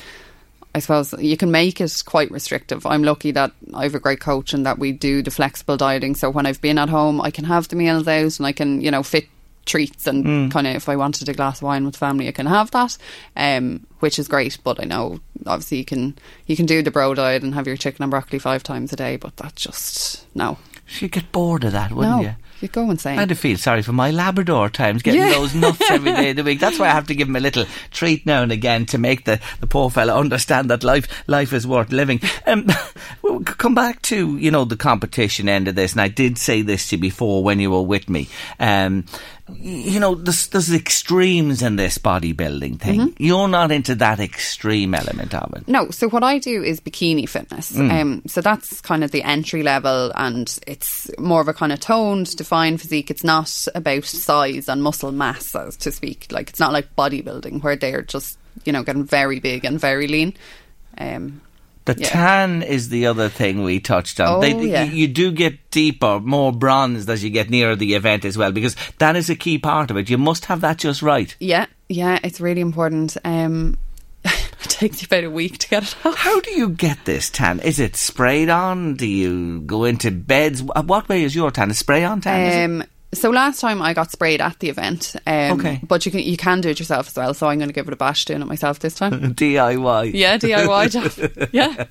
I 0.75 0.81
suppose 0.81 1.15
you 1.21 1.37
can 1.37 1.51
make 1.53 1.81
it 1.81 2.03
quite 2.05 2.31
restrictive. 2.33 2.85
I'm 2.85 3.05
lucky 3.05 3.31
that 3.31 3.53
I 3.73 3.85
have 3.85 3.95
a 3.95 4.01
great 4.01 4.19
coach 4.21 4.53
and 4.53 4.67
that 4.67 4.79
we 4.79 4.91
do 4.91 5.23
the 5.23 5.31
flexible 5.31 5.77
dieting. 5.77 6.17
So 6.17 6.29
when 6.31 6.47
I've 6.47 6.61
been 6.61 6.79
at 6.79 6.89
home, 6.89 7.21
I 7.21 7.31
can 7.31 7.45
have 7.45 7.69
the 7.69 7.77
meals 7.77 8.09
out 8.09 8.39
and 8.41 8.47
I 8.47 8.51
can, 8.53 8.81
you 8.81 8.91
know, 8.91 9.05
fit 9.05 9.29
treats 9.65 10.07
and 10.07 10.25
Mm. 10.25 10.51
kind 10.51 10.67
of 10.67 10.77
if 10.77 10.89
I 10.89 10.97
wanted 10.97 11.29
a 11.29 11.35
glass 11.35 11.59
of 11.59 11.63
wine 11.65 11.85
with 11.85 11.97
family, 11.97 12.29
I 12.29 12.33
can 12.33 12.47
have 12.47 12.71
that, 12.73 12.97
um, 13.37 13.87
which 14.01 14.19
is 14.19 14.29
great. 14.29 14.59
But 14.65 14.81
I 14.81 14.85
know 14.85 15.21
obviously 15.47 15.79
you 15.79 15.85
can 15.85 16.17
you 16.47 16.57
can 16.57 16.67
do 16.67 16.83
the 16.83 16.91
bro 16.91 17.15
diet 17.15 17.43
and 17.43 17.55
have 17.55 17.67
your 17.67 17.77
chicken 17.77 18.03
and 18.03 18.11
broccoli 18.11 18.39
five 18.39 18.63
times 18.63 18.93
a 18.93 18.97
day, 18.97 19.17
but 19.17 19.37
that's 19.37 19.63
just 19.63 20.27
no, 20.35 20.59
You'd 21.01 21.13
get 21.13 21.33
bored 21.33 21.65
of 21.65 21.73
that, 21.73 21.93
wouldn't 21.93 22.17
no, 22.17 22.23
you? 22.23 22.35
you 22.61 22.69
go 22.69 22.91
insane. 22.91 23.19
I'd 23.19 23.37
feel 23.39 23.57
sorry 23.57 23.81
for 23.83 23.93
my 23.95 24.11
Labrador 24.11 24.69
times 24.69 25.03
getting 25.03 25.23
Yeah. 25.23 25.31
those 25.31 25.55
nuts 25.55 25.91
every 25.91 26.13
day 26.13 26.31
of 26.31 26.37
the 26.37 26.45
week. 26.45 26.61
That's 26.61 26.79
why 26.79 26.87
I 26.89 26.91
have 26.93 27.07
to 27.07 27.15
give 27.15 27.27
him 27.27 27.37
a 27.37 27.41
little 27.41 27.65
treat 27.91 28.27
now 28.27 28.43
and 28.43 28.53
again 28.53 28.85
to 28.87 28.99
make 28.99 29.25
the, 29.25 29.41
the 29.61 29.67
poor 29.67 29.89
fella 29.91 30.15
understand 30.19 30.69
that 30.71 30.85
life 30.85 31.09
life 31.27 31.55
is 31.55 31.67
worth 31.67 31.91
living. 31.91 32.21
Um, 32.47 32.67
we'll 33.23 33.41
come 33.41 33.75
back 33.75 34.03
to 34.03 34.37
you 34.37 34.51
know 34.51 34.65
the 34.67 34.77
competition 34.77 35.49
end 35.49 35.69
of 35.69 35.75
this, 35.75 35.93
and 35.93 36.03
I 36.03 36.09
did 36.09 36.37
say 36.37 36.61
this 36.61 36.89
to 36.91 36.97
you 36.97 37.01
before 37.03 37.43
when 37.43 37.61
you 37.61 37.71
were 37.71 37.83
with 37.83 38.09
me. 38.11 38.29
Um, 38.61 39.07
you 39.53 40.01
know, 40.01 40.15
there's, 40.15 40.49
there's 40.49 40.73
extremes 40.73 41.61
in 41.61 41.77
this 41.77 41.99
bodybuilding 41.99 42.81
thing. 42.81 43.01
Mm-hmm. 43.01 43.23
You're 43.23 43.49
not 43.49 43.71
into 43.71 43.95
that 43.97 44.19
extreme 44.19 44.95
element 44.95 45.35
of 45.35 45.53
it. 45.55 45.69
No, 45.69 45.91
so 45.91 46.09
what 46.09 46.23
I 46.23 46.39
do 46.39 46.63
is 46.63 46.81
bikini 46.81 47.29
fitness. 47.29 47.73
Mm. 47.73 48.01
Um, 48.01 48.23
so 48.27 48.41
that's 48.41 48.81
kind 48.81 49.05
of 49.05 49.11
the 49.11 49.23
entry 49.23 49.63
level, 49.63 50.13
and 50.15 50.59
it's 50.67 51.11
more 51.19 51.43
of 51.43 51.49
a 51.49 51.55
kind 51.55 51.73
of 51.73 51.81
toned, 51.81 52.35
defined 52.37 52.81
physique. 52.81 53.11
It's 53.11 53.25
not 53.25 53.67
about 53.75 54.05
size 54.05 54.69
and 54.69 54.83
muscle 54.83 55.13
mass, 55.13 55.47
so 55.47 55.71
to 55.71 55.93
speak. 55.93 56.29
Like 56.31 56.49
it's 56.49 56.61
not 56.61 56.73
like 56.73 56.97
bodybuilding 56.97 57.63
where 57.63 57.77
they're 57.77 58.03
just 58.03 58.39
you 58.65 58.73
know 58.73 58.83
getting 58.83 59.05
very 59.05 59.41
big 59.41 59.67
and 59.67 59.79
very 59.79 60.09
lean. 60.09 60.35
Um, 60.97 61.43
The 61.87 61.97
Yeah. 61.99 62.09
tan 62.09 62.63
is 62.63 62.89
the 62.89 63.07
other 63.07 63.29
thing 63.29 63.63
we 63.63 63.79
touched 63.79 64.19
on. 64.19 64.29
Oh, 64.37 64.41
They- 64.41 64.69
yeah. 64.71 64.85
You 64.85 65.07
do 65.07 65.31
get 65.31 65.71
deeper, 65.71 66.19
more 66.19 66.51
bronzed 66.53 67.11
as 67.11 67.23
you 67.23 67.29
get 67.31 67.51
nearer 67.51 67.77
the 67.77 67.95
event 67.95 68.25
as 68.25 68.39
well, 68.39 68.53
because 68.53 68.75
that 68.99 69.17
is 69.17 69.29
a 69.29 69.35
key 69.37 69.59
part 69.59 69.91
of 69.91 69.97
it. 69.99 70.09
You 70.09 70.17
must 70.17 70.47
have 70.47 70.63
that 70.63 70.79
just 70.79 71.03
right. 71.03 71.35
Yeah, 71.41 71.67
yeah, 71.91 72.19
it's 72.25 72.41
really 72.41 72.63
important. 72.63 73.17
Um, 73.25 73.77
it 74.25 74.31
takes 74.71 75.03
you 75.03 75.07
about 75.11 75.25
a 75.25 75.31
week 75.31 75.59
to 75.59 75.69
get 75.69 75.83
it 75.83 75.95
off. 76.07 76.17
How 76.17 76.41
do 76.41 76.53
you 76.53 76.71
get 76.71 77.05
this 77.05 77.29
tan? 77.29 77.61
Is 77.61 77.79
it 77.79 77.97
sprayed 77.97 78.49
on? 78.49 78.95
Do 78.95 79.07
you 79.07 79.61
go 79.61 79.85
into 79.85 80.11
beds? 80.11 80.63
What 80.63 81.09
way 81.11 81.23
is 81.25 81.35
your 81.35 81.51
tan? 81.51 81.71
A 81.71 81.75
spray 81.75 82.03
on 82.05 82.23
tan? 82.23 82.81
Um, 82.81 82.85
so 83.15 83.31
last 83.31 83.61
time 83.61 83.81
I 83.83 83.95
got 83.95 84.11
sprayed 84.11 84.41
at 84.41 84.59
the 84.61 84.69
event. 84.69 85.17
Um, 85.27 85.59
Okay. 85.59 85.81
But 85.87 86.05
you 86.07 86.13
can 86.13 86.21
you 86.21 86.37
can 86.37 86.61
do 86.61 86.69
it 86.69 86.79
yourself 86.79 87.09
as 87.09 87.17
well. 87.17 87.35
So 87.35 87.47
I'm 87.49 87.59
going 87.59 87.69
to 87.69 87.75
give 87.75 87.87
it 87.89 87.93
a 87.95 87.97
bash 87.97 88.25
doing 88.25 88.43
it 88.43 88.47
myself 88.47 88.79
this 88.81 88.95
time. 88.95 89.35
DIY. 89.35 90.11
yeah, 90.15 90.37
DIY. 90.39 91.49
Yeah. 91.53 91.85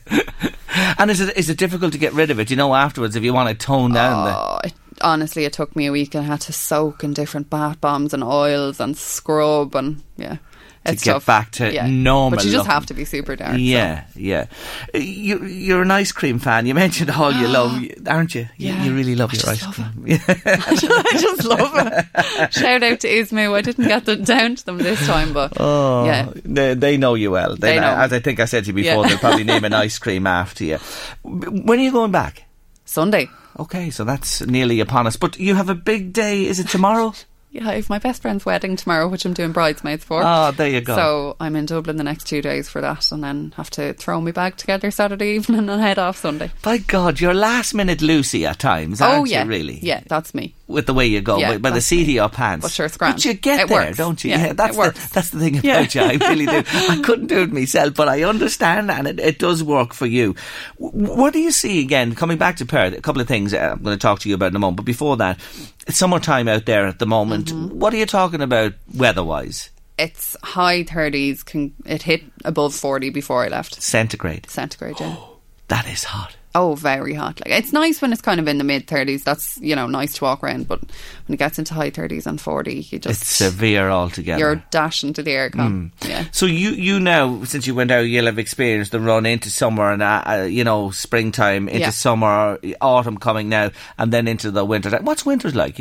And 0.97 1.11
is 1.11 1.21
it 1.21 1.35
is 1.37 1.49
it 1.49 1.57
difficult 1.57 1.93
to 1.93 1.99
get 1.99 2.13
rid 2.13 2.31
of 2.31 2.39
it? 2.39 2.49
You 2.49 2.55
know, 2.57 2.73
afterwards, 2.75 3.15
if 3.15 3.23
you 3.23 3.33
want 3.33 3.49
to 3.49 3.65
tone 3.65 3.91
down 3.93 4.25
the. 4.25 4.37
Oh, 4.37 4.59
it, 4.63 4.73
honestly, 5.01 5.45
it 5.45 5.53
took 5.53 5.75
me 5.75 5.85
a 5.85 5.91
week 5.91 6.15
and 6.15 6.23
I 6.23 6.27
had 6.27 6.41
to 6.41 6.53
soak 6.53 7.03
in 7.03 7.13
different 7.13 7.49
bath 7.49 7.79
bombs 7.79 8.13
and 8.13 8.23
oils 8.23 8.79
and 8.79 8.97
scrub 8.97 9.75
and 9.75 10.01
yeah. 10.17 10.37
To 10.85 10.91
It's 10.91 11.03
get 11.03 11.13
tough. 11.13 11.25
back 11.25 11.51
to 11.51 11.71
yeah. 11.73 11.87
normal 11.87 12.35
But 12.37 12.43
you 12.45 12.51
just 12.51 12.67
have 12.67 12.85
to 12.87 12.93
be 12.93 13.05
super 13.05 13.37
dark. 13.37 13.51
so. 13.51 13.57
Yeah, 13.57 14.03
yeah. 14.17 14.47
You, 14.93 15.45
you're 15.45 15.81
an 15.81 15.91
ice 15.91 16.11
cream 16.11 16.39
fan. 16.39 16.65
You 16.65 16.73
mentioned 16.73 17.09
all 17.09 17.31
you 17.31 17.47
love, 17.59 17.81
aren't 18.05 18.35
you? 18.35 18.49
You, 18.57 18.73
Yeah. 18.73 18.83
you 18.83 18.93
really 18.93 19.15
love 19.15 19.31
I 19.33 19.37
your 19.37 19.49
ice 19.51 19.63
love 19.63 19.75
cream. 19.75 19.95
I 20.27 21.17
just 21.21 21.45
love 21.45 21.71
it. 21.77 22.53
Shout 22.53 22.83
out 22.83 22.99
to 22.99 23.07
Ismu. 23.07 23.53
I 23.53 23.61
didn't 23.61 23.87
get 23.87 24.03
them 24.05 24.23
down 24.25 24.55
to 24.55 24.65
them 24.65 24.77
this 24.77 25.05
time, 25.07 25.31
but 25.31 25.53
Oh, 25.57 26.03
yeah. 26.03 26.29
they, 26.43 26.73
they 26.73 26.97
know 26.97 27.13
you 27.15 27.31
well. 27.31 27.55
They, 27.55 27.75
They 27.75 27.79
know. 27.79 27.87
As 27.95 28.11
I 28.11 28.19
think 28.19 28.41
I 28.41 28.45
said 28.45 28.65
to 28.65 28.67
you 28.71 28.73
before, 28.73 29.03
Yeah. 29.03 29.07
they'll 29.09 29.19
probably 29.19 29.45
name 29.45 29.63
an 29.63 29.73
ice 29.85 29.97
cream 29.99 30.27
after 30.27 30.65
you. 30.65 30.79
When 31.23 31.79
are 31.79 31.83
you 31.83 31.93
going 31.93 32.11
back? 32.11 32.43
Sunday. 32.83 33.29
Okay, 33.57 33.89
so 33.89 34.03
that's 34.03 34.41
nearly 34.41 34.81
upon 34.81 35.07
us. 35.07 35.15
But 35.15 35.39
you 35.39 35.55
have 35.55 35.69
a 35.69 35.75
big 35.75 36.11
day. 36.11 36.45
Is 36.45 36.59
it 36.59 36.67
tomorrow? 36.67 37.13
Yeah, 37.53 37.69
I 37.69 37.75
have 37.75 37.87
my 37.87 37.99
best 37.99 38.23
friend's 38.23 38.45
wedding 38.47 38.75
tomorrow, 38.75 39.07
which 39.07 39.25
I'm 39.25 39.33
doing 39.35 39.51
bridesmaids 39.51 40.03
for. 40.03 40.23
Oh, 40.25 40.51
there 40.51 40.69
you 40.69 40.81
go. 40.81 40.95
So 40.95 41.35
I'm 41.39 41.55
in 41.55 41.67
Dublin 41.67 41.97
the 41.97 42.03
next 42.03 42.25
two 42.25 42.41
days 42.41 42.67
for 42.67 42.81
that, 42.81 43.11
and 43.11 43.23
then 43.23 43.53
have 43.57 43.69
to 43.71 43.93
throw 43.93 44.19
my 44.21 44.31
bag 44.31 44.57
together 44.57 44.89
Saturday 44.89 45.27
evening 45.35 45.69
and 45.69 45.79
head 45.81 45.99
off 45.99 46.17
Sunday. 46.17 46.49
By 46.63 46.79
God, 46.79 47.19
you're 47.21 47.35
last 47.35 47.75
minute 47.75 48.01
Lucy 48.01 48.45
at 48.47 48.57
times, 48.57 49.01
aren't 49.01 49.21
oh 49.21 49.23
yeah, 49.25 49.43
you? 49.43 49.49
Really? 49.49 49.79
Yeah, 49.83 50.01
that's 50.07 50.33
me. 50.33 50.55
With 50.65 50.87
the 50.87 50.93
way 50.95 51.05
you 51.05 51.21
go, 51.21 51.37
Yeah, 51.37 51.51
by, 51.51 51.57
by 51.57 51.69
the 51.69 51.73
that's 51.75 51.85
seat 51.85 52.03
of 52.03 52.09
your 52.09 52.29
pants. 52.29 52.63
But 52.65 52.71
sure, 52.71 52.87
it's 52.87 52.97
grand. 52.97 53.15
But 53.15 53.25
you 53.25 53.33
get 53.35 53.59
It 53.59 53.67
there, 53.69 53.85
works. 53.85 53.97
don't 53.97 54.23
you? 54.23 54.31
Yeah, 54.31 54.53
that's 54.53 54.75
it 54.75 54.79
works. 54.79 55.07
The, 55.09 55.13
that's 55.13 55.29
the 55.29 55.39
thing 55.39 55.55
Yeah. 55.63 55.73
about 55.81 55.93
you. 55.93 56.01
I 56.01 56.13
really 56.29 56.45
do. 56.47 56.63
I 56.65 57.01
couldn't 57.03 57.27
do 57.27 57.41
it 57.43 57.51
myself, 57.51 57.93
but 57.93 58.09
I 58.09 58.23
understand, 58.23 58.89
and 58.89 59.07
it, 59.07 59.19
it 59.19 59.37
does 59.37 59.63
work 59.63 59.93
for 59.93 60.07
you. 60.07 60.33
W- 60.81 61.13
What 61.15 61.33
do 61.33 61.39
you 61.39 61.51
see 61.51 61.81
again? 61.81 62.15
Coming 62.15 62.39
back 62.39 62.55
to 62.57 62.65
Perth, 62.65 62.97
a 62.97 63.01
couple 63.01 63.21
of 63.21 63.27
things 63.27 63.53
uh, 63.53 63.73
I'm 63.77 63.83
going 63.83 63.95
to 63.95 64.01
talk 64.01 64.19
to 64.21 64.29
you 64.29 64.33
about 64.33 64.47
in 64.47 64.55
a 64.55 64.59
moment. 64.59 64.77
But 64.77 64.85
before 64.85 65.17
that, 65.17 65.39
it's 65.85 65.97
summertime 65.97 66.47
out 66.47 66.65
there 66.65 66.87
at 66.87 66.97
the 66.97 67.05
moment. 67.05 67.42
Mm-hmm. 67.47 67.79
What 67.79 67.93
are 67.93 67.97
you 67.97 68.05
talking 68.05 68.41
about 68.41 68.73
weather-wise? 68.93 69.69
It's 69.97 70.35
high 70.43 70.83
30s. 70.83 71.45
Can 71.45 71.73
it 71.85 72.01
hit 72.01 72.23
above 72.45 72.73
40 72.73 73.09
before 73.11 73.43
I 73.45 73.47
left? 73.49 73.81
Centigrade. 73.81 74.49
Centigrade. 74.49 74.99
Yeah. 74.99 75.15
That 75.69 75.87
is 75.87 76.03
hot. 76.03 76.35
Oh, 76.53 76.75
very 76.75 77.13
hot. 77.15 77.39
Like 77.39 77.57
it's 77.57 77.71
nice 77.73 77.99
when 78.01 78.11
it's 78.11 78.21
kind 78.21 78.39
of 78.39 78.47
in 78.49 78.57
the 78.59 78.65
mid 78.65 78.85
30s. 78.85 79.23
That's 79.23 79.57
you 79.59 79.75
know 79.75 79.87
nice 79.87 80.13
to 80.15 80.25
walk 80.25 80.43
around. 80.43 80.67
But 80.67 80.81
when 80.81 81.33
it 81.33 81.37
gets 81.37 81.57
into 81.57 81.73
high 81.73 81.89
30s 81.89 82.27
and 82.27 82.39
40, 82.39 82.75
you 82.91 82.99
just 82.99 83.21
It's 83.21 83.27
severe 83.31 83.89
altogether. 83.89 84.39
you're 84.39 84.63
dashing 84.71 85.13
to 85.13 85.23
the 85.23 85.31
aircon. 85.31 85.55
Mm. 85.55 85.91
Yeah. 86.07 86.25
So 86.31 86.45
you 86.45 86.71
you 86.71 86.99
now 86.99 87.43
since 87.45 87.65
you 87.65 87.73
went 87.73 87.89
out, 87.91 88.01
you'll 88.01 88.25
have 88.25 88.37
experienced 88.37 88.91
the 88.91 88.99
run 88.99 89.25
into 89.25 89.49
summer 89.49 89.89
and 89.91 90.03
uh, 90.03 90.23
uh, 90.27 90.47
you 90.47 90.65
know 90.65 90.91
springtime 90.91 91.69
into 91.69 91.79
Yeah. 91.79 91.89
summer, 91.91 92.59
autumn 92.81 93.17
coming 93.17 93.47
now, 93.49 93.71
and 93.97 94.11
then 94.11 94.27
into 94.27 94.51
the 94.51 94.65
winter. 94.65 94.91
time. 94.91 95.05
What's 95.05 95.25
winter's 95.25 95.55
like? 95.55 95.79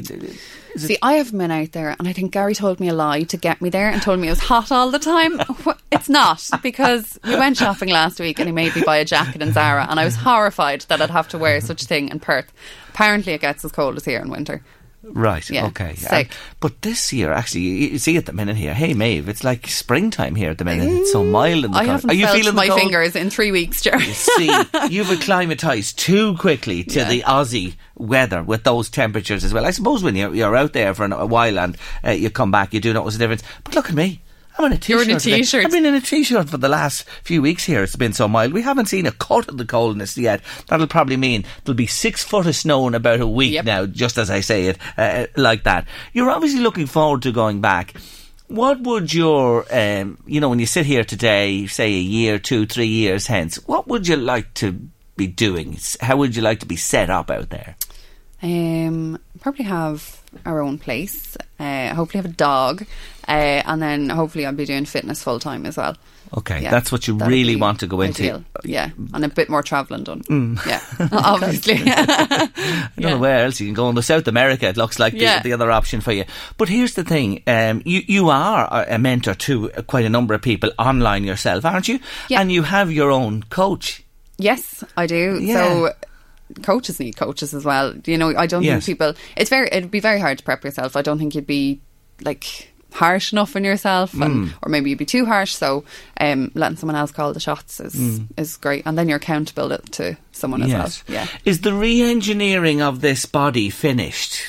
See, 0.77 0.97
I 1.03 1.14
haven't 1.14 1.39
been 1.39 1.51
out 1.51 1.73
there, 1.73 1.95
and 1.99 2.09
I 2.09 2.12
think 2.12 2.33
Gary 2.33 2.55
told 2.55 2.81
me 2.81 2.89
a 2.89 2.95
lie 2.95 3.23
to 3.25 3.37
get 3.37 3.61
me 3.61 3.68
there 3.70 3.91
and 3.91 4.01
told 4.01 4.20
me 4.20 4.29
it 4.29 4.31
was 4.31 4.39
hot 4.41 4.73
all 4.73 4.91
the 4.91 4.99
time. 4.99 5.41
It's 5.95 6.09
not 6.09 6.49
because 6.62 7.16
we 7.23 7.37
went 7.37 7.59
shopping 7.59 7.91
last 7.91 8.18
week 8.18 8.41
and 8.41 8.49
he 8.49 8.53
made 8.53 8.75
me 8.75 8.83
buy 8.83 8.97
a 8.97 9.05
jacket 9.05 9.41
in 9.41 9.53
Zara, 9.53 9.87
and 9.89 10.01
I 10.01 10.05
was 10.05 10.16
horrified 10.16 10.81
that 10.89 11.01
I'd 11.01 11.11
have 11.11 11.29
to 11.29 11.39
wear 11.39 11.61
such 11.61 11.83
a 11.83 11.87
thing 11.87 12.09
in 12.09 12.18
Perth. 12.18 12.51
Apparently, 12.89 13.35
it 13.35 13.43
gets 13.43 13.64
as 13.64 13.70
cold 13.70 13.97
as 13.97 14.05
here 14.05 14.18
in 14.20 14.29
winter. 14.29 14.64
Right. 15.05 15.48
Yeah, 15.50 15.66
okay. 15.66 15.96
And- 16.11 16.28
but 16.61 16.80
this 16.82 17.12
year, 17.12 17.32
actually, 17.32 17.62
you, 17.62 17.88
you 17.88 17.98
see 17.98 18.16
at 18.16 18.26
the 18.26 18.32
minute 18.32 18.57
here. 18.57 18.72
Hey, 18.72 18.94
Maeve, 18.94 19.28
it's 19.28 19.42
like 19.42 19.66
springtime 19.66 20.36
here 20.36 20.50
at 20.50 20.59
the 20.59 20.64
minute. 20.64 20.88
It's 20.88 21.12
so 21.12 21.24
mild 21.24 21.64
in 21.64 21.72
the 21.72 21.76
I 21.78 21.80
cold. 21.80 21.90
haven't 21.90 22.11
Are 22.11 22.14
you 22.14 22.26
felt 22.26 22.38
feeling 22.38 22.55
my 22.55 22.68
cold? 22.68 22.80
fingers 22.80 23.16
in 23.16 23.28
three 23.28 23.50
weeks, 23.50 23.82
Gerry. 23.82 24.00
See, 24.12 24.46
you've 24.90 25.11
acclimatised 25.11 25.98
too 25.98 26.36
quickly 26.36 26.84
to 26.84 27.00
Yeah. 27.00 27.09
the 27.09 27.22
Aussie 27.22 27.74
weather 27.96 28.42
with 28.44 28.62
those 28.64 28.88
temperatures 28.88 29.42
as 29.44 29.53
well. 29.53 29.66
I 29.66 29.70
suppose 29.72 30.03
when 30.05 30.14
you're, 30.14 30.34
you're 30.34 30.57
out 30.57 30.72
there 30.72 30.94
for 30.94 31.05
a 31.05 31.26
while 31.26 31.59
and 31.59 31.76
uh, 32.05 32.11
you 32.12 32.30
come 32.30 32.50
back, 32.53 32.72
you 32.72 32.80
do 32.80 32.92
notice 32.92 33.16
a 33.16 33.18
difference. 33.18 33.42
But 33.64 33.74
look 33.74 33.88
at 33.88 33.94
me. 33.96 34.22
I'm 34.59 34.66
in 34.66 34.72
a 34.72 34.74
You're 34.86 35.05
t-shirt. 35.05 35.09
in 35.09 35.16
a 35.16 35.20
today. 35.20 35.36
t-shirt. 35.38 35.64
I've 35.64 35.70
been 35.70 35.86
in 35.86 35.94
a 35.94 36.00
t-shirt 36.00 36.48
for 36.50 36.59
the 36.59 36.68
last 36.68 37.05
few 37.24 37.40
weeks 37.40 37.64
here. 37.64 37.82
It's 37.82 37.96
been 37.96 38.12
so 38.12 38.28
mild. 38.28 38.53
We 38.53 38.62
haven't 38.62 38.86
seen 38.86 39.07
a 39.07 39.12
cut 39.12 39.48
of 39.48 39.57
the 39.59 39.64
coldness 39.64 40.16
yet. 40.18 40.42
That'll 40.68 40.86
probably 40.86 41.16
mean 41.16 41.44
there'll 41.64 41.76
be 41.76 41.86
six 41.86 42.22
foot 42.22 42.46
of 42.46 42.55
snow 42.55 42.86
in 42.86 42.94
about 42.94 43.20
a 43.20 43.26
week 43.26 43.53
Yep. 43.55 43.64
now, 43.64 43.86
just 43.86 44.18
as 44.18 44.30
I 44.30 44.40
say 44.40 44.66
it, 44.66 44.78
uh, 44.98 45.26
like 45.36 45.64
that. 45.64 45.86
You're 46.12 46.30
obviously 46.30 46.61
looking 46.61 46.86
forward 46.86 47.22
to 47.22 47.32
going 47.32 47.61
back. 47.61 47.94
What 48.48 48.82
would 48.82 49.14
your, 49.14 49.64
um, 49.74 50.18
you 50.26 50.38
know, 50.40 50.50
when 50.50 50.59
you 50.59 50.66
sit 50.66 50.84
here 50.84 51.05
today, 51.05 51.66
say 51.66 51.86
a 51.94 51.98
year, 52.00 52.38
two, 52.38 52.66
three 52.66 52.86
years 52.86 53.26
hence, 53.26 53.57
what 53.66 53.88
would 53.88 54.07
you 54.07 54.16
like 54.16 54.53
to 54.55 54.72
be 55.16 55.26
doing? 55.26 55.78
How 56.00 56.18
would 56.18 56.36
you 56.36 56.42
like 56.42 56.61
to 56.61 56.66
be 56.66 56.76
set 56.76 57.09
up 57.09 57.30
out 57.30 57.48
there? 57.48 57.76
Um, 58.42 59.18
probably 59.40 59.64
have 59.64 60.20
our 60.47 60.61
own 60.61 60.78
place. 60.78 61.37
Uh, 61.59 61.95
hopefully 61.95 62.22
have 62.22 62.30
a 62.30 62.35
dog, 62.35 62.83
uh, 63.28 63.30
and 63.66 63.80
then 63.80 64.09
hopefully 64.09 64.45
I'll 64.47 64.53
be 64.53 64.64
doing 64.64 64.85
fitness 64.85 65.22
full 65.22 65.39
time 65.39 65.64
as 65.66 65.76
well. 65.76 65.97
Okay, 66.35 66.62
Yeah, 66.62 66.70
that's 66.70 66.91
what 66.91 67.07
you 67.07 67.14
really 67.18 67.57
want 67.57 67.80
to 67.80 67.87
go 67.87 68.01
into. 68.01 68.43
Yeah, 68.64 68.91
and 69.12 69.22
a 69.24 69.28
bit 69.28 69.51
more 69.51 69.62
travelling 69.62 70.03
done. 70.05 70.22
Mm. 70.22 70.66
Yeah, 70.66 70.80
obviously. 71.12 71.74
I 71.87 72.49
don't 72.99 73.11
know 73.12 73.18
where 73.18 73.45
else 73.45 73.61
you 73.61 73.66
can 73.66 73.74
go. 73.74 73.89
In 73.91 73.95
the 73.95 74.03
South 74.03 74.26
America, 74.28 74.66
it 74.66 74.76
looks 74.78 74.99
like 74.99 75.12
Yeah. 75.12 75.41
the, 75.43 75.51
the 75.51 75.53
other 75.53 75.70
option 75.70 76.01
for 76.01 76.11
you. 76.12 76.24
But 76.57 76.68
here's 76.70 76.95
the 76.95 77.05
thing: 77.05 77.43
um, 77.47 77.83
you 77.85 78.01
you 78.07 78.30
are 78.30 78.66
a, 78.72 78.95
a 78.95 78.99
mentor 78.99 79.35
to 79.35 79.68
quite 79.87 80.07
a 80.07 80.09
number 80.11 80.33
of 80.35 80.41
people 80.43 80.70
online 80.78 81.24
yourself, 81.24 81.64
aren't 81.66 81.87
you? 81.89 82.01
Yeah. 82.28 82.41
And 82.41 82.51
you 82.51 82.62
have 82.62 82.91
your 82.91 83.11
own 83.11 83.43
coach. 83.45 84.03
Yes, 84.39 84.83
I 84.97 85.07
do. 85.07 85.39
Yeah. 85.41 85.55
So 85.55 85.93
coaches 86.62 86.98
need 87.00 87.16
coaches 87.16 87.55
as 87.55 87.64
well. 87.64 87.94
You 88.05 88.18
know, 88.18 88.34
I 88.36 88.46
don't 88.46 88.62
Yes. 88.62 88.84
think 88.84 88.98
people. 88.98 89.14
It's 89.36 89.50
very. 89.50 89.68
It'd 89.72 89.90
be 89.90 90.00
very 90.00 90.20
hard 90.20 90.38
to 90.38 90.44
prep 90.44 90.64
yourself. 90.64 90.96
I 90.96 91.03
don't 91.03 91.18
think 91.18 91.34
you'd 91.34 91.46
be 91.46 91.80
like 92.22 92.68
harsh 92.92 93.32
enough 93.32 93.57
on 93.57 93.64
yourself, 93.64 94.12
and, 94.12 94.48
Mm. 94.48 94.53
or 94.62 94.68
maybe 94.68 94.90
you'd 94.90 94.98
be 94.98 95.07
too 95.07 95.24
harsh. 95.24 95.55
So, 95.55 95.82
um, 96.20 96.50
letting 96.55 96.76
someone 96.76 96.94
else 96.96 97.11
call 97.11 97.32
the 97.32 97.40
shots 97.40 97.80
is 97.80 97.94
Mm. 97.94 98.26
is 98.36 98.57
great, 98.59 98.82
and 98.84 98.98
then 98.98 99.09
you're 99.09 99.16
accountable 99.16 99.78
to- 99.92 100.16
someone 100.32 100.62
as 100.62 100.68
Yes. 100.68 101.03
well. 101.09 101.14
Yeah. 101.16 101.26
Is 101.46 101.62
the 101.62 101.72
re-engineering 101.72 102.82
of 102.82 103.00
this 103.00 103.24
body 103.24 103.70
finished? 103.70 104.40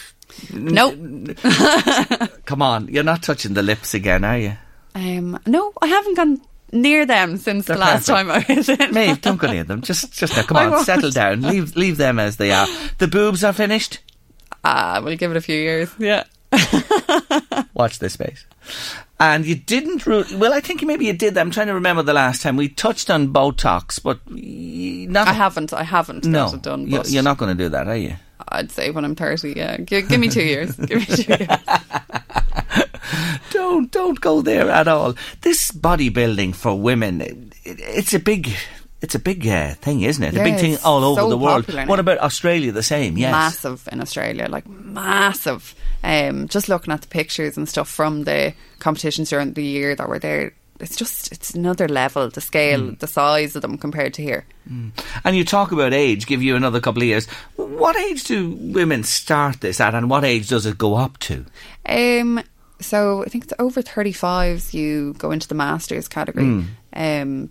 Nope. 0.51 0.97
Come 2.45 2.61
on, 2.61 2.87
you're 2.89 3.03
not 3.03 3.23
touching 3.23 3.53
the 3.53 3.61
lips 3.63 3.93
again, 3.93 4.23
are 4.25 4.37
you? 4.39 4.57
Um, 4.95 5.39
no, 5.45 5.71
I 5.81 5.87
haven't 5.87 6.15
gone 6.17 6.41
near 6.73 7.05
them 7.05 7.37
since 7.37 7.65
They're 7.65 7.75
the 7.75 7.79
last 7.81 8.07
perfect. 8.09 8.29
time 8.29 8.31
I 8.49 8.55
was 8.57 8.69
in. 8.69 8.93
Maeve, 8.93 9.21
don't 9.21 9.37
go 9.37 9.51
near 9.51 9.63
them. 9.63 9.81
Just, 9.81 10.11
just 10.11 10.35
now. 10.35 10.43
Come 10.43 10.57
I 10.61 10.65
on, 10.65 10.71
won't. 10.71 10.85
settle 10.85 11.11
down. 11.11 11.41
Leave, 11.41 11.75
leave 11.75 11.97
them 11.97 12.19
as 12.19 12.37
they 12.37 12.51
are. 12.51 12.67
The 12.97 13.07
boobs 13.07 13.43
are 13.43 13.53
finished. 13.53 13.99
Ah, 14.65 15.01
we'll 15.03 15.17
give 15.17 15.31
it 15.31 15.37
a 15.37 15.41
few 15.41 15.55
years. 15.55 15.89
Yeah. 15.97 16.23
Watch 17.73 17.99
this 17.99 18.13
space. 18.13 18.45
And 19.19 19.45
you 19.45 19.55
didn't. 19.55 20.05
Ru- 20.05 20.25
well, 20.35 20.53
I 20.53 20.59
think 20.61 20.83
maybe 20.83 21.05
you 21.05 21.13
did. 21.13 21.33
That. 21.35 21.41
I'm 21.41 21.51
trying 21.51 21.67
to 21.67 21.73
remember 21.73 22.01
the 22.03 22.13
last 22.13 22.41
time 22.41 22.55
we 22.57 22.69
touched 22.69 23.09
on 23.09 23.33
Botox, 23.33 24.01
but 24.01 24.19
not. 24.29 25.27
I 25.27 25.33
haven't. 25.33 25.73
I 25.73 25.83
haven't 25.83 26.25
no, 26.25 26.55
done. 26.57 26.87
you're 26.87 27.23
not 27.23 27.37
going 27.37 27.55
to 27.57 27.63
do 27.63 27.69
that, 27.69 27.87
are 27.87 27.95
you? 27.97 28.15
I'd 28.49 28.71
say 28.71 28.91
when 28.91 29.05
I'm 29.05 29.15
30, 29.15 29.53
yeah. 29.55 29.77
Give 29.77 30.19
me 30.19 30.29
two 30.29 30.43
years. 30.43 30.75
Give 30.75 30.99
me 30.99 31.05
two 31.05 31.23
years. 31.23 31.47
don't 33.51 33.91
don't 33.91 34.19
go 34.21 34.41
there 34.41 34.69
at 34.69 34.87
all. 34.87 35.15
This 35.41 35.71
bodybuilding 35.71 36.55
for 36.55 36.79
women, 36.79 37.21
it, 37.21 37.79
it's 37.79 38.13
a 38.13 38.19
big. 38.19 38.49
It's 39.01 39.15
a 39.15 39.19
big 39.19 39.45
uh, 39.45 39.73
thing, 39.73 39.99
isn't 40.03 40.23
it? 40.23 40.33
a 40.33 40.41
big 40.41 40.55
thing 40.59 40.77
all 40.81 41.03
over 41.03 41.19
so 41.19 41.29
the 41.29 41.37
world. 41.37 41.65
popular. 41.65 41.85
What 41.87 41.99
about 41.99 42.19
Australia? 42.19 42.71
The 42.71 42.81
same, 42.81 43.17
yes. 43.17 43.33
Massive 43.33 43.89
in 43.91 43.99
Australia, 43.99 44.47
like 44.49 44.65
massive. 44.69 45.75
Um, 46.05 46.47
just 46.47 46.69
looking 46.69 46.93
at 46.93 47.01
the 47.01 47.07
pictures 47.09 47.57
and 47.57 47.67
stuff 47.67 47.89
from 47.89 48.23
the 48.23 48.53
competitions 48.79 49.29
during 49.29 49.53
the 49.55 49.63
year 49.63 49.93
that 49.93 50.07
were 50.07 50.19
there, 50.19 50.53
it's 50.79 50.95
just 50.95 51.33
it's 51.33 51.53
another 51.53 51.89
level. 51.89 52.29
The 52.29 52.39
scale, 52.39 52.79
Mm. 52.79 52.99
the 52.99 53.07
size 53.07 53.57
of 53.57 53.61
them 53.61 53.77
compared 53.77 54.13
to 54.13 54.21
here. 54.23 54.45
And 55.25 55.35
you 55.35 55.43
talk 55.43 55.73
about 55.73 55.91
age, 55.93 56.25
give 56.25 56.41
you 56.41 56.55
another 56.55 56.79
couple 56.79 57.01
of 57.01 57.07
years. 57.07 57.25
What 57.57 57.97
age 57.97 58.23
do 58.23 58.51
women 58.51 59.03
start 59.03 59.59
this 59.59 59.81
at, 59.81 59.93
and 59.95 60.09
what 60.09 60.23
age 60.23 60.47
does 60.47 60.65
it 60.65 60.77
go 60.77 60.95
up 60.95 61.17
to? 61.27 61.45
Um, 61.85 62.41
so 62.79 63.23
I 63.23 63.29
think 63.29 63.45
it's 63.45 63.53
over 63.59 63.81
35s 63.81 64.73
you 64.73 65.13
go 65.17 65.31
into 65.31 65.47
the 65.47 65.55
masters 65.55 66.07
category. 66.07 66.45
Mm. 66.45 66.65
Um, 66.95 67.49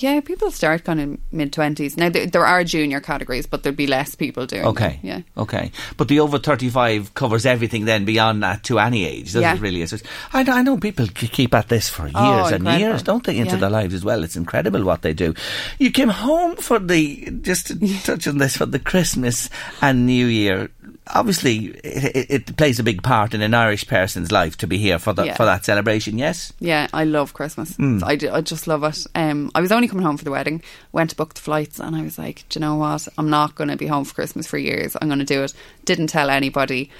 Yeah, 0.00 0.20
people 0.24 0.50
start 0.50 0.84
kind 0.84 0.98
of 0.98 1.18
mid 1.30 1.52
twenties. 1.52 1.94
Now 1.98 2.08
there, 2.08 2.24
there 2.26 2.46
are 2.46 2.64
junior 2.64 3.00
categories, 3.00 3.44
but 3.46 3.62
there'd 3.62 3.76
be 3.76 3.86
less 3.86 4.14
people 4.14 4.46
doing. 4.46 4.64
Okay. 4.72 4.98
them, 5.02 5.24
Yeah. 5.36 5.42
Okay. 5.42 5.72
But 5.98 6.08
the 6.08 6.20
over 6.20 6.38
35 6.38 7.12
covers 7.12 7.44
everything 7.44 7.84
then 7.84 8.06
beyond 8.06 8.42
that 8.42 8.64
to 8.64 8.78
any 8.78 9.04
age, 9.04 9.26
doesn't 9.36 9.42
Yeah. 9.42 9.56
it 9.56 9.60
really? 9.60 9.82
It's 9.82 9.90
just- 9.92 10.06
I, 10.32 10.42
know- 10.42 10.54
I 10.56 10.62
know 10.62 10.78
people 10.78 11.06
keep 11.12 11.52
at 11.54 11.68
this 11.68 11.90
for 11.90 12.04
years 12.04 12.14
Oh, 12.16 12.44
and 12.46 12.64
incredible. 12.64 12.80
years, 12.80 13.02
don't 13.02 13.24
they, 13.26 13.36
into 13.36 13.54
Yeah. 13.56 13.60
their 13.60 13.70
lives 13.70 13.92
as 13.92 14.02
well. 14.02 14.24
It's 14.24 14.36
incredible 14.36 14.84
what 14.84 15.02
they 15.02 15.12
do. 15.12 15.34
You 15.78 15.90
came 15.90 16.08
home 16.08 16.56
for 16.56 16.78
the, 16.78 17.28
just 17.42 17.66
to 17.68 17.74
touch 18.02 18.26
on 18.26 18.38
this, 18.38 18.56
for 18.56 18.64
the 18.66 18.78
Christmas 18.80 19.50
and 19.82 20.06
New 20.06 20.26
Year. 20.26 20.70
Obviously, 21.06 21.66
it, 21.82 22.30
it, 22.30 22.56
plays 22.56 22.78
a 22.78 22.82
big 22.84 23.02
part 23.02 23.34
in 23.34 23.42
an 23.42 23.52
Irish 23.54 23.86
person's 23.88 24.30
life 24.30 24.56
to 24.58 24.66
be 24.68 24.78
here 24.78 24.98
for, 24.98 25.12
the, 25.12 25.24
Yeah. 25.24 25.34
for 25.36 25.44
that 25.44 25.64
celebration, 25.64 26.18
yes? 26.18 26.52
Yeah, 26.60 26.86
I 26.92 27.04
love 27.04 27.32
Christmas. 27.32 27.72
Mm. 27.78 28.02
I, 28.04 28.14
do- 28.16 28.30
I 28.30 28.40
just 28.42 28.68
love 28.68 28.84
it. 28.84 29.06
Um, 29.14 29.50
I 29.54 29.60
was 29.60 29.72
only 29.72 29.88
coming 29.88 30.04
home 30.04 30.16
for 30.16 30.24
the 30.24 30.30
wedding, 30.30 30.62
went 30.92 31.10
to 31.10 31.16
book 31.16 31.34
the 31.34 31.40
flights, 31.40 31.80
and 31.80 31.96
I 31.96 32.02
was 32.02 32.16
like, 32.18 32.44
do 32.48 32.58
you 32.58 32.60
know 32.60 32.76
what? 32.76 33.08
I'm 33.18 33.28
not 33.30 33.56
going 33.56 33.70
to 33.70 33.76
be 33.76 33.86
home 33.88 34.04
for 34.04 34.14
Christmas 34.14 34.46
for 34.46 34.58
years. 34.58 34.96
I'm 35.00 35.08
going 35.08 35.18
to 35.18 35.24
do 35.24 35.42
it. 35.42 35.52
Didn't 35.84 36.08
tell 36.08 36.30
anybody. 36.30 36.90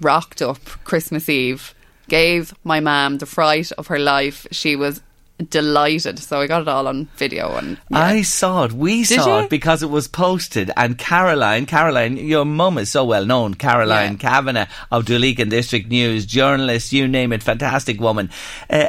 Rocked 0.00 0.40
up 0.42 0.62
Christmas 0.84 1.28
Eve. 1.28 1.74
Gave 2.08 2.54
my 2.64 2.78
mum 2.80 3.18
the 3.18 3.26
fright 3.26 3.72
of 3.72 3.88
her 3.88 3.98
life. 3.98 4.46
She 4.52 4.76
was 4.76 5.02
delighted. 5.50 6.18
So 6.18 6.40
I 6.40 6.46
got 6.46 6.62
it 6.62 6.68
all 6.68 6.86
on 6.86 7.06
video. 7.16 7.56
And 7.56 7.78
yeah. 7.90 7.98
I 7.98 8.22
saw 8.22 8.64
it. 8.64 8.72
We 8.72 9.04
Did 9.04 9.20
saw 9.20 9.38
you? 9.38 9.44
it 9.44 9.50
because 9.50 9.82
it 9.82 9.90
was 9.90 10.08
posted. 10.08 10.70
And 10.76 10.98
Caroline, 10.98 11.66
Caroline, 11.66 12.16
your 12.16 12.44
mum 12.44 12.78
is 12.78 12.90
so 12.90 13.04
well 13.04 13.24
known. 13.24 13.54
Caroline 13.54 14.18
Kavanagh 14.18 14.66
of 14.90 15.04
Duleek 15.04 15.38
and 15.38 15.50
District 15.50 15.88
News, 15.88 16.26
journalist, 16.26 16.92
you 16.92 17.08
name 17.08 17.32
it, 17.32 17.42
fantastic 17.42 18.00
woman. 18.00 18.30
Uh, 18.68 18.88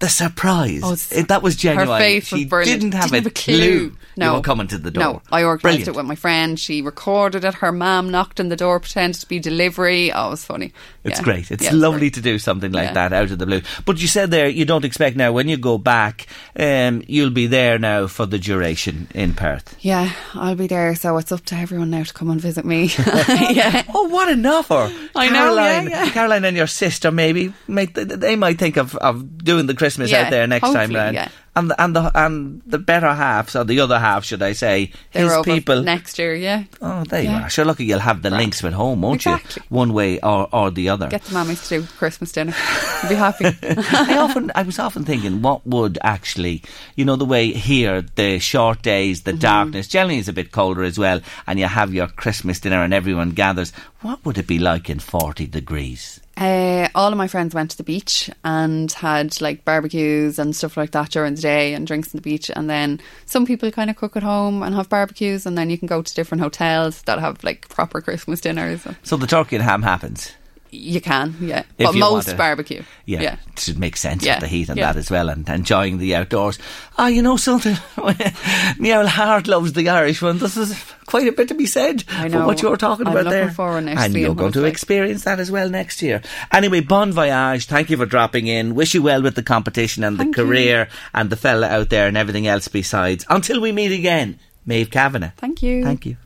the 0.00 0.08
surprise. 0.08 0.80
Oh, 0.82 0.96
It- 1.10 1.28
that 1.28 1.42
was 1.42 1.56
genuine. 1.56 1.88
Her 1.88 1.98
face 1.98 2.32
was 2.32 2.40
she 2.40 2.44
brilliant. 2.46 2.80
didn't 2.80 2.94
have 2.94 3.10
Didn't 3.10 3.26
a 3.26 3.30
clue. 3.30 3.92
No, 4.16 4.30
You 4.32 4.36
were 4.38 4.42
coming 4.42 4.66
to 4.66 4.76
the 4.76 4.90
door. 4.90 5.02
No, 5.02 5.22
I 5.32 5.44
organised 5.44 5.62
Brilliant. 5.62 5.88
it 5.88 5.94
with 5.96 6.04
my 6.04 6.14
friend. 6.16 6.58
She 6.58 6.82
recorded 6.82 7.44
it. 7.44 7.54
Her 7.54 7.70
mum 7.72 8.10
knocked 8.10 8.40
on 8.40 8.48
the 8.48 8.56
door, 8.56 8.78
pretended 8.80 9.20
to 9.20 9.28
be 9.28 9.38
delivery. 9.38 10.12
Oh, 10.12 10.26
it 10.26 10.30
was 10.30 10.44
funny. 10.44 10.72
It's 11.04 11.20
Yeah. 11.20 11.24
great. 11.24 11.50
It's 11.50 11.64
Yeah, 11.64 11.70
lovely 11.72 12.00
great. 12.10 12.14
to 12.14 12.20
do 12.20 12.38
something 12.38 12.72
like 12.72 12.88
Yeah. 12.88 12.92
that 12.94 13.12
out 13.14 13.30
of 13.30 13.38
the 13.38 13.46
blue. 13.46 13.62
But 13.86 13.98
you 14.00 14.08
said 14.08 14.30
there 14.30 14.48
you 14.48 14.64
don't 14.66 14.84
expect 14.84 15.16
now 15.16 15.32
when 15.32 15.48
you 15.48 15.56
go 15.56 15.78
back, 15.78 16.26
um, 16.58 17.02
you'll 17.06 17.30
be 17.30 17.46
there 17.46 17.78
now 17.78 18.08
for 18.08 18.26
the 18.26 18.38
duration 18.38 19.06
in 19.14 19.32
Perth. 19.34 19.74
Yeah, 19.80 20.10
I'll 20.34 20.56
be 20.56 20.66
there. 20.66 20.94
So 20.96 21.16
it's 21.16 21.32
up 21.32 21.44
to 21.46 21.54
everyone 21.56 21.90
now 21.90 22.02
to 22.02 22.12
come 22.12 22.30
and 22.30 22.40
visit 22.40 22.64
me. 22.64 22.92
yeah. 23.28 23.84
Oh, 23.94 24.08
what 24.08 24.28
an 24.28 24.44
offer! 24.46 24.90
I 25.14 25.26
know, 25.28 25.32
Caroline, 25.34 25.88
yeah. 25.90 26.10
Caroline 26.10 26.44
and 26.44 26.56
your 26.56 26.66
sister 26.66 27.10
maybe 27.10 27.52
make 27.68 27.94
they 27.94 28.36
might 28.36 28.58
think 28.58 28.76
of, 28.76 28.94
of 28.96 29.42
doing 29.44 29.66
the 29.66 29.74
Christmas 29.74 29.89
Yeah, 29.98 30.22
out 30.22 30.30
there 30.30 30.46
next 30.46 30.72
time 30.72 30.92
round. 30.94 31.14
yeah. 31.14 31.28
And 31.56 31.68
the, 31.68 31.82
and 31.82 31.96
the 31.96 32.12
and 32.14 32.62
the 32.64 32.78
better 32.78 33.12
halves 33.12 33.56
or 33.56 33.64
the 33.64 33.80
other 33.80 33.98
half, 33.98 34.24
should 34.24 34.40
I 34.40 34.52
say, 34.52 34.92
They're 35.12 35.28
his 35.36 35.44
people. 35.44 35.82
next 35.82 36.16
year. 36.16 36.32
Yeah, 36.32 36.62
oh, 36.80 37.02
there 37.04 37.22
Yeah. 37.22 37.38
you 37.38 37.44
are. 37.46 37.50
Sure, 37.50 37.64
lucky 37.64 37.84
you'll 37.84 37.98
have 37.98 38.22
the 38.22 38.30
links 38.30 38.62
with 38.62 38.72
home, 38.72 39.02
won't 39.02 39.16
Exactly. 39.26 39.60
you? 39.68 39.76
One 39.76 39.92
way 39.92 40.20
or, 40.20 40.48
or 40.52 40.70
the 40.70 40.88
other. 40.90 41.08
get 41.08 41.24
the 41.24 41.34
mammies 41.34 41.66
to 41.68 41.80
do 41.80 41.86
Christmas 41.98 42.30
dinner. 42.30 42.54
You'll 43.02 43.08
be 43.10 43.14
happy. 43.16 43.46
I 43.62 44.16
often, 44.18 44.52
I 44.54 44.62
was 44.62 44.78
often 44.78 45.04
thinking, 45.04 45.42
what 45.42 45.66
would 45.66 45.98
actually, 46.02 46.62
you 46.94 47.04
know, 47.04 47.16
the 47.16 47.24
way 47.24 47.50
here, 47.52 48.02
the 48.14 48.38
short 48.38 48.82
days, 48.82 49.22
Mm-hmm. 49.22 49.30
the 49.32 49.36
darkness, 49.36 49.88
generally 49.88 50.18
is 50.18 50.28
a 50.28 50.32
bit 50.32 50.52
colder 50.52 50.84
as 50.84 51.00
well, 51.00 51.20
and 51.48 51.58
you 51.58 51.66
have 51.66 51.92
your 51.92 52.06
Christmas 52.06 52.60
dinner 52.60 52.84
and 52.84 52.94
everyone 52.94 53.30
gathers. 53.32 53.72
What 54.02 54.24
would 54.24 54.38
it 54.38 54.46
be 54.46 54.60
like 54.60 54.88
in 54.88 55.00
40 55.00 55.48
degrees? 55.48 56.20
Uh, 56.40 56.88
all 56.94 57.12
of 57.12 57.18
my 57.18 57.28
friends 57.28 57.54
went 57.54 57.70
to 57.70 57.76
the 57.76 57.82
beach 57.82 58.30
and 58.44 58.90
had 58.92 59.38
like 59.42 59.62
barbecues 59.66 60.38
and 60.38 60.56
stuff 60.56 60.74
like 60.74 60.92
that 60.92 61.10
during 61.10 61.34
the 61.34 61.42
day 61.42 61.74
and 61.74 61.86
drinks 61.86 62.14
on 62.14 62.18
the 62.18 62.22
beach. 62.22 62.50
And 62.56 62.68
then 62.70 62.98
some 63.26 63.44
people 63.44 63.70
kind 63.70 63.90
of 63.90 63.96
cook 63.96 64.16
at 64.16 64.22
home 64.22 64.62
and 64.62 64.74
have 64.74 64.88
barbecues, 64.88 65.44
and 65.44 65.58
then 65.58 65.68
you 65.68 65.76
can 65.76 65.86
go 65.86 66.00
to 66.00 66.14
different 66.14 66.40
hotels 66.40 67.02
that 67.02 67.18
have 67.18 67.44
like 67.44 67.68
proper 67.68 68.00
Christmas 68.00 68.40
dinners. 68.40 68.86
So 69.02 69.18
the 69.18 69.26
turkey 69.26 69.56
and 69.56 69.64
ham 69.64 69.82
happens. 69.82 70.32
You 70.72 71.00
can, 71.00 71.34
yeah, 71.40 71.64
If 71.78 71.86
but 71.86 71.94
most 71.96 72.28
to- 72.28 72.36
barbecue, 72.36 72.82
Yeah, 73.04 73.20
yeah. 73.22 73.36
it 73.52 73.58
should 73.58 73.78
make 73.78 73.96
sense 73.96 74.24
Yeah, 74.24 74.34
with 74.36 74.42
the 74.42 74.46
heat 74.46 74.68
and 74.68 74.78
yeah. 74.78 74.92
that 74.92 74.98
as 74.98 75.10
well, 75.10 75.28
and 75.28 75.48
enjoying 75.48 75.98
the 75.98 76.14
outdoors. 76.14 76.58
Ah, 76.96 77.08
you 77.08 77.22
know 77.22 77.36
something? 77.36 77.76
Niall 78.78 79.06
Hart 79.08 79.48
loves 79.48 79.72
the 79.72 79.88
Irish 79.88 80.22
one. 80.22 80.38
This 80.38 80.56
is 80.56 80.80
quite 81.06 81.26
a 81.26 81.32
bit 81.32 81.48
to 81.48 81.54
be 81.54 81.66
said 81.66 82.04
I 82.10 82.28
for 82.28 82.38
know. 82.38 82.46
what 82.46 82.62
you're 82.62 82.76
talking 82.76 83.06
I'm 83.08 83.16
about 83.16 83.30
there. 83.30 83.50
forward 83.50 83.82
now 83.86 83.94
to 83.96 84.00
and 84.00 84.14
you're 84.14 84.34
going 84.34 84.52
to 84.52 84.60
like. 84.60 84.70
experience 84.72 85.24
that 85.24 85.40
as 85.40 85.50
well 85.50 85.68
next 85.68 86.02
year. 86.02 86.22
Anyway, 86.52 86.80
bon 86.80 87.12
voyage. 87.12 87.66
Thank 87.66 87.90
you 87.90 87.96
for 87.96 88.06
dropping 88.06 88.46
in. 88.46 88.76
Wish 88.76 88.94
you 88.94 89.02
well 89.02 89.22
with 89.22 89.34
the 89.34 89.42
competition 89.42 90.04
and 90.04 90.18
the 90.18 90.24
Thank 90.24 90.36
you. 90.36 90.44
career 90.44 90.88
and 91.12 91.30
the 91.30 91.36
fella 91.36 91.66
out 91.68 91.90
there 91.90 92.06
and 92.06 92.16
everything 92.16 92.46
else 92.46 92.68
besides. 92.68 93.24
Until 93.28 93.60
we 93.60 93.72
meet 93.72 93.90
again, 93.92 94.38
Maeve 94.66 94.90
Kavanagh. 94.90 95.32
Thank 95.36 95.62
you. 95.64 95.82
Thank 95.82 96.06
you. 96.06 96.16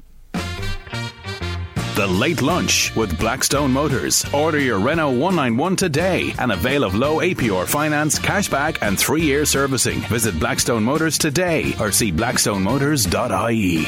The 1.94 2.06
Late 2.08 2.42
Lunch 2.42 2.92
with 2.96 3.16
Blackstone 3.20 3.72
Motors. 3.72 4.24
Order 4.34 4.58
your 4.58 4.80
Renault 4.80 5.10
191 5.10 5.76
today 5.76 6.34
and 6.40 6.50
avail 6.50 6.82
of 6.82 6.96
low 6.96 7.18
APR 7.18 7.66
finance, 7.66 8.18
cashback, 8.18 8.78
and 8.82 8.98
three 8.98 9.22
year 9.22 9.44
servicing. 9.44 10.00
Visit 10.08 10.36
Blackstone 10.40 10.82
Motors 10.82 11.18
today 11.18 11.72
or 11.78 11.92
see 11.92 12.10
blackstonemotors.ie. 12.10 13.86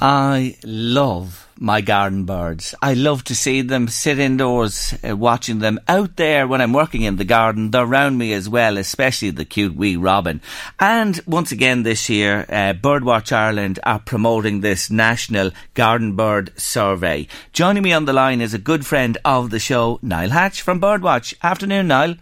I 0.00 0.56
love 0.64 1.47
my 1.60 1.80
garden 1.80 2.24
birds. 2.24 2.74
I 2.80 2.94
love 2.94 3.24
to 3.24 3.34
see 3.34 3.62
them 3.62 3.88
sit 3.88 4.18
indoors, 4.18 4.94
uh, 5.06 5.16
watching 5.16 5.58
them 5.58 5.80
out 5.88 6.16
there 6.16 6.46
when 6.46 6.60
I'm 6.60 6.72
working 6.72 7.02
in 7.02 7.16
the 7.16 7.24
garden. 7.24 7.70
They're 7.70 7.84
around 7.84 8.18
me 8.18 8.32
as 8.32 8.48
well, 8.48 8.78
especially 8.78 9.30
the 9.30 9.44
cute 9.44 9.74
wee 9.74 9.96
robin. 9.96 10.40
And 10.78 11.20
once 11.26 11.52
again 11.52 11.82
this 11.82 12.08
year, 12.08 12.46
uh, 12.48 12.74
Birdwatch 12.74 13.32
Ireland 13.32 13.78
are 13.82 13.98
promoting 13.98 14.60
this 14.60 14.90
national 14.90 15.50
garden 15.74 16.14
bird 16.16 16.52
survey. 16.56 17.26
Joining 17.52 17.82
me 17.82 17.92
on 17.92 18.04
the 18.04 18.12
line 18.12 18.40
is 18.40 18.54
a 18.54 18.58
good 18.58 18.86
friend 18.86 19.18
of 19.24 19.50
the 19.50 19.58
show, 19.58 19.98
Niall 20.02 20.30
Hatch 20.30 20.62
from 20.62 20.80
Birdwatch. 20.80 21.34
Afternoon, 21.42 21.88
Niall. 21.88 22.16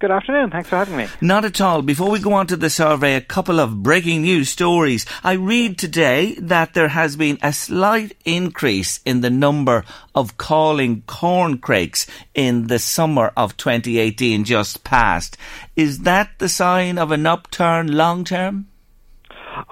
Good 0.00 0.12
afternoon. 0.12 0.52
Thanks 0.52 0.68
for 0.68 0.76
having 0.76 0.96
me. 0.96 1.08
Not 1.20 1.44
at 1.44 1.60
all. 1.60 1.82
Before 1.82 2.08
we 2.08 2.20
go 2.20 2.32
on 2.34 2.46
to 2.46 2.56
the 2.56 2.70
survey, 2.70 3.16
a 3.16 3.20
couple 3.20 3.58
of 3.58 3.82
breaking 3.82 4.22
news 4.22 4.48
stories. 4.48 5.04
I 5.24 5.32
read 5.32 5.76
today 5.76 6.36
that 6.38 6.74
there 6.74 6.86
has 6.86 7.16
been 7.16 7.36
a 7.42 7.52
slight 7.52 8.16
increase 8.24 9.00
in 9.04 9.22
the 9.22 9.30
number 9.30 9.84
of 10.14 10.36
calling 10.36 11.02
corn 11.08 11.58
crakes 11.58 12.06
in 12.32 12.68
the 12.68 12.78
summer 12.78 13.32
of 13.36 13.56
2018 13.56 14.44
just 14.44 14.84
past. 14.84 15.36
Is 15.74 16.00
that 16.00 16.30
the 16.38 16.48
sign 16.48 16.96
of 16.96 17.10
an 17.10 17.26
upturn 17.26 17.90
long 17.90 18.22
term? 18.22 18.68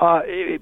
Uh, 0.01 0.23
it, 0.25 0.61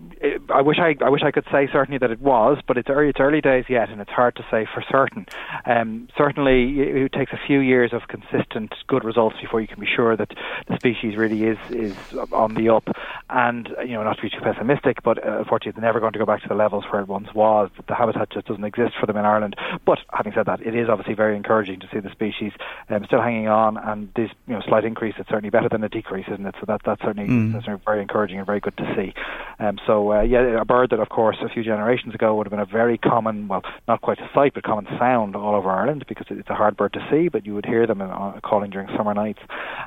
I 0.50 0.62
wish 0.62 0.78
I, 0.78 0.94
I 1.04 1.08
wish 1.08 1.22
I 1.22 1.30
could 1.30 1.44
say 1.50 1.68
certainly 1.72 1.98
that 1.98 2.10
it 2.10 2.20
was, 2.20 2.58
but 2.66 2.76
it's 2.76 2.88
early, 2.90 3.08
it's 3.10 3.20
early 3.20 3.40
days 3.40 3.64
yet, 3.68 3.88
and 3.90 4.00
it's 4.00 4.10
hard 4.10 4.36
to 4.36 4.44
say 4.50 4.66
for 4.72 4.82
certain. 4.90 5.26
Um, 5.66 6.08
certainly, 6.16 6.80
it, 6.80 6.96
it 6.96 7.12
takes 7.12 7.32
a 7.32 7.38
few 7.46 7.60
years 7.60 7.92
of 7.92 8.02
consistent 8.08 8.74
good 8.86 9.04
results 9.04 9.36
before 9.40 9.60
you 9.60 9.66
can 9.66 9.80
be 9.80 9.86
sure 9.86 10.16
that 10.16 10.30
the 10.68 10.76
species 10.76 11.16
really 11.16 11.44
is 11.44 11.58
is 11.70 11.96
on 12.32 12.54
the 12.54 12.68
up. 12.68 12.88
And 13.30 13.68
you 13.80 13.94
know, 13.94 14.02
not 14.02 14.16
to 14.16 14.22
be 14.22 14.30
too 14.30 14.40
pessimistic, 14.42 15.02
but 15.02 15.24
uh, 15.26 15.38
unfortunately, 15.38 15.80
they're 15.80 15.88
never 15.88 16.00
going 16.00 16.12
to 16.12 16.18
go 16.18 16.26
back 16.26 16.42
to 16.42 16.48
the 16.48 16.54
levels 16.54 16.84
where 16.90 17.00
it 17.02 17.08
once 17.08 17.32
was. 17.34 17.70
The 17.88 17.94
habitat 17.94 18.30
just 18.30 18.46
doesn't 18.46 18.64
exist 18.64 18.94
for 19.00 19.06
them 19.06 19.16
in 19.16 19.24
Ireland. 19.24 19.56
But 19.86 19.98
having 20.12 20.32
said 20.34 20.46
that, 20.46 20.60
it 20.60 20.74
is 20.74 20.88
obviously 20.88 21.14
very 21.14 21.36
encouraging 21.36 21.80
to 21.80 21.88
see 21.92 22.00
the 22.00 22.10
species 22.10 22.52
um, 22.90 23.04
still 23.06 23.22
hanging 23.22 23.48
on, 23.48 23.76
and 23.78 24.12
this 24.14 24.30
you 24.46 24.54
know 24.54 24.60
slight 24.66 24.84
increase. 24.84 25.14
is 25.18 25.26
certainly 25.28 25.50
better 25.50 25.68
than 25.68 25.82
a 25.84 25.88
decrease, 25.88 26.26
isn't 26.30 26.46
it? 26.46 26.54
So 26.60 26.66
that 26.66 26.82
that's 26.84 27.00
certainly, 27.02 27.28
Mm. 27.28 27.52
that's 27.52 27.64
certainly 27.64 27.82
very 27.84 28.02
encouraging 28.02 28.38
and 28.38 28.46
very 28.46 28.60
good 28.60 28.76
to 28.76 28.94
see. 28.94 29.14
Um, 29.58 29.78
so 29.86 30.12
uh, 30.12 30.20
yeah, 30.22 30.33
a 30.34 30.64
bird 30.64 30.90
that 30.90 31.00
of 31.00 31.08
course 31.08 31.36
a 31.44 31.48
few 31.48 31.62
generations 31.62 32.14
ago 32.14 32.34
would 32.36 32.46
have 32.46 32.50
been 32.50 32.60
a 32.60 32.66
very 32.66 32.96
common, 32.96 33.48
well, 33.48 33.62
not 33.88 34.00
quite 34.00 34.18
a 34.18 34.30
sight, 34.34 34.54
but 34.54 34.62
common 34.62 34.86
sound 34.98 35.36
all 35.36 35.54
over 35.54 35.70
Ireland 35.70 36.04
because 36.08 36.26
it's 36.30 36.48
a 36.48 36.54
hard 36.54 36.76
bird 36.76 36.92
to 36.94 37.06
see, 37.10 37.28
but 37.28 37.44
you 37.44 37.54
would 37.54 37.66
hear 37.66 37.86
them 37.86 38.00
in, 38.00 38.08
calling 38.42 38.70
during 38.70 38.88
summer 38.96 39.12
nights. 39.12 39.40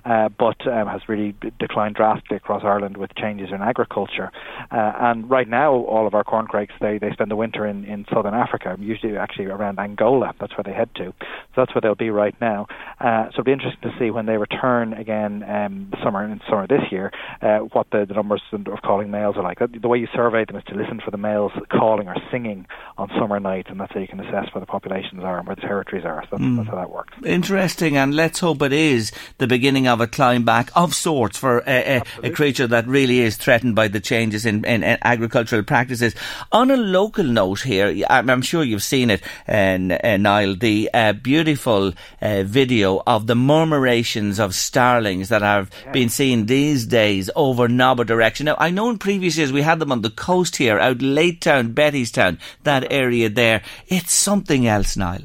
Uh, 0.05 0.29
but 0.29 0.67
um, 0.67 0.87
has 0.87 1.01
really 1.07 1.35
declined 1.59 1.95
drastically 1.95 2.37
across 2.37 2.63
Ireland 2.63 2.97
with 2.97 3.13
changes 3.15 3.49
in 3.53 3.61
agriculture. 3.61 4.31
Uh, 4.71 4.91
and 4.99 5.29
right 5.29 5.47
now, 5.47 5.73
all 5.73 6.05
of 6.07 6.13
our 6.13 6.23
corn 6.23 6.47
crakes 6.47 6.73
they, 6.81 6.97
they 6.97 7.11
spend 7.11 7.31
the 7.31 7.35
winter 7.35 7.65
in, 7.65 7.85
in 7.85 8.05
southern 8.13 8.33
Africa, 8.33 8.75
usually 8.79 9.17
actually 9.17 9.45
around 9.45 9.79
Angola. 9.79 10.33
That's 10.39 10.55
where 10.57 10.63
they 10.63 10.73
head 10.73 10.89
to. 10.95 11.13
So 11.19 11.55
that's 11.55 11.73
where 11.73 11.81
they'll 11.81 11.95
be 11.95 12.09
right 12.09 12.35
now. 12.41 12.67
Uh, 12.99 13.25
so 13.27 13.41
it'll 13.41 13.43
be 13.45 13.51
interesting 13.53 13.89
to 13.89 13.97
see 13.99 14.11
when 14.11 14.25
they 14.25 14.37
return 14.37 14.93
again 14.93 15.43
um, 15.43 15.93
summer 16.03 16.23
in 16.23 16.39
summer 16.49 16.67
this 16.67 16.91
year 16.91 17.11
uh, 17.41 17.59
what 17.59 17.87
the, 17.91 18.05
the 18.05 18.13
numbers 18.13 18.41
of 18.51 18.81
calling 18.83 18.97
calling 18.97 19.11
males 19.11 19.35
are 19.37 19.43
like. 19.43 19.59
The 19.59 19.87
way 19.87 19.97
you 19.99 20.07
survey 20.13 20.36
them 20.45 20.57
is 20.57 20.63
to 20.65 20.75
listen 20.75 21.01
for 21.03 21.11
the 21.11 21.17
males 21.17 21.51
calling 21.69 22.07
or 22.07 22.15
singing 22.31 22.65
on 22.97 23.09
summer 23.19 23.39
nights, 23.39 23.69
and 23.69 23.79
that's 23.79 23.93
how 23.93 23.99
you 23.99 24.07
can 24.07 24.19
assess 24.19 24.53
where 24.53 24.59
the 24.59 24.65
populations 24.65 25.23
are 25.23 25.39
and 25.39 25.47
where 25.47 25.55
the 25.55 25.61
territories 25.61 26.05
are. 26.05 26.23
So 26.23 26.29
that's, 26.31 26.43
mm. 26.43 26.57
that's 26.57 26.69
how 26.69 26.75
that 26.75 26.89
works. 26.89 27.13
Interesting, 27.25 27.97
and 27.97 28.15
let's 28.15 28.39
hope 28.39 28.61
it 28.61 28.73
is 28.73 29.11
the 29.37 29.47
beginning 29.47 29.87
of 29.87 30.01
a 30.01 30.07
climb 30.07 30.43
back 30.43 30.69
of 30.75 30.93
sorts 30.93 31.37
for 31.37 31.59
a, 31.67 31.97
a, 31.97 32.03
a 32.23 32.29
creature 32.31 32.67
that 32.67 32.87
really 32.87 33.19
is 33.19 33.37
threatened 33.37 33.75
by 33.75 33.87
the 33.87 33.99
changes 33.99 34.45
in, 34.45 34.65
in, 34.65 34.83
in, 34.83 34.97
agricultural 35.03 35.63
practices. 35.63 36.15
On 36.51 36.71
a 36.71 36.77
local 36.77 37.23
note 37.23 37.61
here, 37.61 37.95
I'm, 38.09 38.41
sure 38.41 38.63
you've 38.63 38.83
seen 38.83 39.09
it, 39.09 39.21
uh, 39.47 39.77
uh, 40.03 40.17
Niall, 40.17 40.55
the 40.55 40.89
uh, 40.93 41.13
beautiful 41.13 41.93
uh, 42.21 42.43
video 42.43 43.01
of 43.05 43.27
the 43.27 43.35
murmurations 43.35 44.39
of 44.39 44.55
starlings 44.55 45.29
that 45.29 45.41
have 45.41 45.69
yeah. 45.85 45.91
been 45.91 46.09
seen 46.09 46.45
these 46.45 46.85
days 46.85 47.29
over 47.35 47.67
Nobber 47.67 48.03
direction. 48.03 48.45
Now, 48.45 48.55
I 48.57 48.69
know 48.69 48.89
in 48.89 48.97
previous 48.97 49.37
years 49.37 49.51
we 49.51 49.61
had 49.61 49.79
them 49.79 49.91
on 49.91 50.01
the 50.01 50.09
coast 50.27 50.57
here, 50.57 50.77
out 50.77 50.97
Laytown, 50.97 51.73
Bettystown, 51.73 52.37
that 52.63 52.91
area 52.91 53.29
there. 53.29 53.61
It's 53.87 54.11
something 54.11 54.67
else, 54.67 54.97
Niall. 54.97 55.21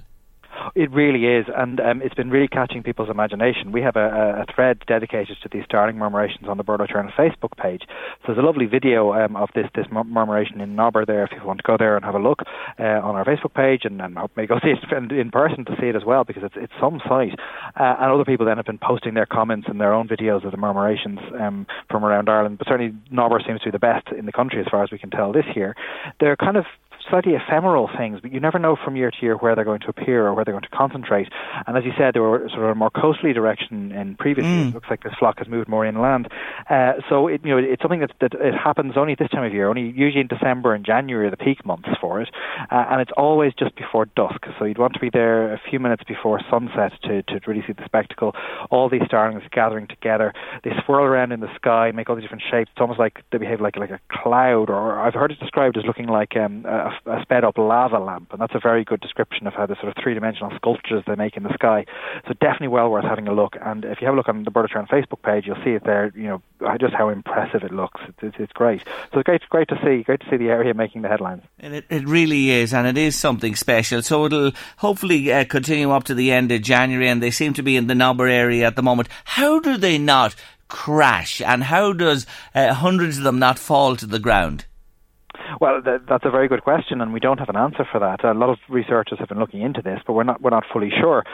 It 0.75 0.91
really 0.91 1.27
is, 1.27 1.47
and 1.55 1.81
um, 1.81 2.03
it's 2.03 2.15
been 2.15 2.31
really 2.31 2.49
catching 2.49 2.83
people's 2.83 3.11
imagination. 3.11 3.73
We 3.73 3.83
have 3.83 3.97
a, 3.97 4.47
a, 4.49 4.53
thread 4.55 4.83
dedicated 4.87 5.37
to 5.43 5.49
these 5.51 5.65
starling 5.65 5.97
murmurations 5.97 6.49
on 6.49 6.57
the 6.57 6.65
Birdwatch 6.65 6.95
Ireland 6.95 7.13
Facebook 7.19 7.57
page. 7.57 7.83
So 7.89 8.29
there's 8.29 8.39
a 8.39 8.43
lovely 8.43 8.67
video 8.67 9.13
um, 9.13 9.37
of 9.37 9.49
this 9.55 9.67
this 9.75 9.87
murmuration 9.91 10.61
in 10.61 10.75
Nobber 10.75 11.05
there. 11.05 11.25
If 11.25 11.31
you 11.33 11.47
want 11.47 11.59
to 11.59 11.67
go 11.67 11.77
there 11.79 11.97
and 11.97 12.05
have 12.05 12.15
a 12.15 12.19
look 12.19 12.41
uh, 12.79 12.83
on 12.83 13.17
our 13.17 13.25
Facebook 13.25 13.55
page, 13.55 13.83
and, 13.85 14.01
and 14.01 14.17
maybe 14.37 14.47
go 14.47 14.59
see 14.63 14.71
it 14.71 15.13
in 15.13 15.31
person 15.31 15.65
to 15.67 15.77
see 15.81 15.89
it 15.89 15.97
as 15.97 16.05
well, 16.05 16.25
because 16.25 16.43
it's 16.45 16.57
it's 16.57 16.73
some 16.81 17.01
sight. 17.09 17.39
Uh, 17.79 17.97
and 18.01 18.13
other 18.13 18.25
people 18.25 18.47
then 18.47 18.57
have 18.57 18.67
been 18.67 18.79
posting 18.79 19.15
their 19.15 19.27
comments 19.27 19.67
and 19.69 19.81
their 19.81 19.93
own 19.93 20.09
videos 20.09 20.45
of 20.45 20.53
the 20.53 20.59
murmurations 20.59 21.19
um, 21.41 21.67
from 21.91 22.05
around 22.05 22.29
Ireland. 22.29 22.59
But 22.59 22.69
certainly 22.69 22.95
Nobber 23.11 23.41
seems 23.47 23.61
to 23.61 23.67
be 23.67 23.71
the 23.71 23.79
best 23.79 24.09
in 24.17 24.27
the 24.27 24.33
country 24.33 24.61
as 24.61 24.67
far 24.71 24.83
as 24.83 24.91
we 24.91 24.99
can 24.99 25.11
tell 25.11 25.33
this 25.33 25.47
year. 25.55 25.75
They're 26.21 26.37
kind 26.37 26.57
of 26.57 26.65
slightly 27.13 27.35
ephemeral 27.35 27.91
things, 27.99 28.21
but 28.23 28.33
you 28.33 28.41
never 28.41 28.59
know 28.59 28.75
from 28.83 28.97
year 28.97 29.11
to 29.11 29.17
year 29.21 29.37
where 29.37 29.55
they're 29.55 29.69
going 29.69 29.81
to 29.81 29.89
appear 29.89 30.27
or 30.27 30.33
where 30.33 30.47
they're 30.47 30.55
going 30.55 30.63
to 30.63 30.77
concentrate. 30.77 31.29
And 31.67 31.77
as 31.77 31.85
you 31.85 31.93
said, 31.99 32.15
they 32.15 32.21
were 32.21 32.49
sort 32.49 32.65
of 32.65 32.71
a 32.71 32.75
more 32.75 32.89
coastly 32.89 33.35
direction 33.35 33.93
in 33.93 34.17
previous 34.17 34.47
mm. 34.47 34.57
years. 34.57 34.69
It 34.69 34.75
looks 34.75 34.89
like 34.89 35.03
this 35.03 35.13
flock 35.19 35.39
has 35.39 35.47
moved 35.47 35.69
more 35.69 35.85
inland. 35.85 36.29
Uh, 36.71 36.95
so 37.11 37.29
it, 37.29 37.43
you 37.45 37.51
know, 37.51 37.59
it's 37.59 37.83
something 37.83 38.01
that, 38.01 38.13
that 38.23 38.33
it 38.33 38.55
happens 38.55 38.95
only 38.97 39.15
this 39.15 39.29
time 39.29 39.45
of 39.45 39.53
year, 39.53 39.69
only 39.69 39.93
usually 39.95 40.23
in 40.23 40.27
December 40.27 40.75
and 40.75 40.87
January 40.87 41.27
are 41.27 41.31
the 41.31 41.37
peak 41.37 41.67
months 41.67 41.91
for 42.01 42.23
it, 42.23 42.31
uh, 42.71 42.87
and 42.91 43.03
it's 43.03 43.13
always 43.17 43.53
just 43.59 43.77
before 43.77 44.07
dusk. 44.17 44.41
So 44.59 44.65
you'd 44.65 44.79
want 44.79 44.95
to 44.95 45.01
be 45.01 45.11
there 45.13 45.53
a 45.53 45.61
few 45.69 45.79
minutes 45.79 46.05
before 46.09 46.41
sunset 46.51 46.93
to, 47.05 47.23
to 47.25 47.41
really 47.47 47.63
see 47.67 47.75
the 47.75 47.85
spectacle. 47.85 48.35
All 48.71 48.89
these 48.89 49.03
starlings 49.05 49.43
gathering 49.53 49.87
together, 49.87 50.33
they 50.65 50.71
swirl 50.87 51.05
around 51.05 51.33
in 51.33 51.41
the 51.41 51.55
sky, 51.57 51.93
make 51.93 52.09
all 52.09 52.17
these 52.17 52.25
different 52.25 52.45
shapes. 52.51 52.71
It's 52.73 52.81
almost 52.81 52.99
like 52.99 53.23
they 53.31 53.39
behave 53.39 53.61
like 53.61 53.77
like 53.77 53.91
a 53.91 54.01
cloud, 54.09 54.71
or 54.71 54.99
I've 54.99 55.15
heard 55.15 55.33
it 55.33 55.41
described 55.41 55.77
as 55.77 55.85
looking 55.85 56.07
like 56.07 56.37
um, 56.37 56.65
a, 56.67 56.91
a 57.07 57.21
sped 57.23 57.45
up 57.45 57.59
lava 57.59 57.99
lamp, 57.99 58.33
and 58.33 58.41
that's 58.41 58.55
a 58.55 58.61
very 58.61 58.85
good 58.85 59.01
description 59.01 59.47
of 59.47 59.55
how 59.55 59.67
the 59.67 59.75
sort 59.77 59.89
of 59.89 60.03
three 60.03 60.15
dimensional 60.15 60.53
sculptures 60.57 61.03
they 61.07 61.15
make 61.15 61.37
in 61.37 61.43
the 61.43 61.53
sky. 61.55 61.85
So 62.27 62.35
definitely 62.35 62.69
well 62.69 62.91
worth 62.91 63.05
having 63.05 63.29
a 63.29 63.33
look. 63.33 63.57
And 63.61 63.85
if 63.85 64.01
you 64.01 64.07
have 64.07 64.15
a 64.15 64.17
look 64.17 64.29
on 64.29 64.45
the 64.45 64.51
Birdwatch 64.51 64.75
Ireland 64.75 64.89
Facebook 64.89 65.23
page, 65.23 65.47
you'll 65.47 65.63
see 65.65 65.71
it 65.71 65.85
there. 65.85 66.13
You 66.15 66.29
know 66.29 66.43
just 66.79 66.95
how 66.95 67.09
impressive 67.09 67.63
it 67.63 67.73
looks. 67.73 68.01
It's, 68.09 68.19
it's, 68.23 68.37
it's 68.39 68.53
great. 68.53 68.83
So 69.13 69.21
it's 69.21 69.27
great, 69.27 69.43
great 69.49 69.69
to 69.69 69.79
see, 69.85 70.03
great 70.03 70.21
to 70.21 70.31
see 70.31 70.37
the 70.37 70.49
area 70.49 70.75
making 70.75 71.03
the 71.03 71.09
headlines. 71.09 71.43
And 71.59 71.75
it, 71.75 71.85
it 71.91 72.07
really 72.07 72.51
is, 72.51 72.73
and 72.73 72.87
it 72.87 72.99
is 72.99 73.17
something 73.17 73.57
special. 73.57 74.03
So 74.03 74.27
it'll 74.27 74.53
hopefully 74.79 75.33
uh, 75.33 75.45
continue 75.45 75.91
up 75.91 76.05
to 76.05 76.15
the 76.15 76.33
end 76.33 76.53
of 76.53 76.63
January, 76.63 77.09
and 77.09 77.23
they 77.23 77.31
seem 77.31 77.55
to 77.55 77.63
be 77.63 77.77
in 77.77 77.87
the 77.87 77.95
Nobber 77.95 78.29
area 78.29 78.67
at 78.67 78.77
the 78.77 78.83
moment. 78.83 79.09
How 79.25 79.61
do 79.61 79.77
they 79.77 79.99
not? 79.99 80.35
crash 80.69 81.43
and 81.43 81.65
how 81.65 81.93
does 81.93 82.27
uh, 82.55 82.73
hundreds 82.73 83.19
of 83.19 83.25
them 83.25 83.39
not 83.39 83.59
fall 83.59 83.95
to 83.95 84.07
the 84.07 84.19
ground? 84.19 84.65
Well, 85.61 85.83
th- 85.83 86.03
that's 86.09 86.25
a 86.25 86.31
very 86.31 86.49
good 86.49 86.63
question, 86.63 87.01
and 87.01 87.13
we 87.13 87.21
don't 87.21 87.39
have 87.39 87.49
an 87.49 87.57
answer 87.57 87.87
for 87.91 87.99
that. 88.01 88.25
A 88.25 88.33
lot 88.33 88.51
of 88.51 88.59
researchers 88.69 89.19
have 89.19 89.29
been 89.29 89.39
looking 89.39 89.63
into 89.63 89.83
this, 89.83 90.01
but 90.07 90.15
we're 90.15 90.23
not 90.25 90.41
we're 90.41 90.51
not 90.51 90.65
fully 90.73 90.91
sure. 90.91 91.25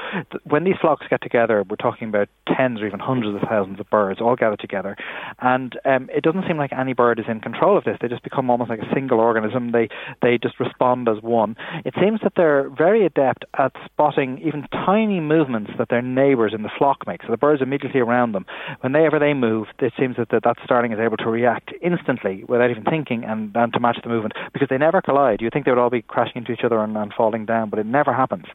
When 0.45 0.65
these 0.65 0.77
flocks 0.81 1.07
get 1.09 1.23
together, 1.23 1.65
we're 1.69 1.77
talking 1.77 2.09
about 2.09 2.29
tens 2.47 2.81
or 2.81 2.87
even 2.87 3.01
hundreds 3.01 3.41
of 3.41 3.49
thousands 3.49 3.81
of 3.81 3.89
birds 3.91 4.21
all 4.21 4.37
gathered 4.37 4.61
together, 4.61 4.97
and 5.41 5.79
um, 5.85 6.09
it 6.15 6.23
doesn't 6.23 6.45
seem 6.47 6.59
like 6.59 6.73
any 6.73 6.93
bird 6.93 7.19
is 7.19 7.27
in 7.29 7.41
control 7.41 7.77
of 7.77 7.85
this. 7.85 7.99
They 8.01 8.09
just 8.09 8.23
become 8.23 8.51
almost 8.51 8.71
like 8.71 8.81
a 8.81 8.95
single 8.95 9.21
organism. 9.21 9.73
They 9.73 9.89
they 10.23 10.39
just 10.39 10.61
respond 10.61 11.09
as 11.09 11.23
one. 11.23 11.57
It 11.85 11.95
seems 12.01 12.21
that 12.23 12.33
they're 12.37 12.69
very 12.71 13.05
adept 13.05 13.45
at 13.59 13.73
spotting 13.85 14.41
even 14.45 14.67
tiny 14.73 15.21
movements 15.21 15.73
that 15.79 15.89
their 15.89 16.03
neighbours 16.03 16.53
in 16.55 16.63
the 16.63 16.71
flock 16.77 17.07
make. 17.07 17.23
So 17.23 17.31
the 17.31 17.37
birds 17.37 17.63
immediately 17.63 18.01
around 18.01 18.33
them, 18.33 18.47
whenever 18.81 19.19
they 19.19 19.35
move, 19.35 19.69
it 19.79 19.93
seems 19.99 20.17
that 20.17 20.29
that, 20.31 20.45
that 20.45 20.57
starling 20.65 20.93
is 20.93 20.99
able 20.99 21.17
to 21.19 21.29
react 21.29 21.73
instantly 21.83 22.45
without 22.49 22.71
even 22.71 22.85
thinking 22.85 23.25
and, 23.25 23.55
and 23.55 23.73
to 23.73 23.81
match 23.89 23.99
the 24.03 24.09
movement 24.09 24.35
because 24.53 24.69
they 24.69 24.79
never 24.79 25.01
collide. 25.01 25.41
You 25.41 25.51
think 25.51 25.65
they 25.65 25.71
would 25.71 25.79
all 25.79 25.91
be 25.91 26.03
crashing 26.03 26.37
into 26.37 26.53
each 26.53 26.65
other 26.65 26.79
and, 26.79 26.97
and 26.97 27.13
falling 27.13 27.47
down, 27.47 27.71
but 27.71 27.79
it 27.79 27.87
never 27.87 28.13
happens. 28.13 28.47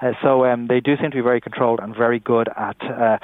Uh, 0.00 0.12
so 0.22 0.44
um, 0.44 0.66
they 0.68 0.80
do 0.80 0.96
seem 1.00 1.10
to 1.10 1.16
be 1.16 1.22
very 1.22 1.40
controlled 1.40 1.80
and 1.82 1.94
very 1.96 2.18
good 2.18 2.48
at, 2.56 2.80
uh, 2.82 3.18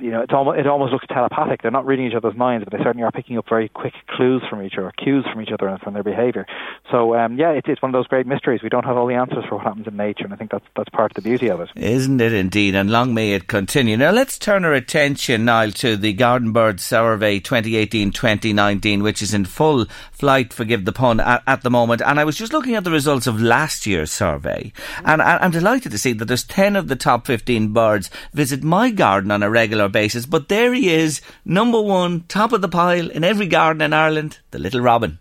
you 0.00 0.10
know, 0.10 0.24
almost, 0.32 0.58
it 0.58 0.66
almost 0.66 0.92
looks 0.92 1.06
telepathic. 1.06 1.62
They're 1.62 1.70
not 1.70 1.86
reading 1.86 2.06
each 2.06 2.14
other's 2.14 2.36
minds, 2.36 2.64
but 2.64 2.76
they 2.76 2.82
certainly 2.82 3.04
are 3.04 3.12
picking 3.12 3.38
up 3.38 3.48
very 3.48 3.68
quick 3.68 3.94
clues 4.08 4.42
from 4.48 4.62
each 4.62 4.74
other, 4.78 4.92
cues 4.96 5.24
from 5.30 5.40
each 5.42 5.52
other 5.52 5.68
and 5.68 5.80
from 5.80 5.94
their 5.94 6.02
behaviour. 6.02 6.46
So 6.90 7.14
um, 7.14 7.38
yeah, 7.38 7.50
it, 7.50 7.64
it's 7.66 7.82
one 7.82 7.90
of 7.90 7.98
those 7.98 8.06
great 8.06 8.26
mysteries. 8.26 8.62
We 8.62 8.68
don't 8.68 8.84
have 8.84 8.96
all 8.96 9.06
the 9.06 9.14
answers 9.14 9.44
for 9.48 9.56
what 9.56 9.64
happens 9.64 9.86
in 9.86 9.96
nature, 9.96 10.24
and 10.24 10.32
I 10.32 10.36
think 10.36 10.50
that's 10.50 10.64
that's 10.76 10.90
part 10.90 11.12
of 11.12 11.16
the 11.16 11.22
beauty 11.22 11.48
of 11.48 11.60
it. 11.60 11.70
Isn't 11.76 12.20
it 12.20 12.32
indeed? 12.32 12.74
And 12.74 12.90
long 12.90 13.14
may 13.14 13.32
it 13.32 13.46
continue. 13.46 13.96
Now 13.96 14.10
let's 14.10 14.38
turn 14.38 14.64
our 14.64 14.72
attention, 14.72 15.44
Niall, 15.44 15.72
to 15.72 15.96
the 15.96 16.12
Garden 16.12 16.52
Bird 16.52 16.80
Survey 16.80 17.40
2018-2019, 17.40 19.02
which 19.02 19.22
is 19.22 19.34
in 19.34 19.44
full 19.44 19.86
flight. 20.12 20.52
Forgive 20.52 20.84
the 20.84 20.92
pun 20.92 21.03
at, 21.04 21.42
at 21.46 21.62
the 21.62 21.70
moment. 21.70 22.02
And 22.04 22.18
I 22.18 22.24
was 22.24 22.36
just 22.36 22.52
looking 22.52 22.74
at 22.74 22.84
the 22.84 22.90
results 22.90 23.26
of 23.26 23.40
last 23.40 23.86
year's 23.86 24.10
survey, 24.10 24.72
and 25.04 25.20
I'm 25.20 25.50
delighted 25.50 25.92
to 25.92 25.98
see 25.98 26.12
that 26.14 26.24
there's 26.24 26.44
10 26.44 26.76
of 26.76 26.88
the 26.88 26.96
top 26.96 27.26
15 27.26 27.72
birds 27.72 28.10
visit 28.32 28.62
my 28.62 28.90
garden 28.90 29.30
on 29.30 29.42
a 29.42 29.50
regular 29.50 29.88
basis. 29.88 30.26
But 30.26 30.48
there 30.48 30.72
he 30.72 30.90
is, 30.90 31.20
number 31.44 31.80
one, 31.80 32.24
top 32.28 32.52
of 32.52 32.60
the 32.60 32.68
pile 32.68 33.10
in 33.10 33.24
every 33.24 33.46
garden 33.46 33.82
in 33.82 33.92
Ireland, 33.92 34.38
the 34.50 34.58
little 34.58 34.80
robin. 34.80 35.18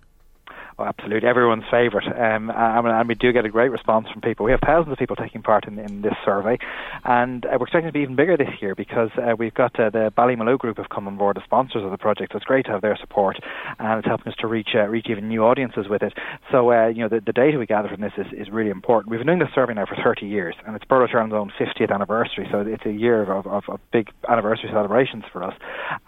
Absolutely, 0.85 1.27
everyone's 1.27 1.63
favourite. 1.71 2.07
Um, 2.07 2.51
and 2.53 3.07
we 3.07 3.15
do 3.15 3.31
get 3.31 3.45
a 3.45 3.49
great 3.49 3.69
response 3.69 4.07
from 4.11 4.21
people. 4.21 4.45
We 4.45 4.51
have 4.51 4.59
thousands 4.65 4.93
of 4.93 4.97
people 4.97 5.15
taking 5.15 5.41
part 5.41 5.67
in, 5.67 5.79
in 5.79 6.01
this 6.01 6.13
survey, 6.25 6.57
and 7.03 7.45
uh, 7.45 7.57
we're 7.59 7.65
expecting 7.65 7.89
to 7.89 7.93
be 7.93 8.01
even 8.01 8.15
bigger 8.15 8.37
this 8.37 8.49
year 8.61 8.75
because 8.75 9.09
uh, 9.17 9.35
we've 9.37 9.53
got 9.53 9.79
uh, 9.79 9.89
the 9.89 10.11
Ballymaloe 10.17 10.57
Group 10.57 10.77
have 10.77 10.89
come 10.89 11.07
on 11.07 11.17
board 11.17 11.37
as 11.37 11.43
sponsors 11.43 11.83
of 11.83 11.91
the 11.91 11.97
project. 11.97 12.33
So 12.33 12.37
it's 12.37 12.45
great 12.45 12.65
to 12.65 12.71
have 12.71 12.81
their 12.81 12.97
support, 12.97 13.37
and 13.79 13.99
it's 13.99 14.07
helping 14.07 14.31
us 14.31 14.37
to 14.39 14.47
reach 14.47 14.69
uh, 14.75 14.87
reach 14.87 15.07
even 15.09 15.27
new 15.27 15.43
audiences 15.43 15.87
with 15.89 16.03
it. 16.03 16.13
So 16.51 16.71
uh, 16.71 16.87
you 16.87 17.01
know 17.01 17.09
the, 17.09 17.21
the 17.25 17.33
data 17.33 17.57
we 17.57 17.65
gather 17.65 17.89
from 17.89 18.01
this 18.01 18.13
is, 18.17 18.27
is 18.33 18.49
really 18.49 18.71
important. 18.71 19.11
We've 19.11 19.19
been 19.19 19.27
doing 19.27 19.39
this 19.39 19.53
survey 19.53 19.73
now 19.73 19.85
for 19.85 19.97
30 20.03 20.25
years, 20.25 20.55
and 20.65 20.75
it's 20.75 20.85
Return's 20.89 21.33
own 21.33 21.51
50th 21.59 21.91
anniversary. 21.93 22.47
So 22.51 22.59
it's 22.59 22.85
a 22.85 22.91
year 22.91 23.23
of, 23.23 23.47
of, 23.47 23.63
of 23.67 23.79
big 23.91 24.09
anniversary 24.29 24.69
celebrations 24.71 25.23
for 25.31 25.43
us, 25.43 25.53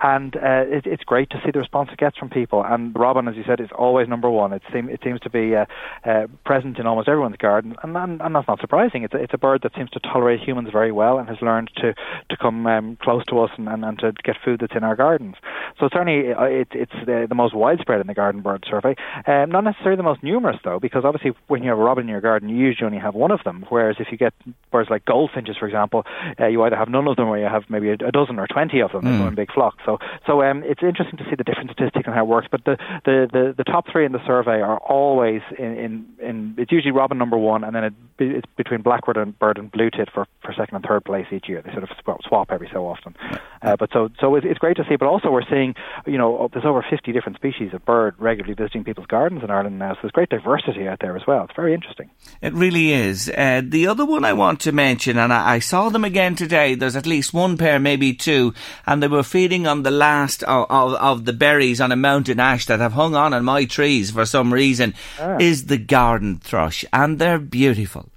and 0.01 0.35
uh, 0.35 0.63
it, 0.67 0.85
it's 0.85 1.03
great 1.03 1.29
to 1.31 1.41
see 1.43 1.51
the 1.51 1.59
response 1.59 1.89
it 1.91 1.99
gets 1.99 2.17
from 2.17 2.29
people. 2.29 2.63
And 2.65 2.95
Robin, 2.95 3.27
as 3.27 3.35
you 3.35 3.43
said, 3.47 3.59
is 3.59 3.69
always 3.77 4.07
number 4.07 4.29
one. 4.29 4.53
It, 4.53 4.61
seem, 4.71 4.89
it 4.89 5.01
seems 5.03 5.19
to 5.21 5.29
be 5.29 5.55
uh, 5.55 5.65
uh, 6.05 6.27
present 6.45 6.77
in 6.79 6.87
almost 6.87 7.07
everyone's 7.07 7.37
garden, 7.37 7.75
and, 7.83 7.95
and, 7.95 8.21
and 8.21 8.35
that's 8.35 8.47
not 8.47 8.59
surprising. 8.59 9.03
It's 9.03 9.13
a, 9.13 9.17
it's 9.17 9.33
a 9.33 9.37
bird 9.37 9.61
that 9.63 9.73
seems 9.75 9.89
to 9.91 9.99
tolerate 9.99 10.39
humans 10.39 10.69
very 10.71 10.91
well 10.91 11.17
and 11.17 11.27
has 11.27 11.41
learned 11.41 11.71
to 11.77 11.93
to 12.29 12.37
come 12.37 12.65
um, 12.67 12.97
close 13.01 13.23
to 13.25 13.39
us 13.39 13.51
and, 13.57 13.67
and, 13.67 13.83
and 13.83 13.99
to 13.99 14.13
get 14.23 14.35
food 14.43 14.59
that's 14.61 14.75
in 14.75 14.83
our 14.83 14.95
gardens. 14.95 15.35
So 15.79 15.89
certainly 15.91 16.33
uh, 16.33 16.43
it, 16.43 16.67
it's 16.71 16.93
the, 17.05 17.25
the 17.27 17.35
most 17.35 17.53
widespread 17.55 18.01
in 18.01 18.07
the 18.07 18.13
garden 18.13 18.41
bird 18.41 18.65
survey. 18.69 18.95
Um, 19.27 19.51
not 19.51 19.63
necessarily 19.63 19.97
the 19.97 20.03
most 20.03 20.23
numerous 20.23 20.57
though, 20.63 20.79
because 20.79 21.03
obviously 21.05 21.31
when 21.47 21.63
you 21.63 21.69
have 21.69 21.79
a 21.79 21.83
robin 21.83 22.05
in 22.05 22.09
your 22.09 22.21
garden, 22.21 22.49
you 22.49 22.57
usually 22.57 22.85
only 22.85 22.99
have 22.99 23.15
one 23.15 23.31
of 23.31 23.43
them. 23.43 23.65
Whereas 23.69 23.97
if 23.99 24.07
you 24.11 24.17
get 24.17 24.33
birds 24.71 24.89
like 24.89 25.05
goldfinches, 25.05 25.57
for 25.57 25.65
example, 25.65 26.05
uh, 26.39 26.47
you 26.47 26.63
either 26.63 26.75
have 26.75 26.89
none 26.89 27.07
of 27.07 27.15
them 27.15 27.27
or 27.27 27.37
you 27.37 27.45
have 27.45 27.63
maybe 27.69 27.89
a, 27.89 27.93
a 27.93 28.11
dozen 28.11 28.39
or 28.39 28.47
twenty 28.47 28.81
of 28.81 28.91
them 28.91 29.03
mm. 29.03 29.15
in 29.15 29.19
one 29.23 29.35
big 29.35 29.51
flock. 29.51 29.75
So 29.85 29.99
so 30.25 30.41
um, 30.41 30.63
it's 30.63 30.83
interesting 30.83 31.17
to 31.17 31.25
see 31.25 31.35
the 31.35 31.43
different 31.43 31.71
statistics 31.71 32.05
and 32.05 32.15
how 32.15 32.23
it 32.23 32.27
works. 32.27 32.47
But 32.49 32.63
the, 32.65 32.77
the, 33.05 33.27
the, 33.31 33.55
the 33.57 33.63
top 33.63 33.85
three 33.91 34.05
in 34.05 34.11
the 34.11 34.25
survey 34.25 34.44
are 34.53 34.77
always 34.77 35.41
in, 35.57 35.77
in, 35.77 36.05
in 36.19 36.55
it's 36.57 36.71
usually 36.71 36.91
robin 36.91 37.17
number 37.17 37.37
one, 37.37 37.63
and 37.63 37.75
then 37.75 37.83
it, 37.83 37.93
it's 38.19 38.47
between 38.55 38.81
blackbird 38.81 39.17
and 39.17 39.37
bird 39.37 39.57
and 39.57 39.71
blue 39.71 39.89
tit 39.89 40.09
for, 40.13 40.25
for 40.41 40.53
second 40.53 40.75
and 40.75 40.85
third 40.85 41.03
place 41.03 41.25
each 41.31 41.49
year. 41.49 41.61
They 41.61 41.71
sort 41.71 41.83
of 41.83 41.89
swap 42.27 42.51
every 42.51 42.69
so 42.71 42.87
often. 42.87 43.15
Uh, 43.61 43.75
but 43.77 43.89
so 43.91 44.09
so 44.19 44.35
it's, 44.35 44.59
great 44.59 44.77
to 44.77 44.85
see. 44.87 44.95
But 44.95 45.07
also 45.07 45.31
we're 45.31 45.49
seeing 45.49 45.75
you 46.05 46.17
know 46.17 46.49
there's 46.51 46.65
over 46.65 46.85
50 46.87 47.11
different 47.11 47.37
species 47.37 47.73
of 47.73 47.83
bird 47.85 48.15
regularly 48.19 48.53
visiting 48.53 48.83
people's 48.83 49.07
gardens 49.07 49.43
in 49.43 49.49
Ireland 49.49 49.79
now. 49.79 49.93
So 49.93 49.99
there's 50.03 50.11
great 50.11 50.29
diversity 50.29 50.87
out 50.87 50.99
there 51.01 51.15
as 51.15 51.23
well. 51.27 51.43
It's 51.45 51.55
very 51.55 51.73
interesting. 51.73 52.09
It 52.41 52.53
really 52.53 52.93
is. 52.93 53.29
Uh, 53.29 53.61
the 53.63 53.87
other 53.87 54.05
one 54.05 54.23
I 54.23 54.33
want 54.33 54.61
to 54.61 54.71
mention, 54.71 55.17
and 55.17 55.33
I, 55.33 55.55
I 55.55 55.59
saw 55.59 55.89
them 55.89 56.05
again 56.05 56.35
today. 56.35 56.75
There's 56.75 56.95
at 56.95 57.05
least 57.05 57.33
one 57.33 57.57
pair, 57.57 57.79
maybe 57.79 58.13
two, 58.13 58.53
and 58.85 59.01
they 59.01 59.07
were 59.07 59.23
feeding 59.23 59.67
on 59.67 59.83
the 59.83 59.91
last 59.91 60.43
of, 60.43 60.67
of, 60.69 60.93
of 60.93 61.25
the 61.25 61.33
berries 61.33 61.81
on 61.81 61.91
a 61.91 61.95
mountain 61.95 62.39
ash 62.39 62.65
that 62.67 62.79
have 62.79 62.93
hung 62.93 63.15
on 63.15 63.33
on 63.33 63.43
my 63.43 63.65
trees 63.65 64.11
for 64.11 64.25
some 64.35 64.53
reason. 64.53 64.93
Ah. 65.19 65.37
Is 65.39 65.65
the 65.67 65.77
garden 65.77 66.37
thrush, 66.43 66.83
and 66.91 67.19
they're 67.19 67.39
beautiful. 67.39 68.09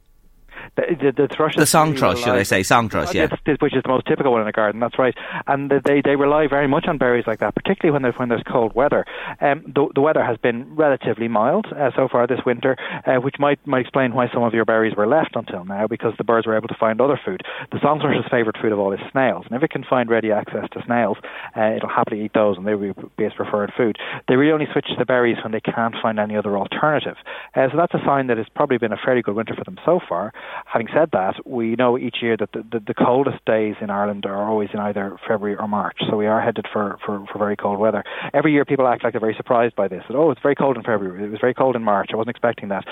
The, 0.79 0.95
the, 0.95 1.23
the 1.23 1.29
thrush. 1.35 1.57
The 1.57 1.67
song 1.67 1.97
thrush, 1.97 2.21
should 2.21 2.35
I 2.35 2.45
say? 2.45 2.63
Song 2.63 2.89
thrush, 2.89 3.13
yeah. 3.13 3.27
which 3.61 3.75
is 3.75 3.83
the 3.83 3.89
most 3.89 4.07
typical 4.07 4.31
one 4.31 4.43
in 4.43 4.47
a 4.47 4.53
garden. 4.53 4.81
That's 4.81 4.99
right. 4.99 5.15
And 5.49 5.71
they 5.71 6.03
they 6.05 6.15
rely 6.15 6.47
very 6.47 6.69
much 6.69 6.87
on 6.87 6.99
berries 6.99 7.25
like 7.27 7.41
that, 7.41 7.57
particularly 7.57 7.93
when 7.93 8.03
there's 8.03 8.15
when 8.17 8.29
there's 8.29 8.45
cold 8.47 8.75
weather. 8.77 9.05
Um, 9.41 9.65
the, 9.67 9.89
the 9.95 10.01
weather 10.01 10.23
has 10.23 10.37
been 10.39 10.77
relatively 10.77 11.27
mild 11.27 11.67
uh, 11.67 11.91
so 11.97 12.07
far 12.07 12.29
this 12.29 12.41
winter, 12.47 12.77
uh, 13.07 13.17
which 13.17 13.37
might 13.41 13.59
might 13.67 13.81
explain 13.81 14.15
why 14.15 14.29
some 14.33 14.45
of 14.45 14.55
your 14.55 14.65
berries 14.65 14.95
were 14.97 15.07
left 15.07 15.35
until 15.35 15.65
now 15.65 15.89
because 15.89 16.15
the 16.17 16.25
birds 16.25 16.47
were 16.47 16.57
able 16.57 16.69
to 16.69 16.77
find 16.79 17.01
other 17.01 17.19
food. 17.25 17.43
The 17.73 17.81
song 17.81 17.99
thrush's 18.01 18.31
favourite 18.31 18.61
food 18.63 18.71
of 18.71 18.79
all 18.79 18.93
is 18.93 19.01
snails, 19.11 19.47
and 19.47 19.57
if 19.57 19.63
it 19.65 19.71
can 19.71 19.83
find 19.83 20.09
ready 20.09 20.31
access 20.31 20.69
to 20.73 20.83
snails, 20.87 21.17
uh, 21.57 21.75
it'll 21.77 21.89
happily 21.89 22.25
eat 22.25 22.35
those, 22.35 22.57
and 22.57 22.67
they 22.67 22.77
will 22.77 22.95
be 23.17 23.25
its 23.25 23.35
preferred 23.35 23.73
food. 23.77 23.99
They 24.29 24.37
really 24.37 24.53
only 24.53 24.69
switch 24.73 24.87
to 24.87 24.97
the 24.97 25.07
berries 25.07 25.39
when 25.43 25.53
they 25.53 25.61
can't 25.61 25.95
find 26.01 26.21
any 26.21 26.37
other 26.37 26.57
alternative. 26.57 27.17
Uh, 27.57 27.69
so 27.71 27.77
that's 27.77 27.95
a 27.95 28.05
sign 28.07 28.29
that 28.29 28.39
it's 28.39 28.51
probably 28.55 28.79
been 28.79 28.93
a 28.93 29.01
fairly 29.05 29.23
good 29.23 29.35
winter 29.35 29.55
for 29.57 29.65
them 29.65 29.79
so 29.85 29.99
far. 30.09 30.33
Having 30.73 30.89
said 30.93 31.09
that, 31.13 31.35
we 31.47 31.77
know 31.77 31.97
each 31.97 32.17
year 32.21 32.37
that 32.37 32.53
the, 32.53 32.63
the, 32.71 32.81
the, 32.89 32.95
coldest 32.95 33.43
days 33.47 33.77
in 33.81 33.89
Ireland 33.89 34.27
are 34.27 34.47
always 34.47 34.69
in 34.75 34.81
either 34.81 35.17
February 35.27 35.57
or 35.57 35.67
March. 35.67 35.97
So 36.11 36.17
we 36.17 36.27
are 36.27 36.43
headed 36.43 36.67
for, 36.71 36.99
for, 37.07 37.25
for 37.33 37.39
very 37.39 37.57
cold 37.57 37.79
weather. 37.79 38.05
Every 38.35 38.53
year 38.53 38.67
people 38.67 38.87
act 38.87 39.03
like 39.03 39.15
they're 39.15 39.21
very 39.21 39.35
surprised 39.35 39.75
by 39.77 39.89
this. 39.89 40.03
That, 40.09 40.17
oh, 40.17 40.31
it's 40.31 40.43
very 40.43 40.55
cold 40.55 40.77
in 40.77 40.83
February. 40.83 41.25
It 41.25 41.31
was 41.31 41.41
very 41.41 41.55
cold 41.55 41.75
in 41.75 41.83
March. 41.83 42.11
I 42.13 42.17
wasn't 42.17 42.37
expecting 42.37 42.69
that. 42.69 42.85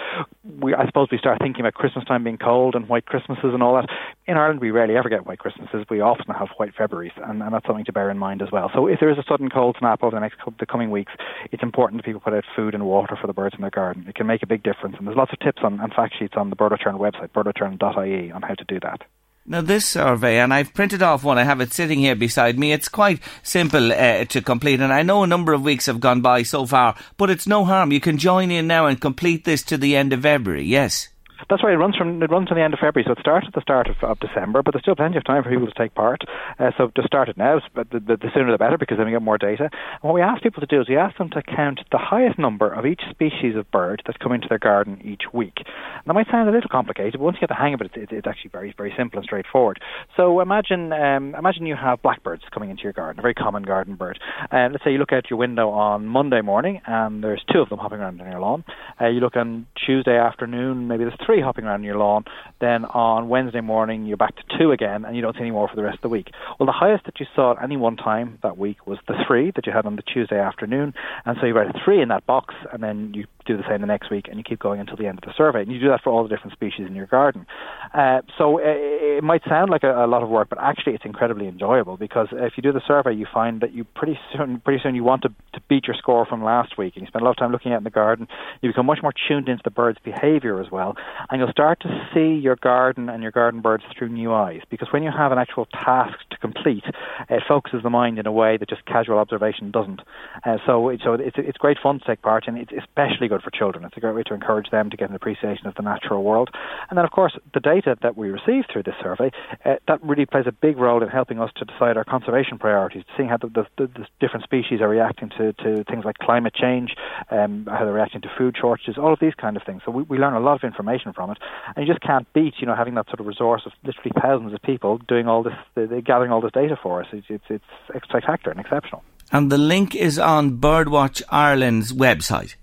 We, 0.59 0.74
I 0.74 0.86
suppose 0.86 1.09
we 1.12 1.19
start 1.19 1.39
thinking 1.39 1.61
about 1.61 1.74
Christmas 1.74 2.07
time 2.07 2.24
being 2.24 2.39
cold 2.39 2.74
and 2.74 2.89
white 2.89 3.05
Christmases 3.05 3.53
and 3.53 3.62
all 3.62 3.74
that. 3.74 3.90
In 4.27 4.39
Ireland, 4.39 4.61
we 4.61 4.70
rarely 4.70 4.97
ever 4.97 5.11
get 5.11 5.27
white 5.27 5.39
Christmases. 5.39 5.85
We 5.90 6.01
often 6.01 6.35
have 6.35 6.48
white 6.57 6.73
Februaries, 6.74 7.12
and, 7.16 7.43
and 7.43 7.53
that's 7.53 7.66
something 7.66 7.85
to 7.85 7.93
bear 7.93 8.11
in 8.11 8.16
mind 8.16 8.40
as 8.40 8.51
well. 8.51 8.70
So 8.74 8.86
if 8.86 9.01
there 9.01 9.11
is 9.11 9.19
a 9.19 9.24
sudden 9.28 9.51
cold 9.51 9.77
snap 9.78 10.03
over 10.03 10.16
the 10.16 10.20
next 10.20 10.39
the 10.59 10.65
coming 10.65 10.90
weeks, 10.90 11.12
it's 11.53 11.62
important 11.62 12.01
that 12.01 12.07
people 12.07 12.23
put 12.23 12.32
out 12.32 12.44
food 12.57 12.74
and 12.74 12.86
water 12.86 13.19
for 13.20 13.27
the 13.27 13.35
birds 13.35 13.55
in 13.55 13.61
their 13.61 13.70
garden. 13.70 14.07
It 14.09 14.15
can 14.15 14.27
make 14.27 14.43
a 14.43 14.47
big 14.47 14.62
difference, 14.62 14.97
and 14.98 15.07
there's 15.07 15.16
lots 15.16 15.32
of 15.35 15.40
tips 15.40 15.61
on, 15.62 15.78
and 15.81 15.93
fact 15.93 16.15
sheets 16.19 16.35
on 16.39 16.48
the 16.48 16.57
Birdwatch 16.57 16.86
Ireland 16.86 17.15
website, 17.15 17.32
on 17.66 18.43
how 18.43 18.55
to 18.55 18.64
do 18.64 18.80
that. 18.80 19.05
Now, 19.48 19.60
this 19.60 19.86
survey, 19.86 20.40
and 20.40 20.52
I've 20.52 20.74
printed 20.74 21.02
off 21.02 21.22
one, 21.22 21.38
I 21.38 21.44
have 21.44 21.60
it 21.60 21.72
sitting 21.72 22.01
here 22.01 22.16
beside 22.16 22.59
me. 22.59 22.72
It's 22.72 22.88
quite 22.88 23.20
simple 23.44 23.93
uh, 23.93 24.24
to 24.24 24.43
complete, 24.43 24.80
and 24.80 24.93
I 24.93 25.02
know 25.02 25.22
a 25.22 25.26
number 25.28 25.52
of 25.52 25.62
weeks 25.62 25.86
have 25.86 26.01
gone 26.01 26.20
by 26.20 26.43
so 26.43 26.66
far, 26.66 26.97
but 27.16 27.30
it's 27.30 27.47
no 27.47 27.64
harm. 27.64 27.93
You 27.93 28.01
can 28.01 28.18
join 28.18 28.51
in 28.51 28.66
now 28.66 28.86
and 28.86 29.01
complete 29.01 29.44
this 29.44 29.62
to 29.64 29.78
the 29.78 29.94
end 29.94 30.12
of 30.12 30.22
February, 30.22 30.64
yes? 30.64 31.10
That's 31.49 31.63
right. 31.63 31.75
It 31.75 31.79
runs 31.79 31.97
from 31.97 32.23
it 32.23 32.31
runs 32.31 32.49
to 32.49 32.55
the 32.55 32.63
end 32.63 32.75
of 32.75 32.81
February, 32.81 33.05
so 33.07 33.13
it 33.13 33.19
starts 33.21 33.47
at 33.47 33.55
the 33.55 33.61
start 33.61 33.89
of, 33.89 33.97
of 34.03 34.19
December. 34.21 34.63
But 34.63 34.75
there's 34.75 34.83
still 34.83 34.97
plenty 34.97 35.17
of 35.17 35.25
time 35.25 35.43
for 35.43 35.51
people 35.51 35.67
to 35.67 35.75
take 35.75 35.95
part. 35.95 36.23
Uh, 36.59 36.71
so 36.77 36.89
to 36.89 37.03
start 37.07 37.29
it 37.29 37.37
now, 37.37 37.61
the, 37.75 37.85
the, 37.85 38.17
the, 38.17 38.31
sooner 38.35 38.51
the 38.51 38.59
better, 38.59 38.79
because 38.79 38.97
then 38.97 39.07
we 39.07 39.13
get 39.13 39.23
more 39.23 39.39
data. 39.39 39.65
And 39.71 40.03
what 40.03 40.15
we 40.15 40.23
ask 40.23 40.43
people 40.43 40.61
to 40.61 40.67
do 40.67 40.81
is 40.81 40.89
we 40.89 40.97
ask 40.97 41.17
them 41.19 41.31
to 41.31 41.43
count 41.43 41.81
the 41.93 41.99
highest 41.99 42.39
number 42.39 42.73
of 42.73 42.87
each 42.87 43.03
species 43.11 43.55
of 43.57 43.71
bird 43.71 44.03
that 44.07 44.19
come 44.19 44.33
into 44.33 44.49
their 44.49 44.59
garden 44.59 45.01
each 45.05 45.33
week. 45.33 45.59
And 45.59 46.07
that 46.07 46.15
might 46.15 46.27
sound 46.31 46.49
a 46.49 46.53
little 46.53 46.71
complicated, 46.71 47.15
but 47.15 47.21
once 47.21 47.37
you 47.37 47.41
get 47.41 47.51
the 47.51 47.55
hang 47.55 47.75
of 47.75 47.81
it, 47.81 47.91
it's, 47.95 48.13
it's 48.13 48.27
actually 48.27 48.51
very 48.51 48.75
very 48.77 48.93
simple 48.97 49.19
and 49.19 49.25
straightforward. 49.25 49.81
So 50.17 50.41
imagine 50.41 50.93
um, 50.93 51.35
imagine 51.35 51.67
you 51.67 51.77
have 51.77 52.03
blackbirds 52.03 52.43
coming 52.53 52.71
into 52.71 52.83
your 52.83 52.93
garden, 52.93 53.21
a 53.21 53.23
very 53.23 53.35
common 53.35 53.63
garden 53.63 53.95
bird. 53.95 54.19
Uh, 54.51 54.69
let's 54.71 54.85
say 54.85 54.93
you 54.93 54.99
look 54.99 55.13
out 55.13 55.31
your 55.31 55.39
window 55.39 55.71
on 55.71 56.07
Monday 56.07 56.41
morning, 56.41 56.81
and 56.87 57.23
there's 57.23 57.45
two 57.53 57.61
of 57.61 57.69
them 57.69 57.79
hopping 57.79 57.99
around 57.99 58.21
in 58.21 58.27
your 58.27 58.41
lawn. 58.41 58.65
Uh, 59.01 59.09
you 59.09 59.21
look 59.21 59.37
on 59.37 59.67
Tuesday 59.87 60.17
afternoon, 60.17 60.89
maybe 60.89 61.05
there's 61.05 61.19
three 61.27 61.43
hopping 61.43 61.65
around 61.65 61.82
your 61.82 61.98
lawn. 61.98 62.24
Then 62.61 62.85
on 62.85 63.28
Wednesday 63.28 63.61
morning, 63.61 64.07
you're 64.07 64.16
back 64.16 64.36
to 64.36 64.59
two 64.59 64.70
again, 64.70 65.05
and 65.05 65.16
you 65.16 65.23
don't 65.23 65.35
see 65.35 65.40
any 65.40 65.51
more 65.51 65.69
for 65.69 65.77
the 65.77 65.82
rest 65.82 65.97
of 65.97 66.03
the 66.03 66.09
week. 66.09 66.31
Well, 66.59 66.66
the 66.66 66.73
highest 66.73 67.05
that 67.07 67.20
you 67.20 67.27
saw 67.35 67.53
at 67.53 67.62
any 67.62 67.77
one 67.77 67.97
time 67.97 68.39
that 68.43 68.57
week 68.57 68.86
was 68.86 68.98
the 69.09 69.15
three 69.27 69.51
that 69.57 69.66
you 69.66 69.73
had 69.73 69.85
on 69.85 69.97
the 69.97 70.03
Tuesday 70.03 70.39
afternoon, 70.39 70.94
and 71.24 71.36
so 71.40 71.47
you 71.47 71.55
write 71.55 71.74
a 71.74 71.78
three 71.85 72.01
in 72.01 72.09
that 72.09 72.24
box, 72.27 72.55
and 72.73 72.82
then 72.82 73.12
you 73.15 73.27
do 73.47 73.56
the 73.56 73.62
same 73.68 73.81
the 73.81 73.86
next 73.86 74.10
week, 74.10 74.27
and 74.28 74.39
you 74.39 74.44
keep 74.44 74.59
going 74.59 74.81
until 74.81 74.97
the 74.97 75.06
end 75.06 75.18
of 75.18 75.24
the 75.24 75.32
survey. 75.36 75.62
And 75.62 75.73
you 75.73 75.81
do 75.81 75.89
that 75.89 76.02
for 76.02 76.10
all 76.10 76.23
the 76.23 76.28
different 76.28 76.52
species 76.52 76.86
in 76.86 76.94
your 76.94 77.06
garden. 77.06 77.47
Uh, 77.94 78.23
so 78.36 78.59
it, 78.59 78.64
uh, 78.64 79.18
it 79.18 79.24
might 79.24 79.43
sound 79.48 79.70
like 79.70 79.82
a, 79.82 80.05
a, 80.05 80.06
lot 80.06 80.23
of 80.23 80.28
work, 80.28 80.48
but 80.48 80.59
actually 80.60 80.94
it's 80.94 81.05
incredibly 81.05 81.48
enjoyable 81.48 81.97
because 81.97 82.28
if 82.32 82.55
you 82.56 82.62
do 82.62 82.73
the 82.73 82.82
survey, 82.86 83.14
you 83.14 83.27
find 83.32 83.60
that 83.62 83.73
you 83.73 83.85
pretty 83.85 84.18
soon, 84.32 84.60
pretty 84.60 84.81
soon 84.82 84.94
you 84.94 85.05
want 85.05 85.23
to, 85.23 85.28
to 85.55 85.60
beat 85.68 85.86
your 85.86 85.97
score 85.97 86.27
from 86.27 86.43
last 86.44 86.77
week, 86.77 86.94
and 86.97 87.02
you 87.02 87.09
spend 87.09 87.23
a 87.23 87.24
lot 87.24 87.31
of 87.31 87.36
time 87.39 87.52
looking 87.52 87.73
at 87.73 87.78
in 87.78 87.85
the 87.85 87.90
garden. 87.90 88.28
You 88.60 88.70
become 88.70 88.86
much 88.86 88.98
more 89.02 89.14
tuned 89.28 89.48
into 89.48 89.62
the 89.64 89.70
bird's 89.70 89.98
behaviour 90.05 90.60
as 90.60 90.70
well, 90.70 90.97
and 91.31 91.40
you'll 91.40 91.51
start 91.51 91.81
to 91.81 92.09
see 92.12 92.39
your 92.40 92.56
garden 92.56 93.09
and 93.09 93.23
your 93.23 93.32
garden 93.32 93.60
birds 93.60 93.85
through 93.97 94.09
new 94.09 94.32
eyes. 94.32 94.60
Because 94.70 94.89
when 94.93 95.02
you 95.02 95.10
have 95.16 95.32
an 95.32 95.39
actual 95.39 95.66
task 95.66 96.18
to 96.31 96.36
complete, 96.39 96.85
it 97.31 97.43
focuses 97.48 97.82
the 97.82 97.90
mind 97.90 98.18
in 98.18 98.27
a 98.27 98.32
way 98.32 98.56
that 98.56 98.68
just 98.68 98.85
casual 98.85 99.18
observation 99.18 99.70
doesn't. 99.70 100.01
Uh, 100.44 100.56
so, 100.66 100.97
so 101.02 101.14
it's 101.14 101.36
it's 101.39 101.59
great 101.59 101.78
fun 101.82 101.98
to 102.01 102.05
take 102.05 102.23
part, 102.23 102.44
and 102.47 102.59
it's 102.59 102.73
especially 102.73 103.28
good 103.28 103.36
for 103.43 103.51
children. 103.51 103.85
It's 103.85 103.97
a 103.97 104.01
great 104.01 104.15
way 104.15 104.23
to 104.25 104.35
encourage 104.35 104.71
them 104.71 104.91
to 104.91 104.97
get 104.97 105.11
an 105.11 105.17
appreciation 105.17 105.67
of 105.67 105.75
the 105.75 105.83
natural 105.83 106.23
world. 106.23 106.51
And 106.89 106.97
then, 106.97 107.05
of 107.05 107.11
course, 107.11 107.37
the 107.55 107.61
data 107.61 107.97
that 108.03 108.17
we 108.17 108.31
receive 108.31 108.65
through 108.73 108.85
this 108.85 108.95
survey 109.03 109.31
uh, 109.65 109.75
that 109.89 110.03
really 110.03 110.27
plays 110.27 110.47
a 110.47 110.53
big 110.53 110.79
role 110.79 111.03
in 111.03 111.09
helping 111.09 111.41
us 111.41 111.51
to 111.57 111.65
decide 111.65 111.97
our 111.97 112.05
conservation 112.05 112.59
priorities, 112.59 113.05
seeing 113.17 113.29
how 113.29 113.37
the, 113.37 113.49
the, 113.49 113.67
the, 113.79 113.87
the 113.99 114.07
different 114.21 114.45
species 114.45 114.81
are 114.81 114.89
reacting 114.89 115.31
to, 115.31 115.53
to 115.55 115.85
things 115.85 116.05
like 116.05 116.19
climate 116.19 116.55
change, 116.55 116.95
um, 117.31 117.67
how 117.67 117.85
they're 117.85 117.95
reacting 117.95 118.21
to 118.23 118.29
food 118.37 118.57
shortages, 118.61 118.97
all 118.99 119.13
of 119.13 119.21
these 119.21 119.35
kind 119.35 119.57
of 119.57 119.63
things. 119.65 119.83
So 119.85 119.91
we, 119.91 120.03
we 120.05 120.19
learn 120.19 120.35
a 120.35 120.41
lot 120.41 120.55
of 120.55 120.65
information 120.65 121.13
from 121.13 121.31
it, 121.31 121.39
and 121.75 121.87
you 121.87 121.93
just 121.93 122.05
can't 122.05 122.31
beat, 122.33 122.55
you 122.59 122.67
know, 122.67 122.75
having 122.75 122.95
that 122.95 123.07
sort 123.07 123.21
of 123.21 123.27
resource 123.27 123.63
of 123.67 123.73
literally 123.85 124.13
thousands 124.21 124.53
of 124.53 124.63
people 124.63 124.99
doing 125.09 125.29
all 125.29 125.43
this, 125.43 125.55
they're 125.75 126.01
gathering 126.01 126.33
all 126.33 126.41
this 126.41 126.53
data 126.53 126.77
for 126.83 127.03
us. 127.03 127.09
It's, 127.13 127.27
it's, 127.29 127.45
it's 127.49 127.65
spectacular 128.09 128.53
and 128.53 128.61
exceptional. 128.61 129.03
And 129.33 129.51
the 129.51 129.59
link 129.59 129.95
is 129.95 130.19
on 130.19 130.59
Birdwatch 130.59 131.23
Ireland's 131.31 131.93
website. 131.93 132.55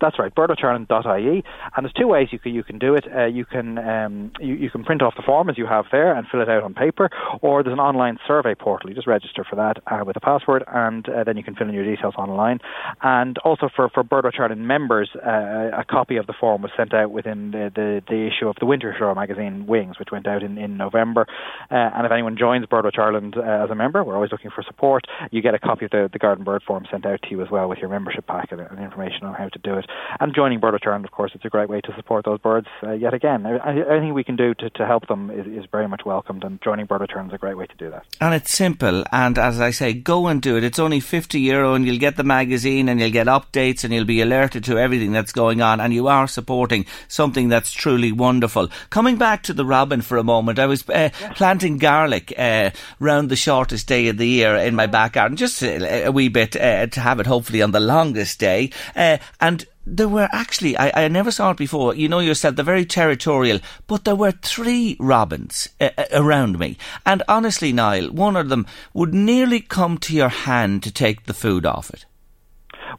That's 0.00 0.18
right, 0.18 0.34
birdwatchireland.ie. 0.34 1.44
And 1.76 1.84
there's 1.84 1.92
two 1.92 2.06
ways 2.06 2.28
you 2.32 2.38
can, 2.38 2.54
you 2.54 2.62
can 2.64 2.78
do 2.78 2.94
it. 2.94 3.04
Uh, 3.14 3.26
you 3.26 3.44
can 3.44 3.78
um, 3.78 4.32
you, 4.40 4.54
you 4.54 4.70
can 4.70 4.84
print 4.84 5.02
off 5.02 5.14
the 5.16 5.22
form 5.22 5.50
as 5.50 5.58
you 5.58 5.66
have 5.66 5.86
there 5.92 6.14
and 6.14 6.26
fill 6.30 6.40
it 6.40 6.48
out 6.48 6.62
on 6.62 6.74
paper, 6.74 7.10
or 7.42 7.62
there's 7.62 7.74
an 7.74 7.80
online 7.80 8.18
survey 8.26 8.54
portal. 8.54 8.88
You 8.88 8.96
just 8.96 9.06
register 9.06 9.44
for 9.48 9.56
that 9.56 9.82
uh, 9.86 10.04
with 10.04 10.16
a 10.16 10.20
password, 10.20 10.64
and 10.66 11.08
uh, 11.08 11.24
then 11.24 11.36
you 11.36 11.42
can 11.42 11.54
fill 11.54 11.68
in 11.68 11.74
your 11.74 11.84
details 11.84 12.14
online. 12.16 12.60
And 13.02 13.38
also 13.38 13.68
for 13.74 13.88
for 13.88 14.02
Birdwatch 14.02 14.40
Ireland 14.40 14.66
members, 14.66 15.10
uh, 15.14 15.78
a 15.78 15.84
copy 15.88 16.16
of 16.16 16.26
the 16.26 16.34
form 16.38 16.62
was 16.62 16.70
sent 16.76 16.94
out 16.94 17.10
within 17.10 17.50
the, 17.50 17.70
the, 17.74 18.02
the 18.08 18.26
issue 18.26 18.48
of 18.48 18.56
the 18.58 18.66
Winter 18.66 18.94
Show 18.98 19.14
magazine 19.14 19.66
Wings, 19.66 19.98
which 19.98 20.08
went 20.10 20.26
out 20.26 20.42
in 20.42 20.58
in 20.58 20.76
November. 20.76 21.26
Uh, 21.70 21.90
and 21.94 22.06
if 22.06 22.12
anyone 22.12 22.36
joins 22.38 22.66
Birdwatch 22.66 22.98
Ireland 22.98 23.34
uh, 23.36 23.64
as 23.64 23.70
a 23.70 23.74
member, 23.74 24.02
we're 24.02 24.14
always 24.14 24.32
looking 24.32 24.50
for 24.50 24.62
support. 24.62 25.04
You 25.30 25.42
get 25.42 25.54
a 25.54 25.58
copy 25.58 25.84
of 25.84 25.90
the, 25.90 26.08
the 26.12 26.18
garden 26.18 26.44
bird 26.44 26.62
form 26.66 26.86
sent 26.90 27.06
out 27.06 27.20
to 27.22 27.30
you 27.30 27.42
as 27.42 27.50
well 27.50 27.68
with 27.68 27.78
your 27.78 27.90
membership 27.90 28.26
pack 28.26 28.52
and, 28.52 28.60
and 28.60 28.78
information 28.78 29.24
on 29.24 29.34
how 29.34 29.48
to 29.48 29.58
do 29.58 29.74
it. 29.74 29.86
And 30.18 30.34
joining 30.34 30.60
Birdwatch 30.60 30.86
Ireland, 30.86 31.04
of 31.04 31.12
course, 31.12 31.32
it's 31.34 31.44
a 31.44 31.48
great 31.48 31.68
way 31.68 31.80
to 31.80 31.94
support 31.94 32.24
those 32.24 32.40
birds 32.40 32.66
uh, 32.82 32.92
yet 32.92 33.14
again. 33.14 33.46
Anything 33.46 34.14
we 34.14 34.24
can 34.24 34.36
do 34.36 34.54
to, 34.54 34.70
to 34.70 34.86
help 34.86 35.06
them 35.06 35.30
is, 35.30 35.46
is 35.46 35.64
very 35.70 35.88
much 35.88 36.02
welcomed, 36.04 36.44
and 36.44 36.60
joining 36.62 36.86
Birdwatch 36.86 37.10
Ireland 37.10 37.30
is 37.30 37.34
a 37.34 37.38
great 37.38 37.56
way 37.56 37.66
to 37.66 37.76
do 37.76 37.90
that. 37.90 38.04
And 38.20 38.34
it's 38.34 38.50
simple, 38.50 39.04
and 39.12 39.38
as 39.38 39.60
I 39.60 39.70
say, 39.70 39.92
go 39.92 40.26
and 40.26 40.42
do 40.42 40.56
it. 40.56 40.64
It's 40.64 40.78
only 40.78 41.00
50 41.00 41.40
euro, 41.40 41.74
and 41.74 41.86
you'll 41.86 41.98
get 41.98 42.16
the 42.16 42.24
magazine, 42.24 42.88
and 42.88 43.00
you'll 43.00 43.10
get 43.10 43.28
updates, 43.28 43.84
and 43.84 43.92
you'll 43.92 44.04
be 44.04 44.20
alerted 44.20 44.64
to 44.64 44.78
everything 44.78 45.12
that's 45.12 45.32
going 45.32 45.62
on, 45.62 45.80
and 45.80 45.94
you 45.94 46.08
are 46.08 46.26
supporting 46.26 46.86
something 47.08 47.48
that's 47.48 47.72
truly 47.72 48.12
wonderful. 48.12 48.68
Coming 48.90 49.16
back 49.16 49.42
to 49.44 49.52
the 49.52 49.64
robin 49.64 50.02
for 50.02 50.18
a 50.18 50.24
moment, 50.24 50.58
I 50.58 50.66
was 50.66 50.88
uh, 50.88 51.10
yeah. 51.20 51.32
planting 51.34 51.78
garlic 51.78 52.32
uh, 52.36 52.70
round 52.98 53.30
the 53.30 53.36
shortest 53.36 53.86
day 53.86 54.08
of 54.08 54.18
the 54.18 54.26
year 54.26 54.56
in 54.56 54.74
my 54.74 54.86
back 54.86 55.14
garden, 55.14 55.36
just 55.36 55.62
a, 55.62 56.04
a 56.04 56.12
wee 56.12 56.28
bit 56.28 56.56
uh, 56.56 56.86
to 56.86 57.00
have 57.00 57.20
it 57.20 57.26
hopefully 57.26 57.62
on 57.62 57.70
the 57.70 57.80
longest 57.80 58.38
day, 58.38 58.70
uh, 58.96 59.18
and 59.40 59.66
there 59.90 60.08
were 60.08 60.28
actually, 60.32 60.76
I, 60.76 61.04
I 61.04 61.08
never 61.08 61.30
saw 61.30 61.50
it 61.50 61.56
before. 61.56 61.94
You 61.94 62.08
know 62.08 62.20
yourself, 62.20 62.56
they're 62.56 62.64
very 62.64 62.84
territorial, 62.84 63.60
but 63.86 64.04
there 64.04 64.14
were 64.14 64.32
three 64.32 64.96
robins 65.00 65.68
uh, 65.80 65.90
uh, 65.98 66.04
around 66.12 66.58
me. 66.58 66.78
And 67.04 67.22
honestly, 67.28 67.72
Niall, 67.72 68.10
one 68.10 68.36
of 68.36 68.48
them 68.48 68.66
would 68.94 69.12
nearly 69.12 69.60
come 69.60 69.98
to 69.98 70.14
your 70.14 70.28
hand 70.28 70.82
to 70.84 70.92
take 70.92 71.24
the 71.24 71.34
food 71.34 71.66
off 71.66 71.90
it. 71.90 72.04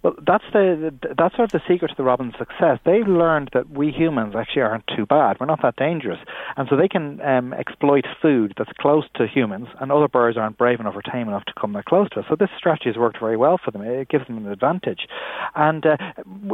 Well, 0.03 0.15
that's 0.25 0.43
the, 0.53 0.93
the 1.01 1.15
that's 1.17 1.35
sort 1.35 1.53
of 1.53 1.61
the 1.61 1.61
secret 1.67 1.89
to 1.89 1.95
the 1.97 2.03
robin's 2.03 2.33
success. 2.37 2.79
They've 2.85 3.07
learned 3.07 3.49
that 3.53 3.69
we 3.69 3.91
humans 3.91 4.35
actually 4.35 4.63
aren't 4.63 4.85
too 4.95 5.05
bad. 5.05 5.37
We're 5.39 5.45
not 5.45 5.61
that 5.61 5.75
dangerous, 5.75 6.19
and 6.57 6.67
so 6.69 6.75
they 6.75 6.87
can 6.87 7.21
um, 7.21 7.53
exploit 7.53 8.05
food 8.21 8.53
that's 8.57 8.71
close 8.79 9.05
to 9.15 9.27
humans, 9.27 9.67
and 9.79 9.91
other 9.91 10.07
birds 10.07 10.37
aren't 10.37 10.57
brave 10.57 10.79
enough 10.79 10.95
or 10.95 11.01
tame 11.01 11.27
enough 11.27 11.45
to 11.45 11.53
come 11.59 11.73
that 11.73 11.85
close 11.85 12.09
to 12.11 12.21
us. 12.21 12.25
So 12.29 12.35
this 12.35 12.49
strategy 12.57 12.89
has 12.89 12.97
worked 12.97 13.19
very 13.19 13.37
well 13.37 13.59
for 13.63 13.71
them. 13.71 13.81
It 13.81 14.09
gives 14.09 14.27
them 14.27 14.37
an 14.37 14.51
advantage, 14.51 15.07
and 15.55 15.85
uh, 15.85 15.97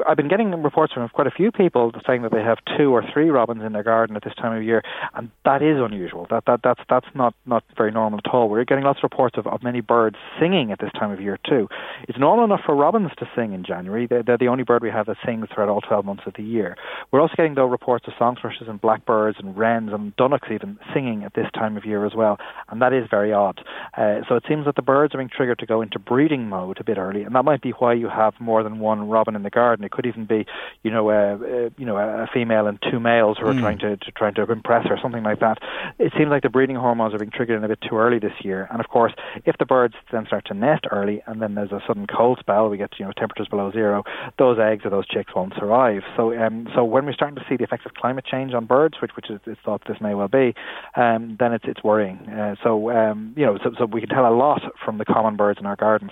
I've 0.07 0.17
been 0.17 0.29
getting 0.29 0.51
reports 0.63 0.93
from 0.93 1.07
quite 1.09 1.27
a 1.27 1.31
few 1.31 1.51
people 1.51 1.91
saying 2.05 2.21
that 2.23 2.31
they 2.31 2.43
have 2.43 2.57
two 2.77 2.91
or 2.91 3.03
three 3.13 3.29
robins 3.29 3.63
in 3.63 3.73
their 3.73 3.83
garden 3.83 4.15
at 4.15 4.23
this 4.23 4.35
time 4.35 4.55
of 4.55 4.63
year, 4.63 4.83
and 5.13 5.29
that 5.45 5.61
is 5.61 5.77
unusual. 5.79 6.27
That 6.29 6.45
that 6.45 6.61
that's 6.63 6.81
that's 6.89 7.07
not 7.15 7.33
not 7.45 7.63
very 7.77 7.91
normal 7.91 8.19
at 8.23 8.31
all. 8.31 8.49
We're 8.49 8.65
getting 8.65 8.83
lots 8.83 8.99
of 8.99 9.03
reports 9.03 9.37
of, 9.37 9.47
of 9.47 9.63
many 9.63 9.81
birds 9.81 10.17
singing 10.39 10.71
at 10.71 10.79
this 10.79 10.91
time 10.93 11.11
of 11.11 11.21
year 11.21 11.37
too. 11.47 11.67
It's 12.07 12.17
normal 12.17 12.45
enough 12.45 12.61
for 12.65 12.75
robins 12.75 13.11
to 13.17 13.26
to 13.27 13.39
sing 13.39 13.53
in 13.53 13.63
January. 13.63 14.07
They're, 14.07 14.23
they're 14.23 14.37
the 14.37 14.47
only 14.47 14.63
bird 14.63 14.81
we 14.81 14.89
have 14.89 15.05
that 15.07 15.17
sings 15.25 15.47
throughout 15.53 15.69
all 15.69 15.81
12 15.81 16.05
months 16.05 16.23
of 16.25 16.33
the 16.35 16.43
year. 16.43 16.75
We're 17.11 17.21
also 17.21 17.33
getting, 17.35 17.55
though, 17.55 17.65
reports 17.65 18.05
of 18.07 18.13
song 18.17 18.37
thrushes 18.39 18.67
and 18.67 18.79
blackbirds 18.79 19.37
and 19.39 19.57
wrens 19.57 19.91
and 19.93 20.15
dunnocks 20.15 20.51
even 20.51 20.77
singing 20.93 21.23
at 21.23 21.33
this 21.33 21.47
time 21.53 21.77
of 21.77 21.85
year 21.85 22.05
as 22.05 22.13
well, 22.15 22.37
and 22.69 22.81
that 22.81 22.93
is 22.93 23.05
very 23.09 23.33
odd. 23.33 23.63
Uh, 23.95 24.21
so 24.27 24.35
it 24.35 24.43
seems 24.47 24.65
that 24.65 24.75
the 24.75 24.81
birds 24.81 25.13
are 25.13 25.17
being 25.17 25.29
triggered 25.29 25.59
to 25.59 25.65
go 25.65 25.81
into 25.81 25.99
breeding 25.99 26.47
mode 26.49 26.79
a 26.79 26.83
bit 26.83 26.97
early, 26.97 27.23
and 27.23 27.35
that 27.35 27.43
might 27.43 27.61
be 27.61 27.71
why 27.71 27.93
you 27.93 28.09
have 28.09 28.33
more 28.39 28.63
than 28.63 28.79
one 28.79 29.07
robin 29.07 29.35
in 29.35 29.43
the 29.43 29.49
garden. 29.49 29.85
It 29.85 29.91
could 29.91 30.05
even 30.05 30.25
be, 30.25 30.45
you 30.83 30.91
know, 30.91 31.09
a, 31.09 31.35
a 31.35 31.69
you 31.77 31.85
know 31.85 31.97
a 31.97 32.27
female 32.33 32.67
and 32.67 32.79
two 32.89 32.99
males 32.99 33.37
who 33.39 33.47
are 33.47 33.53
mm. 33.53 33.59
trying 33.59 33.79
to, 33.79 33.97
to 33.97 34.11
trying 34.11 34.33
to 34.35 34.51
impress 34.51 34.85
her, 34.87 34.95
or 34.95 34.99
something 35.01 35.23
like 35.23 35.39
that. 35.39 35.57
It 35.99 36.13
seems 36.17 36.29
like 36.29 36.43
the 36.43 36.49
breeding 36.49 36.75
hormones 36.75 37.13
are 37.13 37.19
being 37.19 37.31
triggered 37.31 37.57
in 37.57 37.63
a 37.63 37.67
bit 37.67 37.79
too 37.87 37.97
early 37.97 38.19
this 38.19 38.33
year, 38.43 38.67
and 38.71 38.79
of 38.79 38.87
course, 38.87 39.13
if 39.45 39.57
the 39.57 39.65
birds 39.65 39.95
then 40.11 40.25
start 40.25 40.45
to 40.45 40.53
nest 40.53 40.85
early, 40.91 41.21
and 41.25 41.41
then 41.41 41.55
there's 41.55 41.71
a 41.71 41.81
sudden 41.87 42.07
cold 42.07 42.39
spell, 42.39 42.69
we 42.69 42.77
get 42.77 42.91
you 42.99 43.05
know 43.05 43.11
temperatures 43.17 43.47
below 43.47 43.71
zero, 43.71 44.03
those 44.37 44.57
eggs 44.59 44.85
or 44.85 44.89
those 44.89 45.07
chicks 45.07 45.33
won't 45.35 45.53
survive. 45.57 46.03
So, 46.15 46.37
um, 46.37 46.67
so 46.73 46.83
when 46.83 47.05
we're 47.05 47.13
starting 47.13 47.35
to 47.35 47.45
see 47.49 47.57
the 47.57 47.63
effects 47.63 47.85
of 47.85 47.93
climate 47.93 48.25
change 48.25 48.53
on 48.53 48.65
birds, 48.65 48.95
which 49.01 49.11
which 49.15 49.29
is 49.29 49.39
it's 49.45 49.59
thought 49.63 49.81
this 49.87 49.97
may 50.01 50.13
well 50.13 50.27
be, 50.27 50.53
um, 50.95 51.37
then 51.39 51.53
it's 51.53 51.65
it's 51.67 51.83
worrying. 51.83 52.17
Uh, 52.29 52.55
so 52.63 52.91
um, 52.91 53.33
you 53.35 53.45
know, 53.45 53.57
so, 53.63 53.71
so 53.77 53.85
we 53.85 54.01
can 54.01 54.09
tell 54.09 54.27
a 54.27 54.35
lot 54.35 54.61
from 54.83 54.97
the 54.97 55.05
common 55.05 55.35
birds 55.35 55.59
in 55.59 55.65
our 55.65 55.75
gardens 55.75 56.11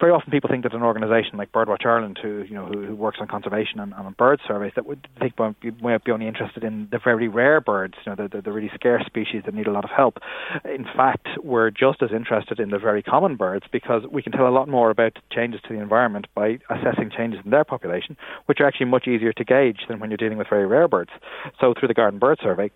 very 0.00 0.12
often 0.12 0.30
people 0.30 0.48
think 0.48 0.64
that 0.64 0.74
an 0.74 0.82
organisation 0.82 1.36
like 1.36 1.52
Birdwatch 1.52 1.84
Ireland, 1.84 2.18
who 2.20 2.42
you 2.48 2.54
know 2.54 2.66
who, 2.66 2.84
who 2.86 2.94
works 2.96 3.18
on 3.20 3.28
conservation 3.28 3.78
and, 3.78 3.92
and 3.92 4.06
on 4.06 4.12
bird 4.14 4.40
surveys, 4.48 4.72
that 4.74 4.86
would 4.86 5.06
think 5.18 5.38
might 5.38 6.04
be, 6.04 6.10
only 6.10 6.26
interested 6.26 6.64
in 6.64 6.88
the 6.90 6.98
very 6.98 7.28
rare 7.28 7.60
birds, 7.60 7.94
you 8.04 8.10
know, 8.10 8.16
the, 8.16 8.36
the, 8.36 8.42
the 8.42 8.52
really 8.52 8.70
scarce 8.74 9.04
species 9.06 9.42
that 9.44 9.54
need 9.54 9.66
a 9.66 9.72
lot 9.72 9.84
of 9.84 9.90
help. 9.90 10.18
In 10.64 10.84
fact, 10.84 11.28
we're 11.42 11.70
just 11.70 12.02
as 12.02 12.10
interested 12.10 12.58
in 12.58 12.70
the 12.70 12.78
very 12.78 13.02
common 13.02 13.36
birds 13.36 13.66
because 13.70 14.02
we 14.10 14.22
can 14.22 14.32
tell 14.32 14.48
a 14.48 14.50
lot 14.50 14.68
more 14.68 14.90
about 14.90 15.18
changes 15.30 15.60
to 15.68 15.74
the 15.74 15.80
environment 15.80 16.26
by 16.34 16.58
assessing 16.70 17.10
changes 17.16 17.40
in 17.44 17.50
their 17.50 17.64
population, 17.64 18.16
which 18.46 18.60
are 18.60 18.66
actually 18.66 18.86
much 18.86 19.06
easier 19.06 19.32
to 19.32 19.44
gauge 19.44 19.80
than 19.88 20.00
when 20.00 20.10
you're 20.10 20.16
dealing 20.16 20.38
with 20.38 20.48
very 20.48 20.66
rare 20.66 20.88
birds. 20.88 21.10
So 21.60 21.74
through 21.78 21.88
the 21.88 21.94
Garden 21.94 22.18
Bird 22.18 22.38
Survey, 22.42 22.70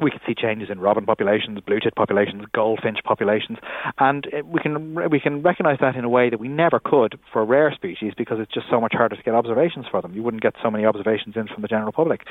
we 0.00 0.10
can 0.10 0.20
see 0.26 0.34
changes 0.34 0.68
in 0.70 0.80
robin 0.80 1.04
populations, 1.04 1.58
blue 1.60 1.80
tit 1.80 1.94
populations, 1.94 2.44
goldfinch 2.52 2.98
populations, 3.04 3.58
and 3.98 4.26
we 4.44 4.60
can 4.60 5.10
we 5.10 5.20
can 5.20 5.42
recognise 5.42 5.78
that 5.80 5.96
in 5.96 6.04
a 6.04 6.08
way 6.08 6.30
that 6.30 6.40
we 6.40 6.48
never 6.48 6.80
could 6.80 7.18
for 7.32 7.44
rare 7.44 7.72
species 7.74 8.12
because 8.16 8.38
it's 8.40 8.52
just 8.52 8.66
so 8.70 8.80
much 8.80 8.92
harder 8.94 9.16
to 9.16 9.22
get 9.22 9.34
observations 9.34 9.86
for 9.90 10.00
them. 10.00 10.14
You 10.14 10.22
wouldn't 10.22 10.42
get 10.42 10.54
so 10.62 10.70
many 10.70 10.84
observations 10.84 11.36
in 11.36 11.46
from 11.48 11.62
the 11.62 11.68
general 11.68 11.92
public, 11.92 12.22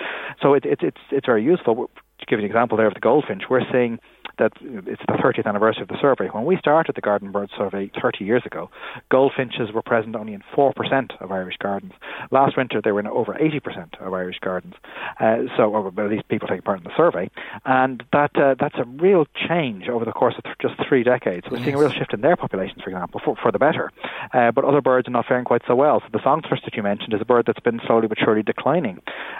so 0.42 0.54
it, 0.54 0.66
it, 0.66 0.80
it's 0.82 1.02
it's 1.12 1.26
very 1.26 1.44
useful. 1.44 1.90
To 2.20 2.26
give 2.26 2.40
you 2.40 2.46
an 2.46 2.50
example 2.50 2.78
there 2.78 2.88
of 2.88 2.96
the 2.96 3.00
goldfinch, 3.00 3.44
we're 3.48 3.62
seeing 3.72 4.00
that 4.40 4.54
it's 4.62 5.02
the 5.08 5.14
30th 5.14 5.46
anniversary 5.46 5.84
of 5.84 5.88
the 5.88 6.00
survey. 6.02 6.28
When 6.28 6.46
we 6.46 6.58
started 6.58 6.96
the 6.96 7.02
Garden 7.02 7.32
Bird 7.32 7.50
Survey 7.58 7.92
30 8.00 8.24
years 8.24 8.44
ago, 8.46 8.70
goldfinches 9.10 9.72
were 9.74 9.82
present 9.82 10.16
only 10.16 10.34
in 10.34 10.44
4% 10.56 10.74
of 11.22 11.32
Irish 11.32 11.58
gardens. 11.58 11.94
Last 12.32 12.58
winter, 12.58 12.82
they 12.84 12.92
were 12.92 13.00
in 13.00 13.08
over 13.08 13.34
80% 13.34 14.00
of 14.00 14.14
Irish 14.14 14.40
gardens. 14.40 14.76
Uh, 15.20 15.44
so, 15.56 15.74
or 15.74 15.88
at 15.88 16.10
least 16.12 16.28
people 16.28 16.48
taking 16.48 16.62
part 16.62 16.80
in 16.80 16.84
the 16.84 16.96
survey. 16.96 17.30
And 17.66 18.04
that 18.14 18.36
uh, 18.36 18.56
that's 18.60 18.76
a 18.78 18.86
real 18.86 19.26
change 19.48 19.88
over 19.90 20.06
the 20.06 20.12
course 20.12 20.36
of 20.38 20.44
th- 20.44 20.58
just 20.62 20.76
three 20.88 21.04
decades. 21.04 21.48
We're 21.50 21.58
yes. 21.58 21.66
seeing 21.66 21.76
a 21.76 21.80
real 21.80 21.92
shift 21.92 22.14
in 22.14 22.22
their 22.22 22.36
populations, 22.36 22.82
for 22.82 22.90
example, 22.90 23.22
for, 23.24 23.36
for 23.36 23.52
the 23.52 23.60
better. 23.60 23.92
Uh, 24.34 24.52
but 24.52 24.66
other 24.66 24.82
birds 24.82 25.08
are 25.08 25.12
not 25.12 25.26
faring 25.26 25.46
quite 25.46 25.62
so 25.68 25.76
well. 25.76 26.02
So 26.02 26.08
the 26.12 26.20
songthrush 26.20 26.64
that 26.66 26.76
you 26.76 26.84
mentioned 26.84 27.14
is 27.14 27.22
a 27.22 27.26
bird 27.26 27.46
that's 27.48 27.60
been 27.60 27.80
slowly 27.86 28.08
but 28.08 28.18
surely 28.20 28.44
declining. 28.44 29.00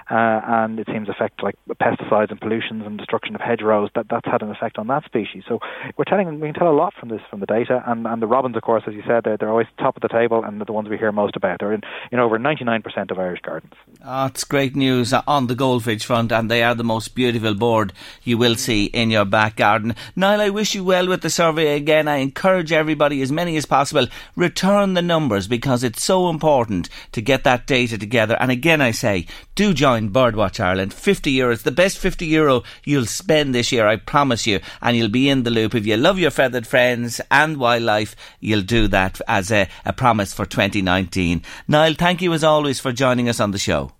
Uh, 0.10 0.42
and 0.48 0.80
it 0.80 0.88
seems 0.88 1.10
affect 1.10 1.44
like 1.44 1.56
pesticides 1.82 2.32
and 2.32 2.40
pollutions 2.40 2.84
and 2.86 2.98
destruction 2.98 3.36
of 3.36 3.42
hedgerows, 3.42 3.90
that, 3.96 4.08
that's 4.10 4.26
had 4.26 4.42
an 4.42 4.52
effect 4.52 4.78
on 4.78 4.87
that 4.88 5.06
species. 5.06 5.44
So 5.48 5.60
we're 5.98 6.06
telling 6.06 6.40
we 6.40 6.48
can 6.48 6.54
tell 6.54 6.70
a 6.70 6.76
lot 6.76 6.94
from 7.00 7.10
this 7.10 7.22
from 7.30 7.40
the 7.40 7.46
data, 7.46 7.84
and, 7.86 8.06
and 8.06 8.22
the 8.22 8.28
robins, 8.28 8.56
of 8.56 8.62
course, 8.64 8.84
as 8.88 8.94
you 8.94 9.04
said, 9.08 9.24
they're, 9.24 9.38
they're 9.38 9.50
always 9.50 9.68
top 9.78 9.96
of 9.96 10.02
the 10.02 10.08
table, 10.08 10.44
and 10.44 10.62
the 10.62 10.72
ones 10.72 10.90
we 10.90 10.98
hear 10.98 11.12
most 11.12 11.36
about. 11.36 11.60
They're 11.60 11.74
in, 11.74 11.82
in 12.12 12.20
over 12.20 12.38
99% 12.38 13.12
of 13.12 13.20
Irish 13.20 13.42
gardens. 13.42 13.74
Oh, 14.04 14.26
it's 14.26 14.44
great 14.44 14.76
news 14.76 15.14
on 15.14 15.48
the 15.48 15.56
goldfinch 15.56 16.06
front, 16.06 16.32
and 16.32 16.50
they 16.50 16.64
are 16.64 16.76
the 16.76 16.84
most 16.84 17.16
beautiful 17.16 17.54
board 17.54 17.94
you 18.24 18.38
will 18.38 18.56
see 18.56 18.86
in 18.86 19.10
your 19.10 19.26
back 19.26 19.58
garden. 19.58 19.96
Niall, 20.16 20.42
I 20.42 20.50
wish 20.50 20.76
you 20.76 20.84
well 20.84 21.08
with 21.08 21.22
the 21.22 21.30
survey 21.30 21.76
again. 21.76 22.08
I 22.08 22.18
encourage 22.18 22.72
everybody, 22.72 23.22
as 23.22 23.32
many 23.32 23.58
as 23.58 23.66
possible, 23.66 24.08
return 24.36 24.94
the 24.94 25.02
numbers 25.02 25.48
because 25.48 25.84
it's 25.84 26.04
so 26.04 26.30
important 26.30 26.90
to 27.12 27.22
get 27.22 27.44
that 27.44 27.68
data 27.68 27.98
together. 27.98 28.38
And 28.40 28.52
again, 28.52 28.82
I 28.82 28.92
say, 28.92 29.28
do 29.56 29.74
join 29.74 30.10
Birdwatch 30.10 30.60
Ireland. 30.60 30.94
50 30.94 31.32
euro, 31.32 31.56
the 31.56 31.72
best 31.72 31.98
50 31.98 32.26
euro 32.26 32.64
you'll 32.84 33.06
spend 33.06 33.54
this 33.54 33.72
year, 33.72 33.88
I 33.88 33.96
promise 33.98 34.46
you. 34.48 34.60
And 34.82 34.96
you'll 34.96 35.10
be 35.10 35.30
in 35.30 35.44
the 35.44 35.50
loop. 35.50 35.76
If 35.76 35.86
you 35.86 35.98
love 35.98 36.20
your 36.20 36.32
feathered 36.32 36.68
friends 36.68 37.22
and 37.32 37.58
wildlife, 37.58 38.16
you'll 38.40 38.62
do 38.62 38.88
that 38.90 39.20
as 39.28 39.52
a, 39.52 39.68
a 39.86 39.94
promise 39.94 40.34
for 40.34 40.46
2019. 40.46 41.42
Niall, 41.68 41.94
thank 41.94 42.22
you 42.22 42.34
as 42.34 42.44
always 42.44 42.80
for 42.80 42.92
joining 42.92 43.30
us 43.30 43.40
on 43.40 43.52
the 43.52 43.58
show. 43.58 43.92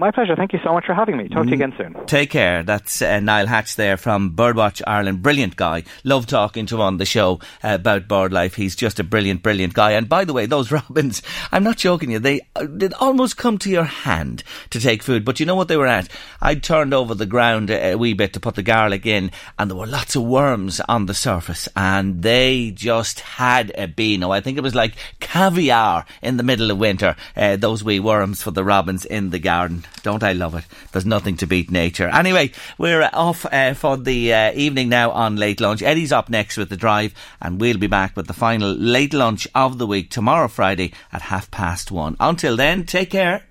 My 0.00 0.10
pleasure. 0.10 0.34
Thank 0.34 0.54
you 0.54 0.60
so 0.64 0.72
much 0.72 0.86
for 0.86 0.94
having 0.94 1.18
me. 1.18 1.28
Talk 1.28 1.42
to 1.44 1.50
you 1.50 1.56
again 1.56 1.74
soon. 1.76 1.94
Take 2.06 2.30
care. 2.30 2.62
That's 2.62 3.02
uh, 3.02 3.20
Niall 3.20 3.46
Hatch 3.46 3.76
there 3.76 3.98
from 3.98 4.30
Birdwatch 4.30 4.80
Ireland. 4.86 5.22
Brilliant 5.22 5.56
guy. 5.56 5.82
Love 6.04 6.26
talking 6.26 6.64
to 6.66 6.76
him 6.76 6.80
on 6.80 6.96
the 6.96 7.04
show 7.04 7.38
uh, 7.62 7.74
about 7.74 8.08
bird 8.08 8.32
life. 8.32 8.54
He's 8.54 8.74
just 8.74 8.98
a 8.98 9.04
brilliant, 9.04 9.42
brilliant 9.42 9.74
guy. 9.74 9.90
And 9.90 10.08
by 10.08 10.24
the 10.24 10.32
way, 10.32 10.46
those 10.46 10.72
robins, 10.72 11.20
I'm 11.52 11.64
not 11.64 11.76
joking 11.76 12.12
you, 12.12 12.18
they 12.18 12.40
uh, 12.56 12.64
did 12.64 12.94
almost 12.94 13.36
come 13.36 13.58
to 13.58 13.68
your 13.68 13.84
hand 13.84 14.42
to 14.70 14.80
take 14.80 15.02
food. 15.02 15.22
But 15.22 15.38
you 15.38 15.44
know 15.44 15.54
what 15.54 15.68
they 15.68 15.76
were 15.76 15.86
at? 15.86 16.08
I 16.40 16.54
turned 16.54 16.94
over 16.94 17.14
the 17.14 17.26
ground 17.26 17.68
a, 17.68 17.92
a 17.92 17.98
wee 17.98 18.14
bit 18.14 18.32
to 18.32 18.40
put 18.40 18.54
the 18.54 18.62
garlic 18.62 19.04
in, 19.04 19.30
and 19.58 19.70
there 19.70 19.76
were 19.76 19.86
lots 19.86 20.16
of 20.16 20.22
worms 20.22 20.80
on 20.88 21.04
the 21.04 21.14
surface, 21.14 21.68
and 21.76 22.22
they 22.22 22.70
just 22.70 23.20
had 23.20 23.70
a 23.76 23.86
beano. 23.86 24.30
I 24.30 24.40
think 24.40 24.56
it 24.56 24.62
was 24.62 24.74
like 24.74 24.94
caviar 25.20 26.06
in 26.22 26.38
the 26.38 26.42
middle 26.42 26.70
of 26.70 26.78
winter. 26.78 27.16
Uh, 27.36 27.56
those 27.56 27.84
wee 27.84 28.00
worms 28.00 28.42
for 28.42 28.50
the 28.50 28.64
robins 28.64 29.04
in 29.04 29.28
the 29.28 29.38
garden. 29.38 29.84
Don't 30.02 30.22
I 30.22 30.32
love 30.32 30.54
it? 30.54 30.64
There's 30.92 31.06
nothing 31.06 31.36
to 31.38 31.46
beat 31.46 31.70
nature. 31.70 32.08
Anyway, 32.08 32.52
we're 32.78 33.08
off 33.12 33.46
uh, 33.46 33.74
for 33.74 33.96
the 33.96 34.32
uh, 34.32 34.52
evening 34.54 34.88
now 34.88 35.10
on 35.10 35.36
Late 35.36 35.60
Lunch. 35.60 35.82
Eddie's 35.82 36.12
up 36.12 36.28
next 36.28 36.56
with 36.56 36.68
the 36.68 36.76
drive, 36.76 37.14
and 37.40 37.60
we'll 37.60 37.78
be 37.78 37.86
back 37.86 38.16
with 38.16 38.26
the 38.26 38.32
final 38.32 38.72
Late 38.72 39.14
Lunch 39.14 39.46
of 39.54 39.78
the 39.78 39.86
week 39.86 40.10
tomorrow, 40.10 40.48
Friday, 40.48 40.92
at 41.12 41.22
half 41.22 41.50
past 41.50 41.90
one. 41.90 42.16
Until 42.18 42.56
then, 42.56 42.84
take 42.84 43.10
care. 43.10 43.44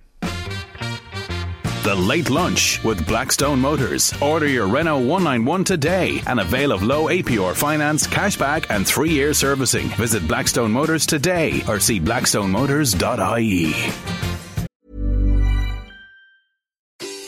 The 1.83 1.95
Late 1.95 2.29
Lunch 2.29 2.83
with 2.83 3.07
Blackstone 3.07 3.59
Motors. 3.59 4.13
Order 4.21 4.47
your 4.47 4.67
Renault 4.67 4.99
191 4.99 5.63
today 5.63 6.21
and 6.27 6.39
avail 6.39 6.73
of 6.73 6.83
low 6.83 7.05
APR 7.05 7.55
finance, 7.55 8.05
cashback, 8.05 8.65
and 8.69 8.85
three 8.85 9.11
year 9.11 9.33
servicing. 9.33 9.87
Visit 9.89 10.27
Blackstone 10.27 10.71
Motors 10.71 11.05
today 11.05 11.63
or 11.67 11.79
see 11.79 11.99
blackstonemotors.ie. 11.99 14.48